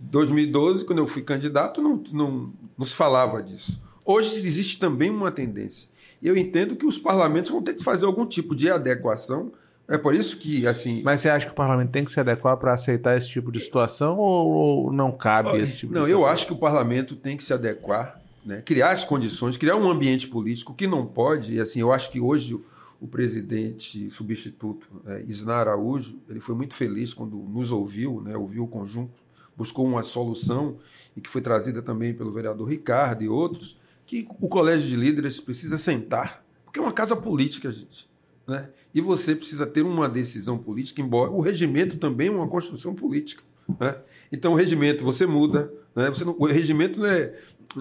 2012, 0.00 0.84
quando 0.84 0.98
eu 0.98 1.06
fui 1.06 1.22
candidato, 1.22 1.80
não, 1.80 2.02
não, 2.12 2.52
não 2.76 2.84
se 2.84 2.94
falava 2.96 3.40
disso. 3.40 3.80
Hoje 4.04 4.34
existe 4.44 4.80
também 4.80 5.10
uma 5.10 5.30
tendência 5.30 5.91
e 6.22 6.28
eu 6.28 6.36
entendo 6.36 6.76
que 6.76 6.86
os 6.86 6.98
parlamentos 6.98 7.50
vão 7.50 7.60
ter 7.60 7.74
que 7.74 7.82
fazer 7.82 8.06
algum 8.06 8.24
tipo 8.24 8.54
de 8.54 8.70
adequação. 8.70 9.50
É 9.88 9.98
por 9.98 10.14
isso 10.14 10.38
que, 10.38 10.64
assim. 10.68 11.02
Mas 11.02 11.20
você 11.20 11.28
acha 11.28 11.46
que 11.46 11.52
o 11.52 11.54
parlamento 11.54 11.90
tem 11.90 12.04
que 12.04 12.12
se 12.12 12.20
adequar 12.20 12.56
para 12.56 12.72
aceitar 12.72 13.16
esse 13.16 13.28
tipo 13.28 13.50
de 13.50 13.58
situação 13.58 14.16
ou, 14.16 14.50
ou 14.50 14.92
não 14.92 15.10
cabe 15.10 15.58
esse 15.58 15.78
tipo 15.78 15.92
não, 15.92 16.02
de 16.02 16.06
situação? 16.06 16.08
Não, 16.08 16.08
eu 16.08 16.24
acho 16.24 16.46
que 16.46 16.52
o 16.52 16.56
parlamento 16.56 17.16
tem 17.16 17.36
que 17.36 17.42
se 17.42 17.52
adequar, 17.52 18.22
né? 18.46 18.62
criar 18.62 18.92
as 18.92 19.02
condições, 19.02 19.56
criar 19.56 19.74
um 19.74 19.90
ambiente 19.90 20.28
político 20.28 20.72
que 20.72 20.86
não 20.86 21.04
pode. 21.04 21.54
E, 21.54 21.60
assim, 21.60 21.80
eu 21.80 21.92
acho 21.92 22.08
que 22.08 22.20
hoje 22.20 22.58
o 23.00 23.08
presidente 23.08 24.08
substituto, 24.10 24.86
é, 25.04 25.24
Isnar 25.26 25.62
Araújo, 25.62 26.20
ele 26.28 26.38
foi 26.38 26.54
muito 26.54 26.74
feliz 26.74 27.12
quando 27.12 27.36
nos 27.36 27.72
ouviu, 27.72 28.20
né? 28.20 28.36
ouviu 28.36 28.62
o 28.62 28.68
conjunto, 28.68 29.20
buscou 29.56 29.84
uma 29.84 30.04
solução 30.04 30.76
e 31.16 31.20
que 31.20 31.28
foi 31.28 31.40
trazida 31.40 31.82
também 31.82 32.14
pelo 32.14 32.30
vereador 32.30 32.68
Ricardo 32.68 33.24
e 33.24 33.28
outros 33.28 33.76
que 34.12 34.28
o 34.42 34.46
colégio 34.46 34.86
de 34.86 34.96
líderes 34.96 35.40
precisa 35.40 35.78
sentar, 35.78 36.44
porque 36.66 36.78
é 36.78 36.82
uma 36.82 36.92
casa 36.92 37.16
política, 37.16 37.72
gente. 37.72 38.10
Né? 38.46 38.68
E 38.94 39.00
você 39.00 39.34
precisa 39.34 39.66
ter 39.66 39.80
uma 39.80 40.06
decisão 40.06 40.58
política, 40.58 41.00
embora 41.00 41.30
o 41.30 41.40
regimento 41.40 41.96
também 41.96 42.28
é 42.28 42.30
uma 42.30 42.46
construção 42.46 42.94
política. 42.94 43.42
Né? 43.80 43.96
Então, 44.30 44.52
o 44.52 44.54
regimento 44.54 45.02
você 45.02 45.24
muda. 45.24 45.72
Né? 45.96 46.08
Você 46.08 46.26
não, 46.26 46.36
o 46.38 46.44
regimento 46.44 46.98
não 46.98 47.06
é, 47.06 47.34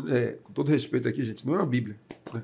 é, 0.08 0.38
com 0.42 0.54
todo 0.54 0.70
respeito 0.70 1.06
aqui, 1.06 1.22
gente, 1.22 1.46
não 1.46 1.54
é 1.54 1.58
uma 1.58 1.66
Bíblia. 1.66 1.98
Né? 2.34 2.44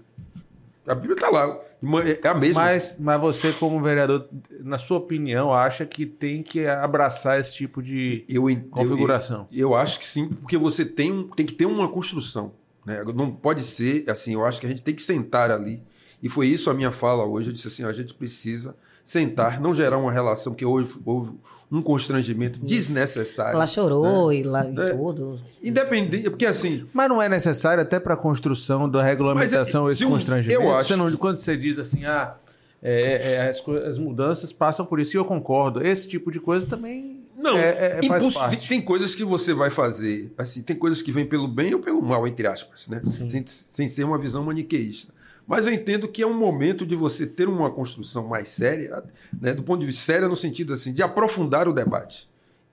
A 0.86 0.94
Bíblia 0.94 1.14
está 1.14 1.30
lá, 1.30 1.58
é 2.06 2.28
a 2.28 2.34
mesma. 2.34 2.64
Mas, 2.64 2.94
mas 3.00 3.22
você, 3.22 3.54
como 3.54 3.82
vereador, 3.82 4.28
na 4.60 4.78
sua 4.78 4.98
opinião, 4.98 5.54
acha 5.54 5.86
que 5.86 6.06
tem 6.06 6.44
que 6.44 6.68
abraçar 6.68 7.40
esse 7.40 7.54
tipo 7.54 7.82
de 7.82 8.26
eu, 8.28 8.44
configuração? 8.70 9.48
Eu, 9.50 9.58
eu, 9.58 9.70
eu 9.70 9.76
acho 9.76 9.98
que 9.98 10.06
sim, 10.06 10.28
porque 10.28 10.58
você 10.58 10.84
tem, 10.84 11.26
tem 11.30 11.46
que 11.46 11.54
ter 11.54 11.66
uma 11.66 11.88
construção. 11.88 12.52
Né? 12.88 13.04
Não 13.14 13.30
pode 13.30 13.62
ser 13.64 14.10
assim, 14.10 14.34
eu 14.34 14.46
acho 14.46 14.62
que 14.62 14.66
a 14.66 14.70
gente 14.70 14.82
tem 14.82 14.96
que 14.96 15.02
sentar 15.02 15.52
ali. 15.52 15.84
E 16.24 16.30
foi 16.30 16.48
isso 16.48 16.70
a 16.70 16.74
minha 16.74 16.90
fala 16.90 17.26
hoje. 17.26 17.50
Eu 17.50 17.54
disse 17.54 17.68
assim: 17.68 17.84
a 17.84 17.92
gente 17.92 18.14
precisa 18.14 18.74
sentar, 19.04 19.60
não 19.60 19.74
gerar 19.74 19.98
uma 19.98 20.12
relação, 20.12 20.54
porque 20.54 20.66
houve, 20.66 20.96
houve 21.06 21.38
um 21.70 21.82
constrangimento 21.82 22.58
Isso. 22.60 22.66
desnecessário. 22.66 23.56
Ela 23.56 23.68
chorou 23.68 24.30
né? 24.30 24.36
e, 24.36 24.44
lá, 24.44 24.66
e 24.66 24.80
é, 24.80 24.94
tudo. 24.94 25.40
Independente, 25.62 26.30
porque 26.30 26.46
assim. 26.46 26.86
Mas 26.94 27.10
não 27.10 27.22
é 27.22 27.28
necessário 27.28 27.84
até 27.84 28.00
para 28.00 28.14
a 28.14 28.18
construção 28.18 28.90
da 28.90 29.04
regulamentação 29.04 29.90
é, 29.90 29.92
esse 29.92 30.06
um, 30.06 30.12
constrangimento. 30.12 30.62
Eu 30.62 30.74
acho. 30.74 30.88
Você 30.88 30.96
não, 30.96 31.12
quando 31.18 31.40
você 31.40 31.58
diz 31.58 31.78
assim, 31.78 32.06
ah, 32.06 32.36
é, 32.82 33.34
é, 33.34 33.50
as, 33.50 33.62
as 33.86 33.98
mudanças 33.98 34.54
passam 34.54 34.86
por 34.86 34.98
isso, 35.00 35.16
e 35.16 35.18
eu 35.18 35.26
concordo. 35.26 35.86
Esse 35.86 36.08
tipo 36.08 36.32
de 36.32 36.40
coisa 36.40 36.66
também 36.66 37.17
não, 37.38 37.56
é, 37.56 38.00
é, 38.00 38.08
faz 38.08 38.34
parte. 38.34 38.68
tem 38.68 38.82
coisas 38.82 39.14
que 39.14 39.24
você 39.24 39.54
vai 39.54 39.70
fazer, 39.70 40.34
assim, 40.36 40.64
tem 40.64 40.76
coisas 40.76 41.04
que 41.04 41.12
vêm 41.12 41.24
pelo 41.24 41.48
bem 41.48 41.72
ou 41.72 41.80
pelo 41.80 42.02
mal, 42.02 42.28
entre 42.28 42.48
aspas, 42.48 42.88
né? 42.88 43.00
Sem, 43.06 43.46
sem, 43.46 43.88
ser 43.88 44.04
uma 44.06 44.18
visão 44.18 44.44
maniqueísta. 44.44 45.14
Mas 45.46 45.68
eu 45.68 45.72
entendo 45.72 46.08
que 46.08 46.24
é 46.24 46.28
um 46.28 46.38
momento 46.38 46.84
de 46.84 46.96
você 46.96 47.28
ter 47.28 47.48
uma 47.48 47.70
construção 47.70 48.28
mais 48.28 48.50
séria, 48.50 49.04
né, 49.40 49.54
do 49.54 49.62
ponto 49.62 49.82
de 49.82 49.86
vista 49.86 50.04
séria 50.04 50.28
no 50.28 50.36
sentido 50.36 50.74
assim, 50.74 50.92
de 50.92 51.04
aprofundar 51.04 51.68
o 51.68 51.74
debate. 51.74 52.28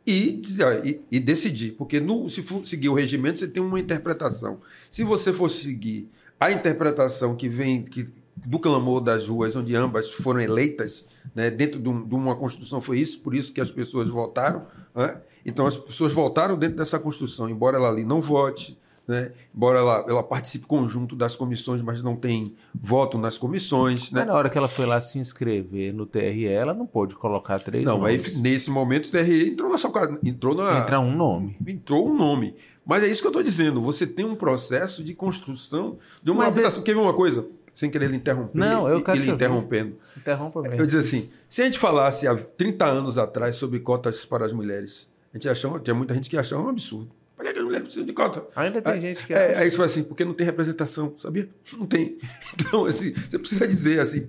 E, 0.06 0.42
e, 0.82 1.00
e 1.12 1.20
decidir, 1.20 1.72
porque 1.72 2.00
no, 2.00 2.28
se 2.28 2.42
for 2.42 2.64
seguir 2.64 2.88
o 2.88 2.94
regimento, 2.94 3.38
você 3.38 3.46
tem 3.46 3.62
uma 3.62 3.78
interpretação. 3.78 4.60
Se 4.88 5.04
você 5.04 5.32
for 5.32 5.48
seguir 5.50 6.08
a 6.44 6.52
interpretação 6.52 7.34
que 7.34 7.48
vem 7.48 7.82
que, 7.82 8.06
do 8.36 8.58
clamor 8.58 9.00
das 9.00 9.28
ruas, 9.28 9.56
onde 9.56 9.74
ambas 9.74 10.10
foram 10.10 10.40
eleitas, 10.40 11.06
né, 11.34 11.50
dentro 11.50 11.80
de, 11.80 11.88
um, 11.88 12.06
de, 12.06 12.14
uma 12.14 12.36
Constituição, 12.36 12.80
foi 12.80 12.98
isso, 12.98 13.20
por 13.20 13.34
isso 13.34 13.52
que 13.52 13.60
as 13.60 13.70
pessoas 13.70 14.08
votaram. 14.08 14.66
Né? 14.94 15.20
Então, 15.46 15.66
as 15.66 15.76
pessoas 15.76 16.12
votaram 16.12 16.56
dentro 16.56 16.76
dessa 16.76 16.98
Constituição, 16.98 17.48
embora 17.48 17.78
ela 17.78 17.88
ali 17.88 18.04
não 18.04 18.20
vote, 18.20 18.78
né? 19.08 19.32
embora 19.54 19.78
ela, 19.78 20.04
ela 20.08 20.22
participe 20.22 20.66
conjunto 20.66 21.16
das 21.16 21.36
comissões, 21.36 21.80
mas 21.80 22.02
não 22.02 22.16
tem 22.16 22.54
voto 22.74 23.16
nas 23.16 23.38
comissões. 23.38 24.10
Né? 24.10 24.20
Mas 24.20 24.28
na 24.28 24.34
hora 24.34 24.50
que 24.50 24.58
ela 24.58 24.68
foi 24.68 24.86
lá 24.86 25.00
se 25.00 25.18
inscrever 25.18 25.94
no 25.94 26.04
TRE, 26.04 26.46
ela 26.46 26.74
não 26.74 26.86
pôde 26.86 27.14
colocar 27.14 27.58
três 27.60 27.84
não, 27.84 27.98
nomes. 27.98 28.28
Não, 28.28 28.36
aí 28.36 28.42
nesse 28.42 28.70
momento 28.70 29.06
o 29.06 29.10
TRE 29.10 29.50
entrou 29.50 29.70
na 29.70 29.78
sua 29.78 30.18
entrou 30.22 30.54
na 30.54 30.80
entra 30.80 31.00
um 31.00 31.14
nome. 31.14 31.56
Entrou 31.66 32.08
um 32.08 32.14
nome. 32.14 32.54
Mas 32.84 33.02
é 33.02 33.06
isso 33.06 33.22
que 33.22 33.26
eu 33.26 33.30
estou 33.30 33.42
dizendo. 33.42 33.80
Você 33.80 34.06
tem 34.06 34.24
um 34.24 34.34
processo 34.34 35.02
de 35.02 35.14
construção 35.14 35.98
de 36.22 36.30
uma 36.30 36.44
mas 36.44 36.54
habitação. 36.54 36.82
É... 36.82 36.84
Quer 36.84 36.94
ver 36.94 37.00
uma 37.00 37.14
coisa? 37.14 37.46
Sem 37.72 37.90
querer 37.90 38.06
ele 38.06 38.16
interromper. 38.16 38.56
Não, 38.56 38.88
eu 38.88 39.02
quero 39.02 39.18
ele 39.18 39.30
interrompendo. 39.30 39.96
Interrompa 40.16 40.62
mesmo. 40.62 40.76
Eu 40.76 40.86
dizer 40.86 41.00
assim: 41.00 41.28
se 41.48 41.60
a 41.62 41.64
gente 41.64 41.78
falasse 41.78 42.26
há 42.26 42.36
30 42.36 42.84
anos 42.86 43.18
atrás 43.18 43.56
sobre 43.56 43.80
cotas 43.80 44.24
para 44.24 44.44
as 44.44 44.52
mulheres, 44.52 45.08
a 45.32 45.36
gente 45.36 45.48
achava, 45.48 45.80
tinha 45.80 45.94
muita 45.94 46.14
gente 46.14 46.30
que 46.30 46.36
achava 46.36 46.62
um 46.62 46.68
absurdo. 46.68 47.10
Por 47.34 47.44
que 47.44 47.58
as 47.58 47.64
mulheres 47.64 47.82
precisam 47.82 48.06
de 48.06 48.12
cota? 48.12 48.46
Ainda 48.54 48.80
tem 48.80 49.00
gente 49.00 49.26
que. 49.26 49.32
É, 49.32 49.58
aí 49.58 49.68
você 49.68 49.76
fala 49.76 49.86
assim, 49.86 50.04
porque 50.04 50.24
não 50.24 50.34
tem 50.34 50.46
representação, 50.46 51.12
sabia? 51.16 51.48
Não 51.76 51.86
tem. 51.86 52.16
Então, 52.54 52.86
assim, 52.86 53.12
você 53.12 53.38
precisa 53.38 53.66
dizer 53.66 54.00
assim. 54.00 54.28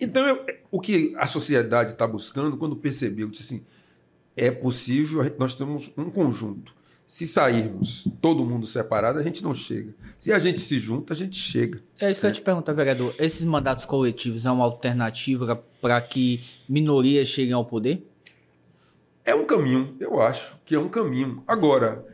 Então, 0.00 0.24
eu, 0.24 0.44
o 0.70 0.80
que 0.80 1.12
a 1.16 1.26
sociedade 1.26 1.92
está 1.92 2.06
buscando, 2.06 2.56
quando 2.56 2.76
percebeu, 2.76 3.28
disse 3.28 3.42
assim: 3.42 3.64
é 4.36 4.50
possível, 4.50 5.22
nós 5.38 5.56
temos 5.56 5.92
um 5.96 6.08
conjunto. 6.08 6.72
Se 7.06 7.26
sairmos 7.26 8.08
todo 8.20 8.44
mundo 8.44 8.66
separado, 8.66 9.18
a 9.18 9.22
gente 9.22 9.42
não 9.42 9.54
chega. 9.54 9.94
Se 10.18 10.32
a 10.32 10.38
gente 10.38 10.60
se 10.60 10.78
junta, 10.78 11.12
a 11.12 11.16
gente 11.16 11.36
chega. 11.36 11.80
É 12.00 12.10
isso 12.10 12.20
que 12.20 12.26
eu 12.26 12.32
te 12.32 12.40
pergunto, 12.40 12.74
vereador. 12.74 13.14
Esses 13.18 13.44
mandatos 13.44 13.84
coletivos 13.84 14.44
é 14.44 14.50
uma 14.50 14.64
alternativa 14.64 15.62
para 15.80 16.00
que 16.00 16.42
minorias 16.68 17.28
cheguem 17.28 17.52
ao 17.52 17.64
poder? 17.64 18.04
É 19.24 19.34
um 19.34 19.44
caminho, 19.44 19.96
eu 20.00 20.20
acho 20.20 20.58
que 20.64 20.74
é 20.74 20.78
um 20.78 20.88
caminho. 20.88 21.42
Agora, 21.46 22.04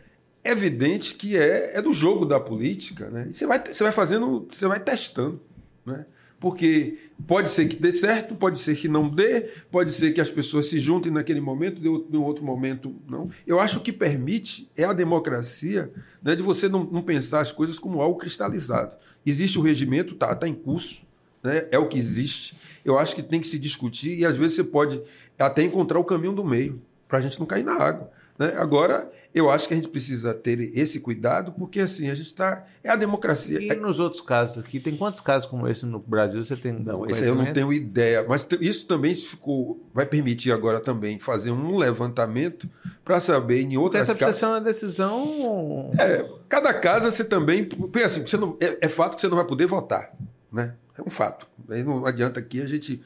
é 0.44 0.51
evidente 0.51 1.14
que 1.14 1.36
é, 1.36 1.78
é 1.78 1.82
do 1.82 1.93
jogo 1.93 2.24
da 2.24 2.40
política, 2.40 3.09
né? 3.10 3.28
E 3.31 3.32
você 3.32 3.47
vai, 3.47 3.62
você 3.64 3.82
vai 3.82 3.93
fazendo, 3.93 4.47
você 4.48 4.66
vai 4.66 4.81
testando, 4.81 5.40
né? 5.86 6.05
Porque 6.43 6.98
pode 7.24 7.48
ser 7.51 7.69
que 7.69 7.77
dê 7.77 7.93
certo, 7.93 8.35
pode 8.35 8.59
ser 8.59 8.74
que 8.74 8.89
não 8.89 9.09
dê, 9.09 9.43
pode 9.70 9.93
ser 9.93 10.10
que 10.10 10.20
as 10.20 10.28
pessoas 10.28 10.66
se 10.66 10.77
juntem 10.77 11.12
naquele 11.12 11.40
momento, 11.40 11.81
de 11.81 12.16
outro 12.16 12.44
momento 12.44 12.93
não. 13.09 13.31
Eu 13.47 13.60
acho 13.60 13.78
que 13.78 13.93
permite 13.93 14.69
é 14.77 14.82
a 14.82 14.93
democracia 14.93 15.93
né, 16.20 16.35
de 16.35 16.43
você 16.43 16.69
não, 16.69 16.82
não 16.82 17.01
pensar 17.01 17.39
as 17.39 17.52
coisas 17.52 17.78
como 17.78 18.02
algo 18.02 18.19
cristalizado. 18.19 18.97
Existe 19.24 19.56
o 19.56 19.62
regimento, 19.62 20.16
tá, 20.16 20.35
tá 20.35 20.48
em 20.48 20.55
curso, 20.55 21.06
né, 21.44 21.69
é 21.70 21.78
o 21.78 21.86
que 21.86 21.97
existe. 21.97 22.56
Eu 22.85 22.98
acho 22.98 23.14
que 23.14 23.23
tem 23.23 23.39
que 23.39 23.47
se 23.47 23.56
discutir 23.56 24.19
e 24.19 24.27
às 24.27 24.36
vezes 24.36 24.56
você 24.56 24.64
pode 24.64 25.01
até 25.39 25.62
encontrar 25.62 26.01
o 26.01 26.05
caminho 26.05 26.32
do 26.32 26.44
meio 26.44 26.82
para 27.06 27.19
a 27.19 27.23
gente 27.23 27.39
não 27.39 27.47
cair 27.47 27.62
na 27.62 27.74
água. 27.74 28.10
Né? 28.36 28.52
Agora, 28.56 29.09
eu 29.34 29.50
acho 29.50 29.66
que 29.66 29.72
a 29.72 29.76
gente 29.76 29.88
precisa 29.88 30.34
ter 30.34 30.60
esse 30.60 31.00
cuidado, 31.00 31.52
porque 31.52 31.80
assim, 31.80 32.10
a 32.10 32.14
gente 32.14 32.26
está. 32.26 32.66
É 32.84 32.90
a 32.90 32.96
democracia. 32.96 33.60
E 33.60 33.74
nos 33.76 33.98
outros 33.98 34.20
casos 34.20 34.59
aqui, 34.59 34.78
tem 34.78 34.94
quantos 34.94 35.22
casos 35.22 35.48
como 35.48 35.66
esse 35.66 35.86
no 35.86 35.98
Brasil 35.98 36.44
você 36.44 36.54
tem? 36.54 36.72
Não, 36.72 37.06
esse 37.06 37.24
eu 37.24 37.34
não 37.34 37.50
tenho 37.50 37.72
ideia. 37.72 38.26
Mas 38.28 38.46
isso 38.60 38.86
também 38.86 39.14
ficou. 39.14 39.80
Vai 39.94 40.04
permitir 40.04 40.52
agora 40.52 40.80
também 40.80 41.18
fazer 41.18 41.50
um 41.50 41.78
levantamento 41.78 42.68
para 43.02 43.18
saber 43.20 43.62
em 43.62 43.76
outras 43.78 44.02
casas. 44.02 44.16
Essa 44.16 44.26
precisa 44.26 44.46
ser 44.46 44.52
uma 44.52 44.60
decisão. 44.60 45.90
É, 45.98 46.28
cada 46.48 46.74
casa 46.74 47.10
você 47.10 47.24
também. 47.24 47.64
Porque 47.64 48.00
assim, 48.00 48.20
você 48.20 48.36
não, 48.36 48.59
é, 48.60 48.78
é 48.82 48.88
fato 48.88 49.14
que 49.14 49.22
você 49.22 49.28
não 49.28 49.36
vai 49.36 49.46
poder 49.46 49.66
votar. 49.66 50.12
Né? 50.52 50.74
É 50.98 51.00
um 51.00 51.10
fato. 51.10 51.48
Aí 51.70 51.82
não 51.82 52.04
adianta 52.04 52.38
aqui 52.38 52.60
a 52.60 52.66
gente. 52.66 53.02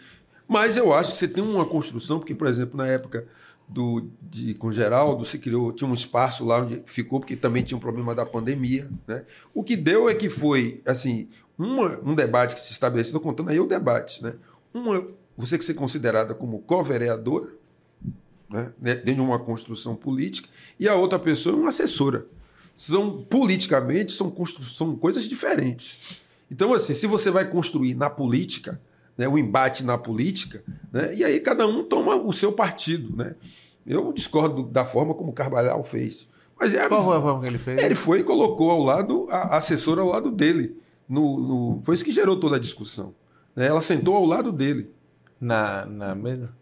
Mas 0.48 0.77
eu 0.77 0.93
acho 0.93 1.12
que 1.12 1.19
você 1.19 1.28
tem 1.28 1.43
uma 1.43 1.66
construção, 1.66 2.19
porque, 2.19 2.35
por 2.35 2.47
exemplo, 2.47 2.77
na 2.77 2.86
época 2.86 3.27
do, 3.68 4.09
de, 4.22 4.55
com 4.55 4.70
Geraldo, 4.70 5.24
se 5.24 5.38
criou, 5.38 5.72
tinha 5.72 5.88
um 5.88 5.94
espaço 5.94 6.44
lá 6.44 6.60
onde 6.60 6.82
ficou, 6.86 7.18
porque 7.18 7.36
também 7.36 7.62
tinha 7.62 7.76
um 7.76 7.80
problema 7.80 8.14
da 8.14 8.24
pandemia. 8.24 8.88
Né? 9.06 9.24
O 9.52 9.64
que 9.64 9.76
deu 9.76 10.09
é 10.09 10.14
que 10.14 10.28
foi 10.28 10.80
assim 10.86 11.28
uma, 11.59 11.98
um 12.05 12.14
debate 12.14 12.55
que 12.55 12.60
se 12.60 12.72
estabeleceu, 12.72 13.16
estou 13.16 13.20
contando 13.20 13.51
aí 13.51 13.59
o 13.59 13.66
debate. 13.66 14.22
Né? 14.22 14.34
Uma, 14.72 15.06
você 15.36 15.59
que 15.59 15.64
ser 15.64 15.74
considerada 15.74 16.34
como 16.34 16.60
co-vereadora, 16.60 17.51
né? 18.48 18.72
dentro 18.80 19.14
de 19.14 19.20
uma 19.20 19.38
construção 19.38 19.97
política, 19.97 20.48
e 20.78 20.88
a 20.88 20.94
outra 20.94 21.18
pessoa 21.18 21.56
é 21.56 21.59
uma 21.59 21.70
assessora. 21.70 22.26
São, 22.74 23.22
politicamente, 23.22 24.12
são, 24.12 24.32
são 24.44 24.94
coisas 24.97 25.26
diferentes. 25.26 26.20
Então, 26.51 26.72
assim, 26.72 26.93
se 26.93 27.06
você 27.06 27.30
vai 27.30 27.48
construir 27.48 27.94
na 27.94 28.09
política, 28.09 28.80
né, 29.16 29.28
o 29.28 29.38
embate 29.38 29.84
na 29.84 29.97
política, 29.97 30.62
né, 30.93 31.14
e 31.14 31.24
aí 31.24 31.40
cada 31.40 31.66
um 31.66 31.82
toma 31.84 32.16
o 32.16 32.32
seu 32.32 32.52
partido. 32.52 33.16
Né? 33.16 33.34
Eu 33.86 34.12
discordo 34.12 34.64
da 34.64 34.84
forma 34.84 35.14
como 35.14 35.32
Carvalhal 35.32 35.82
fez. 35.84 36.28
Mas 36.59 36.74
é 36.74 36.88
Qual 36.88 37.05
foi 37.05 37.16
a 37.16 37.20
forma 37.20 37.40
que 37.43 37.47
ele 37.47 37.59
fez? 37.59 37.82
Ele 37.82 37.94
foi 37.94 38.20
e 38.20 38.24
colocou 38.24 38.70
ao 38.70 38.82
lado 38.82 39.26
a 39.30 39.59
assessora 39.59 40.01
ao 40.01 40.09
lado 40.09 40.30
dele. 40.30 40.76
No, 41.09 41.38
no, 41.38 41.82
foi 41.84 41.94
isso 41.94 42.05
que 42.05 42.12
gerou 42.12 42.36
toda 42.36 42.56
a 42.56 42.59
discussão. 42.59 43.14
Né? 43.55 43.66
Ela 43.66 43.82
sentou 43.82 44.16
ao 44.16 44.24
lado 44.24 44.51
dele. 44.51 44.90
Na, 45.38 45.84
na 45.84 46.14
mesa? 46.14 46.55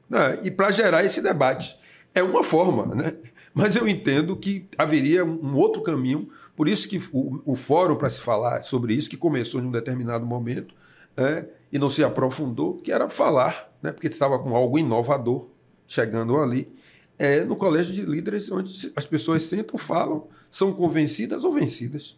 e 0.42 0.50
para 0.50 0.72
gerar 0.72 1.04
esse 1.04 1.22
debate. 1.22 1.78
É 2.12 2.22
uma 2.22 2.42
forma, 2.42 2.94
né? 2.94 3.14
Mas 3.54 3.76
eu 3.76 3.86
entendo 3.86 4.36
que 4.36 4.68
haveria 4.76 5.24
um 5.24 5.56
outro 5.56 5.80
caminho, 5.80 6.28
por 6.56 6.68
isso 6.68 6.88
que 6.88 7.00
o, 7.12 7.40
o 7.44 7.54
fórum 7.54 7.94
para 7.94 8.10
se 8.10 8.20
falar 8.20 8.62
sobre 8.62 8.94
isso, 8.94 9.08
que 9.08 9.16
começou 9.16 9.60
em 9.60 9.66
um 9.66 9.70
determinado 9.70 10.26
momento, 10.26 10.74
é, 11.16 11.46
e 11.74 11.78
não 11.78 11.90
se 11.90 12.04
aprofundou, 12.04 12.76
que 12.76 12.92
era 12.92 13.08
falar, 13.08 13.76
né, 13.82 13.90
porque 13.90 14.06
estava 14.06 14.38
com 14.38 14.54
algo 14.54 14.78
inovador 14.78 15.50
chegando 15.88 16.36
ali, 16.36 16.72
é 17.18 17.44
no 17.44 17.56
colégio 17.56 17.92
de 17.92 18.02
líderes, 18.02 18.48
onde 18.48 18.92
as 18.94 19.06
pessoas 19.06 19.42
sentam, 19.42 19.76
falam, 19.76 20.28
são 20.48 20.72
convencidas 20.72 21.42
ou 21.42 21.50
vencidas. 21.50 22.16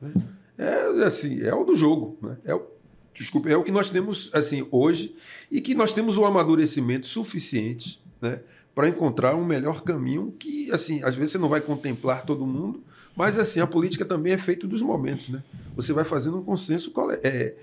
Né? 0.00 0.12
É 0.58 1.04
assim, 1.04 1.40
é 1.42 1.54
o 1.54 1.62
do 1.62 1.76
jogo. 1.76 2.18
Né? 2.20 2.36
É 2.44 2.54
o, 2.56 2.66
desculpa, 3.14 3.48
é 3.48 3.56
o 3.56 3.62
que 3.62 3.70
nós 3.70 3.88
temos 3.88 4.30
assim 4.32 4.66
hoje 4.72 5.14
e 5.48 5.60
que 5.60 5.76
nós 5.76 5.94
temos 5.94 6.18
o 6.18 6.24
amadurecimento 6.24 7.06
suficiente 7.06 8.02
né, 8.20 8.40
para 8.74 8.88
encontrar 8.88 9.36
um 9.36 9.44
melhor 9.44 9.82
caminho 9.82 10.34
que, 10.36 10.72
assim, 10.72 11.04
às 11.04 11.14
vezes 11.14 11.30
você 11.30 11.38
não 11.38 11.48
vai 11.48 11.60
contemplar 11.60 12.26
todo 12.26 12.44
mundo, 12.44 12.82
mas 13.16 13.38
assim, 13.38 13.60
a 13.60 13.66
política 13.66 14.04
também 14.04 14.32
é 14.32 14.38
feita 14.38 14.66
dos 14.66 14.82
momentos. 14.82 15.28
Né? 15.28 15.40
Você 15.76 15.92
vai 15.92 16.02
fazendo 16.02 16.38
um 16.38 16.42
consenso 16.42 16.92
é, 17.22 17.54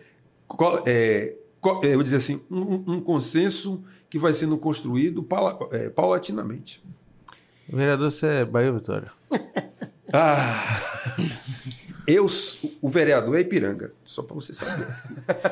é, 0.85 1.35
é, 1.84 1.88
eu 1.88 1.93
vou 1.93 2.03
dizer 2.03 2.17
assim, 2.17 2.41
um, 2.49 2.93
um, 2.93 3.01
consenso 3.01 3.84
que 4.09 4.17
vai 4.17 4.34
sendo 4.34 4.57
construído 4.57 5.21
paula, 5.21 5.57
é, 5.71 5.89
paulatinamente. 5.89 6.84
vereador, 7.67 8.11
você 8.11 8.27
é 8.27 8.45
Bahia 8.45 8.71
Vitória? 8.71 9.11
ah, 10.13 10.80
eu, 12.07 12.26
o 12.81 12.89
vereador 12.89 13.35
é 13.35 13.41
Ipiranga, 13.41 13.93
só 14.03 14.23
para 14.23 14.35
você 14.35 14.53
saber, 14.53 14.88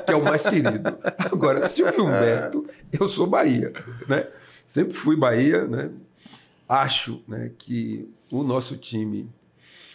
que 0.06 0.12
é 0.12 0.16
o 0.16 0.24
mais 0.24 0.48
querido. 0.48 0.98
Agora, 1.32 1.68
Silvio 1.68 2.06
Humberto, 2.06 2.66
eu 3.00 3.08
sou 3.08 3.28
Bahia, 3.28 3.72
né? 4.08 4.28
Sempre 4.66 4.94
fui 4.94 5.16
Bahia, 5.16 5.68
né? 5.68 5.92
Acho 6.68 7.22
né, 7.28 7.52
que 7.58 8.10
o 8.32 8.44
nosso 8.44 8.76
time 8.76 9.30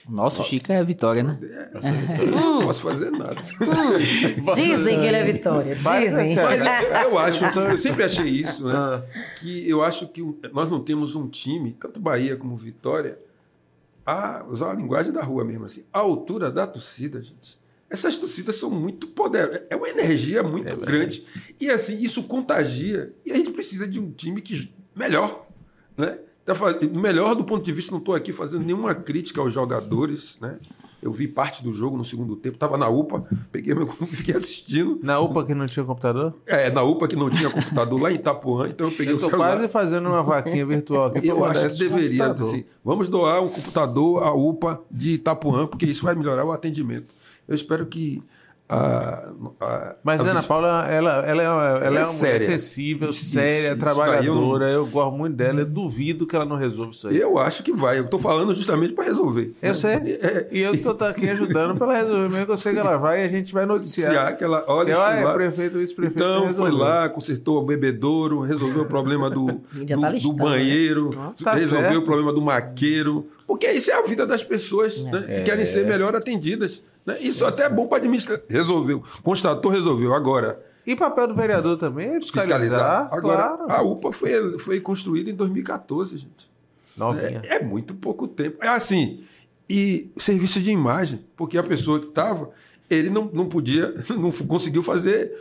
nosso 0.09 0.39
Nossa. 0.39 0.51
Chico 0.51 0.73
é 0.73 0.83
Vitória, 0.85 1.23
né? 1.23 1.39
É. 1.43 2.27
Não 2.27 2.63
posso 2.63 2.81
fazer 2.81 3.11
nada. 3.11 3.37
Hum. 3.61 4.53
Dizem 4.55 5.01
que 5.01 5.07
ele 5.07 5.17
é 5.17 5.25
Vitória. 5.25 5.75
Dizem. 5.75 6.35
Mas 6.35 6.67
eu, 6.67 7.11
eu 7.11 7.19
acho, 7.19 7.45
eu 7.45 7.79
sempre 7.79 8.03
achei 8.03 8.29
isso, 8.29 8.67
né? 8.67 8.75
Ah. 8.75 9.05
Que 9.39 9.69
eu 9.69 9.83
acho 9.83 10.09
que 10.09 10.23
nós 10.53 10.69
não 10.69 10.83
temos 10.83 11.15
um 11.15 11.29
time, 11.29 11.77
tanto 11.79 12.01
Bahia 12.01 12.37
como 12.37 12.57
Vitória, 12.57 13.19
a 14.05 14.45
usar 14.49 14.73
a 14.73 14.75
linguagem 14.75 15.13
da 15.13 15.23
rua 15.23 15.45
mesmo 15.45 15.65
assim, 15.65 15.85
a 15.93 16.01
altura 16.01 16.51
da 16.51 16.67
torcida, 16.67 17.23
gente. 17.23 17.61
Essas 17.89 18.17
torcidas 18.17 18.57
são 18.57 18.71
muito 18.71 19.07
poderosas. 19.09 19.63
É 19.69 19.77
uma 19.77 19.89
energia 19.89 20.43
muito 20.43 20.73
é 20.73 20.77
grande. 20.77 21.25
E 21.61 21.71
assim, 21.71 22.01
isso 22.01 22.23
contagia. 22.23 23.13
E 23.25 23.31
a 23.31 23.37
gente 23.37 23.53
precisa 23.53 23.87
de 23.87 24.01
um 24.01 24.11
time 24.11 24.41
que 24.41 24.73
melhor, 24.97 25.47
né? 25.97 26.19
Melhor 26.93 27.35
do 27.35 27.45
ponto 27.45 27.65
de 27.65 27.73
vista, 27.73 27.93
não 27.93 27.99
estou 27.99 28.15
aqui 28.15 28.33
fazendo 28.33 28.65
nenhuma 28.65 28.95
crítica 28.95 29.41
aos 29.41 29.53
jogadores, 29.53 30.39
né? 30.41 30.59
Eu 31.03 31.11
vi 31.11 31.27
parte 31.27 31.65
do 31.65 31.73
jogo 31.73 31.97
no 31.97 32.05
segundo 32.05 32.37
tempo, 32.37 32.55
estava 32.55 32.79
na 32.79 32.89
UPA, 32.89 33.27
peguei 33.51 33.75
meu 33.75 33.89
fiquei 34.07 34.37
assistindo. 34.37 35.01
Na 35.03 35.19
UPA 35.19 35.45
que 35.45 35.53
não 35.53 35.67
tinha 35.67 35.85
computador? 35.85 36.33
É, 36.47 36.71
na 36.71 36.85
UPA 36.85 37.09
que 37.09 37.17
não 37.17 37.29
tinha 37.29 37.51
computador, 37.51 38.01
lá 38.01 38.13
em 38.13 38.15
Itapuã, 38.15 38.69
então 38.69 38.87
eu 38.87 38.93
peguei 38.93 39.13
eu 39.13 39.17
o 39.17 39.21
celular. 39.21 39.57
quase 39.57 39.69
fazendo 39.69 40.09
uma 40.09 40.23
vaquinha 40.23 40.65
virtual 40.65 41.07
aqui. 41.07 41.27
Eu 41.27 41.45
acho 41.45 41.69
que 41.71 41.79
deveria, 41.79 42.31
assim, 42.31 42.65
vamos 42.85 43.09
doar 43.09 43.43
um 43.43 43.49
computador 43.49 44.23
à 44.23 44.33
UPA 44.33 44.81
de 44.89 45.15
Itapuã, 45.15 45.67
porque 45.67 45.87
isso 45.87 46.05
vai 46.05 46.15
melhorar 46.15 46.45
o 46.45 46.53
atendimento. 46.53 47.13
Eu 47.49 47.55
espero 47.57 47.85
que 47.87 48.23
a, 48.73 49.33
a, 49.61 49.97
Mas 50.03 50.21
a 50.21 50.25
Ana 50.25 50.35
vice... 50.35 50.49
Paula, 50.49 50.87
ela, 50.89 51.27
ela, 51.27 51.43
é, 51.43 51.87
ela 51.87 51.99
é, 51.99 52.03
é 52.03 52.05
uma 52.05 52.05
séria. 52.05 52.37
acessível, 52.37 53.11
isso, 53.11 53.25
séria, 53.25 53.69
isso, 53.69 53.79
trabalhadora. 53.79 54.67
Eu, 54.67 54.85
eu, 54.85 54.87
gosto 54.87 55.17
muito 55.17 55.37
dela. 55.37 55.61
Eu 55.61 55.67
duvido 55.67 56.27
que 56.27 56.35
ela 56.35 56.47
não 56.47 56.57
resolva 56.57 56.91
isso 56.93 57.09
aí. 57.09 57.19
Eu 57.19 57.39
acho 57.39 57.63
que 57.63 57.73
vai. 57.73 57.99
Eu 57.99 58.05
estou 58.05 58.19
falando 58.19 58.55
justamente 58.55 58.95
para 58.95 59.05
resolver. 59.05 59.53
Eu 59.61 59.75
sei. 59.75 59.93
É, 59.93 60.49
e 60.51 60.61
eu 60.61 60.75
estou 60.75 60.97
aqui 61.07 61.29
ajudando 61.29 61.77
para 61.77 61.87
ela 61.87 61.97
resolver. 61.97 62.29
Mesmo 62.31 62.47
que 62.47 62.53
eu 62.53 62.57
sei 62.57 62.73
que 62.73 62.79
ela 62.79 62.97
vai 62.97 63.23
e 63.23 63.25
a 63.27 63.29
gente 63.29 63.53
vai 63.53 63.67
noticiar. 63.67 64.37
Que 64.37 64.45
ela 64.45 64.65
olha. 64.67 64.93
Ela 64.93 65.17
é 65.17 65.25
lá. 65.25 65.35
prefeito, 65.35 65.79
vice-prefeito. 65.79 66.19
Então 66.19 66.49
foi 66.55 66.71
lá, 66.71 67.09
consertou 67.09 67.59
o 67.59 67.63
bebedouro, 67.63 68.41
resolveu 68.41 68.83
o 68.83 68.87
problema 68.87 69.29
do, 69.29 69.47
do, 69.73 69.87
tá 69.87 69.95
do, 69.95 70.01
né? 70.01 70.21
banheiro, 70.37 71.11
né? 71.11 71.33
tá 71.43 71.53
resolveu 71.53 71.91
certo. 71.91 72.03
o 72.03 72.05
problema 72.05 72.33
do 72.33 72.41
maqueiro. 72.41 73.29
Porque 73.47 73.71
isso 73.71 73.91
é 73.91 73.95
a 73.95 74.03
vida 74.03 74.27
das 74.27 74.43
pessoas 74.43 75.05
né, 75.05 75.21
que 75.21 75.43
querem 75.43 75.67
ser 75.67 75.85
melhor 75.85 76.17
atendidas. 76.17 76.83
Né? 77.05 77.19
Isso 77.21 77.45
até 77.45 77.65
é 77.65 77.69
bom 77.69 77.87
para 77.87 77.99
administrar. 77.99 78.41
Resolveu. 78.49 79.03
Constatou, 79.23 79.71
resolveu. 79.71 80.15
Agora. 80.15 80.65
E 80.87 80.97
papel 80.97 81.29
do 81.29 81.35
vereador 81.35 81.77
também 81.77 82.17
é 82.17 82.21
fiscalizar. 82.21 82.61
fiscalizar. 82.61 83.09
Agora, 83.13 83.57
claro. 83.57 83.73
a 83.73 83.83
UPA 83.83 84.13
foi, 84.13 84.59
foi 84.59 84.81
construída 84.81 85.31
em 85.31 85.35
2014, 85.35 86.17
gente. 86.17 86.51
Novinha. 86.97 87.41
É, 87.45 87.57
é 87.57 87.63
muito 87.63 87.95
pouco 87.95 88.27
tempo. 88.27 88.59
É 88.63 88.69
assim. 88.69 89.25
E 89.69 90.11
serviço 90.17 90.61
de 90.61 90.71
imagem, 90.71 91.25
porque 91.37 91.57
a 91.57 91.63
pessoa 91.63 92.01
que 92.01 92.09
estava, 92.09 92.51
ele 92.91 93.09
não, 93.09 93.31
não 93.33 93.47
podia, 93.47 93.95
não 94.11 94.31
conseguiu 94.31 94.83
fazer 94.83 95.33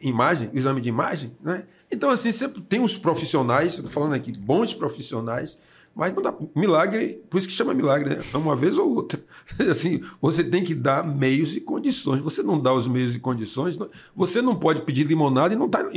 imagem, 0.00 0.50
exame 0.52 0.80
de 0.80 0.88
imagem, 0.88 1.36
né? 1.42 1.64
Então, 1.90 2.10
assim, 2.10 2.30
sempre 2.30 2.60
tem 2.60 2.80
uns 2.80 2.98
profissionais, 2.98 3.74
estou 3.74 3.90
falando 3.90 4.12
aqui, 4.12 4.30
bons 4.38 4.74
profissionais, 4.74 5.56
mas 5.98 6.14
não 6.14 6.22
dá. 6.22 6.32
Milagre, 6.54 7.20
por 7.28 7.38
isso 7.38 7.48
que 7.48 7.52
chama 7.52 7.74
milagre, 7.74 8.10
né? 8.10 8.22
É 8.32 8.36
uma 8.36 8.54
vez 8.54 8.78
ou 8.78 8.88
outra. 8.88 9.20
Assim, 9.68 10.00
você 10.22 10.44
tem 10.44 10.62
que 10.62 10.72
dar 10.72 11.04
meios 11.04 11.56
e 11.56 11.60
condições. 11.60 12.20
Você 12.20 12.40
não 12.40 12.60
dá 12.60 12.72
os 12.72 12.86
meios 12.86 13.16
e 13.16 13.18
condições, 13.18 13.76
você 14.14 14.40
não 14.40 14.54
pode 14.54 14.82
pedir 14.82 15.04
limonada 15.08 15.54
e 15.54 15.56
não 15.56 15.68
tá. 15.68 15.90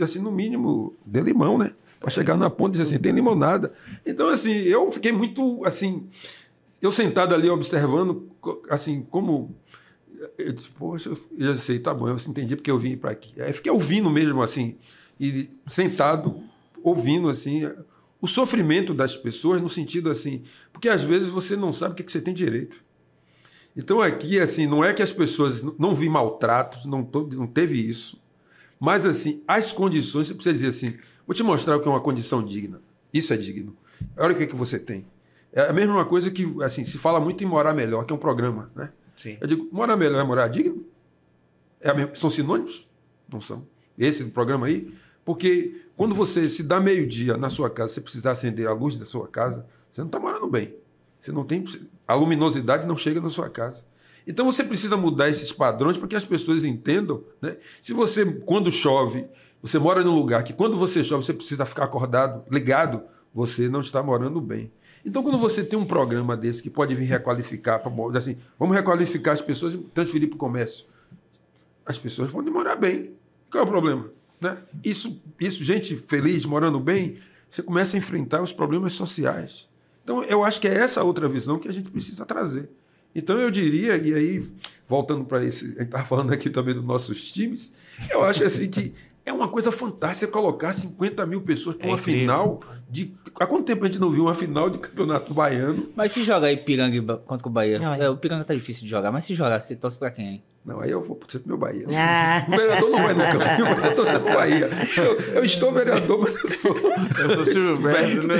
Assim, 0.00 0.20
no 0.20 0.30
mínimo, 0.30 0.94
dê 1.04 1.20
limão, 1.20 1.58
né? 1.58 1.72
Para 1.98 2.10
chegar 2.10 2.36
na 2.36 2.48
ponta 2.48 2.70
e 2.70 2.80
dizer 2.80 2.94
assim, 2.94 3.02
tem 3.02 3.10
limonada. 3.10 3.72
Então, 4.06 4.28
assim, 4.28 4.52
eu 4.52 4.92
fiquei 4.92 5.10
muito 5.10 5.64
assim. 5.64 6.06
Eu 6.80 6.92
sentado 6.92 7.34
ali 7.34 7.50
observando, 7.50 8.30
assim, 8.70 9.04
como. 9.10 9.52
Eu 10.38 10.52
disse, 10.52 10.68
poxa, 10.68 11.10
eu 11.36 11.54
já 11.54 11.56
sei, 11.56 11.80
tá 11.80 11.92
bom, 11.92 12.08
eu 12.08 12.14
entendi 12.14 12.54
porque 12.54 12.70
eu 12.70 12.78
vim 12.78 12.96
para 12.96 13.10
aqui. 13.10 13.42
Aí 13.42 13.52
fiquei 13.52 13.72
ouvindo 13.72 14.10
mesmo, 14.10 14.42
assim, 14.42 14.78
e 15.18 15.50
sentado, 15.66 16.40
ouvindo, 16.84 17.28
assim 17.28 17.64
o 18.20 18.26
sofrimento 18.26 18.92
das 18.92 19.16
pessoas 19.16 19.60
no 19.60 19.68
sentido 19.68 20.10
assim, 20.10 20.42
porque 20.72 20.88
às 20.88 21.02
vezes 21.02 21.28
você 21.28 21.56
não 21.56 21.72
sabe 21.72 21.92
o 21.92 21.96
que, 21.96 22.02
é 22.02 22.04
que 22.04 22.12
você 22.12 22.20
tem 22.20 22.34
direito. 22.34 22.84
Então 23.76 24.00
aqui 24.00 24.38
assim, 24.38 24.66
não 24.66 24.84
é 24.84 24.92
que 24.92 25.02
as 25.02 25.12
pessoas 25.12 25.62
não 25.78 25.94
vi 25.94 26.08
maltratos, 26.08 26.86
não, 26.86 27.08
não 27.32 27.46
teve 27.46 27.78
isso, 27.78 28.20
mas 28.80 29.04
assim, 29.04 29.42
as 29.46 29.72
condições, 29.72 30.26
você 30.26 30.34
precisa 30.34 30.54
dizer 30.54 30.68
assim, 30.68 30.98
vou 31.26 31.34
te 31.34 31.42
mostrar 31.42 31.76
o 31.76 31.80
que 31.80 31.86
é 31.86 31.90
uma 31.90 32.00
condição 32.00 32.42
digna. 32.42 32.80
Isso 33.12 33.34
é 33.34 33.36
digno. 33.36 33.76
Olha 34.16 34.32
o 34.32 34.36
que, 34.36 34.44
é 34.44 34.46
que 34.46 34.56
você 34.56 34.78
tem. 34.78 35.06
É 35.52 35.62
a 35.62 35.72
mesma 35.72 36.04
coisa 36.04 36.30
que 36.30 36.46
assim, 36.62 36.84
se 36.84 36.96
fala 36.96 37.20
muito 37.20 37.44
em 37.44 37.46
morar 37.46 37.74
melhor, 37.74 38.04
que 38.06 38.12
é 38.12 38.16
um 38.16 38.18
programa, 38.18 38.70
né? 38.74 38.90
Sim. 39.16 39.36
Eu 39.38 39.46
digo, 39.46 39.68
morar 39.70 39.96
melhor 39.96 40.20
é 40.20 40.24
morar 40.24 40.48
digno? 40.48 40.86
É 41.80 41.92
mesma, 41.92 42.14
são 42.14 42.30
sinônimos? 42.30 42.88
Não 43.30 43.40
são. 43.40 43.66
Esse 43.98 44.24
programa 44.26 44.66
aí, 44.66 44.94
porque 45.24 45.82
quando 46.00 46.14
você 46.14 46.48
se 46.48 46.62
dá 46.62 46.80
meio-dia 46.80 47.36
na 47.36 47.50
sua 47.50 47.68
casa, 47.68 47.92
você 47.92 48.00
precisar 48.00 48.30
acender 48.30 48.66
a 48.66 48.72
luz 48.72 48.96
da 48.96 49.04
sua 49.04 49.28
casa, 49.28 49.66
você 49.92 50.00
não 50.00 50.08
está 50.08 50.18
morando 50.18 50.48
bem. 50.48 50.74
Você 51.18 51.30
não 51.30 51.44
tem. 51.44 51.62
A 52.08 52.14
luminosidade 52.14 52.86
não 52.86 52.96
chega 52.96 53.20
na 53.20 53.28
sua 53.28 53.50
casa. 53.50 53.84
Então 54.26 54.46
você 54.46 54.64
precisa 54.64 54.96
mudar 54.96 55.28
esses 55.28 55.52
padrões 55.52 55.98
para 55.98 56.08
que 56.08 56.16
as 56.16 56.24
pessoas 56.24 56.64
entendam. 56.64 57.22
Né? 57.42 57.58
Se 57.82 57.92
você, 57.92 58.24
quando 58.24 58.72
chove, 58.72 59.28
você 59.60 59.78
mora 59.78 60.02
num 60.02 60.14
lugar 60.14 60.42
que 60.42 60.54
quando 60.54 60.74
você 60.74 61.04
chove, 61.04 61.22
você 61.22 61.34
precisa 61.34 61.66
ficar 61.66 61.84
acordado, 61.84 62.44
ligado, 62.50 63.02
você 63.34 63.68
não 63.68 63.80
está 63.80 64.02
morando 64.02 64.40
bem. 64.40 64.72
Então, 65.04 65.22
quando 65.22 65.36
você 65.36 65.62
tem 65.62 65.78
um 65.78 65.84
programa 65.84 66.34
desse 66.34 66.62
que 66.62 66.70
pode 66.70 66.94
vir 66.94 67.04
requalificar, 67.04 67.82
assim, 68.16 68.38
vamos 68.58 68.74
requalificar 68.74 69.34
as 69.34 69.42
pessoas 69.42 69.74
e 69.74 69.78
transferir 69.92 70.30
para 70.30 70.36
o 70.36 70.38
comércio. 70.38 70.86
As 71.84 71.98
pessoas 71.98 72.30
vão 72.30 72.42
demorar 72.42 72.76
bem. 72.76 73.12
Qual 73.50 73.62
é 73.62 73.66
o 73.66 73.68
problema? 73.68 74.19
Né? 74.40 74.56
Isso, 74.82 75.20
isso, 75.38 75.62
gente 75.64 75.96
feliz, 75.96 76.46
morando 76.46 76.80
bem, 76.80 77.18
você 77.50 77.62
começa 77.62 77.96
a 77.96 77.98
enfrentar 77.98 78.40
os 78.42 78.52
problemas 78.52 78.94
sociais. 78.94 79.68
Então, 80.02 80.24
eu 80.24 80.44
acho 80.44 80.60
que 80.60 80.68
é 80.68 80.74
essa 80.74 81.02
outra 81.04 81.28
visão 81.28 81.56
que 81.56 81.68
a 81.68 81.72
gente 81.72 81.90
precisa 81.90 82.24
trazer. 82.24 82.70
Então, 83.14 83.38
eu 83.38 83.50
diria, 83.50 83.96
e 83.96 84.14
aí, 84.14 84.44
voltando 84.86 85.24
para 85.24 85.44
esse, 85.44 85.64
a 85.64 85.68
gente 85.68 85.80
estava 85.82 86.04
falando 86.04 86.32
aqui 86.32 86.48
também 86.48 86.74
dos 86.74 86.84
nossos 86.84 87.30
times, 87.30 87.72
eu 88.10 88.22
acho 88.24 88.44
assim 88.44 88.70
que 88.70 88.94
é 89.24 89.32
uma 89.32 89.48
coisa 89.48 89.70
fantástica 89.70 90.30
colocar 90.30 90.72
50 90.72 91.26
mil 91.26 91.42
pessoas 91.42 91.76
para 91.76 91.86
é 91.86 91.90
uma 91.90 91.98
incrível. 91.98 92.20
final 92.20 92.60
de. 92.88 93.14
Há 93.38 93.46
quanto 93.46 93.64
tempo 93.64 93.84
a 93.84 93.86
gente 93.86 94.00
não 94.00 94.10
viu 94.10 94.24
uma 94.24 94.34
final 94.34 94.68
de 94.68 94.78
campeonato 94.78 95.32
baiano? 95.32 95.88
Mas 95.94 96.12
se 96.12 96.22
jogar 96.22 96.52
Ipiranga 96.52 97.16
contra 97.18 97.46
o 97.46 97.50
Bahia. 97.50 97.78
Não, 97.78 97.94
é. 97.94 98.10
o 98.10 98.14
Ipiranga 98.14 98.44
tá 98.44 98.54
difícil 98.54 98.82
de 98.84 98.90
jogar, 98.90 99.10
mas 99.12 99.24
se 99.24 99.34
jogar, 99.34 99.60
você 99.60 99.76
torce 99.76 99.98
para 99.98 100.10
quem? 100.10 100.42
Não, 100.64 100.78
aí 100.80 100.90
eu 100.90 101.00
vou 101.00 101.18
ser 101.26 101.38
pro 101.38 101.48
meu 101.48 101.58
Bahia. 101.58 101.86
Ah. 101.90 102.44
O 102.48 102.50
vereador 102.50 102.90
não 102.90 103.02
vai 103.02 103.14
no 103.14 103.22
campo, 103.22 103.86
eu 103.86 103.94
tô 103.94 104.04
sendo 104.04 104.24
Bahia. 104.24 104.70
Eu, 104.96 105.34
eu, 105.36 105.44
estou 105.44 105.72
vereador, 105.72 106.20
mas 106.20 106.36
eu 106.36 106.50
sou. 106.50 106.76
Eu 106.76 107.34
sou 107.34 107.44
Silvio 107.46 107.78
Berto, 107.78 108.28
né? 108.28 108.36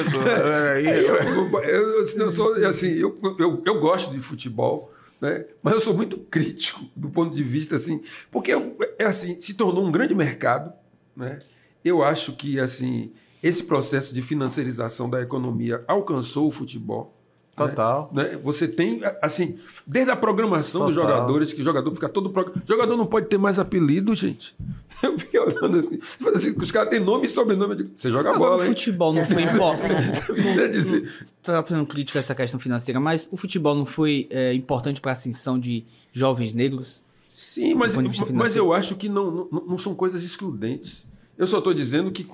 Eu, 1.64 2.06
eu, 2.06 2.30
sou, 2.30 2.54
assim, 2.66 2.90
eu, 2.90 3.18
eu, 3.38 3.62
eu 3.64 3.80
gosto 3.80 4.12
de 4.12 4.20
futebol, 4.20 4.92
né? 5.20 5.44
mas 5.62 5.74
eu 5.74 5.80
sou 5.80 5.94
muito 5.94 6.18
crítico 6.18 6.84
do 6.96 7.10
ponto 7.10 7.34
de 7.34 7.42
vista 7.42 7.76
assim, 7.76 8.02
porque 8.30 8.52
é 8.98 9.04
assim, 9.04 9.38
se 9.38 9.54
tornou 9.54 9.86
um 9.86 9.92
grande 9.92 10.14
mercado. 10.14 10.72
Né? 11.14 11.40
Eu 11.84 12.02
acho 12.02 12.32
que 12.34 12.58
assim 12.58 13.12
esse 13.42 13.64
processo 13.64 14.14
de 14.14 14.20
financiarização 14.20 15.08
da 15.08 15.20
economia 15.20 15.82
alcançou 15.88 16.46
o 16.46 16.50
futebol. 16.50 17.19
Total. 17.68 18.10
Né? 18.12 18.38
Você 18.42 18.66
tem, 18.66 19.00
assim, 19.22 19.58
desde 19.86 20.10
a 20.10 20.16
programação 20.16 20.80
Total. 20.80 20.86
dos 20.86 20.94
jogadores, 20.94 21.52
que 21.52 21.60
o 21.60 21.64
jogador 21.64 21.92
fica 21.94 22.08
todo. 22.08 22.30
Pro... 22.30 22.42
O 22.42 22.66
jogador 22.66 22.96
não 22.96 23.06
pode 23.06 23.26
ter 23.26 23.38
mais 23.38 23.58
apelido, 23.58 24.14
gente. 24.14 24.54
Eu 25.02 25.16
vi 25.16 25.38
olhando 25.38 25.78
assim, 25.78 25.98
assim 26.34 26.54
os 26.56 26.70
caras 26.70 26.90
têm 26.90 27.00
nome 27.00 27.26
e 27.26 27.28
sobrenome. 27.28 27.90
Você 27.94 28.10
joga 28.10 28.30
Agora, 28.30 28.50
bola. 28.50 28.64
O 28.64 28.66
futebol 28.66 29.14
hein? 29.14 29.20
não 29.20 29.26
foi 29.26 29.42
importante. 29.42 30.20
Você 30.30 31.04
estava 31.22 31.66
fazendo 31.66 31.86
crítica 31.86 32.18
a 32.18 32.20
essa 32.20 32.34
questão 32.34 32.60
financeira, 32.60 33.00
mas 33.00 33.28
o 33.30 33.36
futebol 33.36 33.74
não 33.74 33.86
foi 33.86 34.26
é, 34.30 34.52
importante 34.54 35.00
para 35.00 35.12
a 35.12 35.14
ascensão 35.14 35.58
de 35.58 35.84
jovens 36.12 36.52
negros? 36.52 37.02
Sim, 37.28 37.74
mas, 37.74 37.94
mas 38.32 38.56
eu 38.56 38.72
acho 38.72 38.96
que 38.96 39.08
não, 39.08 39.48
não, 39.50 39.64
não 39.68 39.78
são 39.78 39.94
coisas 39.94 40.24
excludentes. 40.24 41.06
Eu 41.40 41.46
só 41.46 41.56
estou 41.56 41.72
dizendo 41.72 42.12
que 42.12 42.28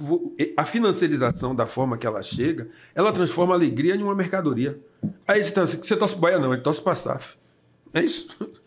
a 0.57 0.65
financiarização 0.65 1.55
da 1.55 1.65
forma 1.65 1.97
que 1.97 2.05
ela 2.05 2.24
chega, 2.24 2.69
ela 2.93 3.12
transforma 3.12 3.55
a 3.55 3.57
alegria 3.57 3.95
em 3.95 4.03
uma 4.03 4.16
mercadoria. 4.16 4.81
Aí 5.28 5.45
você, 5.45 5.53
tá, 5.53 5.65
você 5.65 5.97
torce 5.97 6.16
Bahia, 6.16 6.41
não, 6.41 6.53
ele 6.53 6.61
torce 6.61 6.83
para 6.83 6.97
SAF. 6.97 7.37
É 7.95 8.03
isso? 8.03 8.37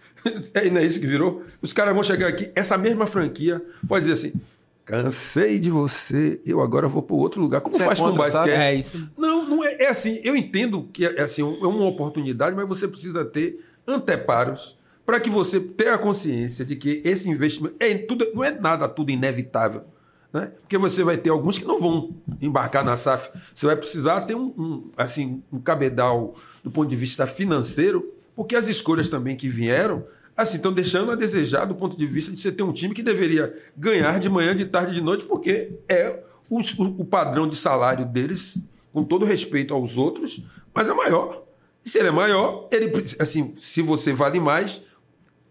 É, 0.54 0.70
não 0.70 0.82
é 0.82 0.86
isso 0.86 1.00
que 1.00 1.08
virou? 1.08 1.44
Os 1.62 1.72
caras 1.72 1.94
vão 1.94 2.04
chegar 2.04 2.28
aqui, 2.28 2.52
essa 2.54 2.78
mesma 2.78 3.08
franquia 3.08 3.64
pode 3.88 4.06
dizer 4.06 4.16
assim: 4.16 4.40
cansei 4.84 5.58
de 5.60 5.70
você, 5.70 6.42
eu 6.46 6.60
agora 6.60 6.90
vou 6.90 7.02
para 7.02 7.16
outro 7.16 7.40
lugar. 7.42 7.62
Como 7.62 7.74
você 7.74 7.84
é 7.84 7.86
faz 7.86 8.02
é 8.02 8.04
com 8.04 8.10
o 8.10 8.16
basquete? 8.16 8.50
É 8.50 8.76
isso. 8.76 9.10
Não, 9.18 9.46
não 9.46 9.64
é, 9.64 9.78
é 9.80 9.88
assim. 9.88 10.20
Eu 10.22 10.36
entendo 10.36 10.90
que 10.92 11.06
é, 11.06 11.22
assim, 11.22 11.42
é 11.42 11.46
uma 11.46 11.86
oportunidade, 11.86 12.54
mas 12.54 12.68
você 12.68 12.86
precisa 12.86 13.24
ter 13.24 13.66
anteparos 13.88 14.78
para 15.06 15.22
que 15.22 15.30
você 15.30 15.58
tenha 15.58 15.94
a 15.94 15.98
consciência 15.98 16.66
de 16.66 16.76
que 16.76 17.02
esse 17.06 17.30
investimento 17.30 17.78
é 17.80 17.96
tudo, 17.96 18.28
não 18.36 18.44
é 18.44 18.52
nada 18.52 18.90
tudo 18.90 19.10
inevitável. 19.10 19.86
Né? 20.32 20.52
Porque 20.62 20.78
você 20.78 21.04
vai 21.04 21.18
ter 21.18 21.30
alguns 21.30 21.58
que 21.58 21.66
não 21.66 21.80
vão 21.80 22.16
embarcar 22.42 22.86
na 22.86 22.96
SAF. 22.96 23.30
Você 23.54 23.66
vai 23.66 23.76
precisar 23.76 24.22
ter 24.22 24.36
um, 24.36 24.54
um, 24.58 24.92
assim, 24.96 25.42
um 25.52 25.60
cabedal 25.60 26.36
do 26.64 26.70
ponto 26.70 26.88
de 26.88 26.96
vista 26.96 27.26
financeiro, 27.26 28.14
porque 28.36 28.56
as 28.56 28.68
escolhas 28.68 29.10
também 29.10 29.36
que 29.36 29.48
vieram 29.48 30.06
assim 30.42 30.56
estão 30.56 30.72
deixando 30.72 31.12
a 31.12 31.16
desejar 31.16 31.66
do 31.66 31.76
ponto 31.76 31.98
de 31.98 32.06
vista 32.06 32.32
de 32.32 32.40
você 32.40 32.52
ter 32.52 32.64
um 32.64 32.72
time 32.72 32.94
que 32.94 33.04
deveria 33.04 33.54
ganhar 33.76 34.20
de 34.20 34.30
manhã, 34.30 34.56
de 34.56 34.66
tarde, 34.66 34.94
de 34.94 35.02
noite, 35.02 35.26
porque 35.26 35.74
é 35.88 36.24
o, 36.50 36.60
o 36.98 37.06
padrão 37.06 37.48
de 37.48 37.56
salário 37.56 38.06
deles, 38.06 38.58
com 38.92 39.04
todo 39.04 39.26
respeito 39.26 39.74
aos 39.74 39.98
outros, 39.98 40.42
mas 40.74 40.88
é 40.88 40.94
maior. 40.94 41.44
E 41.84 41.90
se 41.90 42.00
ele 42.00 42.08
é 42.08 42.12
maior, 42.12 42.68
ele 42.72 42.92
assim, 43.20 43.54
se 43.60 43.82
você 43.82 44.14
vale 44.14 44.40
mais, 44.40 44.82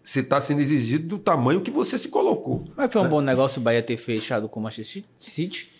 você 0.08 0.20
está 0.20 0.40
sendo 0.40 0.60
exigido 0.62 1.06
do 1.06 1.18
tamanho 1.18 1.60
que 1.60 1.70
você 1.70 1.98
se 1.98 2.08
colocou. 2.08 2.64
Mas 2.74 2.90
foi 2.90 3.02
um 3.02 3.04
né? 3.04 3.10
bom 3.10 3.20
negócio 3.20 3.60
o 3.60 3.62
Bahia 3.62 3.82
ter 3.82 3.98
fechado 3.98 4.48
com 4.48 4.58
o 4.58 4.62
Manchester 4.62 5.04
City? 5.18 5.70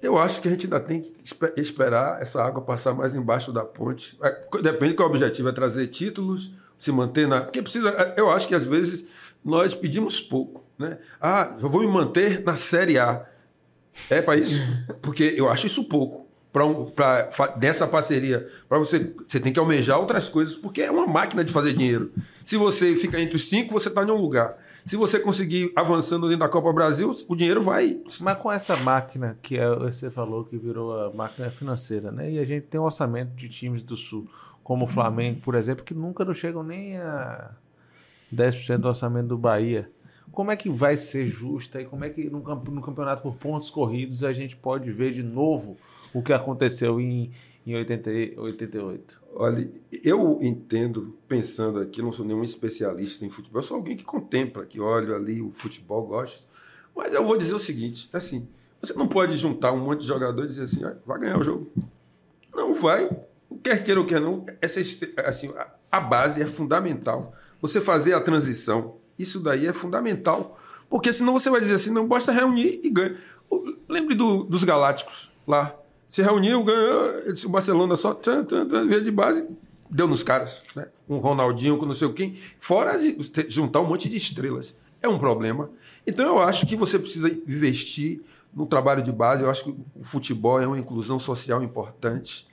Eu 0.00 0.16
acho 0.16 0.40
que 0.40 0.46
a 0.46 0.52
gente 0.52 0.66
ainda 0.66 0.78
tem 0.78 1.02
que 1.02 1.60
esperar 1.60 2.22
essa 2.22 2.40
água 2.40 2.62
passar 2.62 2.94
mais 2.94 3.16
embaixo 3.16 3.52
da 3.52 3.64
ponte. 3.64 4.16
É, 4.22 4.62
depende 4.62 4.94
qual 4.94 5.08
o 5.08 5.10
objetivo, 5.10 5.48
é 5.48 5.52
trazer 5.52 5.88
títulos, 5.88 6.52
se 6.78 6.92
manter 6.92 7.26
na. 7.26 7.40
Porque 7.40 7.60
precisa. 7.60 7.90
É, 7.90 8.14
eu 8.16 8.30
acho 8.30 8.46
que 8.46 8.54
às 8.54 8.64
vezes 8.64 9.04
nós 9.44 9.74
pedimos 9.74 10.20
pouco. 10.20 10.64
Né? 10.78 10.96
Ah, 11.20 11.56
eu 11.60 11.68
vou 11.68 11.80
me 11.80 11.88
manter 11.88 12.44
na 12.44 12.56
Série 12.56 12.96
A. 12.96 13.26
É 14.08 14.22
para 14.22 14.38
isso? 14.38 14.60
Porque 15.02 15.34
eu 15.36 15.48
acho 15.48 15.66
isso 15.66 15.82
pouco 15.84 16.27
para 16.58 16.66
um, 16.66 16.92
dessa 17.56 17.86
parceria, 17.86 18.48
para 18.68 18.78
você, 18.78 19.14
você 19.26 19.38
tem 19.38 19.52
que 19.52 19.60
almejar 19.60 19.98
outras 20.00 20.28
coisas, 20.28 20.56
porque 20.56 20.82
é 20.82 20.90
uma 20.90 21.06
máquina 21.06 21.44
de 21.44 21.52
fazer 21.52 21.72
dinheiro. 21.72 22.10
Se 22.44 22.56
você 22.56 22.96
fica 22.96 23.20
entre 23.20 23.36
os 23.36 23.48
cinco, 23.48 23.72
você 23.72 23.88
está 23.88 24.02
em 24.02 24.10
um 24.10 24.16
lugar. 24.16 24.58
Se 24.84 24.96
você 24.96 25.20
conseguir 25.20 25.70
avançando 25.76 26.26
dentro 26.26 26.40
da 26.40 26.48
Copa 26.48 26.72
Brasil, 26.72 27.14
o 27.28 27.36
dinheiro 27.36 27.62
vai. 27.62 28.00
Mas 28.20 28.38
com 28.38 28.50
essa 28.50 28.76
máquina 28.78 29.38
que 29.40 29.56
é, 29.56 29.68
você 29.76 30.10
falou 30.10 30.44
que 30.44 30.56
virou 30.56 30.98
a 30.98 31.12
máquina 31.12 31.50
financeira, 31.50 32.10
né? 32.10 32.32
E 32.32 32.38
a 32.38 32.44
gente 32.44 32.66
tem 32.66 32.80
um 32.80 32.84
orçamento 32.84 33.34
de 33.36 33.48
times 33.48 33.82
do 33.82 33.96
Sul, 33.96 34.24
como 34.64 34.86
o 34.86 34.88
Flamengo, 34.88 35.40
por 35.40 35.54
exemplo, 35.54 35.84
que 35.84 35.94
nunca 35.94 36.24
não 36.24 36.34
chegam 36.34 36.64
nem 36.64 36.96
a 36.96 37.54
10% 38.34 38.78
do 38.78 38.88
orçamento 38.88 39.28
do 39.28 39.38
Bahia. 39.38 39.90
Como 40.32 40.50
é 40.50 40.56
que 40.56 40.70
vai 40.70 40.96
ser 40.96 41.28
justa 41.28 41.80
e 41.80 41.84
como 41.84 42.04
é 42.04 42.10
que 42.10 42.28
no 42.30 42.80
campeonato 42.80 43.22
por 43.22 43.34
pontos 43.36 43.70
corridos 43.70 44.24
a 44.24 44.32
gente 44.32 44.56
pode 44.56 44.90
ver 44.90 45.12
de 45.12 45.22
novo 45.22 45.76
o 46.18 46.22
que 46.22 46.32
aconteceu 46.32 47.00
em, 47.00 47.30
em 47.64 47.76
80, 47.76 48.40
88? 48.40 49.22
Olha, 49.34 49.70
eu 50.02 50.38
entendo, 50.42 51.16
pensando 51.28 51.78
aqui, 51.78 52.02
não 52.02 52.10
sou 52.10 52.26
nenhum 52.26 52.42
especialista 52.42 53.24
em 53.24 53.30
futebol, 53.30 53.62
sou 53.62 53.76
alguém 53.76 53.96
que 53.96 54.04
contempla, 54.04 54.66
que 54.66 54.80
olha 54.80 55.14
ali 55.14 55.40
o 55.40 55.50
futebol, 55.50 56.04
gosto. 56.04 56.44
Mas 56.94 57.14
eu 57.14 57.24
vou 57.24 57.36
dizer 57.36 57.54
o 57.54 57.58
seguinte, 57.58 58.10
assim, 58.12 58.48
você 58.82 58.92
não 58.94 59.06
pode 59.06 59.36
juntar 59.36 59.70
um 59.70 59.78
monte 59.78 60.00
de 60.00 60.08
jogadores 60.08 60.56
e 60.56 60.60
dizer 60.60 60.64
assim, 60.64 60.84
ah, 60.84 60.98
vai 61.06 61.20
ganhar 61.20 61.38
o 61.38 61.44
jogo. 61.44 61.70
Não 62.52 62.74
vai. 62.74 63.08
Quer 63.62 63.84
queira 63.84 64.00
ou 64.00 64.06
quer 64.06 64.20
não, 64.20 64.44
essa, 64.60 64.80
assim, 65.24 65.52
a 65.90 66.00
base 66.00 66.42
é 66.42 66.46
fundamental. 66.46 67.32
Você 67.62 67.80
fazer 67.80 68.12
a 68.14 68.20
transição, 68.20 68.96
isso 69.16 69.38
daí 69.38 69.68
é 69.68 69.72
fundamental. 69.72 70.58
Porque 70.90 71.12
senão 71.12 71.32
você 71.32 71.48
vai 71.48 71.60
dizer 71.60 71.74
assim, 71.74 71.90
não 71.90 72.08
basta 72.08 72.32
reunir 72.32 72.80
e 72.82 72.90
ganha. 72.90 73.16
Lembre 73.88 74.16
do, 74.16 74.42
dos 74.42 74.64
Galácticos 74.64 75.30
lá 75.46 75.77
se 76.08 76.22
reuniu, 76.22 76.64
ganhou. 76.64 77.34
O 77.44 77.48
Barcelona 77.50 77.94
só 77.94 78.14
tchan, 78.14 78.44
tchan, 78.44 78.66
tchan, 78.66 78.86
veio 78.86 79.04
de 79.04 79.10
base, 79.10 79.46
deu 79.90 80.08
nos 80.08 80.22
caras. 80.22 80.62
Né? 80.74 80.86
Um 81.08 81.18
Ronaldinho 81.18 81.76
com 81.76 81.84
não 81.84 81.94
sei 81.94 82.08
o 82.08 82.14
quem. 82.14 82.36
Fora 82.58 82.98
juntar 83.48 83.80
um 83.80 83.86
monte 83.86 84.08
de 84.08 84.16
estrelas. 84.16 84.74
É 85.02 85.08
um 85.08 85.18
problema. 85.18 85.70
Então 86.06 86.26
eu 86.26 86.38
acho 86.40 86.66
que 86.66 86.74
você 86.74 86.98
precisa 86.98 87.28
investir 87.28 88.22
no 88.54 88.66
trabalho 88.66 89.02
de 89.02 89.12
base. 89.12 89.42
Eu 89.44 89.50
acho 89.50 89.64
que 89.64 89.76
o 89.94 90.02
futebol 90.02 90.60
é 90.60 90.66
uma 90.66 90.78
inclusão 90.78 91.18
social 91.18 91.62
importante. 91.62 92.48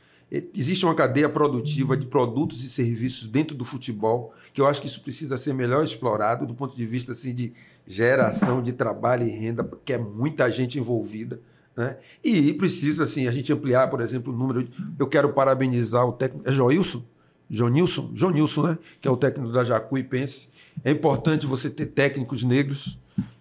Existe 0.53 0.85
uma 0.85 0.95
cadeia 0.95 1.29
produtiva 1.29 1.95
de 1.95 2.07
produtos 2.07 2.63
e 2.63 2.69
serviços 2.69 3.27
dentro 3.27 3.55
do 3.55 3.63
futebol, 3.63 4.33
que 4.51 4.59
eu 4.59 4.67
acho 4.67 4.81
que 4.81 4.87
isso 4.87 5.01
precisa 5.01 5.37
ser 5.37 5.53
melhor 5.53 5.83
explorado 5.83 6.45
do 6.45 6.53
ponto 6.53 6.75
de 6.75 6.85
vista 6.85 7.13
assim, 7.13 7.33
de 7.33 7.53
geração 7.87 8.61
de 8.61 8.73
trabalho 8.73 9.25
e 9.25 9.29
renda, 9.29 9.63
porque 9.63 9.93
é 9.93 9.97
muita 9.97 10.49
gente 10.51 10.79
envolvida. 10.79 11.39
Né? 11.75 11.97
E 12.23 12.53
precisa, 12.53 13.03
assim, 13.03 13.27
a 13.27 13.31
gente 13.31 13.51
ampliar, 13.51 13.89
por 13.89 14.01
exemplo, 14.01 14.33
o 14.33 14.35
número. 14.35 14.67
Eu 14.97 15.07
quero 15.07 15.33
parabenizar 15.33 16.05
o 16.07 16.13
técnico. 16.13 16.47
É 16.47 16.51
Joilson? 16.51 17.03
Jonilson? 17.49 18.11
Jonilson, 18.13 18.63
né? 18.63 18.77
Que 18.99 19.07
é 19.07 19.11
o 19.11 19.17
técnico 19.17 19.51
da 19.51 19.63
Jacuipense. 19.63 20.49
É 20.83 20.91
importante 20.91 21.45
você 21.45 21.69
ter 21.69 21.87
técnicos 21.87 22.43
negros 22.43 22.97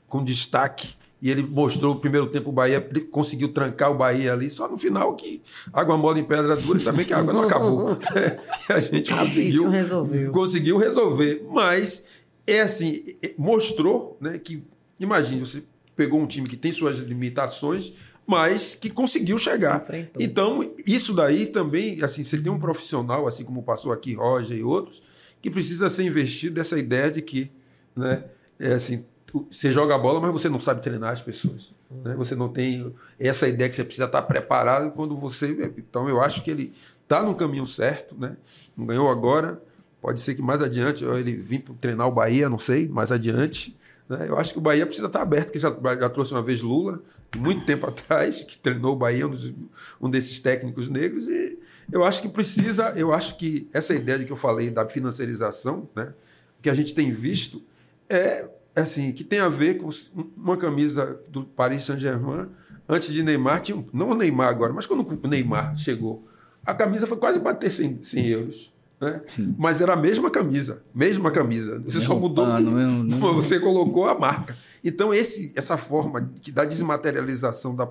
com 0.09 0.23
destaque. 0.23 0.95
E 1.23 1.31
ele 1.31 1.43
mostrou 1.43 1.95
o 1.95 1.97
primeiro 1.97 2.27
tempo 2.27 2.51
o 2.51 2.53
Bahia, 2.53 2.87
conseguiu 3.11 3.49
trancar 3.49 3.91
o 3.91 3.95
Bahia 3.95 4.35
ali, 4.35 4.51
só 4.51 4.69
no 4.69 4.77
final 4.77 5.17
que 5.17 5.41
água 5.73 5.97
mole 5.97 6.21
em 6.21 6.25
pedra 6.25 6.55
dura 6.55 6.79
e 6.79 6.85
também 6.85 7.07
que 7.07 7.15
a 7.15 7.19
água 7.19 7.33
não 7.33 7.45
acabou. 7.45 7.99
É, 8.15 8.39
a 8.69 8.79
gente 8.79 9.11
conseguiu, 9.11 9.71
resolveu. 9.71 10.31
conseguiu 10.33 10.77
resolver. 10.77 11.47
Mas 11.51 12.05
é 12.47 12.61
assim, 12.61 13.17
é, 13.23 13.33
mostrou 13.39 14.19
né, 14.21 14.39
que, 14.39 14.63
imagine, 15.01 15.41
você 15.41 15.63
pegou 15.97 16.21
um 16.21 16.27
time 16.27 16.47
que 16.47 16.59
tem 16.59 16.73
suas 16.73 16.99
limitações, 16.99 17.95
mas 18.27 18.75
que 18.75 18.89
conseguiu 18.91 19.39
chegar. 19.39 19.85
Então, 20.19 20.61
isso 20.87 21.13
daí 21.13 21.47
também, 21.47 22.03
assim, 22.03 22.23
você 22.23 22.39
tem 22.39 22.51
um 22.51 22.59
profissional, 22.59 23.27
assim 23.27 23.45
como 23.45 23.63
passou 23.63 23.93
aqui 23.93 24.15
Roger 24.15 24.57
e 24.57 24.63
outros, 24.63 25.03
que 25.43 25.51
precisa 25.51 25.91
ser 25.91 26.05
investido 26.05 26.55
dessa 26.55 26.79
ideia 26.79 27.11
de 27.11 27.21
que, 27.21 27.51
né, 27.95 28.25
é 28.59 28.75
assim, 28.75 29.05
você 29.51 29.73
joga 29.73 29.95
a 29.95 29.99
bola, 29.99 30.21
mas 30.21 30.33
você 30.33 30.49
não 30.49 30.61
sabe 30.61 30.81
treinar 30.81 31.13
as 31.13 31.21
pessoas. 31.21 31.73
Né? 31.91 32.15
Você 32.17 32.35
não 32.35 32.49
tem 32.49 32.95
essa 33.19 33.49
ideia 33.49 33.69
que 33.69 33.77
você 33.77 33.85
precisa 33.85 34.07
estar 34.07 34.23
preparado 34.23 34.93
quando 34.93 35.17
você. 35.17 35.73
Então, 35.77 36.09
eu 36.09 36.21
acho 36.21 36.43
que 36.43 36.51
ele 36.51 36.73
está 37.03 37.23
no 37.23 37.35
caminho 37.35 37.67
certo, 37.67 38.17
né? 38.19 38.37
Não 38.77 38.87
ganhou 38.87 39.11
agora, 39.11 39.61
pode 40.01 40.21
ser 40.21 40.35
que 40.35 40.43
mais 40.43 40.63
adiante 40.63 41.05
ele 41.05 41.37
vim 41.37 41.61
treinar 41.81 42.09
o 42.09 42.13
Bahia, 42.13 42.49
não 42.49 42.59
sei, 42.59 42.89
mais 42.89 43.13
adiante. 43.13 43.77
Né? 44.09 44.27
Eu 44.29 44.39
acho 44.39 44.53
que 44.53 44.59
o 44.59 44.63
Bahia 44.63 44.87
precisa 44.87 45.07
estar 45.07 45.23
aberto, 45.23 45.53
que 45.53 45.59
já, 45.59 45.71
já 45.99 46.09
trouxe 46.09 46.33
uma 46.33 46.43
vez 46.43 46.63
Lula, 46.63 47.03
muito 47.37 47.65
tempo 47.65 47.87
atrás, 47.87 48.43
que 48.43 48.59
treinou 48.59 48.93
o 48.93 48.97
Bahia, 48.97 49.27
um, 49.27 49.31
dos, 49.31 49.53
um 50.01 50.09
desses 50.09 50.39
técnicos 50.41 50.89
negros, 50.89 51.29
e 51.29 51.59
eu 51.93 52.05
acho 52.05 52.23
que 52.23 52.29
precisa, 52.29 52.93
eu 52.97 53.13
acho 53.13 53.37
que 53.37 53.69
essa 53.73 53.95
ideia 53.95 54.19
de 54.19 54.25
que 54.25 54.33
eu 54.33 54.37
falei 54.37 54.71
da 54.71 54.89
financiarização, 54.89 55.89
né, 55.95 56.15
que 56.63 56.71
a 56.71 56.75
gente 56.75 56.95
tem 56.95 57.11
visto, 57.11 57.63
é 58.09 58.49
assim, 58.75 59.13
que 59.13 59.23
tem 59.23 59.39
a 59.39 59.49
ver 59.49 59.75
com 59.75 59.89
uma 60.37 60.57
camisa 60.57 61.21
do 61.29 61.45
Paris 61.45 61.85
Saint-Germain, 61.85 62.49
antes 62.89 63.13
de 63.13 63.23
Neymar, 63.23 63.61
tinha, 63.61 63.85
não 63.93 64.11
o 64.11 64.15
Neymar 64.15 64.49
agora, 64.49 64.73
mas 64.73 64.87
quando 64.87 65.07
o 65.07 65.29
Neymar 65.29 65.77
chegou, 65.77 66.27
a 66.65 66.75
camisa 66.75 67.07
foi 67.07 67.17
quase 67.17 67.39
bater 67.39 67.71
100, 67.71 68.03
100 68.03 68.27
euros. 68.27 68.74
Né? 69.01 69.21
Mas 69.59 69.81
era 69.81 69.95
a 69.95 69.97
mesma 69.97 70.31
camisa, 70.31 70.83
mesma 70.95 71.31
camisa. 71.31 71.81
Você 71.81 72.01
só 72.01 72.15
mudou, 72.19 72.47
pano, 72.47 73.07
que, 73.07 73.15
você 73.19 73.61
colocou 73.61 74.09
a 74.09 74.19
marca. 74.19 74.57
Então, 74.83 75.13
esse, 75.13 75.53
essa 75.55 75.77
forma 75.77 76.31
que 76.41 76.53
da 76.53 76.65
desmaterialização 76.65 77.75
da, 77.75 77.89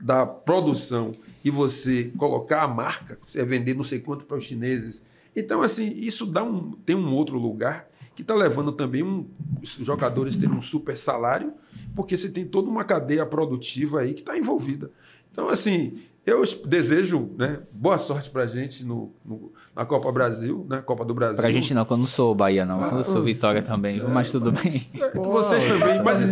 da 0.00 0.26
produção 0.26 1.12
e 1.44 1.50
você 1.50 2.12
colocar 2.16 2.62
a 2.62 2.68
marca, 2.68 3.18
você 3.24 3.44
vender 3.44 3.74
não 3.74 3.82
sei 3.82 4.00
quanto 4.00 4.24
para 4.24 4.36
os 4.36 4.44
chineses. 4.44 5.02
Então, 5.34 5.62
assim, 5.62 5.88
isso 5.96 6.26
dá 6.26 6.42
um, 6.42 6.72
tem 6.72 6.96
um 6.96 7.12
outro 7.14 7.38
lugar 7.38 7.88
que 8.14 8.22
está 8.22 8.34
levando 8.34 8.72
também 8.72 9.02
um, 9.02 9.26
os 9.62 9.72
jogadores 9.74 10.36
a 10.36 10.40
terem 10.40 10.54
um 10.54 10.62
super 10.62 10.96
salário, 10.96 11.52
porque 11.94 12.16
você 12.16 12.30
tem 12.30 12.46
toda 12.46 12.68
uma 12.68 12.82
cadeia 12.82 13.26
produtiva 13.26 14.00
aí 14.00 14.14
que 14.14 14.20
está 14.20 14.36
envolvida. 14.36 14.90
Então, 15.30 15.48
assim, 15.48 15.98
eu 16.24 16.42
desejo 16.66 17.30
né, 17.36 17.62
boa 17.70 17.98
sorte 17.98 18.30
para 18.30 18.42
a 18.44 18.46
gente 18.46 18.84
no, 18.84 19.12
no, 19.24 19.52
na 19.76 19.84
Copa 19.84 20.10
Brasil, 20.10 20.66
né? 20.70 20.80
Copa 20.80 21.04
do 21.04 21.12
Brasil. 21.12 21.36
Para 21.36 21.48
a 21.48 21.52
gente 21.52 21.74
não, 21.74 21.84
quando 21.84 22.00
eu 22.00 22.02
não 22.04 22.06
sou 22.06 22.34
Bahia, 22.34 22.64
não. 22.64 22.80
eu 22.96 23.04
sou 23.04 23.22
Vitória 23.22 23.60
também, 23.60 24.00
é, 24.00 24.02
mas 24.02 24.30
tudo 24.30 24.50
mas, 24.50 24.86
bem. 24.86 25.22
Vocês 25.22 25.66
também. 25.66 26.02
Mas 26.02 26.22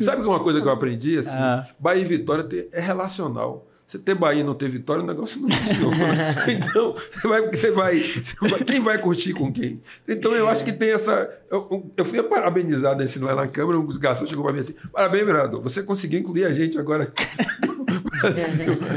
sabe 0.00 0.22
uma 0.22 0.40
coisa 0.40 0.62
que 0.62 0.66
eu 0.66 0.72
aprendi? 0.72 1.18
Assim, 1.18 1.36
ah. 1.36 1.66
Bahia 1.78 2.00
e 2.00 2.06
Vitória 2.06 2.68
é 2.72 2.80
relacional. 2.80 3.66
Você 3.86 3.98
ter 3.98 4.14
Bahia 4.14 4.40
e 4.40 4.44
não 4.44 4.54
ter 4.54 4.70
Vitória, 4.70 5.02
o 5.02 5.06
negócio 5.06 5.40
não 5.42 5.50
funciona. 5.50 6.46
então, 6.48 6.94
você 6.94 7.28
vai, 7.28 7.50
você 7.50 7.70
vai, 7.72 7.98
você 7.98 8.48
vai, 8.48 8.64
quem 8.64 8.80
vai 8.80 8.98
curtir 8.98 9.34
com 9.34 9.52
quem? 9.52 9.82
Então, 10.08 10.32
eu 10.32 10.48
acho 10.48 10.64
que 10.64 10.72
tem 10.72 10.92
essa. 10.92 11.28
Eu, 11.50 11.92
eu 11.96 12.04
fui 12.04 12.22
parabenizado 12.22 13.02
assim, 13.02 13.18
lá 13.18 13.34
na 13.34 13.48
Câmara, 13.48 13.78
um 13.78 13.86
garçom 13.98 14.26
chegou 14.26 14.44
para 14.44 14.54
mim 14.54 14.60
assim: 14.60 14.74
parabéns, 14.92 15.26
vereador, 15.26 15.60
você 15.60 15.82
conseguiu 15.82 16.20
incluir 16.20 16.44
a 16.44 16.54
gente 16.54 16.78
agora. 16.78 17.12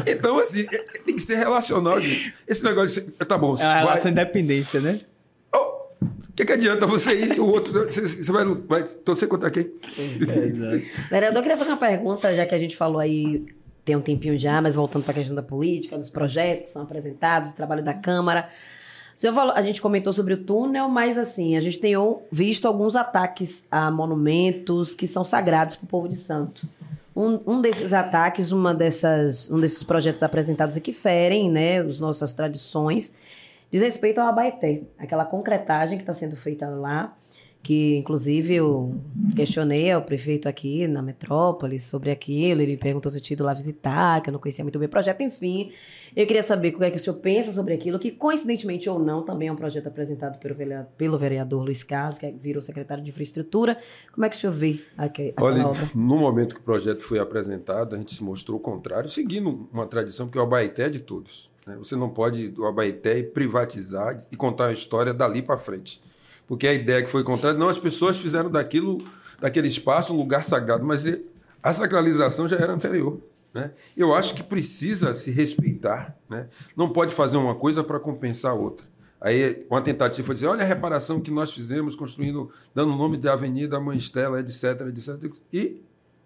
então, 0.07 0.39
assim, 0.39 0.65
tem 1.05 1.15
que 1.15 1.21
ser 1.21 1.35
relacional. 1.35 1.99
Gente. 1.99 2.33
Esse 2.47 2.63
negócio 2.63 3.01
de. 3.01 3.11
Tá 3.11 3.37
bom. 3.37 3.55
É 3.57 3.63
uma 3.63 3.79
relação 3.79 4.11
independência, 4.11 4.79
né? 4.79 5.01
O 5.53 6.35
que, 6.35 6.45
que 6.45 6.53
adianta 6.53 6.87
você 6.87 7.13
isso, 7.13 7.43
o 7.43 7.47
outro. 7.47 7.71
Você, 7.83 8.01
você 8.01 8.31
vai, 8.31 8.43
vai 8.45 8.83
torcer 8.83 9.27
contra 9.27 9.51
quem? 9.51 9.71
É, 9.97 10.81
Vereador, 11.11 11.37
eu 11.37 11.43
queria 11.43 11.57
fazer 11.57 11.69
uma 11.69 11.77
pergunta, 11.77 12.35
já 12.35 12.43
que 12.43 12.55
a 12.55 12.59
gente 12.59 12.75
falou 12.75 12.99
aí 12.99 13.45
tem 13.85 13.95
um 13.95 14.01
tempinho 14.01 14.37
já, 14.37 14.61
mas 14.61 14.75
voltando 14.75 15.03
para 15.03 15.11
a 15.11 15.15
questão 15.15 15.35
da 15.35 15.43
política, 15.43 15.97
dos 15.97 16.09
projetos 16.09 16.65
que 16.65 16.69
são 16.71 16.83
apresentados, 16.83 17.51
do 17.51 17.55
trabalho 17.55 17.83
da 17.83 17.93
Câmara. 17.93 18.47
O 19.15 19.19
senhor 19.19 19.33
falou, 19.33 19.53
a 19.53 19.61
gente 19.61 19.81
comentou 19.81 20.11
sobre 20.11 20.33
o 20.33 20.43
túnel, 20.43 20.89
mas 20.89 21.17
assim, 21.17 21.55
a 21.55 21.61
gente 21.61 21.79
tem 21.79 21.93
visto 22.31 22.67
alguns 22.67 22.95
ataques 22.95 23.67
a 23.69 23.91
monumentos 23.91 24.95
que 24.95 25.05
são 25.05 25.23
sagrados 25.23 25.75
para 25.75 25.85
o 25.85 25.87
povo 25.87 26.09
de 26.09 26.15
Santo. 26.15 26.67
Um, 27.15 27.39
um 27.45 27.61
desses 27.61 27.93
ataques, 27.93 28.51
uma 28.51 28.73
dessas, 28.73 29.49
um 29.49 29.59
desses 29.59 29.83
projetos 29.83 30.23
apresentados 30.23 30.75
e 30.77 30.81
que 30.81 30.91
ferem 30.91 31.49
né, 31.49 31.79
as 31.79 31.99
nossas 31.99 32.33
tradições, 32.33 33.13
diz 33.71 33.81
respeito 33.81 34.19
ao 34.19 34.27
Abaeté, 34.27 34.81
aquela 34.97 35.25
concretagem 35.25 35.97
que 35.97 36.03
está 36.03 36.13
sendo 36.13 36.35
feita 36.35 36.67
lá, 36.67 37.15
que 37.63 37.95
inclusive 37.95 38.55
eu 38.55 38.93
questionei 39.33 39.89
ao 39.89 40.01
prefeito 40.01 40.49
aqui 40.49 40.85
na 40.85 41.01
metrópole 41.01 41.79
sobre 41.79 42.11
aquilo, 42.11 42.61
ele 42.61 42.75
perguntou 42.75 43.09
se 43.09 43.17
eu 43.17 43.21
tinha 43.21 43.35
ido 43.35 43.45
lá 43.45 43.53
visitar, 43.53 44.21
que 44.21 44.29
eu 44.29 44.33
não 44.33 44.39
conhecia 44.39 44.65
muito 44.65 44.77
bem 44.77 44.87
o 44.87 44.91
projeto, 44.91 45.21
enfim. 45.21 45.71
Eu 46.13 46.27
queria 46.27 46.43
saber 46.43 46.75
o 46.75 46.77
que 46.77 46.83
é 46.83 46.91
que 46.91 46.97
o 46.97 46.99
senhor 46.99 47.15
pensa 47.15 47.53
sobre 47.53 47.73
aquilo, 47.73 47.97
que 47.97 48.11
coincidentemente 48.11 48.87
ou 48.89 48.99
não, 48.99 49.23
também 49.23 49.47
é 49.47 49.51
um 49.51 49.55
projeto 49.55 49.87
apresentado 49.87 50.37
pelo 50.39 50.53
vereador, 50.53 50.91
pelo 50.97 51.17
vereador 51.17 51.63
Luiz 51.63 51.83
Carlos, 51.83 52.17
que 52.17 52.29
virou 52.31 52.61
secretário 52.61 53.01
de 53.01 53.09
infraestrutura. 53.09 53.79
Como 54.11 54.25
é 54.25 54.29
que 54.29 54.35
o 54.35 54.39
senhor 54.39 54.53
vê 54.53 54.79
aquela 54.97 55.33
Olha, 55.39 55.65
obra? 55.65 55.89
no 55.95 56.17
momento 56.17 56.55
que 56.55 56.61
o 56.61 56.63
projeto 56.63 57.01
foi 57.01 57.17
apresentado, 57.17 57.95
a 57.95 57.97
gente 57.97 58.13
se 58.13 58.23
mostrou 58.23 58.57
o 58.57 58.61
contrário, 58.61 59.09
seguindo 59.09 59.69
uma 59.71 59.87
tradição 59.87 60.27
que 60.27 60.37
o 60.37 60.41
Abaeté 60.41 60.83
é 60.83 60.89
de 60.89 60.99
todos. 60.99 61.49
Né? 61.65 61.77
Você 61.77 61.95
não 61.95 62.09
pode, 62.09 62.53
o 62.57 62.65
Abaeté, 62.65 63.23
privatizar 63.23 64.19
e 64.29 64.35
contar 64.35 64.67
a 64.67 64.73
história 64.73 65.13
dali 65.13 65.41
para 65.41 65.57
frente. 65.57 66.01
Porque 66.53 66.67
a 66.67 66.73
ideia 66.73 67.01
que 67.01 67.09
foi 67.09 67.23
contada, 67.23 67.57
não, 67.57 67.67
as 67.67 67.79
pessoas 67.79 68.19
fizeram 68.19 68.47
daquilo, 68.47 69.03
daquele 69.41 69.67
espaço 69.67 70.13
um 70.13 70.17
lugar 70.17 70.43
sagrado, 70.43 70.85
mas 70.85 71.03
a 71.63 71.73
sacralização 71.73 72.47
já 72.47 72.57
era 72.57 72.71
anterior. 72.71 73.19
Né? 73.51 73.71
Eu 73.97 74.13
acho 74.13 74.35
que 74.35 74.43
precisa 74.43 75.15
se 75.15 75.31
respeitar. 75.31 76.15
Né? 76.29 76.47
Não 76.77 76.93
pode 76.93 77.11
fazer 77.15 77.37
uma 77.37 77.55
coisa 77.55 77.83
para 77.83 77.99
compensar 77.99 78.51
a 78.51 78.53
outra. 78.53 78.85
Aí 79.19 79.65
uma 79.67 79.81
tentativa 79.81 80.23
foi 80.23 80.35
dizer, 80.35 80.45
olha 80.45 80.61
a 80.61 80.67
reparação 80.67 81.19
que 81.19 81.31
nós 81.31 81.51
fizemos, 81.51 81.95
construindo, 81.95 82.51
dando 82.75 82.93
o 82.93 82.97
nome 82.97 83.17
da 83.17 83.33
Avenida 83.33 83.79
Mãe 83.79 83.97
Estela, 83.97 84.39
etc, 84.39 84.79
etc. 84.89 85.33
E 85.51 85.81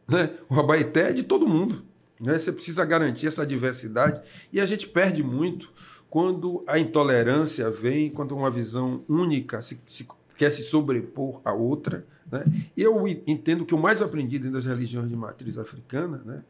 né, 0.09 0.31
o 0.49 0.59
Abaeté 0.59 1.11
é 1.11 1.13
de 1.13 1.23
todo 1.23 1.47
mundo. 1.47 1.85
Né? 2.19 2.37
Você 2.37 2.51
precisa 2.51 2.83
garantir 2.83 3.27
essa 3.27 3.45
diversidade. 3.45 4.19
E 4.51 4.59
a 4.59 4.65
gente 4.65 4.89
perde 4.89 5.23
muito 5.23 5.71
quando 6.09 6.63
a 6.67 6.79
intolerância 6.79 7.69
vem, 7.69 8.09
quando 8.09 8.35
uma 8.35 8.49
visão 8.49 9.03
única 9.07 9.61
se, 9.61 9.79
se 9.85 10.07
quer 10.37 10.51
se 10.51 10.63
sobrepor 10.63 11.41
à 11.43 11.53
outra. 11.53 12.05
Né? 12.31 12.43
E 12.75 12.81
eu 12.81 13.07
entendo 13.07 13.65
que 13.65 13.75
o 13.75 13.79
mais 13.79 14.01
aprendido 14.01 14.49
das 14.51 14.65
religiões 14.65 15.09
de 15.09 15.15
matriz 15.15 15.57
africana 15.57 16.21
né, 16.25 16.43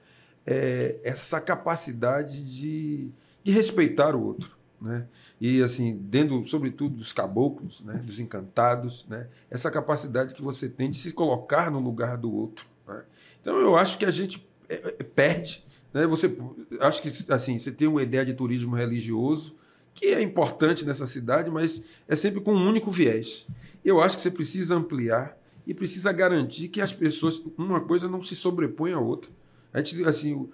é 0.46 1.00
essa 1.04 1.40
capacidade 1.40 2.44
de, 2.44 3.10
de 3.44 3.52
respeitar 3.52 4.16
o 4.16 4.24
outro. 4.24 4.58
Né? 4.80 5.08
E 5.42 5.62
assim, 5.64 5.98
dentro, 5.98 6.46
sobretudo, 6.46 6.98
dos 6.98 7.12
caboclos, 7.12 7.82
né? 7.82 7.96
dos 8.04 8.20
encantados, 8.20 9.06
né? 9.10 9.28
essa 9.50 9.72
capacidade 9.72 10.34
que 10.34 10.42
você 10.42 10.70
tem 10.70 10.90
de 10.90 10.98
se 10.98 11.14
colocar 11.14 11.72
no 11.72 11.80
lugar 11.80 12.18
do 12.18 12.34
outro. 12.34 12.66
Né? 12.88 13.04
Então, 13.42 13.60
eu 13.60 13.76
acho 13.76 13.98
que 13.98 14.06
a 14.06 14.12
gente 14.12 14.48
é, 14.70 14.76
é, 15.00 15.04
perde. 15.04 15.66
Né? 15.94 16.06
Você, 16.08 16.36
acho 16.82 17.02
que 17.02 17.12
assim, 17.32 17.58
você 17.58 17.72
tem 17.72 17.88
uma 17.88 18.02
ideia 18.02 18.26
de 18.26 18.34
turismo 18.34 18.76
religioso 18.76 19.56
que 19.94 20.08
é 20.08 20.22
importante 20.22 20.86
nessa 20.86 21.08
cidade, 21.08 21.50
mas 21.50 21.82
é 22.08 22.16
sempre 22.16 22.40
com 22.40 22.54
um 22.54 22.68
único 22.68 22.92
viés. 22.92 23.48
Eu 23.84 24.00
acho 24.00 24.16
que 24.16 24.22
você 24.22 24.30
precisa 24.30 24.76
ampliar 24.76 25.36
e 25.66 25.74
precisa 25.74 26.12
garantir 26.12 26.68
que 26.68 26.80
as 26.80 26.94
pessoas, 26.94 27.42
uma 27.58 27.82
coisa 27.82 28.08
não 28.08 28.22
se 28.22 28.36
sobrepõe 28.36 28.94
à 28.94 29.00
outra. 29.00 29.32
A 29.74 29.80
gente, 29.80 30.04
assim, 30.06 30.48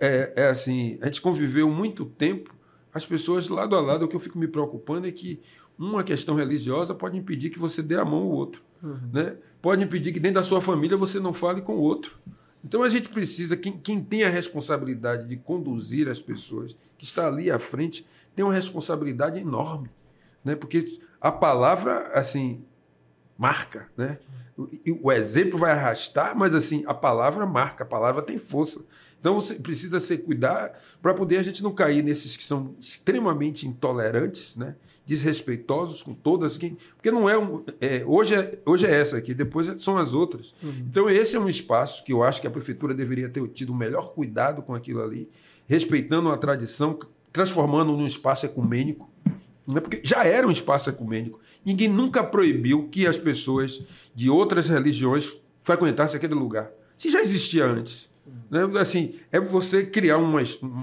é, 0.00 0.32
é 0.36 0.48
assim, 0.48 0.96
a 1.02 1.06
gente 1.06 1.20
conviveu 1.20 1.68
muito 1.70 2.04
tempo, 2.04 2.54
as 2.92 3.04
pessoas 3.04 3.48
lado 3.48 3.74
a 3.74 3.80
lado, 3.80 4.04
o 4.04 4.08
que 4.08 4.14
eu 4.14 4.20
fico 4.20 4.38
me 4.38 4.46
preocupando 4.46 5.06
é 5.08 5.12
que 5.12 5.40
uma 5.76 6.04
questão 6.04 6.36
religiosa 6.36 6.94
pode 6.94 7.18
impedir 7.18 7.50
que 7.50 7.58
você 7.58 7.82
dê 7.82 7.96
a 7.96 8.04
mão 8.04 8.22
ao 8.22 8.28
outro. 8.28 8.62
Uhum. 8.82 9.10
Né? 9.12 9.36
Pode 9.60 9.82
impedir 9.82 10.12
que 10.12 10.20
dentro 10.20 10.36
da 10.36 10.42
sua 10.42 10.60
família 10.60 10.96
você 10.96 11.18
não 11.18 11.32
fale 11.32 11.60
com 11.60 11.74
o 11.74 11.80
outro. 11.80 12.18
Então 12.64 12.82
a 12.82 12.88
gente 12.88 13.10
precisa, 13.10 13.56
quem, 13.56 13.72
quem 13.72 14.02
tem 14.02 14.24
a 14.24 14.30
responsabilidade 14.30 15.28
de 15.28 15.36
conduzir 15.36 16.08
as 16.08 16.20
pessoas, 16.20 16.74
que 16.96 17.04
está 17.04 17.28
ali 17.28 17.50
à 17.50 17.58
frente, 17.58 18.06
tem 18.34 18.44
uma 18.44 18.54
responsabilidade 18.54 19.38
enorme. 19.38 19.90
Né? 20.42 20.56
Porque 20.56 20.98
a 21.20 21.30
palavra, 21.30 22.10
assim, 22.14 22.64
marca, 23.36 23.88
né? 23.96 24.18
O, 25.02 25.10
exemplo 25.10 25.58
vai 25.58 25.72
arrastar, 25.72 26.36
mas 26.38 26.54
assim, 26.54 26.84
a 26.86 26.94
palavra 26.94 27.44
marca, 27.44 27.82
a 27.82 27.86
palavra 27.86 28.22
tem 28.22 28.38
força. 28.38 28.80
Então 29.18 29.34
você 29.34 29.56
precisa 29.56 29.98
se 29.98 30.16
cuidar 30.16 30.78
para 31.02 31.12
poder 31.12 31.38
a 31.38 31.42
gente 31.42 31.60
não 31.60 31.72
cair 31.72 32.04
nesses 32.04 32.36
que 32.36 32.42
são 32.44 32.72
extremamente 32.78 33.66
intolerantes, 33.66 34.54
né? 34.56 34.76
Desrespeitosos 35.06 36.02
com 36.02 36.14
todas, 36.14 36.56
quem, 36.56 36.78
porque 36.96 37.10
não 37.10 37.28
é, 37.28 37.36
um, 37.36 37.62
é, 37.80 38.02
hoje 38.06 38.34
é 38.34 38.58
hoje 38.64 38.86
é 38.86 38.90
essa 38.90 39.18
aqui, 39.18 39.34
depois 39.34 39.82
são 39.82 39.98
as 39.98 40.14
outras. 40.14 40.54
Uhum. 40.62 40.72
Então 40.90 41.10
esse 41.10 41.36
é 41.36 41.40
um 41.40 41.48
espaço 41.48 42.02
que 42.04 42.12
eu 42.12 42.22
acho 42.22 42.40
que 42.40 42.46
a 42.46 42.50
prefeitura 42.50 42.94
deveria 42.94 43.28
ter 43.28 43.46
tido 43.48 43.70
o 43.70 43.76
melhor 43.76 44.12
cuidado 44.14 44.62
com 44.62 44.74
aquilo 44.74 45.02
ali, 45.02 45.30
respeitando 45.66 46.30
a 46.30 46.38
tradição, 46.38 46.98
transformando 47.32 47.92
num 47.92 48.06
espaço 48.06 48.46
ecumênico, 48.46 49.10
né? 49.66 49.80
porque 49.80 50.00
já 50.02 50.24
era 50.24 50.46
um 50.46 50.50
espaço 50.50 50.88
ecumênico. 50.88 51.40
Ninguém 51.64 51.88
nunca 51.88 52.22
proibiu 52.22 52.88
que 52.88 53.06
as 53.06 53.18
pessoas 53.18 53.82
de 54.14 54.30
outras 54.30 54.68
religiões 54.68 55.38
frequentassem 55.60 56.16
aquele 56.16 56.34
lugar. 56.34 56.70
Se 56.96 57.10
já 57.10 57.20
existia 57.20 57.64
antes. 57.64 58.10
Né? 58.50 58.60
Assim, 58.78 59.14
é 59.32 59.40
você 59.40 59.84
criar 59.84 60.18
uma, 60.18 60.42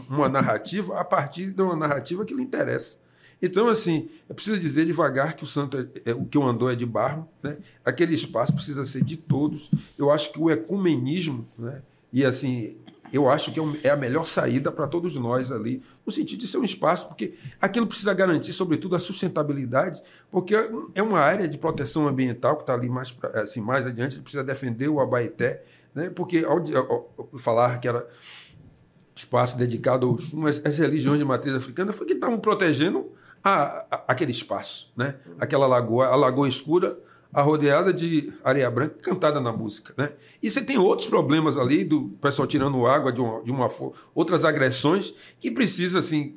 uma 0.09 0.29
narrativa 0.29 0.99
a 0.99 1.03
partir 1.03 1.51
de 1.51 1.61
uma 1.61 1.75
narrativa 1.75 2.25
que 2.25 2.33
lhe 2.33 2.43
interessa. 2.43 2.97
Então, 3.41 3.67
assim, 3.67 4.09
é 4.29 4.33
preciso 4.33 4.59
dizer 4.59 4.85
devagar 4.85 5.35
que 5.35 5.43
o 5.43 5.47
santo 5.47 5.77
é, 5.77 6.11
é, 6.11 6.13
o 6.13 6.25
que 6.25 6.37
o 6.37 6.43
andou 6.43 6.69
é 6.69 6.75
de 6.75 6.85
barro, 6.85 7.27
né? 7.41 7.57
Aquele 7.83 8.13
espaço 8.13 8.53
precisa 8.53 8.85
ser 8.85 9.03
de 9.03 9.17
todos. 9.17 9.71
Eu 9.97 10.11
acho 10.11 10.31
que 10.31 10.39
o 10.39 10.51
ecumenismo, 10.51 11.47
né? 11.57 11.81
E 12.13 12.23
assim, 12.23 12.77
eu 13.11 13.29
acho 13.29 13.51
que 13.51 13.59
é, 13.59 13.63
é 13.83 13.89
a 13.89 13.95
melhor 13.95 14.27
saída 14.27 14.71
para 14.71 14.87
todos 14.87 15.15
nós 15.15 15.51
ali, 15.51 15.81
no 16.05 16.11
sentido 16.11 16.39
de 16.39 16.47
ser 16.47 16.57
um 16.57 16.63
espaço, 16.63 17.07
porque 17.07 17.33
aquilo 17.59 17.87
precisa 17.87 18.13
garantir, 18.13 18.53
sobretudo, 18.53 18.95
a 18.95 18.99
sustentabilidade, 18.99 20.03
porque 20.29 20.55
é 20.93 21.01
uma 21.01 21.19
área 21.19 21.47
de 21.47 21.57
proteção 21.57 22.07
ambiental 22.07 22.55
que 22.55 22.63
está 22.63 22.73
ali 22.73 22.89
mais, 22.89 23.15
assim, 23.33 23.59
mais 23.59 23.87
adiante, 23.87 24.19
precisa 24.19 24.43
defender 24.43 24.87
o 24.87 24.99
Abaeté, 24.99 25.63
né? 25.95 26.09
porque 26.09 26.45
ao, 26.45 26.59
ao, 26.59 27.13
ao 27.17 27.39
falar 27.39 27.79
que 27.79 27.87
era 27.87 28.07
espaço 29.15 29.57
dedicado 29.57 30.07
aos, 30.07 30.31
às 30.65 30.77
religiões 30.77 31.19
de 31.19 31.25
matriz 31.25 31.53
africana, 31.53 31.91
foi 31.91 32.05
que 32.05 32.13
estavam 32.13 32.39
protegendo 32.39 33.11
a, 33.43 33.85
a, 33.89 34.03
aquele 34.07 34.31
espaço, 34.31 34.91
né? 34.95 35.15
aquela 35.39 35.67
lagoa, 35.67 36.07
a 36.07 36.15
Lagoa 36.15 36.47
Escura, 36.47 36.97
a 37.33 37.41
rodeada 37.41 37.93
de 37.93 38.33
areia 38.43 38.69
branca 38.69 38.95
cantada 39.01 39.39
na 39.39 39.53
música. 39.53 39.93
Né? 39.97 40.11
E 40.41 40.51
você 40.51 40.61
tem 40.61 40.77
outros 40.77 41.07
problemas 41.07 41.57
ali, 41.57 41.83
do 41.83 42.09
pessoal 42.21 42.47
tirando 42.47 42.85
água 42.85 43.11
de 43.11 43.21
uma, 43.21 43.43
de 43.43 43.51
uma 43.51 43.67
outras 44.13 44.43
agressões, 44.43 45.13
que 45.39 45.49
precisa 45.49 45.99
assim, 45.99 46.35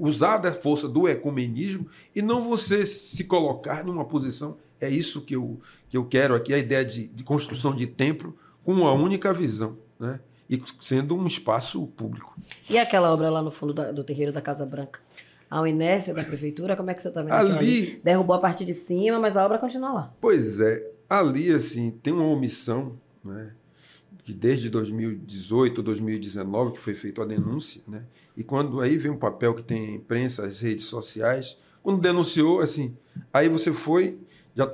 usar 0.00 0.38
da 0.38 0.52
força 0.52 0.88
do 0.88 1.08
ecumenismo 1.08 1.86
e 2.14 2.22
não 2.22 2.42
você 2.42 2.86
se 2.86 3.24
colocar 3.24 3.84
numa 3.84 4.04
posição. 4.04 4.56
É 4.80 4.88
isso 4.88 5.22
que 5.22 5.34
eu, 5.34 5.60
que 5.88 5.96
eu 5.96 6.04
quero 6.04 6.34
aqui, 6.34 6.54
a 6.54 6.58
ideia 6.58 6.84
de, 6.84 7.08
de 7.08 7.24
construção 7.24 7.74
de 7.74 7.86
templo 7.86 8.36
com 8.62 8.72
uma 8.72 8.92
única 8.92 9.32
visão. 9.32 9.76
Né? 9.98 10.20
E 10.48 10.62
sendo 10.80 11.16
um 11.16 11.26
espaço 11.26 11.86
público. 11.88 12.36
E 12.70 12.78
aquela 12.78 13.12
obra 13.12 13.28
lá 13.28 13.42
no 13.42 13.50
fundo 13.50 13.74
da, 13.74 13.92
do 13.92 14.04
terreiro 14.04 14.32
da 14.32 14.40
Casa 14.40 14.64
Branca? 14.64 15.00
A 15.50 15.68
inércia 15.68 16.14
da 16.14 16.22
prefeitura? 16.24 16.76
Como 16.76 16.90
é 16.90 16.94
que 16.94 17.02
você 17.02 17.08
está 17.08 17.22
vendo 17.22 17.32
ali, 17.32 17.52
ali? 17.52 18.00
Derrubou 18.04 18.36
a 18.36 18.40
parte 18.40 18.64
de 18.64 18.74
cima, 18.74 19.18
mas 19.18 19.36
a 19.36 19.44
obra 19.44 19.58
continua 19.58 19.92
lá. 19.92 20.14
Pois 20.20 20.60
é. 20.60 20.90
Ali, 21.08 21.50
assim, 21.52 21.90
tem 21.90 22.12
uma 22.12 22.26
omissão, 22.26 22.98
né? 23.24 23.52
Que 24.22 24.34
desde 24.34 24.68
2018, 24.68 25.82
2019, 25.82 26.72
que 26.72 26.80
foi 26.80 26.94
feita 26.94 27.22
a 27.22 27.24
denúncia, 27.24 27.80
né? 27.88 28.02
E 28.36 28.44
quando 28.44 28.80
aí 28.80 28.98
vem 28.98 29.10
um 29.10 29.16
papel 29.16 29.54
que 29.54 29.62
tem 29.62 29.94
imprensa, 29.94 30.44
as 30.44 30.60
redes 30.60 30.84
sociais, 30.84 31.56
quando 31.82 32.00
denunciou, 32.00 32.60
assim, 32.60 32.94
aí 33.32 33.48
você 33.48 33.72
foi, 33.72 34.18
já 34.54 34.70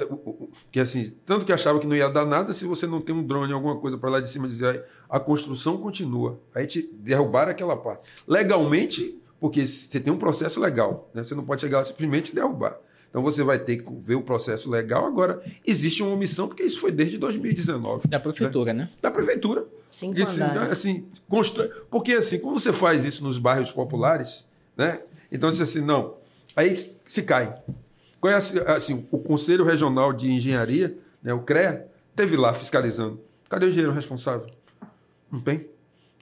que 0.72 0.80
assim, 0.80 1.14
tanto 1.24 1.46
que 1.46 1.52
achava 1.52 1.78
que 1.78 1.86
não 1.86 1.94
ia 1.94 2.08
dar 2.08 2.26
nada 2.26 2.52
se 2.52 2.66
você 2.66 2.86
não 2.86 3.00
tem 3.00 3.14
um 3.14 3.24
drone, 3.24 3.52
alguma 3.52 3.76
coisa 3.78 3.96
para 3.96 4.10
lá 4.10 4.20
de 4.20 4.28
cima 4.28 4.48
dizer, 4.48 4.84
a 5.08 5.20
construção 5.20 5.78
continua. 5.78 6.40
Aí 6.54 6.66
te 6.66 6.82
derrubaram 6.92 7.52
aquela 7.52 7.76
parte. 7.76 8.08
Legalmente, 8.26 9.16
porque 9.44 9.66
você 9.66 10.00
tem 10.00 10.10
um 10.10 10.16
processo 10.16 10.58
legal, 10.58 11.10
né? 11.12 11.22
você 11.22 11.34
não 11.34 11.44
pode 11.44 11.60
chegar 11.60 11.76
lá 11.76 11.84
simplesmente 11.84 12.30
e 12.30 12.34
derrubar. 12.34 12.78
Então 13.10 13.22
você 13.22 13.42
vai 13.42 13.58
ter 13.58 13.76
que 13.76 13.94
ver 14.02 14.14
o 14.14 14.22
processo 14.22 14.70
legal. 14.70 15.04
Agora, 15.04 15.42
existe 15.66 16.02
uma 16.02 16.12
omissão, 16.12 16.48
porque 16.48 16.62
isso 16.62 16.80
foi 16.80 16.90
desde 16.90 17.18
2019. 17.18 18.08
Da 18.08 18.18
prefeitura, 18.18 18.72
né? 18.72 18.84
né? 18.84 18.90
Da 19.02 19.10
prefeitura. 19.10 19.66
Cinco 19.92 20.22
assim, 20.22 20.40
assim, 20.70 21.08
constrói, 21.28 21.68
Porque 21.90 22.14
assim, 22.14 22.38
quando 22.38 22.58
você 22.58 22.72
faz 22.72 23.04
isso 23.04 23.22
nos 23.22 23.36
bairros 23.36 23.70
populares, 23.70 24.46
né? 24.78 25.02
Então 25.30 25.50
diz 25.50 25.60
assim, 25.60 25.82
não. 25.82 26.16
Aí 26.56 26.74
se 27.06 27.22
cai. 27.22 27.54
É 28.24 28.72
assim, 28.72 29.06
o 29.10 29.18
Conselho 29.18 29.62
Regional 29.62 30.10
de 30.14 30.32
Engenharia, 30.32 30.96
né, 31.22 31.34
o 31.34 31.42
CREA, 31.42 31.86
teve 32.16 32.34
lá 32.34 32.54
fiscalizando. 32.54 33.20
Cadê 33.50 33.66
o 33.66 33.68
engenheiro 33.68 33.92
responsável? 33.92 34.46
Não 35.30 35.38
tem. 35.38 35.68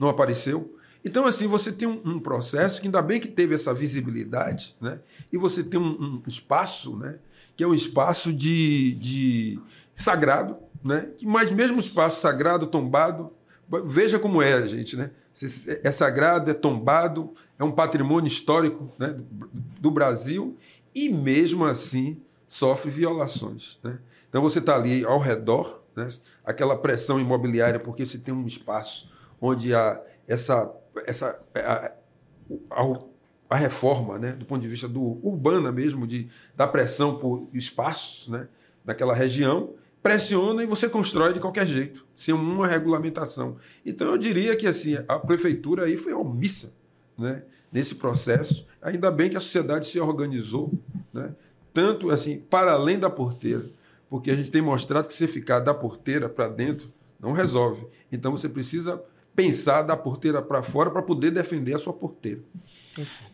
Não 0.01 0.09
apareceu. 0.09 0.77
Então, 1.05 1.27
assim, 1.27 1.47
você 1.47 1.73
tem 1.73 1.89
um, 1.89 2.01
um, 2.05 2.21
processo 2.21 2.81
que 2.81 2.87
ainda 2.87 3.03
bem 3.03 3.21
que 3.21 3.29
teve 3.29 3.55
essa 3.55 3.75
visibilidade, 3.75 4.77
né? 4.81 5.01
E 5.33 5.37
você 5.37 5.65
tem 5.65 5.79
um, 5.79 6.21
um 6.21 6.23
espaço, 6.27 6.97
né? 6.97 7.19
Que 7.57 7.65
é 7.65 7.67
um 7.67 7.75
espaço 7.75 8.33
de, 8.33 8.95
de 8.97 9.61
sagrado, 9.95 10.57
né? 10.83 11.13
Mas 11.23 11.51
mesmo 11.51 11.81
espaço 11.81 12.21
sagrado, 12.21 12.67
tombado, 12.67 13.33
veja 13.85 14.19
como 14.19 14.41
é, 14.41 14.67
gente, 14.67 14.97
né? 14.97 15.11
É 15.83 15.91
sagrado, 15.91 16.51
é 16.51 16.55
tombado, 16.55 17.33
é 17.59 17.65
um 17.65 17.73
patrimônio 17.73 18.29
histórico 18.29 18.93
né? 18.99 19.17
do, 19.31 19.51
do 19.81 19.91
Brasil 19.91 20.57
e 20.95 21.09
mesmo 21.09 21.65
assim 21.65 22.21
sofre 22.47 22.91
violações, 22.91 23.79
né? 23.83 23.99
Então 24.29 24.43
você 24.43 24.59
está 24.59 24.77
ali 24.77 25.05
ao 25.05 25.19
redor, 25.19 25.83
né? 25.97 26.09
aquela 26.45 26.77
pressão 26.77 27.19
imobiliária 27.19 27.81
porque 27.81 28.07
você 28.07 28.19
tem 28.19 28.33
um 28.33 28.45
espaço 28.47 29.11
onde 29.41 29.75
há 29.75 30.01
essa 30.29 30.71
essa 31.07 31.41
a, 31.55 31.93
a, 32.71 32.99
a, 33.51 33.57
reforma, 33.57 34.19
né, 34.19 34.33
do 34.33 34.45
ponto 34.45 34.61
de 34.61 34.69
vista 34.69 34.89
do 34.89 35.19
urbana 35.27 35.71
mesmo, 35.73 36.07
de, 36.07 36.29
da 36.57 36.67
pressão 36.67 37.19
por 37.19 37.49
espaços 37.53 38.29
né, 38.29 38.49
naquela 38.85 39.15
região, 39.15 39.75
pressiona 40.03 40.63
e 40.63 40.67
você 40.67 40.89
constrói 40.89 41.33
de 41.33 41.41
qualquer 41.41 41.67
jeito, 41.67 42.05
sem 42.15 42.35
uma 42.35 42.67
regulamentação. 42.67 43.57
Então 43.87 44.09
eu 44.09 44.19
diria 44.19 44.57
que 44.57 44.67
assim 44.67 44.97
a 45.07 45.19
prefeitura 45.19 45.85
aí 45.85 45.97
foi 45.97 46.13
omissa 46.13 46.75
né, 47.17 47.45
nesse 47.71 47.95
processo. 47.95 48.67
Ainda 48.81 49.11
bem 49.11 49.31
que 49.31 49.37
a 49.37 49.41
sociedade 49.41 49.87
se 49.87 50.01
organizou, 50.01 50.73
né, 51.13 51.35
tanto 51.73 52.11
assim 52.11 52.39
para 52.39 52.73
além 52.73 52.99
da 52.99 53.09
porteira, 53.09 53.65
porque 54.09 54.31
a 54.31 54.37
gente 54.37 54.51
tem 54.51 54.61
mostrado 54.61 55.09
que 55.09 55.15
se 55.15 55.27
ficar 55.27 55.61
da 55.61 55.73
porteira 55.73 56.29
para 56.29 56.49
dentro 56.49 56.93
não 57.19 57.33
resolve. 57.33 57.87
Então 58.11 58.33
você 58.33 58.49
precisa 58.49 59.03
pensar 59.35 59.83
da 59.83 59.97
porteira 59.97 60.43
para 60.43 60.63
fora 60.63 60.91
para 60.91 61.03
poder 61.03 61.31
defender 61.31 61.75
a 61.75 61.79
sua 61.79 61.93
porteira. 61.93 62.41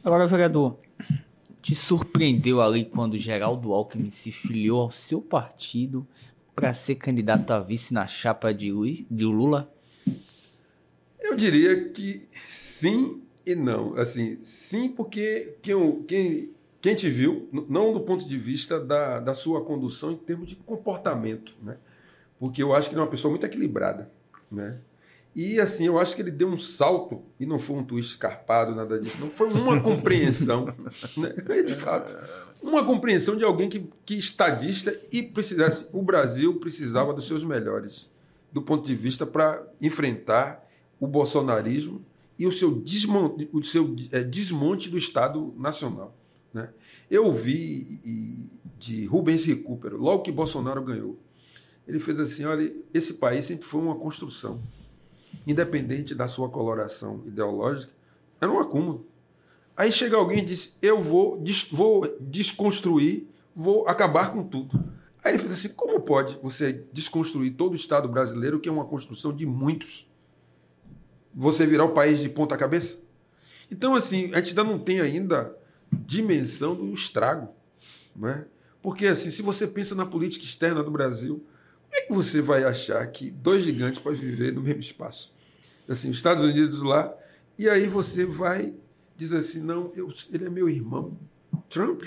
Agora, 0.02 0.26
vereador, 0.26 0.78
te 1.60 1.74
surpreendeu 1.74 2.60
ali 2.60 2.84
quando 2.84 3.18
Geraldo 3.18 3.72
Alckmin 3.72 4.10
se 4.10 4.30
filiou 4.30 4.82
ao 4.82 4.92
seu 4.92 5.20
partido 5.20 6.06
para 6.54 6.72
ser 6.72 6.96
candidato 6.96 7.50
a 7.52 7.60
vice 7.60 7.92
na 7.92 8.06
chapa 8.06 8.52
de, 8.52 8.72
Luiz, 8.72 9.04
de 9.10 9.24
Lula? 9.24 9.72
Eu 11.20 11.34
diria 11.34 11.88
que 11.90 12.28
sim 12.48 13.22
e 13.44 13.54
não. 13.54 13.94
Assim, 13.96 14.38
sim, 14.42 14.88
porque 14.88 15.56
quem, 15.62 16.02
quem, 16.02 16.54
quem 16.80 16.94
te 16.94 17.10
viu, 17.10 17.48
não 17.68 17.92
do 17.92 18.00
ponto 18.00 18.26
de 18.26 18.38
vista 18.38 18.80
da, 18.80 19.20
da 19.20 19.34
sua 19.34 19.64
condução 19.64 20.12
em 20.12 20.16
termos 20.16 20.48
de 20.48 20.56
comportamento, 20.56 21.56
né? 21.62 21.76
Porque 22.38 22.62
eu 22.62 22.74
acho 22.74 22.88
que 22.88 22.94
ele 22.94 23.00
é 23.00 23.04
uma 23.04 23.10
pessoa 23.10 23.30
muito 23.30 23.44
equilibrada, 23.44 24.10
né? 24.50 24.78
E 25.34 25.60
assim, 25.60 25.86
eu 25.86 25.98
acho 25.98 26.16
que 26.16 26.22
ele 26.22 26.30
deu 26.30 26.48
um 26.48 26.58
salto, 26.58 27.22
e 27.38 27.46
não 27.46 27.58
foi 27.58 27.76
um 27.76 27.84
twist 27.84 28.12
escarpado, 28.12 28.74
nada 28.74 28.98
disso, 28.98 29.18
não. 29.20 29.30
Foi 29.30 29.48
uma 29.48 29.80
compreensão, 29.80 30.66
né? 31.16 31.62
de 31.62 31.74
fato. 31.74 32.16
Uma 32.62 32.84
compreensão 32.84 33.36
de 33.36 33.44
alguém 33.44 33.68
que, 33.68 33.88
que 34.04 34.16
estadista 34.16 34.98
e 35.12 35.22
precisasse. 35.22 35.86
O 35.92 36.02
Brasil 36.02 36.58
precisava 36.58 37.14
dos 37.14 37.26
seus 37.26 37.44
melhores, 37.44 38.10
do 38.52 38.62
ponto 38.62 38.84
de 38.84 38.94
vista 38.96 39.24
para 39.24 39.64
enfrentar 39.80 40.66
o 40.98 41.06
bolsonarismo 41.06 42.04
e 42.36 42.46
o 42.46 42.52
seu 42.52 42.74
desmonte, 42.74 43.48
o 43.52 43.62
seu, 43.62 43.94
é, 44.10 44.24
desmonte 44.24 44.90
do 44.90 44.98
Estado 44.98 45.54
Nacional. 45.56 46.16
Né? 46.52 46.70
Eu 47.10 47.24
ouvi 47.26 48.50
de 48.78 49.04
Rubens 49.06 49.44
Recupero, 49.44 49.98
logo 49.98 50.22
que 50.22 50.32
Bolsonaro 50.32 50.82
ganhou. 50.82 51.18
Ele 51.86 52.00
fez 52.00 52.18
assim: 52.18 52.44
olha, 52.44 52.74
esse 52.92 53.14
país 53.14 53.46
sempre 53.46 53.66
foi 53.66 53.80
uma 53.80 53.94
construção 53.94 54.60
independente 55.48 56.14
da 56.14 56.28
sua 56.28 56.48
coloração 56.50 57.22
ideológica, 57.24 57.92
era 58.40 58.52
um 58.52 58.60
acúmulo. 58.60 59.06
Aí 59.74 59.90
chega 59.90 60.16
alguém 60.16 60.38
e 60.38 60.44
diz: 60.44 60.76
Eu 60.82 61.00
vou, 61.00 61.38
des 61.38 61.66
vou 61.70 62.16
desconstruir, 62.20 63.26
vou 63.54 63.88
acabar 63.88 64.30
com 64.30 64.42
tudo. 64.42 64.78
Aí 65.24 65.32
ele 65.32 65.38
fala 65.38 65.54
assim: 65.54 65.70
Como 65.70 66.00
pode 66.00 66.38
você 66.42 66.84
desconstruir 66.92 67.54
todo 67.54 67.72
o 67.72 67.76
Estado 67.76 68.08
brasileiro, 68.08 68.60
que 68.60 68.68
é 68.68 68.72
uma 68.72 68.84
construção 68.84 69.32
de 69.32 69.46
muitos? 69.46 70.06
Você 71.34 71.66
virar 71.66 71.84
o 71.84 71.94
país 71.94 72.20
de 72.20 72.28
ponta 72.28 72.56
cabeça? 72.56 72.98
Então, 73.70 73.94
assim, 73.94 74.32
a 74.34 74.38
gente 74.38 74.50
ainda 74.50 74.64
não 74.64 74.78
tem 74.78 75.00
ainda 75.00 75.56
dimensão 75.92 76.74
do 76.74 76.92
estrago. 76.92 77.48
Não 78.14 78.28
é? 78.28 78.46
Porque, 78.82 79.06
assim, 79.06 79.30
se 79.30 79.42
você 79.42 79.66
pensa 79.66 79.94
na 79.94 80.06
política 80.06 80.44
externa 80.44 80.82
do 80.82 80.90
Brasil, 80.90 81.44
como 81.88 81.94
é 81.94 82.00
que 82.06 82.12
você 82.12 82.40
vai 82.40 82.64
achar 82.64 83.06
que 83.06 83.30
dois 83.30 83.62
gigantes 83.62 84.00
podem 84.00 84.20
viver 84.20 84.52
no 84.52 84.60
mesmo 84.60 84.80
espaço? 84.80 85.32
Assim, 85.88 86.10
os 86.10 86.16
Estados 86.16 86.44
Unidos 86.44 86.82
lá, 86.82 87.14
e 87.58 87.68
aí 87.68 87.88
você 87.88 88.24
vai 88.26 88.74
dizer 89.16 89.38
assim, 89.38 89.60
não, 89.60 89.90
eu, 89.94 90.08
ele 90.32 90.46
é 90.46 90.50
meu 90.50 90.68
irmão. 90.68 91.18
Trump? 91.68 92.02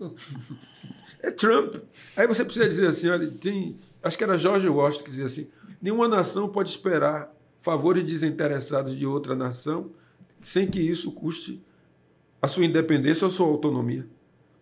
é 1.22 1.30
Trump. 1.30 1.76
Aí 2.16 2.26
você 2.26 2.44
precisa 2.44 2.68
dizer 2.68 2.88
assim, 2.88 3.08
olha, 3.08 3.30
tem, 3.30 3.78
acho 4.02 4.16
que 4.16 4.24
era 4.24 4.36
George 4.36 4.68
Washington 4.68 5.04
que 5.04 5.10
dizia 5.10 5.26
assim, 5.26 5.48
nenhuma 5.80 6.08
nação 6.08 6.48
pode 6.48 6.70
esperar 6.70 7.32
favores 7.60 8.02
desinteressados 8.02 8.96
de 8.96 9.06
outra 9.06 9.36
nação 9.36 9.90
sem 10.40 10.66
que 10.68 10.80
isso 10.80 11.12
custe 11.12 11.62
a 12.40 12.48
sua 12.48 12.64
independência 12.64 13.24
ou 13.24 13.30
sua 13.30 13.46
autonomia. 13.46 14.06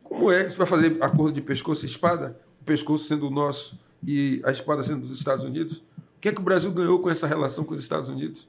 Como 0.02 0.30
é? 0.30 0.48
Você 0.48 0.58
vai 0.58 0.66
fazer 0.66 0.96
acordo 1.00 1.34
de 1.34 1.42
pescoço 1.42 1.84
e 1.84 1.88
espada? 1.88 2.38
O 2.60 2.64
pescoço 2.64 3.04
sendo 3.04 3.26
o 3.26 3.30
nosso 3.30 3.78
e 4.06 4.40
a 4.44 4.50
espada 4.50 4.82
sendo 4.82 5.02
dos 5.02 5.12
Estados 5.12 5.44
Unidos? 5.44 5.78
O 6.16 6.20
que 6.20 6.28
é 6.28 6.32
que 6.32 6.40
o 6.40 6.44
Brasil 6.44 6.70
ganhou 6.72 6.98
com 7.00 7.10
essa 7.10 7.26
relação 7.26 7.64
com 7.64 7.74
os 7.74 7.80
Estados 7.80 8.08
Unidos? 8.08 8.48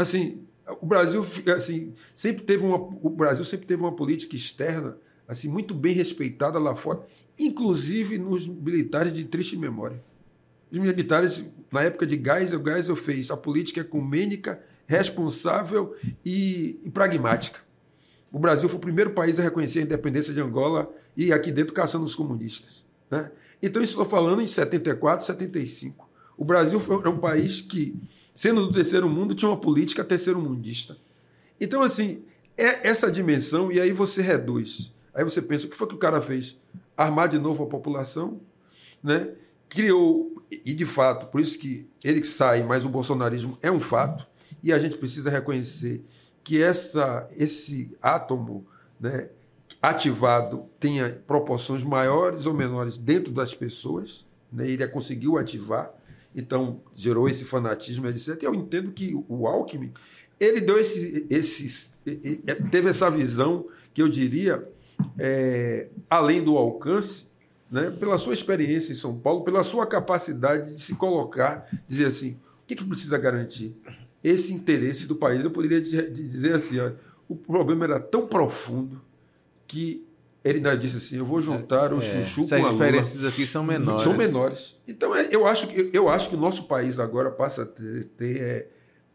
Assim, 0.00 0.42
o 0.80 0.86
Brasil 0.86 1.20
assim, 1.54 1.94
sempre 2.14 2.44
teve 2.44 2.64
uma, 2.64 2.76
o 2.76 3.10
Brasil 3.10 3.44
sempre 3.44 3.66
teve 3.66 3.82
uma 3.82 3.94
política 3.94 4.34
externa 4.34 4.96
assim 5.28 5.48
muito 5.48 5.74
bem 5.74 5.94
respeitada 5.94 6.58
lá 6.58 6.74
fora, 6.74 7.06
inclusive 7.38 8.18
nos 8.18 8.46
militares 8.46 9.12
de 9.12 9.24
triste 9.24 9.56
memória. 9.56 10.02
Os 10.70 10.78
militares, 10.78 11.44
na 11.70 11.82
época 11.82 12.06
de 12.06 12.14
Geisel, 12.16 12.62
Geisel 12.64 12.96
fez 12.96 13.30
a 13.30 13.36
política 13.36 13.80
ecumênica, 13.80 14.62
responsável 14.86 15.94
e, 16.24 16.80
e 16.82 16.90
pragmática. 16.90 17.60
O 18.32 18.38
Brasil 18.38 18.68
foi 18.68 18.78
o 18.78 18.80
primeiro 18.80 19.10
país 19.10 19.38
a 19.38 19.42
reconhecer 19.42 19.80
a 19.80 19.82
independência 19.82 20.32
de 20.32 20.40
Angola 20.40 20.92
e 21.16 21.32
aqui 21.32 21.52
dentro 21.52 21.74
caçando 21.74 22.04
os 22.04 22.14
comunistas. 22.14 22.86
Né? 23.10 23.30
Então, 23.62 23.82
isso 23.82 23.92
estou 23.92 24.06
falando 24.06 24.40
em 24.40 24.46
74, 24.46 25.26
75. 25.26 26.08
O 26.36 26.44
Brasil 26.44 26.78
foi, 26.80 27.04
é 27.04 27.08
um 27.08 27.18
país 27.18 27.60
que, 27.60 28.00
sendo 28.34 28.66
do 28.66 28.72
terceiro 28.72 29.08
mundo, 29.08 29.34
tinha 29.34 29.50
uma 29.50 29.56
política 29.56 30.04
terceiro-mundista. 30.04 30.96
Então, 31.60 31.82
assim, 31.82 32.24
é 32.56 32.88
essa 32.88 33.10
dimensão, 33.10 33.70
e 33.70 33.80
aí 33.80 33.92
você 33.92 34.22
reduz. 34.22 34.92
Aí 35.14 35.24
você 35.24 35.42
pensa, 35.42 35.66
o 35.66 35.70
que 35.70 35.76
foi 35.76 35.86
que 35.86 35.94
o 35.94 35.98
cara 35.98 36.22
fez? 36.22 36.56
Armar 36.96 37.28
de 37.28 37.38
novo 37.38 37.64
a 37.64 37.66
população, 37.66 38.40
né? 39.02 39.32
criou, 39.70 40.42
e 40.50 40.74
de 40.74 40.84
fato, 40.84 41.26
por 41.26 41.40
isso 41.40 41.56
que 41.56 41.88
ele 42.02 42.22
sai, 42.24 42.64
mas 42.64 42.84
o 42.84 42.88
bolsonarismo 42.88 43.56
é 43.62 43.70
um 43.70 43.78
fato, 43.78 44.26
e 44.62 44.72
a 44.72 44.78
gente 44.78 44.98
precisa 44.98 45.30
reconhecer 45.30 46.04
que 46.42 46.60
essa, 46.60 47.26
esse 47.36 47.96
átomo 48.02 48.66
né, 48.98 49.30
ativado 49.80 50.66
tenha 50.78 51.22
proporções 51.26 51.84
maiores 51.84 52.46
ou 52.46 52.52
menores 52.52 52.98
dentro 52.98 53.32
das 53.32 53.54
pessoas, 53.54 54.26
né, 54.52 54.68
ele 54.68 54.86
conseguiu 54.88 55.38
ativar, 55.38 55.94
então 56.34 56.80
gerou 56.94 57.28
esse 57.28 57.44
fanatismo, 57.44 58.06
etc. 58.06 58.42
E 58.42 58.46
eu 58.46 58.54
entendo 58.54 58.92
que 58.92 59.14
o 59.28 59.46
Alckmin 59.46 59.92
ele 60.40 60.62
deu 60.62 60.78
esse, 60.78 61.26
esse, 61.28 61.90
teve 62.70 62.88
essa 62.88 63.10
visão 63.10 63.66
que 63.92 64.00
eu 64.00 64.08
diria, 64.08 64.66
é, 65.18 65.90
além 66.08 66.42
do 66.42 66.56
alcance, 66.56 67.26
né, 67.70 67.90
pela 67.90 68.16
sua 68.16 68.32
experiência 68.32 68.90
em 68.90 68.96
São 68.96 69.18
Paulo, 69.18 69.44
pela 69.44 69.62
sua 69.62 69.86
capacidade 69.86 70.74
de 70.74 70.80
se 70.80 70.94
colocar, 70.94 71.68
dizer 71.86 72.06
assim, 72.06 72.32
o 72.62 72.66
que, 72.66 72.74
que 72.74 72.84
precisa 72.86 73.18
garantir? 73.18 73.76
Esse 74.24 74.54
interesse 74.54 75.06
do 75.06 75.14
país. 75.14 75.44
Eu 75.44 75.50
poderia 75.50 75.80
dizer 75.80 76.54
assim, 76.54 76.78
olha, 76.78 76.96
o 77.28 77.36
problema 77.36 77.84
era 77.84 78.00
tão 78.00 78.26
profundo 78.26 79.00
que 79.66 80.06
ele 80.44 80.58
ainda 80.58 80.76
disse 80.76 80.96
assim: 80.96 81.16
eu 81.16 81.24
vou 81.24 81.40
juntar 81.40 81.92
o 81.92 81.98
é, 81.98 82.00
chuchu 82.00 82.48
com 82.48 82.54
a 82.54 82.68
As 82.68 82.72
diferenças 82.72 83.24
aqui 83.24 83.46
são 83.46 83.62
menores. 83.62 84.02
São 84.02 84.16
menores. 84.16 84.76
Então, 84.88 85.14
é, 85.14 85.28
eu 85.30 85.46
acho 85.46 85.68
que, 85.68 85.90
eu 85.92 86.08
acho 86.08 86.30
que 86.30 86.34
o 86.34 86.38
nosso 86.38 86.64
país 86.64 86.98
agora 86.98 87.30
passa 87.30 87.62
a 87.62 87.66
ter, 87.66 88.04
ter 88.16 88.40
é, 88.40 88.68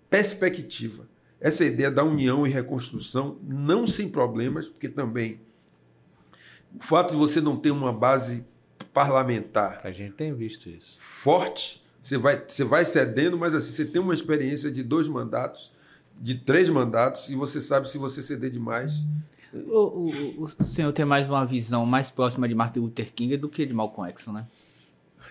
perspectiva. 0.09 1.07
Essa 1.39 1.65
ideia 1.65 1.91
da 1.91 2.03
união 2.03 2.45
e 2.45 2.49
reconstrução, 2.49 3.37
não 3.43 3.85
sem 3.85 4.09
problemas, 4.09 4.69
porque 4.69 4.87
também 4.87 5.41
o 6.73 6.79
fato 6.79 7.11
de 7.11 7.17
você 7.17 7.41
não 7.41 7.55
ter 7.55 7.71
uma 7.71 7.91
base 7.91 8.45
parlamentar. 8.93 9.81
A 9.83 9.91
gente 9.91 10.13
tem 10.13 10.33
visto 10.33 10.69
isso. 10.69 10.95
Forte, 10.99 11.83
você 12.01 12.17
vai, 12.17 12.43
você 12.47 12.63
vai 12.63 12.85
cedendo, 12.85 13.37
mas 13.37 13.53
assim, 13.53 13.73
você 13.73 13.85
tem 13.85 14.01
uma 14.01 14.13
experiência 14.13 14.71
de 14.71 14.83
dois 14.83 15.07
mandatos, 15.07 15.71
de 16.19 16.35
três 16.35 16.69
mandatos, 16.69 17.29
e 17.29 17.35
você 17.35 17.59
sabe 17.59 17.89
se 17.89 17.97
você 17.97 18.21
ceder 18.21 18.51
demais. 18.51 19.05
O, 19.67 20.09
o, 20.09 20.43
o 20.43 20.65
senhor 20.65 20.91
tem 20.91 21.05
mais 21.05 21.25
uma 21.25 21.45
visão 21.45 21.85
mais 21.85 22.09
próxima 22.09 22.47
de 22.47 22.55
Martin 22.55 22.79
Luther 22.79 23.13
King 23.13 23.37
do 23.37 23.49
que 23.49 23.65
de 23.65 23.73
Malcolm 23.73 24.09
X, 24.09 24.27
né? 24.27 24.47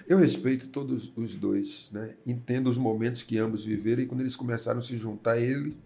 Eu 0.08 0.18
respeito 0.18 0.68
todos 0.68 1.12
os 1.16 1.36
dois, 1.36 1.90
né? 1.92 2.16
Entendo 2.26 2.68
os 2.68 2.78
momentos 2.78 3.22
que 3.22 3.38
ambos 3.38 3.64
viveram 3.64 4.02
e 4.02 4.06
quando 4.06 4.20
eles 4.20 4.34
começaram 4.34 4.78
a 4.78 4.82
se 4.82 4.96
juntar, 4.96 5.38
ele 5.38 5.76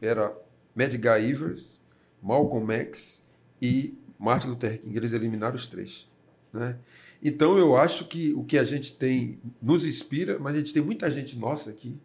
era 0.00 0.34
Medgar 0.74 1.22
Evers, 1.22 1.78
Malcolm 2.22 2.72
X 2.72 3.24
e 3.60 3.94
Martin 4.18 4.48
Luther 4.48 4.80
King. 4.80 4.96
Eles 4.96 5.12
eliminaram 5.12 5.56
os 5.56 5.66
três, 5.66 6.08
né? 6.52 6.78
Então 7.22 7.58
eu 7.58 7.76
acho 7.76 8.06
que 8.06 8.32
o 8.32 8.44
que 8.44 8.56
a 8.56 8.64
gente 8.64 8.92
tem 8.92 9.38
nos 9.60 9.84
inspira, 9.84 10.38
mas 10.38 10.54
a 10.54 10.58
gente 10.58 10.72
tem 10.72 10.82
muita 10.82 11.10
gente 11.10 11.38
nossa 11.38 11.70
aqui 11.70 11.98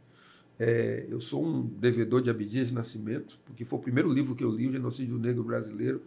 é, 0.60 1.06
eu 1.10 1.20
sou 1.20 1.46
um 1.46 1.62
devedor 1.62 2.22
de 2.22 2.30
Abdias 2.30 2.70
de 2.70 2.74
Nascimento, 2.74 3.38
porque 3.46 3.66
foi 3.66 3.80
o 3.80 3.82
primeiro 3.82 4.12
livro 4.12 4.36
que 4.36 4.44
eu 4.44 4.52
li, 4.52 4.68
O 4.68 4.72
Genocídio 4.72 5.18
Negro 5.18 5.44
Brasileiro. 5.44 6.02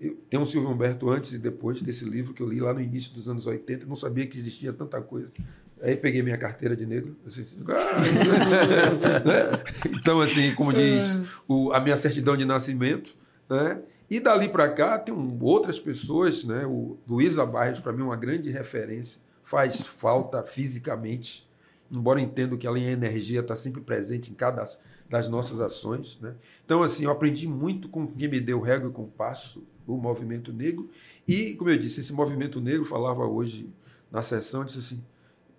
Eu, 0.00 0.16
tem 0.28 0.38
um 0.38 0.44
Silvio 0.44 0.70
Humberto 0.70 1.08
antes 1.08 1.32
e 1.32 1.38
depois 1.38 1.80
desse 1.80 2.04
livro 2.04 2.34
que 2.34 2.42
eu 2.42 2.48
li 2.48 2.60
lá 2.60 2.74
no 2.74 2.80
início 2.80 3.14
dos 3.14 3.28
anos 3.28 3.46
80, 3.46 3.86
não 3.86 3.96
sabia 3.96 4.26
que 4.26 4.36
existia 4.36 4.72
tanta 4.72 5.00
coisa. 5.00 5.32
Aí 5.80 5.94
peguei 5.94 6.22
minha 6.22 6.36
carteira 6.36 6.74
de 6.74 6.84
negro. 6.84 7.16
Assim, 7.26 7.44
ah, 7.68 8.00
né? 9.24 9.98
Então, 9.98 10.20
assim, 10.20 10.54
como 10.54 10.72
diz 10.72 11.40
o, 11.46 11.72
a 11.72 11.80
minha 11.80 11.96
certidão 11.96 12.36
de 12.36 12.44
nascimento. 12.44 13.14
Né? 13.48 13.80
E 14.10 14.18
dali 14.18 14.48
para 14.48 14.68
cá 14.68 14.98
tem 14.98 15.14
um, 15.14 15.38
outras 15.40 15.78
pessoas, 15.78 16.44
né? 16.44 16.66
o 16.66 16.98
Luísa 17.08 17.46
Barros, 17.46 17.80
para 17.80 17.92
mim, 17.92 18.02
uma 18.02 18.16
grande 18.16 18.50
referência, 18.50 19.20
faz 19.44 19.86
falta 19.86 20.42
fisicamente 20.42 21.45
embora 21.90 22.20
entendo 22.20 22.58
que 22.58 22.66
a 22.66 22.70
linha 22.70 22.90
energia 22.90 23.40
está 23.40 23.56
sempre 23.56 23.80
presente 23.80 24.30
em 24.30 24.34
cada 24.34 24.64
das 25.08 25.28
nossas 25.28 25.60
ações. 25.60 26.18
Né? 26.20 26.34
Então, 26.64 26.82
assim, 26.82 27.04
eu 27.04 27.10
aprendi 27.10 27.48
muito 27.48 27.88
com 27.88 28.06
quem 28.06 28.28
me 28.28 28.40
deu 28.40 28.60
régua 28.60 28.90
e 28.90 28.92
compasso, 28.92 29.62
o 29.86 29.96
movimento 29.96 30.52
negro. 30.52 30.90
E, 31.26 31.54
como 31.54 31.70
eu 31.70 31.78
disse, 31.78 32.00
esse 32.00 32.12
movimento 32.12 32.60
negro, 32.60 32.84
falava 32.84 33.24
hoje 33.24 33.72
na 34.10 34.22
sessão, 34.22 34.64
disse 34.64 34.78
assim, 34.78 35.04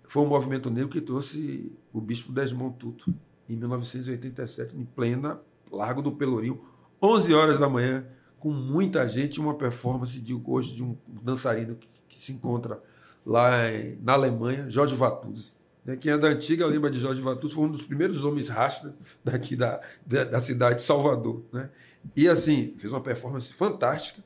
foi 0.06 0.22
um 0.22 0.26
movimento 0.26 0.70
negro 0.70 0.90
que 0.90 1.00
trouxe 1.00 1.72
o 1.92 2.00
bispo 2.00 2.32
Desmond 2.32 2.76
Tutu. 2.78 3.14
em 3.48 3.56
1987, 3.56 4.76
em 4.76 4.84
plena 4.84 5.40
Largo 5.72 6.02
do 6.02 6.12
Pelourinho, 6.12 6.60
11 7.00 7.32
horas 7.34 7.58
da 7.58 7.68
manhã, 7.68 8.06
com 8.38 8.50
muita 8.50 9.06
gente, 9.08 9.40
uma 9.40 9.54
performance 9.54 10.20
de 10.20 10.34
hoje 10.44 10.76
de 10.76 10.82
um 10.82 10.96
dançarino 11.22 11.76
que, 11.76 11.88
que 12.08 12.20
se 12.20 12.32
encontra 12.32 12.82
lá 13.24 13.70
em, 13.70 13.98
na 14.02 14.14
Alemanha, 14.14 14.70
Jorge 14.70 14.94
Vatuzzi. 14.94 15.52
Né? 15.88 15.96
Quem 15.96 16.12
é 16.12 16.18
da 16.18 16.28
antiga 16.28 16.66
lembra 16.66 16.90
de 16.90 16.98
Jorge 16.98 17.22
Vatuzzi, 17.22 17.54
foi 17.54 17.64
um 17.64 17.70
dos 17.70 17.82
primeiros 17.82 18.22
homens 18.22 18.50
rasta 18.50 18.94
daqui 19.24 19.56
da, 19.56 19.80
da, 20.04 20.24
da 20.24 20.38
cidade 20.38 20.76
de 20.76 20.82
Salvador. 20.82 21.42
Né? 21.50 21.70
E 22.14 22.28
assim, 22.28 22.74
fez 22.76 22.92
uma 22.92 23.00
performance 23.00 23.50
fantástica. 23.54 24.22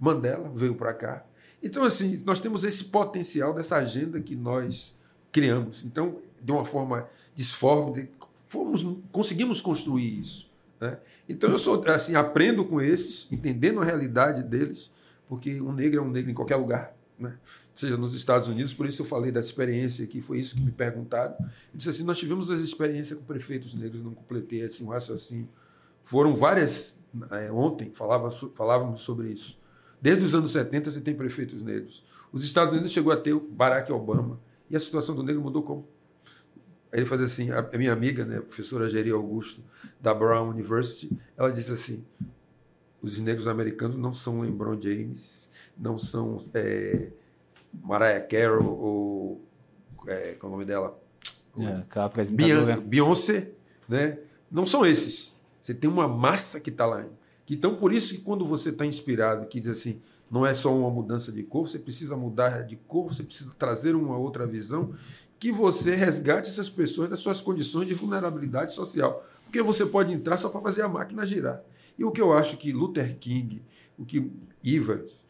Mandela 0.00 0.50
veio 0.52 0.74
para 0.74 0.92
cá. 0.92 1.24
Então, 1.62 1.84
assim, 1.84 2.20
nós 2.26 2.40
temos 2.40 2.64
esse 2.64 2.86
potencial 2.86 3.54
dessa 3.54 3.76
agenda 3.76 4.20
que 4.20 4.34
nós 4.34 4.98
criamos. 5.30 5.84
Então, 5.84 6.18
de 6.42 6.50
uma 6.50 6.64
forma 6.64 7.08
disforme, 7.36 8.10
fomos, 8.48 8.84
conseguimos 9.12 9.60
construir 9.60 10.18
isso. 10.18 10.50
Né? 10.80 10.98
Então, 11.28 11.50
eu 11.50 11.56
sou 11.56 11.84
assim, 11.84 12.16
aprendo 12.16 12.64
com 12.64 12.80
esses, 12.80 13.30
entendendo 13.30 13.80
a 13.80 13.84
realidade 13.84 14.42
deles, 14.42 14.92
porque 15.28 15.60
um 15.60 15.72
negro 15.72 16.00
é 16.00 16.02
um 16.02 16.10
negro 16.10 16.32
em 16.32 16.34
qualquer 16.34 16.56
lugar. 16.56 16.94
Né? 17.16 17.32
Seja 17.74 17.96
nos 17.96 18.14
Estados 18.14 18.46
Unidos, 18.46 18.72
por 18.72 18.86
isso 18.86 19.02
eu 19.02 19.06
falei 19.06 19.32
da 19.32 19.40
experiência 19.40 20.04
aqui, 20.04 20.20
foi 20.20 20.38
isso 20.38 20.54
que 20.54 20.62
me 20.62 20.70
perguntaram. 20.70 21.34
Eu 21.40 21.48
disse 21.74 21.90
assim: 21.90 22.04
nós 22.04 22.18
tivemos 22.18 22.50
as 22.50 22.60
experiências 22.60 23.18
com 23.18 23.24
prefeitos 23.24 23.74
negros, 23.74 24.02
não 24.02 24.14
completei 24.14 24.62
assim, 24.62 24.84
um 24.84 24.88
raciocínio. 24.88 25.48
Foram 26.02 26.34
várias, 26.34 26.96
é, 27.32 27.50
ontem 27.50 27.90
falava, 27.92 28.30
falávamos 28.30 29.00
sobre 29.00 29.30
isso. 29.30 29.58
Desde 30.00 30.22
os 30.24 30.34
anos 30.34 30.52
70 30.52 30.90
você 30.90 31.00
tem 31.00 31.14
prefeitos 31.14 31.62
negros. 31.62 32.04
Os 32.30 32.44
Estados 32.44 32.74
Unidos 32.74 32.92
chegou 32.92 33.12
a 33.12 33.16
ter 33.16 33.32
o 33.32 33.40
Barack 33.40 33.90
Obama. 33.90 34.38
E 34.70 34.76
a 34.76 34.80
situação 34.80 35.14
do 35.14 35.22
negro 35.22 35.42
mudou 35.42 35.62
como? 35.62 35.88
Ele 36.92 37.06
faz 37.06 37.20
assim, 37.22 37.50
a 37.50 37.62
minha 37.76 37.92
amiga, 37.92 38.24
né, 38.24 38.38
a 38.38 38.42
professora 38.42 38.88
Geri 38.88 39.10
Augusto, 39.10 39.62
da 40.00 40.14
Brown 40.14 40.48
University, 40.48 41.10
ela 41.36 41.50
disse 41.50 41.72
assim, 41.72 42.04
os 43.02 43.18
negros 43.18 43.46
americanos 43.46 43.96
não 43.96 44.12
são 44.12 44.40
LeBron 44.40 44.80
James, 44.80 45.50
não 45.76 45.98
são 45.98 46.38
é, 46.54 47.10
Mariah 47.82 48.20
Carey 48.20 48.64
ou... 48.64 49.44
É, 50.06 50.34
qual 50.38 50.50
é 50.50 50.54
o 50.54 50.56
nome 50.56 50.64
dela? 50.64 51.00
É, 51.58 51.82
Beyoncé, 52.80 53.52
né? 53.88 54.18
Não 54.50 54.66
são 54.66 54.84
esses. 54.84 55.34
Você 55.60 55.72
tem 55.72 55.88
uma 55.88 56.06
massa 56.06 56.60
que 56.60 56.70
está 56.70 56.84
lá. 56.84 57.06
Então, 57.48 57.76
por 57.76 57.92
isso 57.92 58.14
que 58.14 58.20
quando 58.20 58.44
você 58.44 58.70
está 58.70 58.84
inspirado, 58.84 59.46
que 59.46 59.60
diz 59.60 59.70
assim, 59.70 60.00
não 60.30 60.44
é 60.44 60.54
só 60.54 60.74
uma 60.74 60.90
mudança 60.90 61.32
de 61.32 61.42
cor, 61.42 61.68
você 61.68 61.78
precisa 61.78 62.16
mudar 62.16 62.62
de 62.64 62.76
cor, 62.76 63.08
você 63.08 63.22
precisa 63.22 63.52
trazer 63.58 63.94
uma 63.94 64.16
outra 64.18 64.46
visão, 64.46 64.92
que 65.38 65.52
você 65.52 65.94
resgate 65.94 66.48
essas 66.48 66.68
pessoas 66.70 67.08
das 67.08 67.18
suas 67.18 67.40
condições 67.40 67.86
de 67.86 67.94
vulnerabilidade 67.94 68.72
social. 68.72 69.24
Porque 69.44 69.62
você 69.62 69.86
pode 69.86 70.12
entrar 70.12 70.36
só 70.36 70.48
para 70.48 70.60
fazer 70.60 70.82
a 70.82 70.88
máquina 70.88 71.24
girar. 71.24 71.62
E 71.98 72.04
o 72.04 72.10
que 72.10 72.20
eu 72.20 72.32
acho 72.32 72.56
que 72.56 72.72
Luther 72.72 73.16
King, 73.18 73.62
o 73.96 74.04
que 74.04 74.30
Ivers, 74.62 75.23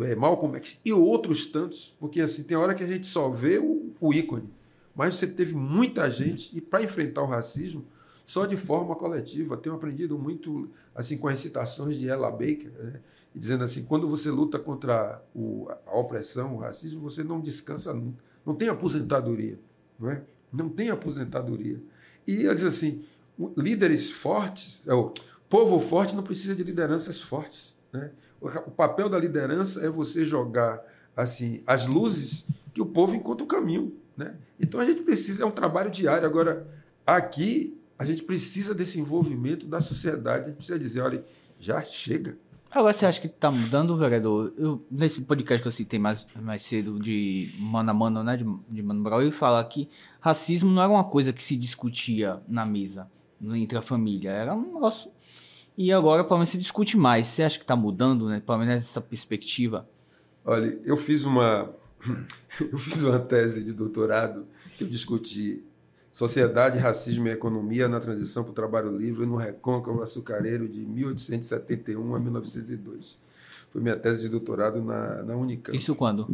é, 0.00 0.14
Malcolm 0.14 0.56
X 0.56 0.80
e 0.84 0.92
outros 0.92 1.46
tantos, 1.46 1.96
porque 1.98 2.20
assim 2.20 2.42
tem 2.42 2.56
hora 2.56 2.74
que 2.74 2.82
a 2.82 2.86
gente 2.86 3.06
só 3.06 3.28
vê 3.28 3.58
o, 3.58 3.92
o 4.00 4.12
ícone, 4.14 4.48
mas 4.94 5.16
você 5.16 5.26
teve 5.26 5.54
muita 5.54 6.10
gente, 6.10 6.56
e 6.56 6.60
para 6.60 6.82
enfrentar 6.82 7.22
o 7.22 7.26
racismo, 7.26 7.84
só 8.24 8.46
de 8.46 8.56
forma 8.56 8.94
coletiva. 8.94 9.56
Tenho 9.56 9.74
aprendido 9.74 10.18
muito 10.18 10.70
assim 10.94 11.16
com 11.16 11.28
as 11.28 11.38
citações 11.38 11.96
de 11.96 12.08
Ella 12.08 12.30
Baker, 12.30 12.72
né? 12.78 13.00
dizendo 13.34 13.64
assim, 13.64 13.84
quando 13.84 14.08
você 14.08 14.30
luta 14.30 14.58
contra 14.58 15.22
o, 15.34 15.68
a 15.86 15.98
opressão, 15.98 16.56
o 16.56 16.58
racismo, 16.58 17.00
você 17.00 17.24
não 17.24 17.40
descansa 17.40 17.92
nunca. 17.92 18.22
Não 18.44 18.54
tem 18.54 18.68
aposentadoria. 18.68 19.58
Não, 19.98 20.10
é? 20.10 20.22
não 20.52 20.68
tem 20.68 20.90
aposentadoria. 20.90 21.80
E 22.26 22.44
ela 22.44 22.54
diz 22.54 22.64
assim, 22.64 23.04
líderes 23.56 24.10
fortes, 24.10 24.82
é, 24.86 24.94
o 24.94 25.12
povo 25.48 25.78
forte 25.78 26.14
não 26.14 26.22
precisa 26.22 26.54
de 26.54 26.62
lideranças 26.62 27.20
fortes. 27.20 27.74
Né? 27.92 28.10
O 28.42 28.70
papel 28.70 29.08
da 29.08 29.18
liderança 29.18 29.80
é 29.86 29.88
você 29.88 30.24
jogar 30.24 30.82
assim 31.16 31.62
as 31.66 31.86
luzes 31.86 32.44
que 32.74 32.80
o 32.80 32.86
povo 32.86 33.14
encontra 33.14 33.44
o 33.44 33.46
caminho. 33.46 33.94
Né? 34.16 34.34
Então 34.58 34.80
a 34.80 34.84
gente 34.84 35.02
precisa, 35.02 35.44
é 35.44 35.46
um 35.46 35.50
trabalho 35.50 35.90
diário. 35.90 36.26
Agora, 36.26 36.66
aqui 37.06 37.78
a 37.98 38.04
gente 38.04 38.24
precisa 38.24 38.74
desse 38.74 38.98
envolvimento 38.98 39.66
da 39.66 39.80
sociedade. 39.80 40.44
A 40.44 40.48
gente 40.48 40.56
precisa 40.56 40.78
dizer, 40.78 41.00
olha, 41.02 41.24
já 41.60 41.82
chega. 41.84 42.36
Agora 42.68 42.92
você 42.92 43.04
acha 43.04 43.20
que 43.20 43.26
está 43.26 43.50
mudando, 43.50 43.96
vereador? 43.96 44.52
Eu, 44.56 44.82
nesse 44.90 45.20
podcast 45.20 45.62
que 45.62 45.68
eu 45.68 45.72
citei 45.72 45.98
mais, 45.98 46.26
mais 46.34 46.62
cedo 46.62 46.98
de 46.98 47.54
Mano 47.58 47.90
a 47.90 47.94
Mano, 47.94 48.24
né, 48.24 48.36
de, 48.36 48.46
de 48.68 48.82
Mano 48.82 49.02
Brown, 49.02 49.20
ele 49.20 49.30
fala 49.30 49.62
que 49.62 49.88
racismo 50.20 50.70
não 50.70 50.82
era 50.82 50.90
uma 50.90 51.04
coisa 51.04 51.32
que 51.32 51.42
se 51.42 51.54
discutia 51.54 52.40
na 52.48 52.64
mesa, 52.64 53.10
entre 53.42 53.76
a 53.76 53.82
família. 53.82 54.30
Era 54.30 54.54
um 54.54 54.74
negócio... 54.74 55.10
E 55.82 55.92
agora, 55.92 56.22
pelo 56.22 56.38
menos, 56.38 56.50
se 56.50 56.58
discute 56.58 56.96
mais. 56.96 57.26
Você 57.26 57.42
acha 57.42 57.58
que 57.58 57.64
está 57.64 57.74
mudando, 57.74 58.28
né? 58.28 58.40
Pelo 58.46 58.58
menos 58.58 58.74
essa 58.76 59.00
perspectiva? 59.00 59.88
Olha, 60.44 60.78
eu 60.84 60.96
fiz 60.96 61.24
uma... 61.24 61.74
eu 62.60 62.78
fiz 62.78 63.02
uma 63.02 63.18
tese 63.18 63.64
de 63.64 63.72
doutorado 63.72 64.46
que 64.78 64.84
eu 64.84 64.88
discuti 64.88 65.64
Sociedade, 66.12 66.78
Racismo 66.78 67.26
e 67.26 67.32
Economia 67.32 67.88
na 67.88 67.98
Transição 67.98 68.44
para 68.44 68.52
o 68.52 68.54
Trabalho 68.54 68.96
Livre 68.96 69.26
no 69.26 69.34
Recôncavo 69.34 70.00
Açucareiro 70.02 70.68
de 70.68 70.86
1871 70.86 72.14
a 72.14 72.20
1902. 72.20 73.18
Foi 73.68 73.82
minha 73.82 73.96
tese 73.96 74.22
de 74.22 74.28
doutorado 74.28 74.80
na, 74.80 75.24
na 75.24 75.34
Unicamp. 75.34 75.76
Isso 75.76 75.96
quando? 75.96 76.28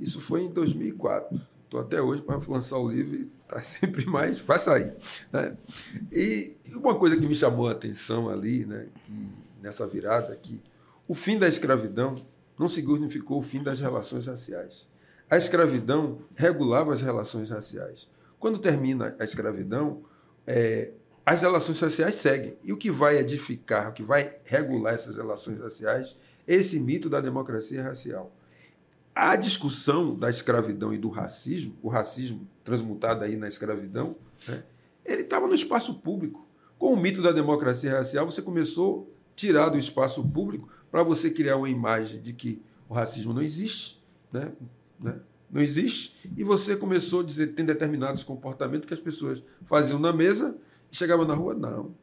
Isso 0.00 0.20
foi 0.20 0.44
em 0.44 0.48
2004. 0.50 1.38
Estou 1.66 1.80
até 1.80 2.00
hoje 2.00 2.22
para 2.22 2.38
lançar 2.48 2.78
o 2.78 2.88
livro 2.88 3.16
e 3.16 3.22
está 3.22 3.58
sempre 3.60 4.06
mais. 4.06 4.38
Vai 4.38 4.58
sair. 4.58 4.94
Né? 5.32 5.56
E 6.12 6.56
uma 6.74 6.94
coisa 6.96 7.16
que 7.16 7.26
me 7.26 7.34
chamou 7.34 7.68
a 7.68 7.72
atenção 7.72 8.28
ali, 8.28 8.64
né, 8.64 8.86
que, 9.04 9.28
nessa 9.60 9.84
virada, 9.86 10.34
que 10.36 10.62
o 11.08 11.14
fim 11.14 11.38
da 11.38 11.48
escravidão 11.48 12.14
não 12.58 12.68
significou 12.68 13.38
o 13.38 13.42
fim 13.42 13.62
das 13.62 13.80
relações 13.80 14.26
raciais. 14.26 14.88
A 15.28 15.36
escravidão 15.36 16.18
regulava 16.36 16.92
as 16.92 17.00
relações 17.00 17.50
raciais. 17.50 18.08
Quando 18.38 18.58
termina 18.58 19.16
a 19.18 19.24
escravidão, 19.24 20.04
é, 20.46 20.92
as 21.24 21.42
relações 21.42 21.78
sociais 21.78 22.14
seguem. 22.14 22.56
E 22.62 22.72
o 22.72 22.76
que 22.76 22.92
vai 22.92 23.18
edificar, 23.18 23.90
o 23.90 23.92
que 23.92 24.04
vai 24.04 24.32
regular 24.44 24.94
essas 24.94 25.16
relações 25.16 25.58
raciais 25.58 26.16
é 26.46 26.54
esse 26.54 26.78
mito 26.78 27.10
da 27.10 27.20
democracia 27.20 27.82
racial. 27.82 28.32
A 29.16 29.34
discussão 29.34 30.14
da 30.14 30.28
escravidão 30.28 30.92
e 30.92 30.98
do 30.98 31.08
racismo, 31.08 31.74
o 31.82 31.88
racismo 31.88 32.46
transmutado 32.62 33.24
aí 33.24 33.34
na 33.34 33.48
escravidão, 33.48 34.14
né, 34.46 34.62
ele 35.06 35.22
estava 35.22 35.46
no 35.46 35.54
espaço 35.54 35.94
público. 35.94 36.46
Com 36.78 36.92
o 36.92 36.96
mito 36.98 37.22
da 37.22 37.32
democracia 37.32 37.90
racial, 37.90 38.26
você 38.26 38.42
começou 38.42 39.10
a 39.10 39.34
tirar 39.34 39.70
do 39.70 39.78
espaço 39.78 40.22
público 40.22 40.68
para 40.90 41.02
você 41.02 41.30
criar 41.30 41.56
uma 41.56 41.70
imagem 41.70 42.20
de 42.20 42.34
que 42.34 42.60
o 42.90 42.92
racismo 42.92 43.32
não 43.32 43.40
existe. 43.40 43.98
Né? 44.30 44.52
né? 45.00 45.18
não 45.50 45.62
existe, 45.62 46.14
e 46.36 46.44
você 46.44 46.76
começou 46.76 47.20
a 47.20 47.24
dizer 47.24 47.54
tem 47.54 47.64
determinados 47.64 48.22
comportamentos 48.22 48.86
que 48.86 48.94
as 48.94 49.00
pessoas 49.00 49.42
faziam 49.64 49.98
na 49.98 50.12
mesa 50.12 50.56
e 50.92 50.96
chegavam 50.96 51.26
na 51.26 51.34
rua, 51.34 51.54
não, 51.54 51.94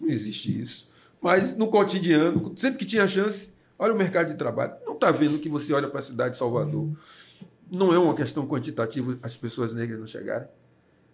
não 0.00 0.08
existe 0.08 0.60
isso. 0.60 0.90
Mas 1.20 1.54
no 1.56 1.68
cotidiano, 1.68 2.52
sempre 2.56 2.78
que 2.78 2.86
tinha 2.86 3.06
chance, 3.06 3.52
olha 3.80 3.94
o 3.94 3.96
mercado 3.96 4.28
de 4.28 4.34
trabalho. 4.34 4.74
Não 4.86 4.94
está 4.94 5.10
vendo 5.10 5.38
que 5.38 5.48
você 5.48 5.72
olha 5.72 5.88
para 5.88 6.00
a 6.00 6.02
cidade 6.02 6.32
de 6.32 6.38
Salvador. 6.38 6.90
Não 7.72 7.92
é 7.94 7.98
uma 7.98 8.14
questão 8.14 8.46
quantitativa 8.46 9.18
as 9.22 9.36
pessoas 9.36 9.72
negras 9.72 9.98
não 9.98 10.06
chegarem. 10.06 10.46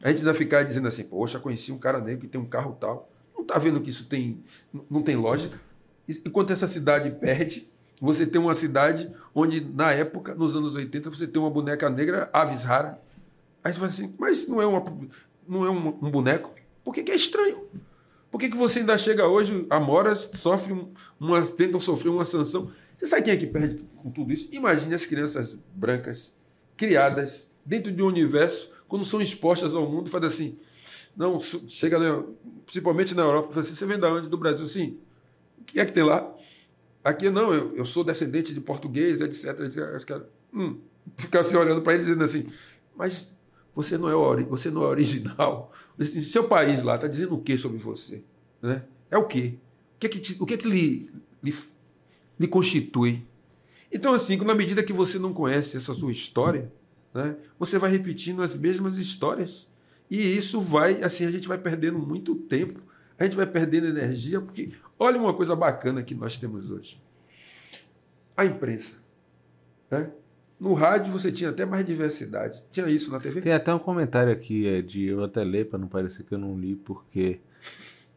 A 0.02 0.10
gente 0.10 0.18
ainda 0.18 0.34
ficar 0.34 0.64
dizendo 0.64 0.88
assim, 0.88 1.04
poxa, 1.04 1.38
conheci 1.38 1.70
um 1.70 1.78
cara 1.78 2.00
negro 2.00 2.22
que 2.22 2.28
tem 2.28 2.40
um 2.40 2.46
carro 2.46 2.76
tal. 2.78 3.08
Não 3.34 3.42
está 3.42 3.56
vendo 3.58 3.80
que 3.80 3.88
isso 3.88 4.06
tem, 4.06 4.42
não 4.90 5.00
tem 5.00 5.14
lógica? 5.14 5.60
E 6.08 6.14
quanto 6.30 6.52
essa 6.52 6.66
cidade 6.66 7.10
perde, 7.10 7.70
você 8.00 8.26
tem 8.26 8.40
uma 8.40 8.54
cidade 8.54 9.10
onde, 9.34 9.60
na 9.60 9.92
época, 9.92 10.34
nos 10.34 10.54
anos 10.56 10.74
80, 10.74 11.08
você 11.08 11.26
tem 11.26 11.40
uma 11.40 11.50
boneca 11.50 11.88
negra, 11.88 12.28
aves 12.32 12.62
rara. 12.64 13.00
Aí 13.62 13.72
você 13.72 13.78
fala 13.78 13.90
assim, 13.90 14.14
mas 14.18 14.46
não 14.46 14.60
é, 14.60 14.66
uma, 14.66 14.84
não 15.46 15.64
é 15.64 15.70
um, 15.70 15.88
um 15.88 16.10
boneco? 16.10 16.52
Por 16.84 16.94
que, 16.94 17.02
que, 17.02 17.12
é 17.12 17.16
estranho? 17.16 17.66
Por 18.30 18.38
que, 18.38 18.48
que 18.48 18.56
você 18.56 18.80
ainda 18.80 18.98
chega 18.98 19.26
hoje, 19.26 19.66
a 19.70 19.80
Mora 19.80 20.14
sofre 20.14 20.74
uma, 21.18 21.42
tentam 21.46 21.80
sofrer 21.80 22.10
uma 22.10 22.24
sanção? 22.24 22.70
Você 22.96 23.06
sabe 23.06 23.22
quem 23.22 23.34
é 23.34 23.36
que 23.36 23.46
perde 23.46 23.84
com 23.96 24.10
tudo 24.10 24.32
isso? 24.32 24.48
Imagine 24.52 24.94
as 24.94 25.06
crianças 25.06 25.58
brancas, 25.74 26.32
criadas 26.76 27.48
dentro 27.64 27.92
de 27.92 28.02
um 28.02 28.06
universo, 28.06 28.70
quando 28.88 29.04
são 29.04 29.20
expostas 29.20 29.74
ao 29.74 29.90
mundo, 29.90 30.08
faz 30.08 30.24
assim, 30.24 30.58
não, 31.16 31.38
chega, 31.38 31.98
na, 31.98 32.24
principalmente 32.64 33.14
na 33.14 33.22
Europa, 33.22 33.48
fala 33.50 33.60
assim, 33.62 33.74
você 33.74 33.86
vem 33.86 33.98
da 33.98 34.12
onde? 34.12 34.28
Do 34.28 34.38
Brasil, 34.38 34.66
sim. 34.66 34.98
O 35.58 35.64
que 35.64 35.80
é 35.80 35.84
que 35.84 35.92
tem 35.92 36.04
lá? 36.04 36.32
Aqui 37.02 37.30
não, 37.30 37.54
eu, 37.54 37.74
eu 37.74 37.86
sou 37.86 38.04
descendente 38.04 38.52
de 38.52 38.60
português, 38.60 39.20
etc. 39.20 39.60
etc. 39.60 40.04
Caras 40.04 40.26
hum, 40.52 40.80
ficam 41.16 41.44
se 41.44 41.56
olhando 41.56 41.82
para 41.82 41.94
ele 41.94 42.02
dizendo 42.02 42.24
assim, 42.24 42.46
mas 42.94 43.34
você 43.76 43.98
não 43.98 44.08
é, 44.08 44.42
você 44.44 44.70
não 44.70 44.82
é 44.82 44.86
original. 44.86 45.70
Seu 46.00 46.48
país 46.48 46.82
lá 46.82 46.94
está 46.94 47.06
dizendo 47.06 47.34
o 47.34 47.42
que 47.42 47.58
sobre 47.58 47.76
você? 47.76 48.24
Né? 48.62 48.82
É 49.10 49.18
o 49.18 49.26
quê? 49.26 49.58
O 49.94 49.98
que, 49.98 50.06
é 50.06 50.08
que, 50.08 50.18
te, 50.18 50.36
o 50.40 50.46
que, 50.46 50.54
é 50.54 50.56
que 50.56 50.66
lhe, 50.66 51.10
lhe, 51.42 51.54
lhe 52.40 52.48
constitui? 52.48 53.26
Então, 53.92 54.14
assim, 54.14 54.38
na 54.38 54.54
medida 54.54 54.82
que 54.82 54.94
você 54.94 55.18
não 55.18 55.34
conhece 55.34 55.76
essa 55.76 55.92
sua 55.92 56.10
história, 56.10 56.72
né, 57.12 57.36
você 57.58 57.78
vai 57.78 57.90
repetindo 57.90 58.42
as 58.42 58.54
mesmas 58.54 58.96
histórias. 58.96 59.68
E 60.10 60.18
isso 60.36 60.58
vai, 60.58 61.02
assim, 61.02 61.26
a 61.26 61.30
gente 61.30 61.46
vai 61.46 61.58
perdendo 61.58 61.98
muito 61.98 62.34
tempo, 62.34 62.80
a 63.18 63.24
gente 63.24 63.36
vai 63.36 63.46
perdendo 63.46 63.88
energia, 63.88 64.40
porque 64.40 64.72
olha 64.98 65.18
uma 65.18 65.34
coisa 65.34 65.54
bacana 65.54 66.02
que 66.02 66.14
nós 66.14 66.38
temos 66.38 66.70
hoje. 66.70 67.00
A 68.34 68.44
imprensa. 68.44 68.94
Né? 69.90 70.10
No 70.58 70.72
rádio 70.72 71.12
você 71.12 71.30
tinha 71.30 71.50
até 71.50 71.66
mais 71.66 71.84
diversidade. 71.84 72.64
Tinha 72.70 72.88
isso 72.88 73.12
na 73.12 73.20
TV? 73.20 73.40
Tem 73.40 73.52
até 73.52 73.74
um 73.74 73.78
comentário 73.78 74.32
aqui 74.32 74.66
é, 74.66 74.80
de 74.80 75.04
eu 75.04 75.22
até 75.22 75.44
ler 75.44 75.68
para 75.68 75.78
não 75.78 75.86
parecer 75.86 76.24
que 76.24 76.32
eu 76.32 76.38
não 76.38 76.58
li, 76.58 76.74
porque 76.76 77.40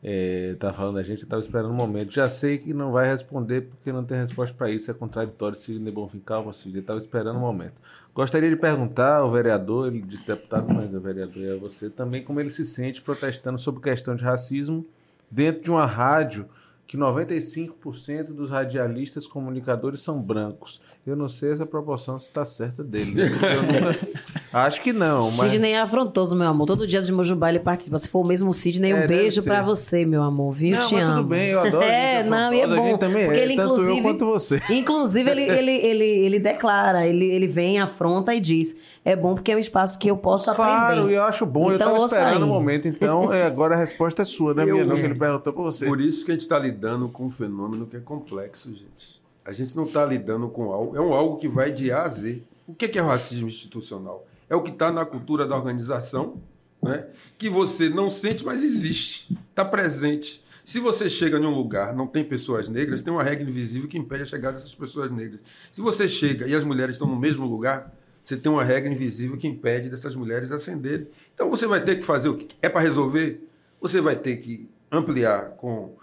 é, 0.02 0.56
tá 0.58 0.72
falando 0.72 0.98
a 0.98 1.04
gente, 1.04 1.20
eu 1.20 1.26
estava 1.26 1.42
esperando 1.42 1.72
um 1.72 1.76
momento. 1.76 2.14
Já 2.14 2.30
sei 2.30 2.58
que 2.58 2.74
não 2.74 2.92
vai 2.92 3.08
responder 3.08 3.62
porque 3.62 3.92
não 3.92 4.06
tem 4.06 4.18
resposta 4.18 4.56
para 4.56 4.70
isso, 4.70 4.90
é 4.90 4.94
contraditório. 4.94 5.58
Sidney 5.58 5.92
Bonfim, 5.92 6.20
calma, 6.20 6.54
Sidney, 6.54 6.80
estava 6.80 7.00
esperando 7.00 7.36
um 7.36 7.42
momento. 7.42 7.76
Gostaria 8.16 8.50
de 8.50 8.56
perguntar 8.56 9.18
ao 9.18 9.32
vereador, 9.32 9.88
ele 9.88 10.02
disse 10.02 10.26
deputado, 10.26 10.74
mas 10.74 10.94
o 10.94 11.00
vereador 11.00 11.44
é 11.44 11.58
você, 11.58 11.90
também 11.90 12.24
como 12.24 12.40
ele 12.40 12.50
se 12.50 12.66
sente 12.66 13.02
protestando 13.02 13.60
sobre 13.60 13.82
questão 13.82 14.16
de 14.16 14.24
racismo 14.24 14.86
dentro 15.30 15.62
de 15.62 15.72
uma 15.72 15.86
rádio 15.86 16.48
que 16.88 16.98
95% 16.98 18.34
dos 18.34 18.50
radialistas 18.50 19.28
comunicadores 19.28 20.02
são 20.02 20.20
brancos. 20.20 20.82
Eu 21.08 21.16
não 21.16 21.28
sei 21.28 21.52
essa 21.52 21.66
proporção 21.66 22.20
se 22.20 22.28
está 22.28 22.46
certa 22.46 22.84
dele. 22.84 23.16
Né? 23.16 23.26
Nunca... 23.26 24.20
Acho 24.52 24.82
que 24.82 24.92
não. 24.92 25.32
Mas... 25.32 25.52
Sidney 25.52 25.74
é 25.74 25.80
afrontoso, 25.80 26.36
meu 26.36 26.48
amor. 26.48 26.66
Todo 26.66 26.86
dia 26.86 27.02
de 27.02 27.12
Mojubá 27.12 27.50
ele 27.50 27.60
participa. 27.60 27.98
Se 27.98 28.10
for 28.10 28.20
o 28.20 28.28
mesmo 28.28 28.54
Sidney, 28.54 28.94
um 28.94 28.98
é, 28.98 29.08
beijo 29.08 29.44
para 29.44 29.64
você, 29.64 30.06
meu 30.06 30.22
amor. 30.22 30.52
Viu? 30.52 30.78
Não, 30.78 30.88
Te 30.88 30.96
amo. 30.96 31.16
Tudo 31.18 31.30
bem, 31.30 31.50
eu 31.50 31.60
adoro. 31.60 31.86
É, 31.90 32.24
não, 32.24 32.54
e 32.54 32.62
é 32.62 32.68
bom. 32.68 32.98
Também 32.98 33.26
porque 33.26 33.40
é, 33.40 33.44
ele, 33.44 33.56
tanto 33.56 33.82
eu 33.82 34.02
quanto 34.02 34.26
você. 34.26 34.60
Inclusive, 34.70 35.30
ele, 35.30 35.44
ele, 35.44 35.72
ele, 35.72 36.06
ele 36.06 36.40
declara, 36.40 37.08
ele, 37.08 37.26
ele 37.26 37.48
vem, 37.48 37.80
afronta 37.80 38.34
e 38.34 38.40
diz 38.40 38.76
é 39.04 39.16
bom 39.16 39.34
porque 39.34 39.52
é 39.52 39.56
um 39.56 39.60
espaço 39.60 39.98
que 39.98 40.10
eu 40.10 40.18
posso 40.18 40.54
claro, 40.54 40.62
aprender. 40.62 40.96
Claro, 40.96 41.10
eu 41.10 41.24
acho 41.24 41.46
bom. 41.46 41.72
Então, 41.72 41.96
eu 41.96 42.06
estava 42.06 42.24
esperando 42.24 42.44
o 42.44 42.46
um 42.46 42.50
momento, 42.50 42.88
então 42.88 43.34
é, 43.34 43.44
agora 43.44 43.76
a 43.76 43.78
resposta 43.78 44.22
é 44.22 44.26
sua, 44.26 44.54
não 44.54 44.64
é 44.64 44.66
minha, 44.66 44.86
não, 44.86 44.96
que 44.96 45.02
ele 45.02 45.16
perguntou 45.16 45.54
para 45.54 45.64
você. 45.64 45.86
Por 45.86 46.00
isso 46.00 46.26
que 46.26 46.32
a 46.32 46.34
gente 46.34 46.42
está 46.42 46.60
lidando 46.60 47.10
com 47.10 47.26
um 47.26 47.30
fenômeno 47.30 47.86
que 47.88 47.98
é 47.98 48.00
complexo, 48.00 48.74
gente. 48.74 49.20
A 49.50 49.52
gente 49.52 49.76
não 49.76 49.86
está 49.86 50.06
lidando 50.06 50.48
com 50.48 50.72
algo, 50.72 50.96
é 50.96 51.02
um 51.02 51.12
algo 51.12 51.38
que 51.38 51.48
vai 51.48 51.72
de 51.72 51.92
A 51.92 52.04
a 52.04 52.08
Z. 52.08 52.44
O 52.68 52.74
que 52.76 53.00
é, 53.00 53.02
o 53.02 53.08
racismo 53.08 53.48
institucional? 53.48 54.28
É 54.48 54.56
o 54.56 54.62
que 54.62 54.70
está 54.70 54.92
na 54.92 55.04
cultura 55.04 55.48
da 55.48 55.56
organização, 55.56 56.40
né? 56.80 57.08
que 57.36 57.50
você 57.50 57.90
não 57.90 58.12
sente, 58.12 58.46
mas 58.46 58.64
existe, 58.64 59.36
está 59.50 59.66
presente. 59.66 60.44
Se 60.64 60.80
você 60.80 61.10
chega 61.10 61.40
em 61.40 61.46
um 61.48 61.50
lugar, 61.50 61.96
não 61.96 62.06
tem 62.06 62.24
pessoas 62.24 62.70
negras, 62.70 63.02
tem 63.02 63.12
uma 63.12 63.24
regra 63.24 63.44
invisível 63.44 63.90
que 63.90 63.98
impede 63.98 64.22
a 64.22 64.26
chegada 64.28 64.54
dessas 64.58 64.76
pessoas 64.76 65.10
negras. 65.10 65.42
Se 65.72 65.82
você 65.82 66.08
chega 66.08 66.48
e 66.48 66.54
as 66.54 66.64
mulheres 66.64 66.94
estão 66.94 67.08
no 67.08 67.18
mesmo 67.18 67.48
lugar, 67.48 67.92
você 68.24 68.38
tem 68.38 68.52
uma 68.52 68.64
regra 68.64 68.92
invisível 68.92 69.36
que 69.36 69.48
impede 69.48 69.90
dessas 69.90 70.16
mulheres 70.16 70.52
ascenderem. 70.52 71.08
Então 71.34 71.50
você 71.50 71.66
vai 71.66 71.84
ter 71.84 71.96
que 71.96 72.06
fazer 72.06 72.30
o 72.30 72.38
que 72.38 72.56
é 72.62 72.70
para 72.70 72.82
resolver. 72.82 73.50
Você 73.82 74.00
vai 74.00 74.16
ter 74.16 74.38
que 74.38 74.70
ampliar 74.92 75.56
com 75.56 75.96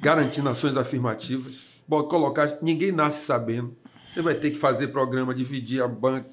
garantir 0.00 0.46
ações 0.48 0.74
afirmativas, 0.74 1.75
colocar. 1.88 2.58
Ninguém 2.62 2.92
nasce 2.92 3.24
sabendo. 3.24 3.76
Você 4.12 4.22
vai 4.22 4.34
ter 4.34 4.50
que 4.50 4.58
fazer 4.58 4.88
programa, 4.88 5.34
dividir 5.34 5.82
a 5.82 5.88
banca, 5.88 6.28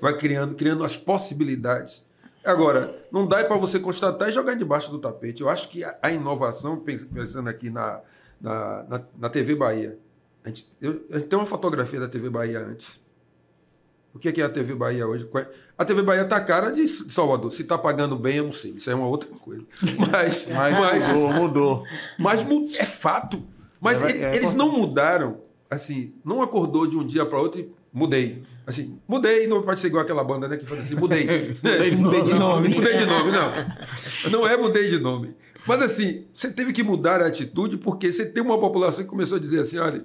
vai 0.00 0.16
criando, 0.16 0.54
criando 0.54 0.84
as 0.84 0.96
possibilidades. 0.96 2.04
Agora, 2.44 3.02
não 3.10 3.26
dá 3.26 3.42
para 3.44 3.56
você 3.56 3.78
constatar 3.78 4.28
e 4.28 4.32
jogar 4.32 4.54
debaixo 4.54 4.90
do 4.90 4.98
tapete. 4.98 5.42
Eu 5.42 5.48
acho 5.48 5.68
que 5.68 5.82
a, 5.84 6.10
inovação, 6.10 6.76
pensando 6.76 7.48
aqui 7.48 7.70
na, 7.70 8.00
na, 8.40 8.82
na, 8.84 9.02
na 9.18 9.28
TV 9.30 9.54
Bahia, 9.54 9.98
a 10.44 10.48
gente, 10.48 10.66
eu, 10.80 11.04
a 11.10 11.18
gente 11.18 11.28
tem 11.28 11.38
uma 11.38 11.46
fotografia 11.46 12.00
da 12.00 12.08
TV 12.08 12.28
Bahia 12.28 12.60
antes. 12.60 13.00
O 14.14 14.18
que 14.18 14.40
é 14.40 14.44
a 14.44 14.48
TV 14.48 14.74
Bahia 14.74 15.06
hoje? 15.06 15.26
É? 15.36 15.48
A 15.78 15.84
TV 15.84 16.02
Bahia 16.02 16.22
está 16.22 16.38
cara 16.40 16.70
de 16.70 16.86
Salvador. 16.86 17.50
Se 17.52 17.62
está 17.62 17.78
pagando 17.78 18.16
bem, 18.16 18.36
eu 18.36 18.44
não 18.44 18.52
sei. 18.52 18.72
Isso 18.72 18.90
é 18.90 18.94
uma 18.94 19.06
outra 19.06 19.30
coisa. 19.30 19.66
Mas, 19.96 20.46
mas, 20.48 20.78
mas 20.78 21.08
mudou, 21.08 21.32
mudou. 21.32 21.84
Mas 22.18 22.46
é 22.78 22.84
fato. 22.84 23.42
Mas 23.82 24.00
é, 24.00 24.08
eles, 24.08 24.22
é, 24.22 24.36
eles 24.36 24.52
não 24.52 24.70
mudaram. 24.70 25.40
Assim, 25.68 26.14
não 26.24 26.40
acordou 26.40 26.86
de 26.86 26.96
um 26.96 27.04
dia 27.04 27.26
para 27.26 27.40
outro 27.40 27.60
e 27.60 27.72
mudei. 27.92 28.42
Assim, 28.64 28.98
mudei, 29.08 29.46
não 29.48 29.62
pode 29.62 29.80
ser 29.80 29.88
igual 29.88 30.04
aquela 30.04 30.22
banda, 30.22 30.46
né? 30.46 30.56
Que 30.56 30.64
fala 30.64 30.80
assim, 30.80 30.94
mudei. 30.94 31.24
mudei, 31.24 31.90
mudei 31.96 32.22
de 32.22 32.34
nome. 32.38 32.68
Mudei 32.68 32.96
de 32.96 33.06
nome, 33.06 33.32
não. 33.32 33.52
Não 34.30 34.46
é 34.46 34.56
mudei 34.56 34.88
de 34.88 35.00
nome. 35.00 35.36
Mas 35.66 35.82
assim, 35.82 36.26
você 36.32 36.50
teve 36.50 36.72
que 36.72 36.82
mudar 36.82 37.20
a 37.20 37.26
atitude 37.26 37.76
porque 37.78 38.12
você 38.12 38.26
tem 38.26 38.42
uma 38.42 38.58
população 38.58 39.02
que 39.02 39.10
começou 39.10 39.36
a 39.36 39.40
dizer 39.40 39.60
assim, 39.60 39.78
olha, 39.78 40.04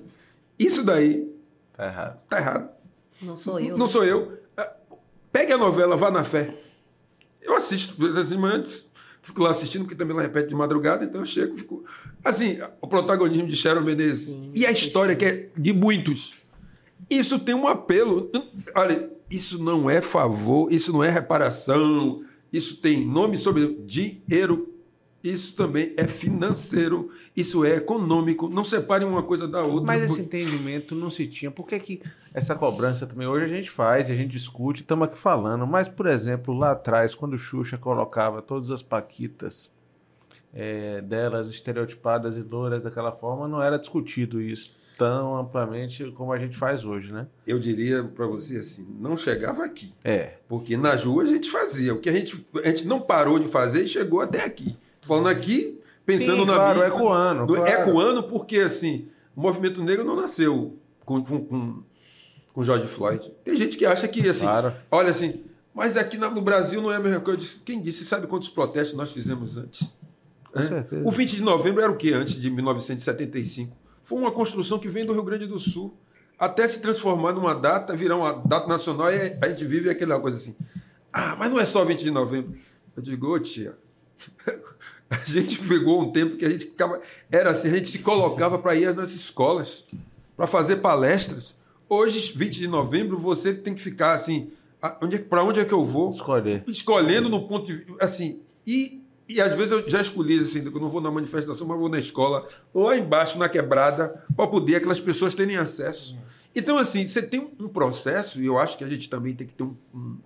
isso 0.57 0.83
daí 0.83 1.31
tá 1.75 1.85
errado. 1.85 2.19
Tá 2.29 2.39
errado. 2.39 2.69
Não 3.21 3.37
sou 3.37 3.59
eu. 3.59 3.77
Não 3.77 3.87
sou 3.87 4.03
eu. 4.03 4.37
É, 4.57 4.69
pegue 5.31 5.53
a 5.53 5.57
novela, 5.57 5.95
vá 5.95 6.09
na 6.09 6.23
fé. 6.23 6.55
Eu 7.41 7.55
assisto, 7.55 7.95
assim, 8.17 8.43
antes, 8.43 8.87
fico 9.22 9.44
lá 9.44 9.52
assistindo, 9.52 9.84
porque 9.84 9.95
também 9.95 10.14
ela 10.14 10.23
repete 10.23 10.49
de 10.49 10.56
madrugada, 10.56 11.03
então 11.03 11.22
eu 11.22 11.26
chego, 11.26 11.57
fico. 11.57 11.84
Assim, 12.23 12.60
o 12.81 12.88
protagonismo 12.88 13.48
de 13.48 13.56
Sharon 13.56 13.81
Menezes. 13.81 14.30
Sim, 14.30 14.52
e 14.53 14.65
a 14.65 14.72
história 14.72 15.15
que 15.15 15.26
é 15.26 15.49
de 15.57 15.73
muitos. 15.73 16.41
Isso 17.10 17.39
tem 17.39 17.56
um 17.56 17.68
apelo. 17.68 18.31
Olha, 18.76 19.10
isso 19.30 19.61
não 19.61 19.89
é 19.89 20.02
favor, 20.02 20.72
isso 20.72 20.91
não 20.91 21.03
é 21.03 21.10
reparação, 21.10 22.23
isso 22.52 22.77
tem 22.77 23.06
nome 23.06 23.38
sobre 23.38 23.77
dinheiro 23.85 24.76
isso 25.23 25.56
também 25.56 25.94
é 25.98 26.07
financeiro, 26.07 27.10
isso 27.35 27.65
é 27.65 27.76
econômico. 27.76 28.48
Não 28.48 28.64
separem 28.64 29.07
uma 29.07 29.23
coisa 29.23 29.48
da 29.48 29.64
outra. 29.64 29.85
Mas 29.85 30.03
esse 30.03 30.22
entendimento 30.22 30.95
não 30.95 31.10
se 31.10 31.27
tinha. 31.27 31.49
Por 31.49 31.68
que, 31.68 31.80
que 31.80 32.02
essa 32.34 32.56
cobrança 32.56 33.07
também 33.07 33.27
hoje 33.27 33.45
a 33.45 33.48
gente 33.48 33.69
faz, 33.69 34.10
a 34.10 34.15
gente 34.15 34.31
discute, 34.31 34.81
estamos 34.81 35.07
aqui 35.07 35.18
falando. 35.18 35.65
Mas, 35.65 35.89
por 35.89 36.06
exemplo, 36.06 36.53
lá 36.53 36.72
atrás, 36.72 37.15
quando 37.15 37.34
o 37.34 37.38
Xuxa 37.38 37.77
colocava 37.77 38.41
todas 38.41 38.69
as 38.69 38.84
paquitas 38.84 39.72
é, 40.53 41.02
delas 41.02 41.49
estereotipadas 41.49 42.38
e 42.38 42.41
louras 42.41 42.81
daquela 42.81 43.11
forma, 43.11 43.48
não 43.48 43.61
era 43.61 43.77
discutido 43.77 44.41
isso 44.41 44.72
tão 44.98 45.38
amplamente 45.38 46.10
como 46.11 46.34
a 46.34 46.39
gente 46.39 46.57
faz 46.57 46.84
hoje, 46.84 47.14
né? 47.14 47.27
Eu 47.45 47.60
diria 47.60 48.03
para 48.03 48.26
você 48.26 48.57
assim, 48.57 48.88
não 48.99 49.15
chegava 49.15 49.64
aqui. 49.64 49.94
É. 50.03 50.38
Porque 50.48 50.76
nas 50.76 51.03
ruas 51.06 51.30
a 51.30 51.34
gente 51.34 51.52
fazia. 51.52 51.94
O 51.94 51.99
que 51.99 52.10
a 52.10 52.14
gente, 52.14 52.44
a 52.64 52.69
gente 52.69 52.88
não 52.88 52.99
parou 52.99 53.38
de 53.38 53.48
fazer 53.48 53.84
e 53.84 53.88
chegou 53.88 54.22
até 54.22 54.44
aqui 54.44 54.76
falando 55.07 55.27
aqui, 55.27 55.79
pensando 56.05 56.41
Sim, 56.41 56.45
na 56.45 56.53
claro, 56.53 56.79
minha, 56.79 56.88
ecoando. 56.88 57.53
Claro. 57.53 57.71
Ecoando 57.71 58.23
porque, 58.23 58.57
assim, 58.57 59.07
o 59.35 59.41
movimento 59.41 59.84
negro 59.84 60.03
não 60.03 60.15
nasceu 60.15 60.77
com, 61.05 61.23
com, 61.23 61.45
com, 61.45 61.84
com 62.53 62.63
George 62.63 62.88
Floyd. 62.88 63.31
Tem 63.43 63.55
gente 63.55 63.77
que 63.77 63.85
acha 63.85 64.07
que, 64.07 64.27
assim, 64.27 64.45
claro. 64.45 64.73
olha 64.91 65.09
assim, 65.09 65.43
mas 65.73 65.95
aqui 65.95 66.17
no 66.17 66.41
Brasil 66.41 66.81
não 66.81 66.91
é 66.91 66.95
a 66.95 66.99
mesma 66.99 67.21
coisa. 67.21 67.45
Quem 67.63 67.79
disse? 67.79 68.03
Sabe 68.03 68.27
quantos 68.27 68.49
protestos 68.49 68.97
nós 68.97 69.11
fizemos 69.11 69.57
antes? 69.57 69.95
Com 70.51 70.59
é? 70.59 70.67
certeza. 70.67 71.07
O 71.07 71.11
20 71.11 71.35
de 71.35 71.43
novembro 71.43 71.81
era 71.81 71.91
o 71.91 71.95
que 71.95 72.13
antes 72.13 72.35
de 72.35 72.49
1975? 72.49 73.75
Foi 74.03 74.17
uma 74.17 74.31
construção 74.31 74.79
que 74.79 74.88
vem 74.88 75.05
do 75.05 75.13
Rio 75.13 75.23
Grande 75.23 75.45
do 75.45 75.59
Sul. 75.59 75.95
Até 76.39 76.67
se 76.67 76.79
transformar 76.81 77.34
numa 77.34 77.53
data, 77.53 77.95
virar 77.95 78.15
uma 78.15 78.31
data 78.31 78.67
nacional, 78.67 79.11
e 79.11 79.38
a 79.41 79.49
gente 79.49 79.65
vive 79.65 79.89
aquela 79.89 80.19
coisa 80.19 80.38
assim. 80.38 80.55
Ah, 81.11 81.35
mas 81.35 81.51
não 81.51 81.59
é 81.59 81.65
só 81.65 81.84
20 81.84 82.03
de 82.03 82.11
novembro. 82.11 82.57
Eu 82.95 83.01
digo, 83.01 83.34
ô 83.34 83.39
tia, 83.39 83.77
A 85.09 85.17
gente 85.25 85.57
pegou 85.59 86.01
um 86.01 86.11
tempo 86.11 86.35
que 86.35 86.45
a 86.45 86.49
gente 86.49 86.65
ficava. 86.65 87.01
Era 87.31 87.51
assim, 87.51 87.69
a 87.69 87.75
gente 87.75 87.88
se 87.88 87.99
colocava 87.99 88.59
para 88.59 88.75
ir 88.75 88.93
nas 88.93 89.11
escolas, 89.11 89.85
para 90.35 90.47
fazer 90.47 90.77
palestras. 90.77 91.55
Hoje, 91.89 92.34
20 92.35 92.59
de 92.59 92.67
novembro, 92.67 93.17
você 93.17 93.53
tem 93.53 93.73
que 93.73 93.81
ficar 93.81 94.13
assim. 94.13 94.51
Onde, 95.01 95.15
é 95.15 95.19
para 95.19 95.43
onde 95.43 95.59
é 95.59 95.65
que 95.65 95.73
eu 95.73 95.84
vou? 95.84 96.11
Escolher. 96.11 96.63
Escolhendo 96.67 97.29
no 97.29 97.47
ponto 97.47 97.65
de. 97.65 97.85
Assim. 97.99 98.41
E, 98.65 99.01
e 99.29 99.39
às 99.39 99.53
vezes 99.53 99.71
eu 99.71 99.89
já 99.89 100.01
escolhi, 100.01 100.39
assim, 100.39 100.63
eu 100.63 100.71
não 100.71 100.89
vou 100.89 100.99
na 100.99 101.09
manifestação, 101.09 101.65
mas 101.65 101.79
vou 101.79 101.89
na 101.89 101.99
escola, 101.99 102.45
lá 102.73 102.97
embaixo, 102.97 103.38
na 103.39 103.47
quebrada, 103.47 104.25
para 104.35 104.47
poder 104.47 104.75
aquelas 104.75 104.99
pessoas 104.99 105.34
terem 105.34 105.55
acesso. 105.57 106.17
Então, 106.53 106.77
assim, 106.77 107.05
você 107.05 107.21
tem 107.21 107.51
um 107.59 107.67
processo, 107.67 108.41
e 108.41 108.45
eu 108.45 108.57
acho 108.57 108.77
que 108.77 108.84
a 108.84 108.89
gente 108.89 109.09
também 109.09 109.34
tem 109.35 109.45
que 109.45 109.53
ter 109.53 109.63
um, 109.63 109.75
um 109.93 110.17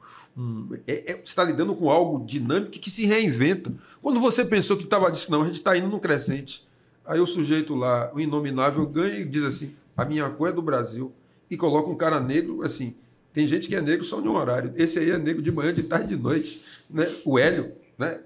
é, 0.88 1.12
é, 1.12 1.22
está 1.24 1.44
lidando 1.44 1.76
com 1.76 1.90
algo 1.90 2.26
dinâmico 2.26 2.72
que 2.72 2.90
se 2.90 3.06
reinventa. 3.06 3.74
Quando 4.02 4.20
você 4.20 4.46
pensou 4.46 4.78
que 4.78 4.84
estava 4.84 5.12
disso, 5.12 5.32
não, 5.32 5.42
a 5.42 5.46
gente 5.46 5.56
está 5.56 5.78
indo 5.78 5.88
num 5.88 6.00
crescente. 6.00 6.68
Aí 7.06 7.20
o 7.20 7.28
sujeito 7.28 7.76
lá, 7.76 8.12
o 8.14 8.20
inominável, 8.20 8.86
ganha 8.86 9.20
e 9.20 9.26
diz 9.26 9.44
assim: 9.44 9.76
a 9.96 10.06
minha 10.06 10.30
cor 10.30 10.50
é 10.50 10.52
do 10.52 10.62
Brasil. 10.62 11.12
E 11.50 11.58
coloca 11.58 11.90
um 11.90 11.96
cara 11.96 12.20
negro, 12.20 12.64
assim. 12.64 12.96
Tem 13.34 13.46
gente 13.48 13.68
que 13.68 13.76
é 13.76 13.82
negro 13.82 14.06
só 14.06 14.22
de 14.22 14.28
um 14.28 14.36
horário. 14.36 14.74
Esse 14.76 15.00
aí 15.00 15.12
é 15.12 15.18
negro 15.18 15.42
de 15.42 15.52
manhã, 15.52 15.74
de 15.74 15.84
tarde, 15.84 16.16
de 16.16 16.22
noite. 16.22 16.62
Né? 16.90 17.10
O 17.26 17.38
Hélio, 17.38 17.74
né? 17.98 18.22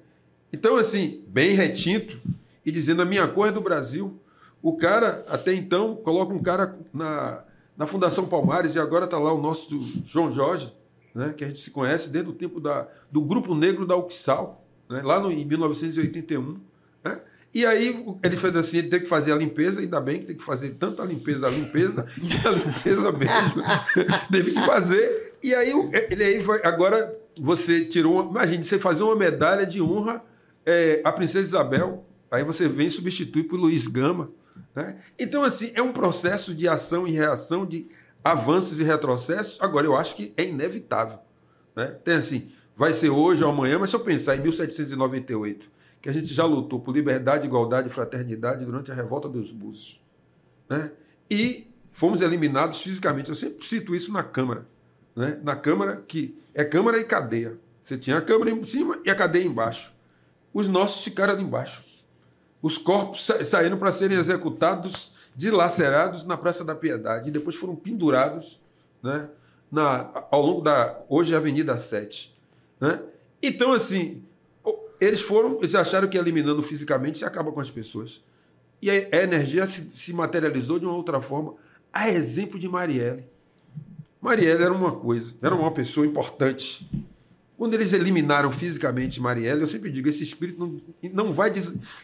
Então, 0.53 0.76
assim, 0.76 1.23
bem 1.27 1.53
retinto 1.53 2.19
e 2.65 2.72
dizendo 2.72 3.02
a 3.02 3.06
minha 3.06 3.27
cor 3.27 3.48
é 3.48 3.52
do 3.52 3.61
Brasil. 3.61 4.19
O 4.61 4.77
cara, 4.77 5.26
até 5.27 5.53
então, 5.53 5.95
coloca 5.95 6.34
um 6.34 6.41
cara 6.41 6.77
na, 6.94 7.44
na 7.77 7.86
Fundação 7.86 8.26
Palmares 8.26 8.76
e 8.76 8.80
agora 8.80 9.06
está 9.06 9.19
lá 9.19 9.34
o 9.34 9.41
nosso 9.41 9.80
João 10.03 10.32
Jorge, 10.32 10.73
né, 11.16 11.34
que 11.36 11.46
a 11.46 11.48
gente 11.48 11.62
se 11.62 11.72
conhece 11.72 12.10
desde 12.10 12.30
o 12.30 12.34
tempo 12.34 12.60
da, 12.60 12.88
do 13.10 13.22
Grupo 13.22 13.56
Negro 13.56 13.88
da 13.88 13.96
Uxal, 13.96 14.64
né, 14.90 15.02
lá 15.02 15.18
no, 15.18 15.32
em 15.32 15.46
1981. 15.46 16.60
Né? 17.04 17.22
E 17.54 17.66
aí 17.66 18.04
ele 18.22 18.36
fez 18.36 18.54
assim, 18.58 18.80
ele 18.80 18.90
tem 18.90 19.00
que 19.00 19.08
fazer 19.08 19.32
a 19.32 19.36
limpeza, 19.38 19.80
ainda 19.80 20.02
bem 20.02 20.20
que 20.20 20.26
tem 20.26 20.36
que 20.36 20.44
fazer 20.44 20.72
tanto 20.72 21.02
a 21.02 21.06
limpeza, 21.06 21.48
a 21.48 21.50
limpeza, 21.50 22.06
e 22.22 22.48
a 22.48 22.52
limpeza 22.52 23.12
mesmo. 23.14 23.64
Teve 24.30 24.52
que 24.52 24.66
fazer. 24.66 25.38
E 25.42 25.56
aí 25.56 25.72
ele 26.12 26.24
aí 26.24 26.40
vai, 26.40 26.60
agora 26.66 27.18
você 27.40 27.86
tirou. 27.86 28.30
Imagine 28.30 28.62
você 28.62 28.78
fazer 28.78 29.04
uma 29.04 29.16
medalha 29.16 29.66
de 29.66 29.82
honra 29.82 30.22
é, 30.66 31.02
à 31.06 31.14
Princesa 31.14 31.46
Isabel, 31.46 32.06
aí 32.30 32.44
você 32.44 32.68
vem 32.68 32.90
substituir 32.90 33.44
por 33.44 33.58
Luiz 33.58 33.88
Gama. 33.88 34.32
Né? 34.76 34.98
Então, 35.18 35.42
assim, 35.42 35.72
é 35.74 35.82
um 35.82 35.94
processo 35.94 36.54
de 36.54 36.68
ação 36.68 37.08
e 37.08 37.12
reação, 37.12 37.66
de 37.66 37.88
avanços 38.26 38.80
e 38.80 38.84
retrocessos. 38.84 39.61
Agora, 39.61 39.85
eu 39.85 39.95
acho 39.95 40.15
que 40.15 40.34
é 40.35 40.43
inevitável. 40.43 41.19
Né? 41.76 41.85
Tem 42.03 42.15
assim, 42.15 42.52
vai 42.76 42.91
ser 42.91 43.11
hoje 43.11 43.43
ou 43.43 43.52
amanhã, 43.52 43.77
mas 43.77 43.91
se 43.91 43.95
eu 43.95 43.99
pensar 43.99 44.35
em 44.35 44.41
1798, 44.41 45.69
que 46.02 46.10
a 46.10 46.11
gente 46.11 46.34
já 46.34 46.43
lutou 46.43 46.80
por 46.80 46.91
liberdade, 46.91 47.45
igualdade 47.45 47.88
e 47.88 47.91
fraternidade 47.91 48.65
durante 48.65 48.91
a 48.91 48.95
revolta 48.95 49.30
dos 49.30 49.52
Búzios. 49.52 50.02
Né? 50.68 50.91
E 51.30 51.68
fomos 51.91 52.22
eliminados 52.22 52.81
fisicamente. 52.81 53.30
Eu 53.30 53.35
sempre 53.35 53.64
cito 53.64 53.93
isso 53.93 54.11
na 54.11 54.23
Câmara. 54.23 54.68
Né? 55.15 55.39
Na 55.43 55.56
Câmara, 55.56 56.03
que 56.07 56.35
é 56.53 56.65
Câmara 56.65 56.97
e 56.97 57.03
cadeia. 57.03 57.60
Você 57.84 57.95
tinha 57.95 58.18
a 58.18 58.22
Câmara 58.22 58.49
em 58.49 58.64
cima 58.64 58.99
e 59.06 59.10
a 59.11 59.15
cadeia 59.15 59.45
embaixo. 59.45 59.93
Os 60.52 60.68
nossos 60.68 61.03
ficaram 61.03 61.34
ali 61.34 61.43
embaixo. 61.43 61.85
Os 62.60 62.80
corpos 62.80 63.30
saíram 63.43 63.77
para 63.77 63.91
serem 63.91 64.18
executados, 64.18 65.14
dilacerados 65.36 66.24
na 66.24 66.38
Praça 66.38 66.64
da 66.64 66.74
Piedade. 66.74 67.30
E 67.30 67.32
depois 67.32 67.56
foram 67.56 67.76
pendurados 67.76 68.62
né? 69.03 69.28
na, 69.72 70.10
ao 70.32 70.41
longo 70.41 70.62
da. 70.62 71.03
Hoje, 71.10 71.34
é 71.34 71.38
Avenida 71.38 71.78
7. 71.78 72.34
Né? 72.80 73.02
Então, 73.41 73.74
assim, 73.74 74.24
eles 74.99 75.22
foram, 75.22 75.57
eles 75.60 75.76
acharam 75.76 76.07
que 76.07 76.18
eliminando 76.18 76.64
fisicamente 76.64 77.18
se 77.18 77.26
acaba 77.26 77.52
com 77.52 77.60
as 77.60 77.70
pessoas. 77.70 78.24
E 78.82 78.90
a 78.90 79.24
energia 79.24 79.66
se, 79.68 79.90
se 79.94 80.14
materializou 80.14 80.80
de 80.80 80.86
uma 80.86 80.95
outra 80.95 81.20
forma, 81.20 81.56
a 81.91 82.10
exemplo 82.10 82.60
de 82.60 82.70
Marielle. 82.70 83.26
Marielle 84.22 84.64
era 84.64 84.74
uma 84.74 84.95
coisa, 84.95 85.34
era 85.41 85.56
uma 85.56 85.72
pessoa 85.72 86.06
importante. 86.06 86.90
Quando 87.57 87.74
eles 87.74 87.94
eliminaram 87.94 88.52
fisicamente 88.52 89.22
Marielle, 89.22 89.62
eu 89.62 89.68
sempre 89.68 89.90
digo, 89.90 90.10
esse 90.10 90.24
espírito 90.24 90.60
não, 90.60 90.82
não 91.14 91.32
vai 91.32 91.53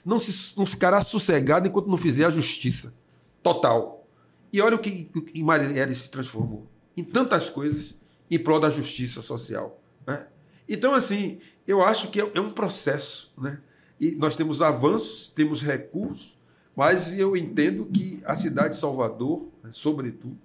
não, 0.05 0.17
se, 0.17 0.57
não 0.57 0.65
ficará 0.65 1.01
sossegado 1.01 1.67
enquanto 1.67 1.89
não 1.89 1.97
fizer 1.97 2.25
a 2.25 2.29
justiça 2.29 2.93
total. 3.41 4.07
E 4.51 4.61
olha 4.61 4.75
o 4.75 4.79
que, 4.79 5.05
que 5.05 5.43
Marielle 5.43 5.95
se 5.95 6.09
transformou 6.11 6.67
em 6.95 7.03
tantas 7.03 7.49
coisas 7.49 7.95
em 8.29 8.39
prol 8.39 8.59
da 8.59 8.69
justiça 8.69 9.21
social. 9.21 9.81
Né? 10.05 10.27
Então, 10.67 10.93
assim, 10.93 11.39
eu 11.67 11.83
acho 11.83 12.09
que 12.09 12.21
é, 12.21 12.31
é 12.33 12.39
um 12.39 12.51
processo. 12.51 13.33
Né? 13.37 13.61
E 13.99 14.15
nós 14.15 14.35
temos 14.35 14.61
avanços, 14.61 15.31
temos 15.31 15.61
recursos, 15.61 16.39
mas 16.75 17.13
eu 17.17 17.35
entendo 17.35 17.85
que 17.85 18.21
a 18.25 18.35
cidade 18.35 18.75
de 18.75 18.79
Salvador, 18.79 19.51
né, 19.63 19.69
sobretudo, 19.73 20.37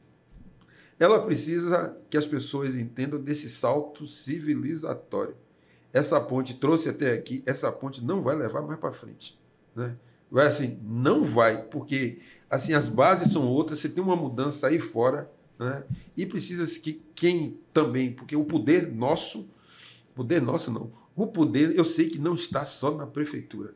ela 0.99 1.21
precisa 1.21 1.97
que 2.11 2.17
as 2.17 2.27
pessoas 2.27 2.77
entendam 2.77 3.21
desse 3.21 3.49
salto 3.49 4.07
civilizatório. 4.07 5.37
Essa 5.93 6.21
ponte 6.21 6.55
trouxe 6.57 6.89
até 6.89 7.13
aqui, 7.13 7.43
essa 7.47 7.71
ponte 7.71 8.03
não 8.05 8.21
vai 8.21 8.35
levar 8.35 8.63
mais 8.63 8.79
para 8.81 8.93
frente. 8.93 9.39
Né? 9.75 9.97
Vai 10.31 10.47
assim, 10.47 10.79
não 10.83 11.23
vai, 11.23 11.63
porque 11.63 12.19
assim 12.51 12.75
as 12.75 12.89
bases 12.89 13.33
são 13.33 13.47
outras, 13.47 13.79
você 13.79 13.89
tem 13.89 14.03
uma 14.03 14.17
mudança 14.17 14.69
aí 14.69 14.79
fora, 14.79 15.31
né? 15.59 15.85
e 16.17 16.27
precisa 16.27 16.67
que 16.81 17.03
quem 17.15 17.59
também, 17.73 18.13
porque 18.13 18.37
o 18.37 18.45
poder 18.45 18.93
nosso, 18.93 19.49
poder 20.15 20.41
nosso 20.41 20.71
não, 20.71 20.91
o 21.15 21.27
poder 21.27 21.77
eu 21.77 21.85
sei 21.85 22.09
que 22.09 22.19
não 22.19 22.35
está 22.35 22.65
só 22.65 22.91
na 22.91 23.07
prefeitura, 23.07 23.75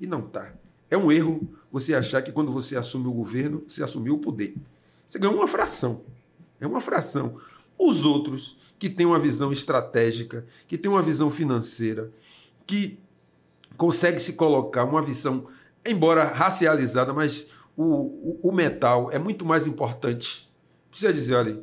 e 0.00 0.06
não 0.06 0.20
está. 0.26 0.52
É 0.90 0.96
um 0.96 1.10
erro 1.10 1.48
você 1.72 1.94
achar 1.94 2.22
que 2.22 2.30
quando 2.30 2.52
você 2.52 2.76
assume 2.76 3.08
o 3.08 3.12
governo, 3.12 3.64
você 3.66 3.82
assumiu 3.82 4.14
o 4.14 4.18
poder. 4.18 4.54
Você 5.06 5.18
ganhou 5.18 5.36
uma 5.36 5.48
fração. 5.48 6.02
É 6.60 6.66
uma 6.66 6.80
fração. 6.80 7.38
Os 7.78 8.04
outros 8.04 8.56
que 8.78 8.88
têm 8.88 9.06
uma 9.06 9.18
visão 9.18 9.50
estratégica, 9.50 10.46
que 10.68 10.78
têm 10.78 10.90
uma 10.90 11.02
visão 11.02 11.28
financeira, 11.28 12.12
que 12.66 12.98
consegue 13.76 14.20
se 14.20 14.34
colocar 14.34 14.84
uma 14.84 15.02
visão, 15.02 15.48
embora 15.84 16.24
racializada, 16.24 17.12
mas 17.12 17.48
o, 17.76 17.84
o, 17.84 18.48
o 18.48 18.52
metal 18.52 19.10
é 19.10 19.18
muito 19.18 19.44
mais 19.44 19.66
importante. 19.66 20.50
Precisa 20.90 21.12
dizer, 21.12 21.34
olha, 21.34 21.62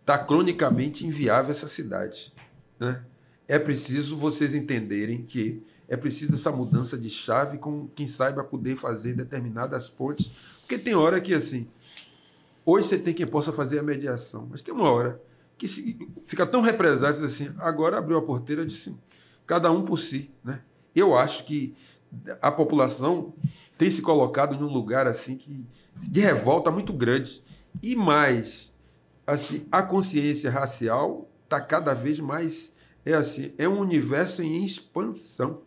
está 0.00 0.18
cronicamente 0.18 1.06
inviável 1.06 1.50
essa 1.50 1.68
cidade. 1.68 2.32
Né? 2.78 3.04
É 3.46 3.58
preciso 3.58 4.16
vocês 4.16 4.54
entenderem 4.54 5.22
que 5.22 5.62
é 5.88 5.96
preciso 5.96 6.34
essa 6.34 6.50
mudança 6.50 6.96
de 6.96 7.10
chave 7.10 7.58
com 7.58 7.86
quem 7.88 8.08
saiba 8.08 8.42
poder 8.42 8.76
fazer 8.76 9.14
determinadas 9.14 9.90
pontes. 9.90 10.32
Porque 10.60 10.78
tem 10.78 10.94
hora 10.94 11.20
que, 11.20 11.34
assim, 11.34 11.68
hoje 12.64 12.88
você 12.88 12.98
tem 12.98 13.12
quem 13.12 13.26
possa 13.26 13.52
fazer 13.52 13.78
a 13.78 13.82
mediação, 13.82 14.48
mas 14.50 14.62
tem 14.62 14.74
uma 14.74 14.90
hora 14.90 15.20
que 15.58 15.68
fica 16.24 16.46
tão 16.46 16.60
represado, 16.60 17.24
assim, 17.24 17.52
agora 17.58 17.98
abriu 17.98 18.16
a 18.16 18.22
porteira 18.22 18.62
e 18.62 18.66
disse, 18.66 18.96
cada 19.46 19.70
um 19.70 19.84
por 19.84 19.98
si. 19.98 20.30
Né? 20.42 20.62
Eu 20.94 21.16
acho 21.16 21.44
que 21.44 21.76
a 22.40 22.50
população 22.50 23.34
tem 23.82 23.90
se 23.90 24.00
colocado 24.00 24.54
em 24.54 24.62
um 24.62 24.72
lugar 24.72 25.08
assim 25.08 25.36
que 25.36 25.66
de 25.96 26.20
revolta 26.20 26.70
muito 26.70 26.92
grande. 26.92 27.42
E 27.82 27.96
mais, 27.96 28.72
assim, 29.26 29.66
a 29.72 29.82
consciência 29.82 30.52
racial 30.52 31.28
está 31.42 31.60
cada 31.60 31.92
vez 31.92 32.20
mais 32.20 32.72
é 33.04 33.14
assim, 33.14 33.52
é 33.58 33.68
um 33.68 33.80
universo 33.80 34.40
em 34.40 34.64
expansão. 34.64 35.62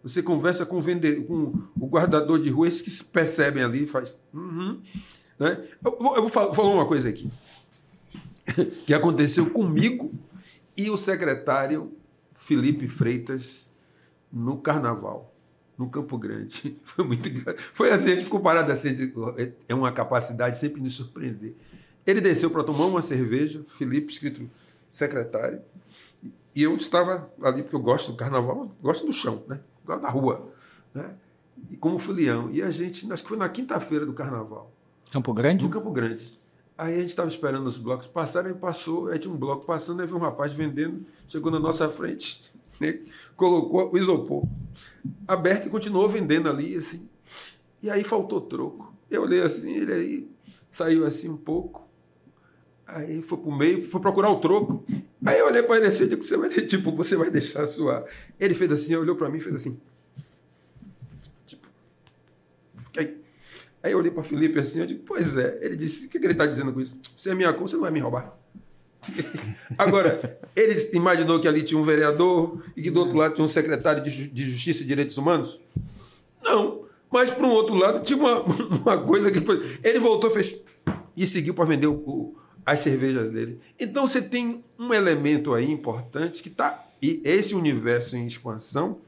Você 0.00 0.22
conversa 0.22 0.64
com 0.64 0.76
o, 0.76 0.80
vende, 0.80 1.22
com 1.22 1.54
o 1.76 1.88
guardador 1.88 2.38
de 2.38 2.50
rua, 2.50 2.68
esses 2.68 3.02
que 3.02 3.04
percebem 3.10 3.64
ali 3.64 3.84
faz. 3.84 4.16
Uhum, 4.32 4.80
né? 5.36 5.66
Eu, 5.84 5.98
vou, 5.98 6.14
eu 6.14 6.22
vou 6.22 6.30
falar 6.30 6.70
uma 6.70 6.86
coisa 6.86 7.08
aqui. 7.08 7.28
que 8.86 8.94
aconteceu 8.94 9.50
comigo 9.50 10.14
e 10.76 10.88
o 10.88 10.96
secretário 10.96 11.92
Felipe 12.32 12.86
Freitas 12.86 13.68
no 14.32 14.56
carnaval, 14.56 15.34
no 15.78 15.88
Campo 15.88 16.16
Grande. 16.18 16.80
Foi 16.84 17.04
muito 17.04 17.28
Foi 17.72 17.90
assim, 17.90 18.10
a 18.10 18.14
gente 18.14 18.24
ficou 18.24 18.40
parado 18.40 18.70
assim, 18.72 19.12
é 19.68 19.74
uma 19.74 19.92
capacidade 19.92 20.58
sempre 20.58 20.80
nos 20.80 20.94
surpreender. 20.94 21.54
Ele 22.06 22.20
desceu 22.20 22.50
para 22.50 22.62
tomar 22.62 22.86
uma 22.86 23.02
cerveja, 23.02 23.62
Felipe, 23.66 24.12
escrito 24.12 24.48
secretário, 24.88 25.60
e 26.54 26.62
eu 26.62 26.72
estava 26.74 27.30
ali, 27.42 27.62
porque 27.62 27.76
eu 27.76 27.80
gosto 27.80 28.12
do 28.12 28.16
carnaval, 28.16 28.70
gosto 28.80 29.04
do 29.04 29.12
chão, 29.12 29.42
né? 29.46 29.60
da 29.84 30.10
rua, 30.10 30.52
né? 30.94 31.14
E 31.70 31.76
como 31.76 31.98
filião. 31.98 32.50
E 32.50 32.62
a 32.62 32.70
gente, 32.70 33.10
acho 33.12 33.22
que 33.22 33.28
foi 33.28 33.38
na 33.38 33.48
quinta-feira 33.48 34.04
do 34.04 34.12
carnaval. 34.12 34.72
Campo 35.10 35.32
Grande? 35.32 35.64
No 35.64 35.70
Campo 35.70 35.92
Grande. 35.92 36.38
Aí 36.76 36.94
a 36.94 37.00
gente 37.00 37.10
estava 37.10 37.28
esperando 37.28 37.66
os 37.66 37.78
blocos 37.78 38.06
passarem, 38.06 38.52
passou, 38.52 39.08
aí 39.08 39.18
tinha 39.18 39.32
um 39.32 39.36
bloco 39.36 39.64
passando, 39.64 40.00
aí 40.00 40.06
veio 40.06 40.18
um 40.18 40.22
rapaz 40.22 40.52
vendendo, 40.52 41.06
chegou 41.26 41.50
na 41.50 41.58
nossa 41.58 41.88
frente, 41.88 42.52
né? 42.80 43.00
colocou 43.34 43.92
o 43.92 43.98
isopor 43.98 44.46
aberto 45.26 45.66
e 45.66 45.70
continuou 45.70 46.08
vendendo 46.08 46.48
ali, 46.48 46.76
assim. 46.76 47.08
E 47.82 47.90
aí 47.90 48.04
faltou 48.04 48.40
troco. 48.40 48.94
Eu 49.10 49.22
olhei 49.22 49.42
assim, 49.42 49.76
ele 49.76 49.92
aí 49.92 50.30
saiu 50.70 51.06
assim 51.06 51.28
um 51.28 51.36
pouco, 51.36 51.88
aí 52.86 53.22
foi 53.22 53.38
pro 53.38 53.52
meio, 53.52 53.82
foi 53.82 54.00
procurar 54.00 54.30
o 54.30 54.40
troco. 54.40 54.84
Aí 55.24 55.38
eu 55.38 55.46
olhei 55.46 55.62
para 55.62 55.76
ele 55.76 55.86
assim, 55.86 56.04
eu 56.04 56.18
você 56.18 56.36
vai, 56.36 56.48
tipo, 56.66 56.92
você 56.92 57.16
vai 57.16 57.30
deixar 57.30 57.66
suar. 57.66 58.04
Ele 58.38 58.54
fez 58.54 58.72
assim, 58.72 58.96
olhou 58.96 59.16
para 59.16 59.28
mim 59.28 59.38
e 59.38 59.40
fez 59.40 59.54
assim. 59.54 59.78
Tipo. 61.46 61.68
Aí, 62.96 63.20
aí 63.82 63.92
eu 63.92 63.98
olhei 63.98 64.10
para 64.10 64.22
Felipe 64.22 64.58
assim, 64.58 64.80
eu 64.80 64.86
digo, 64.86 65.02
pois 65.04 65.36
é. 65.36 65.58
Ele 65.62 65.76
disse, 65.76 66.06
o 66.06 66.08
que, 66.08 66.18
que 66.18 66.26
ele 66.26 66.32
está 66.32 66.46
dizendo 66.46 66.72
com 66.72 66.80
isso? 66.80 66.98
Você 67.16 67.30
é 67.30 67.34
minha 67.34 67.52
conta, 67.52 67.68
você 67.68 67.76
não 67.76 67.82
vai 67.82 67.90
me 67.90 68.00
roubar. 68.00 68.36
Agora, 69.76 70.38
ele 70.54 70.90
imaginou 70.92 71.40
que 71.40 71.48
ali 71.48 71.62
tinha 71.62 71.78
um 71.78 71.82
vereador 71.82 72.62
e 72.76 72.82
que 72.82 72.90
do 72.90 73.00
outro 73.00 73.16
lado 73.16 73.34
tinha 73.34 73.44
um 73.44 73.48
secretário 73.48 74.02
de, 74.02 74.50
Justiça 74.50 74.82
e 74.82 74.86
Direitos 74.86 75.16
Humanos? 75.18 75.60
Não. 76.42 76.86
Mas, 77.10 77.30
para 77.30 77.46
um 77.46 77.50
outro 77.50 77.74
lado, 77.74 78.02
tinha 78.02 78.18
uma, 78.18 78.42
uma 78.82 78.98
coisa 78.98 79.30
que 79.30 79.40
foi. 79.40 79.78
Ele 79.82 79.98
voltou, 79.98 80.30
fez. 80.30 80.56
E 81.16 81.26
seguiu 81.26 81.54
para 81.54 81.64
vender 81.64 81.86
o, 81.86 82.34
as 82.66 82.80
cervejas 82.80 83.30
dele. 83.30 83.60
Então 83.78 84.06
você 84.06 84.20
tem 84.20 84.64
um 84.78 84.92
elemento 84.92 85.54
aí 85.54 85.70
importante 85.70 86.42
que 86.42 86.48
está. 86.48 86.84
E 87.00 87.22
esse 87.24 87.54
universo 87.54 88.16
em 88.16 88.26
expansão 88.26 88.98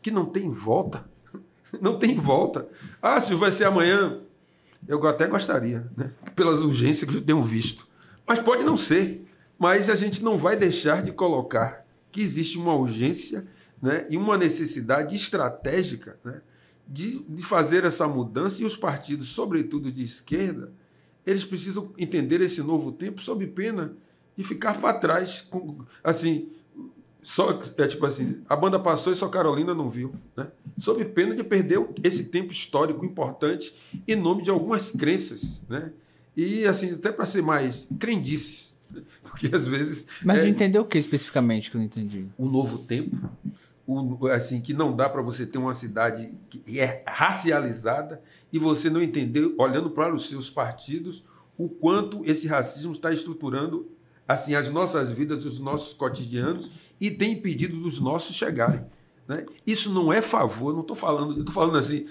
que 0.00 0.10
não 0.10 0.26
tem 0.26 0.48
volta. 0.48 1.10
Não 1.80 1.98
tem 1.98 2.14
volta. 2.14 2.68
Ah, 3.00 3.18
se 3.18 3.34
vai 3.34 3.50
ser 3.50 3.64
amanhã, 3.64 4.20
eu 4.86 5.02
até 5.06 5.26
gostaria, 5.26 5.90
né? 5.96 6.10
pelas 6.36 6.60
urgências 6.60 7.08
que 7.08 7.16
eu 7.16 7.22
tenho 7.22 7.42
visto. 7.42 7.88
Mas 8.26 8.40
pode 8.40 8.62
não 8.62 8.76
ser. 8.76 9.24
Mas 9.62 9.88
a 9.88 9.94
gente 9.94 10.24
não 10.24 10.36
vai 10.36 10.56
deixar 10.56 11.04
de 11.04 11.12
colocar 11.12 11.86
que 12.10 12.20
existe 12.20 12.58
uma 12.58 12.74
urgência 12.74 13.46
né? 13.80 14.04
e 14.10 14.16
uma 14.16 14.36
necessidade 14.36 15.14
estratégica 15.14 16.18
né? 16.24 16.42
de, 16.84 17.20
de 17.20 17.44
fazer 17.44 17.84
essa 17.84 18.08
mudança 18.08 18.60
e 18.60 18.64
os 18.64 18.76
partidos, 18.76 19.28
sobretudo 19.28 19.92
de 19.92 20.02
esquerda, 20.02 20.72
eles 21.24 21.44
precisam 21.44 21.92
entender 21.96 22.40
esse 22.40 22.60
novo 22.60 22.90
tempo 22.90 23.20
sob 23.20 23.46
pena 23.46 23.94
de 24.36 24.42
ficar 24.42 24.80
para 24.80 24.98
trás. 24.98 25.42
Com, 25.42 25.78
assim, 26.02 26.50
só, 27.22 27.56
é 27.78 27.86
tipo 27.86 28.04
assim, 28.04 28.42
a 28.48 28.56
banda 28.56 28.80
passou 28.80 29.12
e 29.12 29.16
só 29.16 29.28
Carolina 29.28 29.72
não 29.72 29.88
viu. 29.88 30.12
Né? 30.36 30.50
Sob 30.76 31.04
pena 31.04 31.36
de 31.36 31.44
perder 31.44 31.78
esse 32.02 32.24
tempo 32.24 32.50
histórico 32.50 33.06
importante 33.06 33.72
em 34.08 34.16
nome 34.16 34.42
de 34.42 34.50
algumas 34.50 34.90
crenças. 34.90 35.62
Né? 35.68 35.92
E, 36.36 36.64
assim, 36.64 36.94
até 36.94 37.12
para 37.12 37.26
ser 37.26 37.42
mais 37.42 37.86
crendices. 38.00 38.71
Porque 39.22 39.54
às 39.54 39.66
vezes. 39.66 40.06
Mas 40.22 40.38
é, 40.38 40.48
entendeu 40.48 40.82
o 40.82 40.84
que 40.84 40.98
especificamente 40.98 41.70
que 41.70 41.76
eu 41.76 41.80
não 41.80 41.86
entendi? 41.86 42.26
O 42.36 42.46
novo 42.46 42.78
tempo. 42.78 43.16
O, 43.86 44.26
assim, 44.28 44.60
que 44.60 44.72
não 44.72 44.94
dá 44.94 45.08
para 45.08 45.20
você 45.22 45.44
ter 45.44 45.58
uma 45.58 45.74
cidade 45.74 46.38
que 46.48 46.78
é 46.78 47.02
racializada 47.06 48.22
e 48.52 48.58
você 48.58 48.88
não 48.88 49.02
entender, 49.02 49.52
olhando 49.58 49.90
para 49.90 50.14
os 50.14 50.28
seus 50.28 50.48
partidos, 50.48 51.24
o 51.58 51.68
quanto 51.68 52.22
esse 52.24 52.46
racismo 52.46 52.92
está 52.92 53.12
estruturando 53.12 53.88
assim 54.26 54.54
as 54.54 54.70
nossas 54.70 55.10
vidas, 55.10 55.44
os 55.44 55.58
nossos 55.58 55.92
cotidianos 55.92 56.70
e 57.00 57.10
tem 57.10 57.32
impedido 57.32 57.76
dos 57.76 58.00
nossos 58.00 58.36
chegarem. 58.36 58.84
Né? 59.26 59.46
Isso 59.66 59.90
não 59.92 60.12
é 60.12 60.20
favor, 60.20 60.72
não 60.72 60.80
estou 60.80 60.96
falando, 60.96 61.40
estou 61.40 61.54
falando 61.54 61.78
assim, 61.78 62.06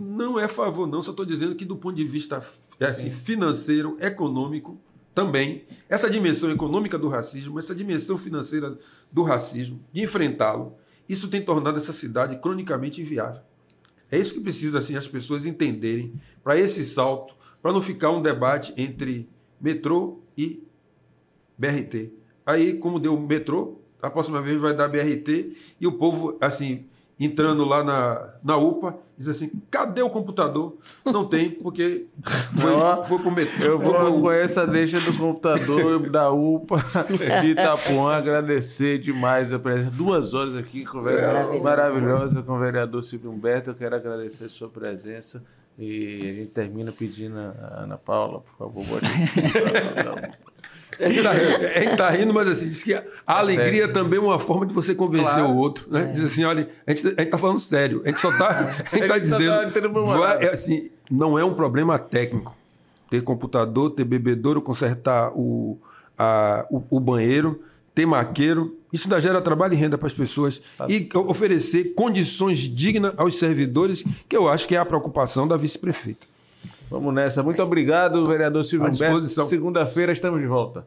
não 0.00 0.38
é 0.38 0.48
favor, 0.48 0.86
não, 0.86 1.02
só 1.02 1.10
estou 1.10 1.26
dizendo 1.26 1.54
que 1.54 1.64
do 1.64 1.76
ponto 1.76 1.96
de 1.96 2.04
vista 2.04 2.42
assim, 2.80 3.10
financeiro, 3.10 3.96
econômico, 4.00 4.78
também, 5.14 5.64
essa 5.88 6.08
dimensão 6.08 6.50
econômica 6.50 6.96
do 6.98 7.08
racismo, 7.08 7.58
essa 7.58 7.74
dimensão 7.74 8.16
financeira 8.16 8.78
do 9.10 9.22
racismo, 9.22 9.84
de 9.92 10.02
enfrentá-lo, 10.02 10.76
isso 11.08 11.28
tem 11.28 11.42
tornado 11.42 11.78
essa 11.78 11.92
cidade 11.92 12.38
cronicamente 12.38 13.00
inviável. 13.00 13.42
É 14.10 14.18
isso 14.18 14.34
que 14.34 14.40
precisa 14.40 14.78
assim, 14.78 14.96
as 14.96 15.08
pessoas 15.08 15.46
entenderem 15.46 16.14
para 16.42 16.58
esse 16.58 16.84
salto, 16.84 17.34
para 17.60 17.72
não 17.72 17.82
ficar 17.82 18.10
um 18.10 18.22
debate 18.22 18.72
entre 18.76 19.28
metrô 19.60 20.20
e 20.36 20.62
BRT. 21.58 22.12
Aí, 22.46 22.74
como 22.74 22.98
deu 22.98 23.18
metrô, 23.20 23.80
a 24.02 24.10
próxima 24.10 24.40
vez 24.40 24.58
vai 24.58 24.74
dar 24.74 24.88
BRT 24.88 25.56
e 25.80 25.86
o 25.86 25.92
povo, 25.92 26.38
assim, 26.40 26.86
entrando 27.20 27.66
lá 27.66 27.84
na, 27.84 28.34
na 28.42 28.56
UPA, 28.56 28.98
diz 29.16 29.28
assim: 29.28 29.50
cadê 29.70 30.00
o 30.00 30.08
computador? 30.08 30.78
Não 31.04 31.26
tem, 31.26 31.50
porque 31.50 32.06
foi, 32.58 32.72
oh, 32.72 33.04
foi 33.04 33.18
pro 33.18 33.30
metrô. 33.30 33.66
Eu 33.66 33.78
vou 33.78 33.94
pro... 33.94 34.20
com 34.22 34.30
essa 34.32 34.66
deixa 34.66 34.98
do 34.98 35.14
computador 35.16 36.08
da 36.08 36.30
UPA 36.30 36.76
de 37.42 37.48
Itapuã 37.48 38.16
agradecer 38.16 38.98
demais 38.98 39.52
a 39.52 39.58
presença. 39.58 39.90
Duas 39.90 40.32
horas 40.32 40.56
aqui, 40.56 40.86
conversa 40.86 41.26
é, 41.26 41.60
maravilhosa 41.60 42.42
com 42.42 42.54
o 42.54 42.58
vereador 42.58 43.04
Silvio 43.04 43.30
Humberto. 43.30 43.70
Eu 43.70 43.74
quero 43.74 43.94
agradecer 43.94 44.44
a 44.44 44.48
sua 44.48 44.70
presença. 44.70 45.44
E 45.78 46.28
a 46.28 46.34
gente 46.34 46.52
termina 46.52 46.92
pedindo 46.92 47.38
a 47.38 47.84
Ana 47.84 47.96
Paula, 47.96 48.40
por 48.40 48.52
favor, 48.56 48.84
pode. 48.86 49.06
A 50.98 51.08
gente, 51.08 51.22
tá, 51.22 51.34
gente 51.34 51.96
tá 51.96 52.10
rindo, 52.10 52.34
mas 52.34 52.48
assim, 52.48 52.68
diz 52.68 52.82
que 52.82 52.94
a 52.94 53.02
tá 53.02 53.08
alegria 53.26 53.86
sério. 53.86 53.92
também 53.92 54.18
é 54.18 54.22
uma 54.22 54.38
forma 54.38 54.66
de 54.66 54.74
você 54.74 54.94
convencer 54.94 55.34
claro. 55.34 55.50
o 55.50 55.56
outro. 55.56 55.86
Né? 55.90 56.02
É. 56.02 56.04
Diz 56.06 56.24
assim, 56.24 56.44
olha, 56.44 56.68
a 56.86 56.90
gente, 56.90 57.06
a 57.06 57.22
gente 57.22 57.30
tá 57.30 57.38
falando 57.38 57.58
sério. 57.58 58.02
A 58.04 58.08
gente 58.08 58.20
só 58.20 58.36
tá, 58.36 58.72
a 58.90 58.96
gente 58.96 59.08
tá 59.08 59.18
dizendo. 59.18 59.72
Tá 60.06 60.38
é, 60.40 60.48
assim, 60.48 60.90
não 61.10 61.38
é 61.38 61.44
um 61.44 61.54
problema 61.54 61.98
técnico. 61.98 62.56
Ter 63.08 63.22
computador, 63.22 63.90
ter 63.90 64.04
bebedouro, 64.04 64.62
consertar 64.62 65.32
o, 65.34 65.78
a, 66.18 66.66
o, 66.70 66.82
o 66.90 67.00
banheiro, 67.00 67.60
ter 67.94 68.06
maqueiro. 68.06 68.76
Isso 68.92 69.08
ainda 69.08 69.20
gera 69.20 69.40
trabalho 69.40 69.74
e 69.74 69.76
renda 69.76 69.96
para 69.96 70.06
as 70.06 70.14
pessoas. 70.14 70.60
Tá. 70.76 70.86
E 70.88 71.08
oferecer 71.14 71.94
condições 71.94 72.58
dignas 72.58 73.12
aos 73.16 73.36
servidores, 73.36 74.04
que 74.28 74.36
eu 74.36 74.48
acho 74.48 74.66
que 74.66 74.76
é 74.76 74.78
a 74.78 74.84
preocupação 74.84 75.46
da 75.46 75.56
vice-prefeita. 75.56 76.29
Vamos 76.90 77.14
nessa. 77.14 77.42
Muito 77.42 77.62
obrigado, 77.62 78.24
vereador 78.24 78.64
Silvio 78.64 78.90
Humberto. 78.90 79.20
Segunda-feira 79.20 80.12
estamos 80.12 80.40
de 80.40 80.46
volta. 80.46 80.84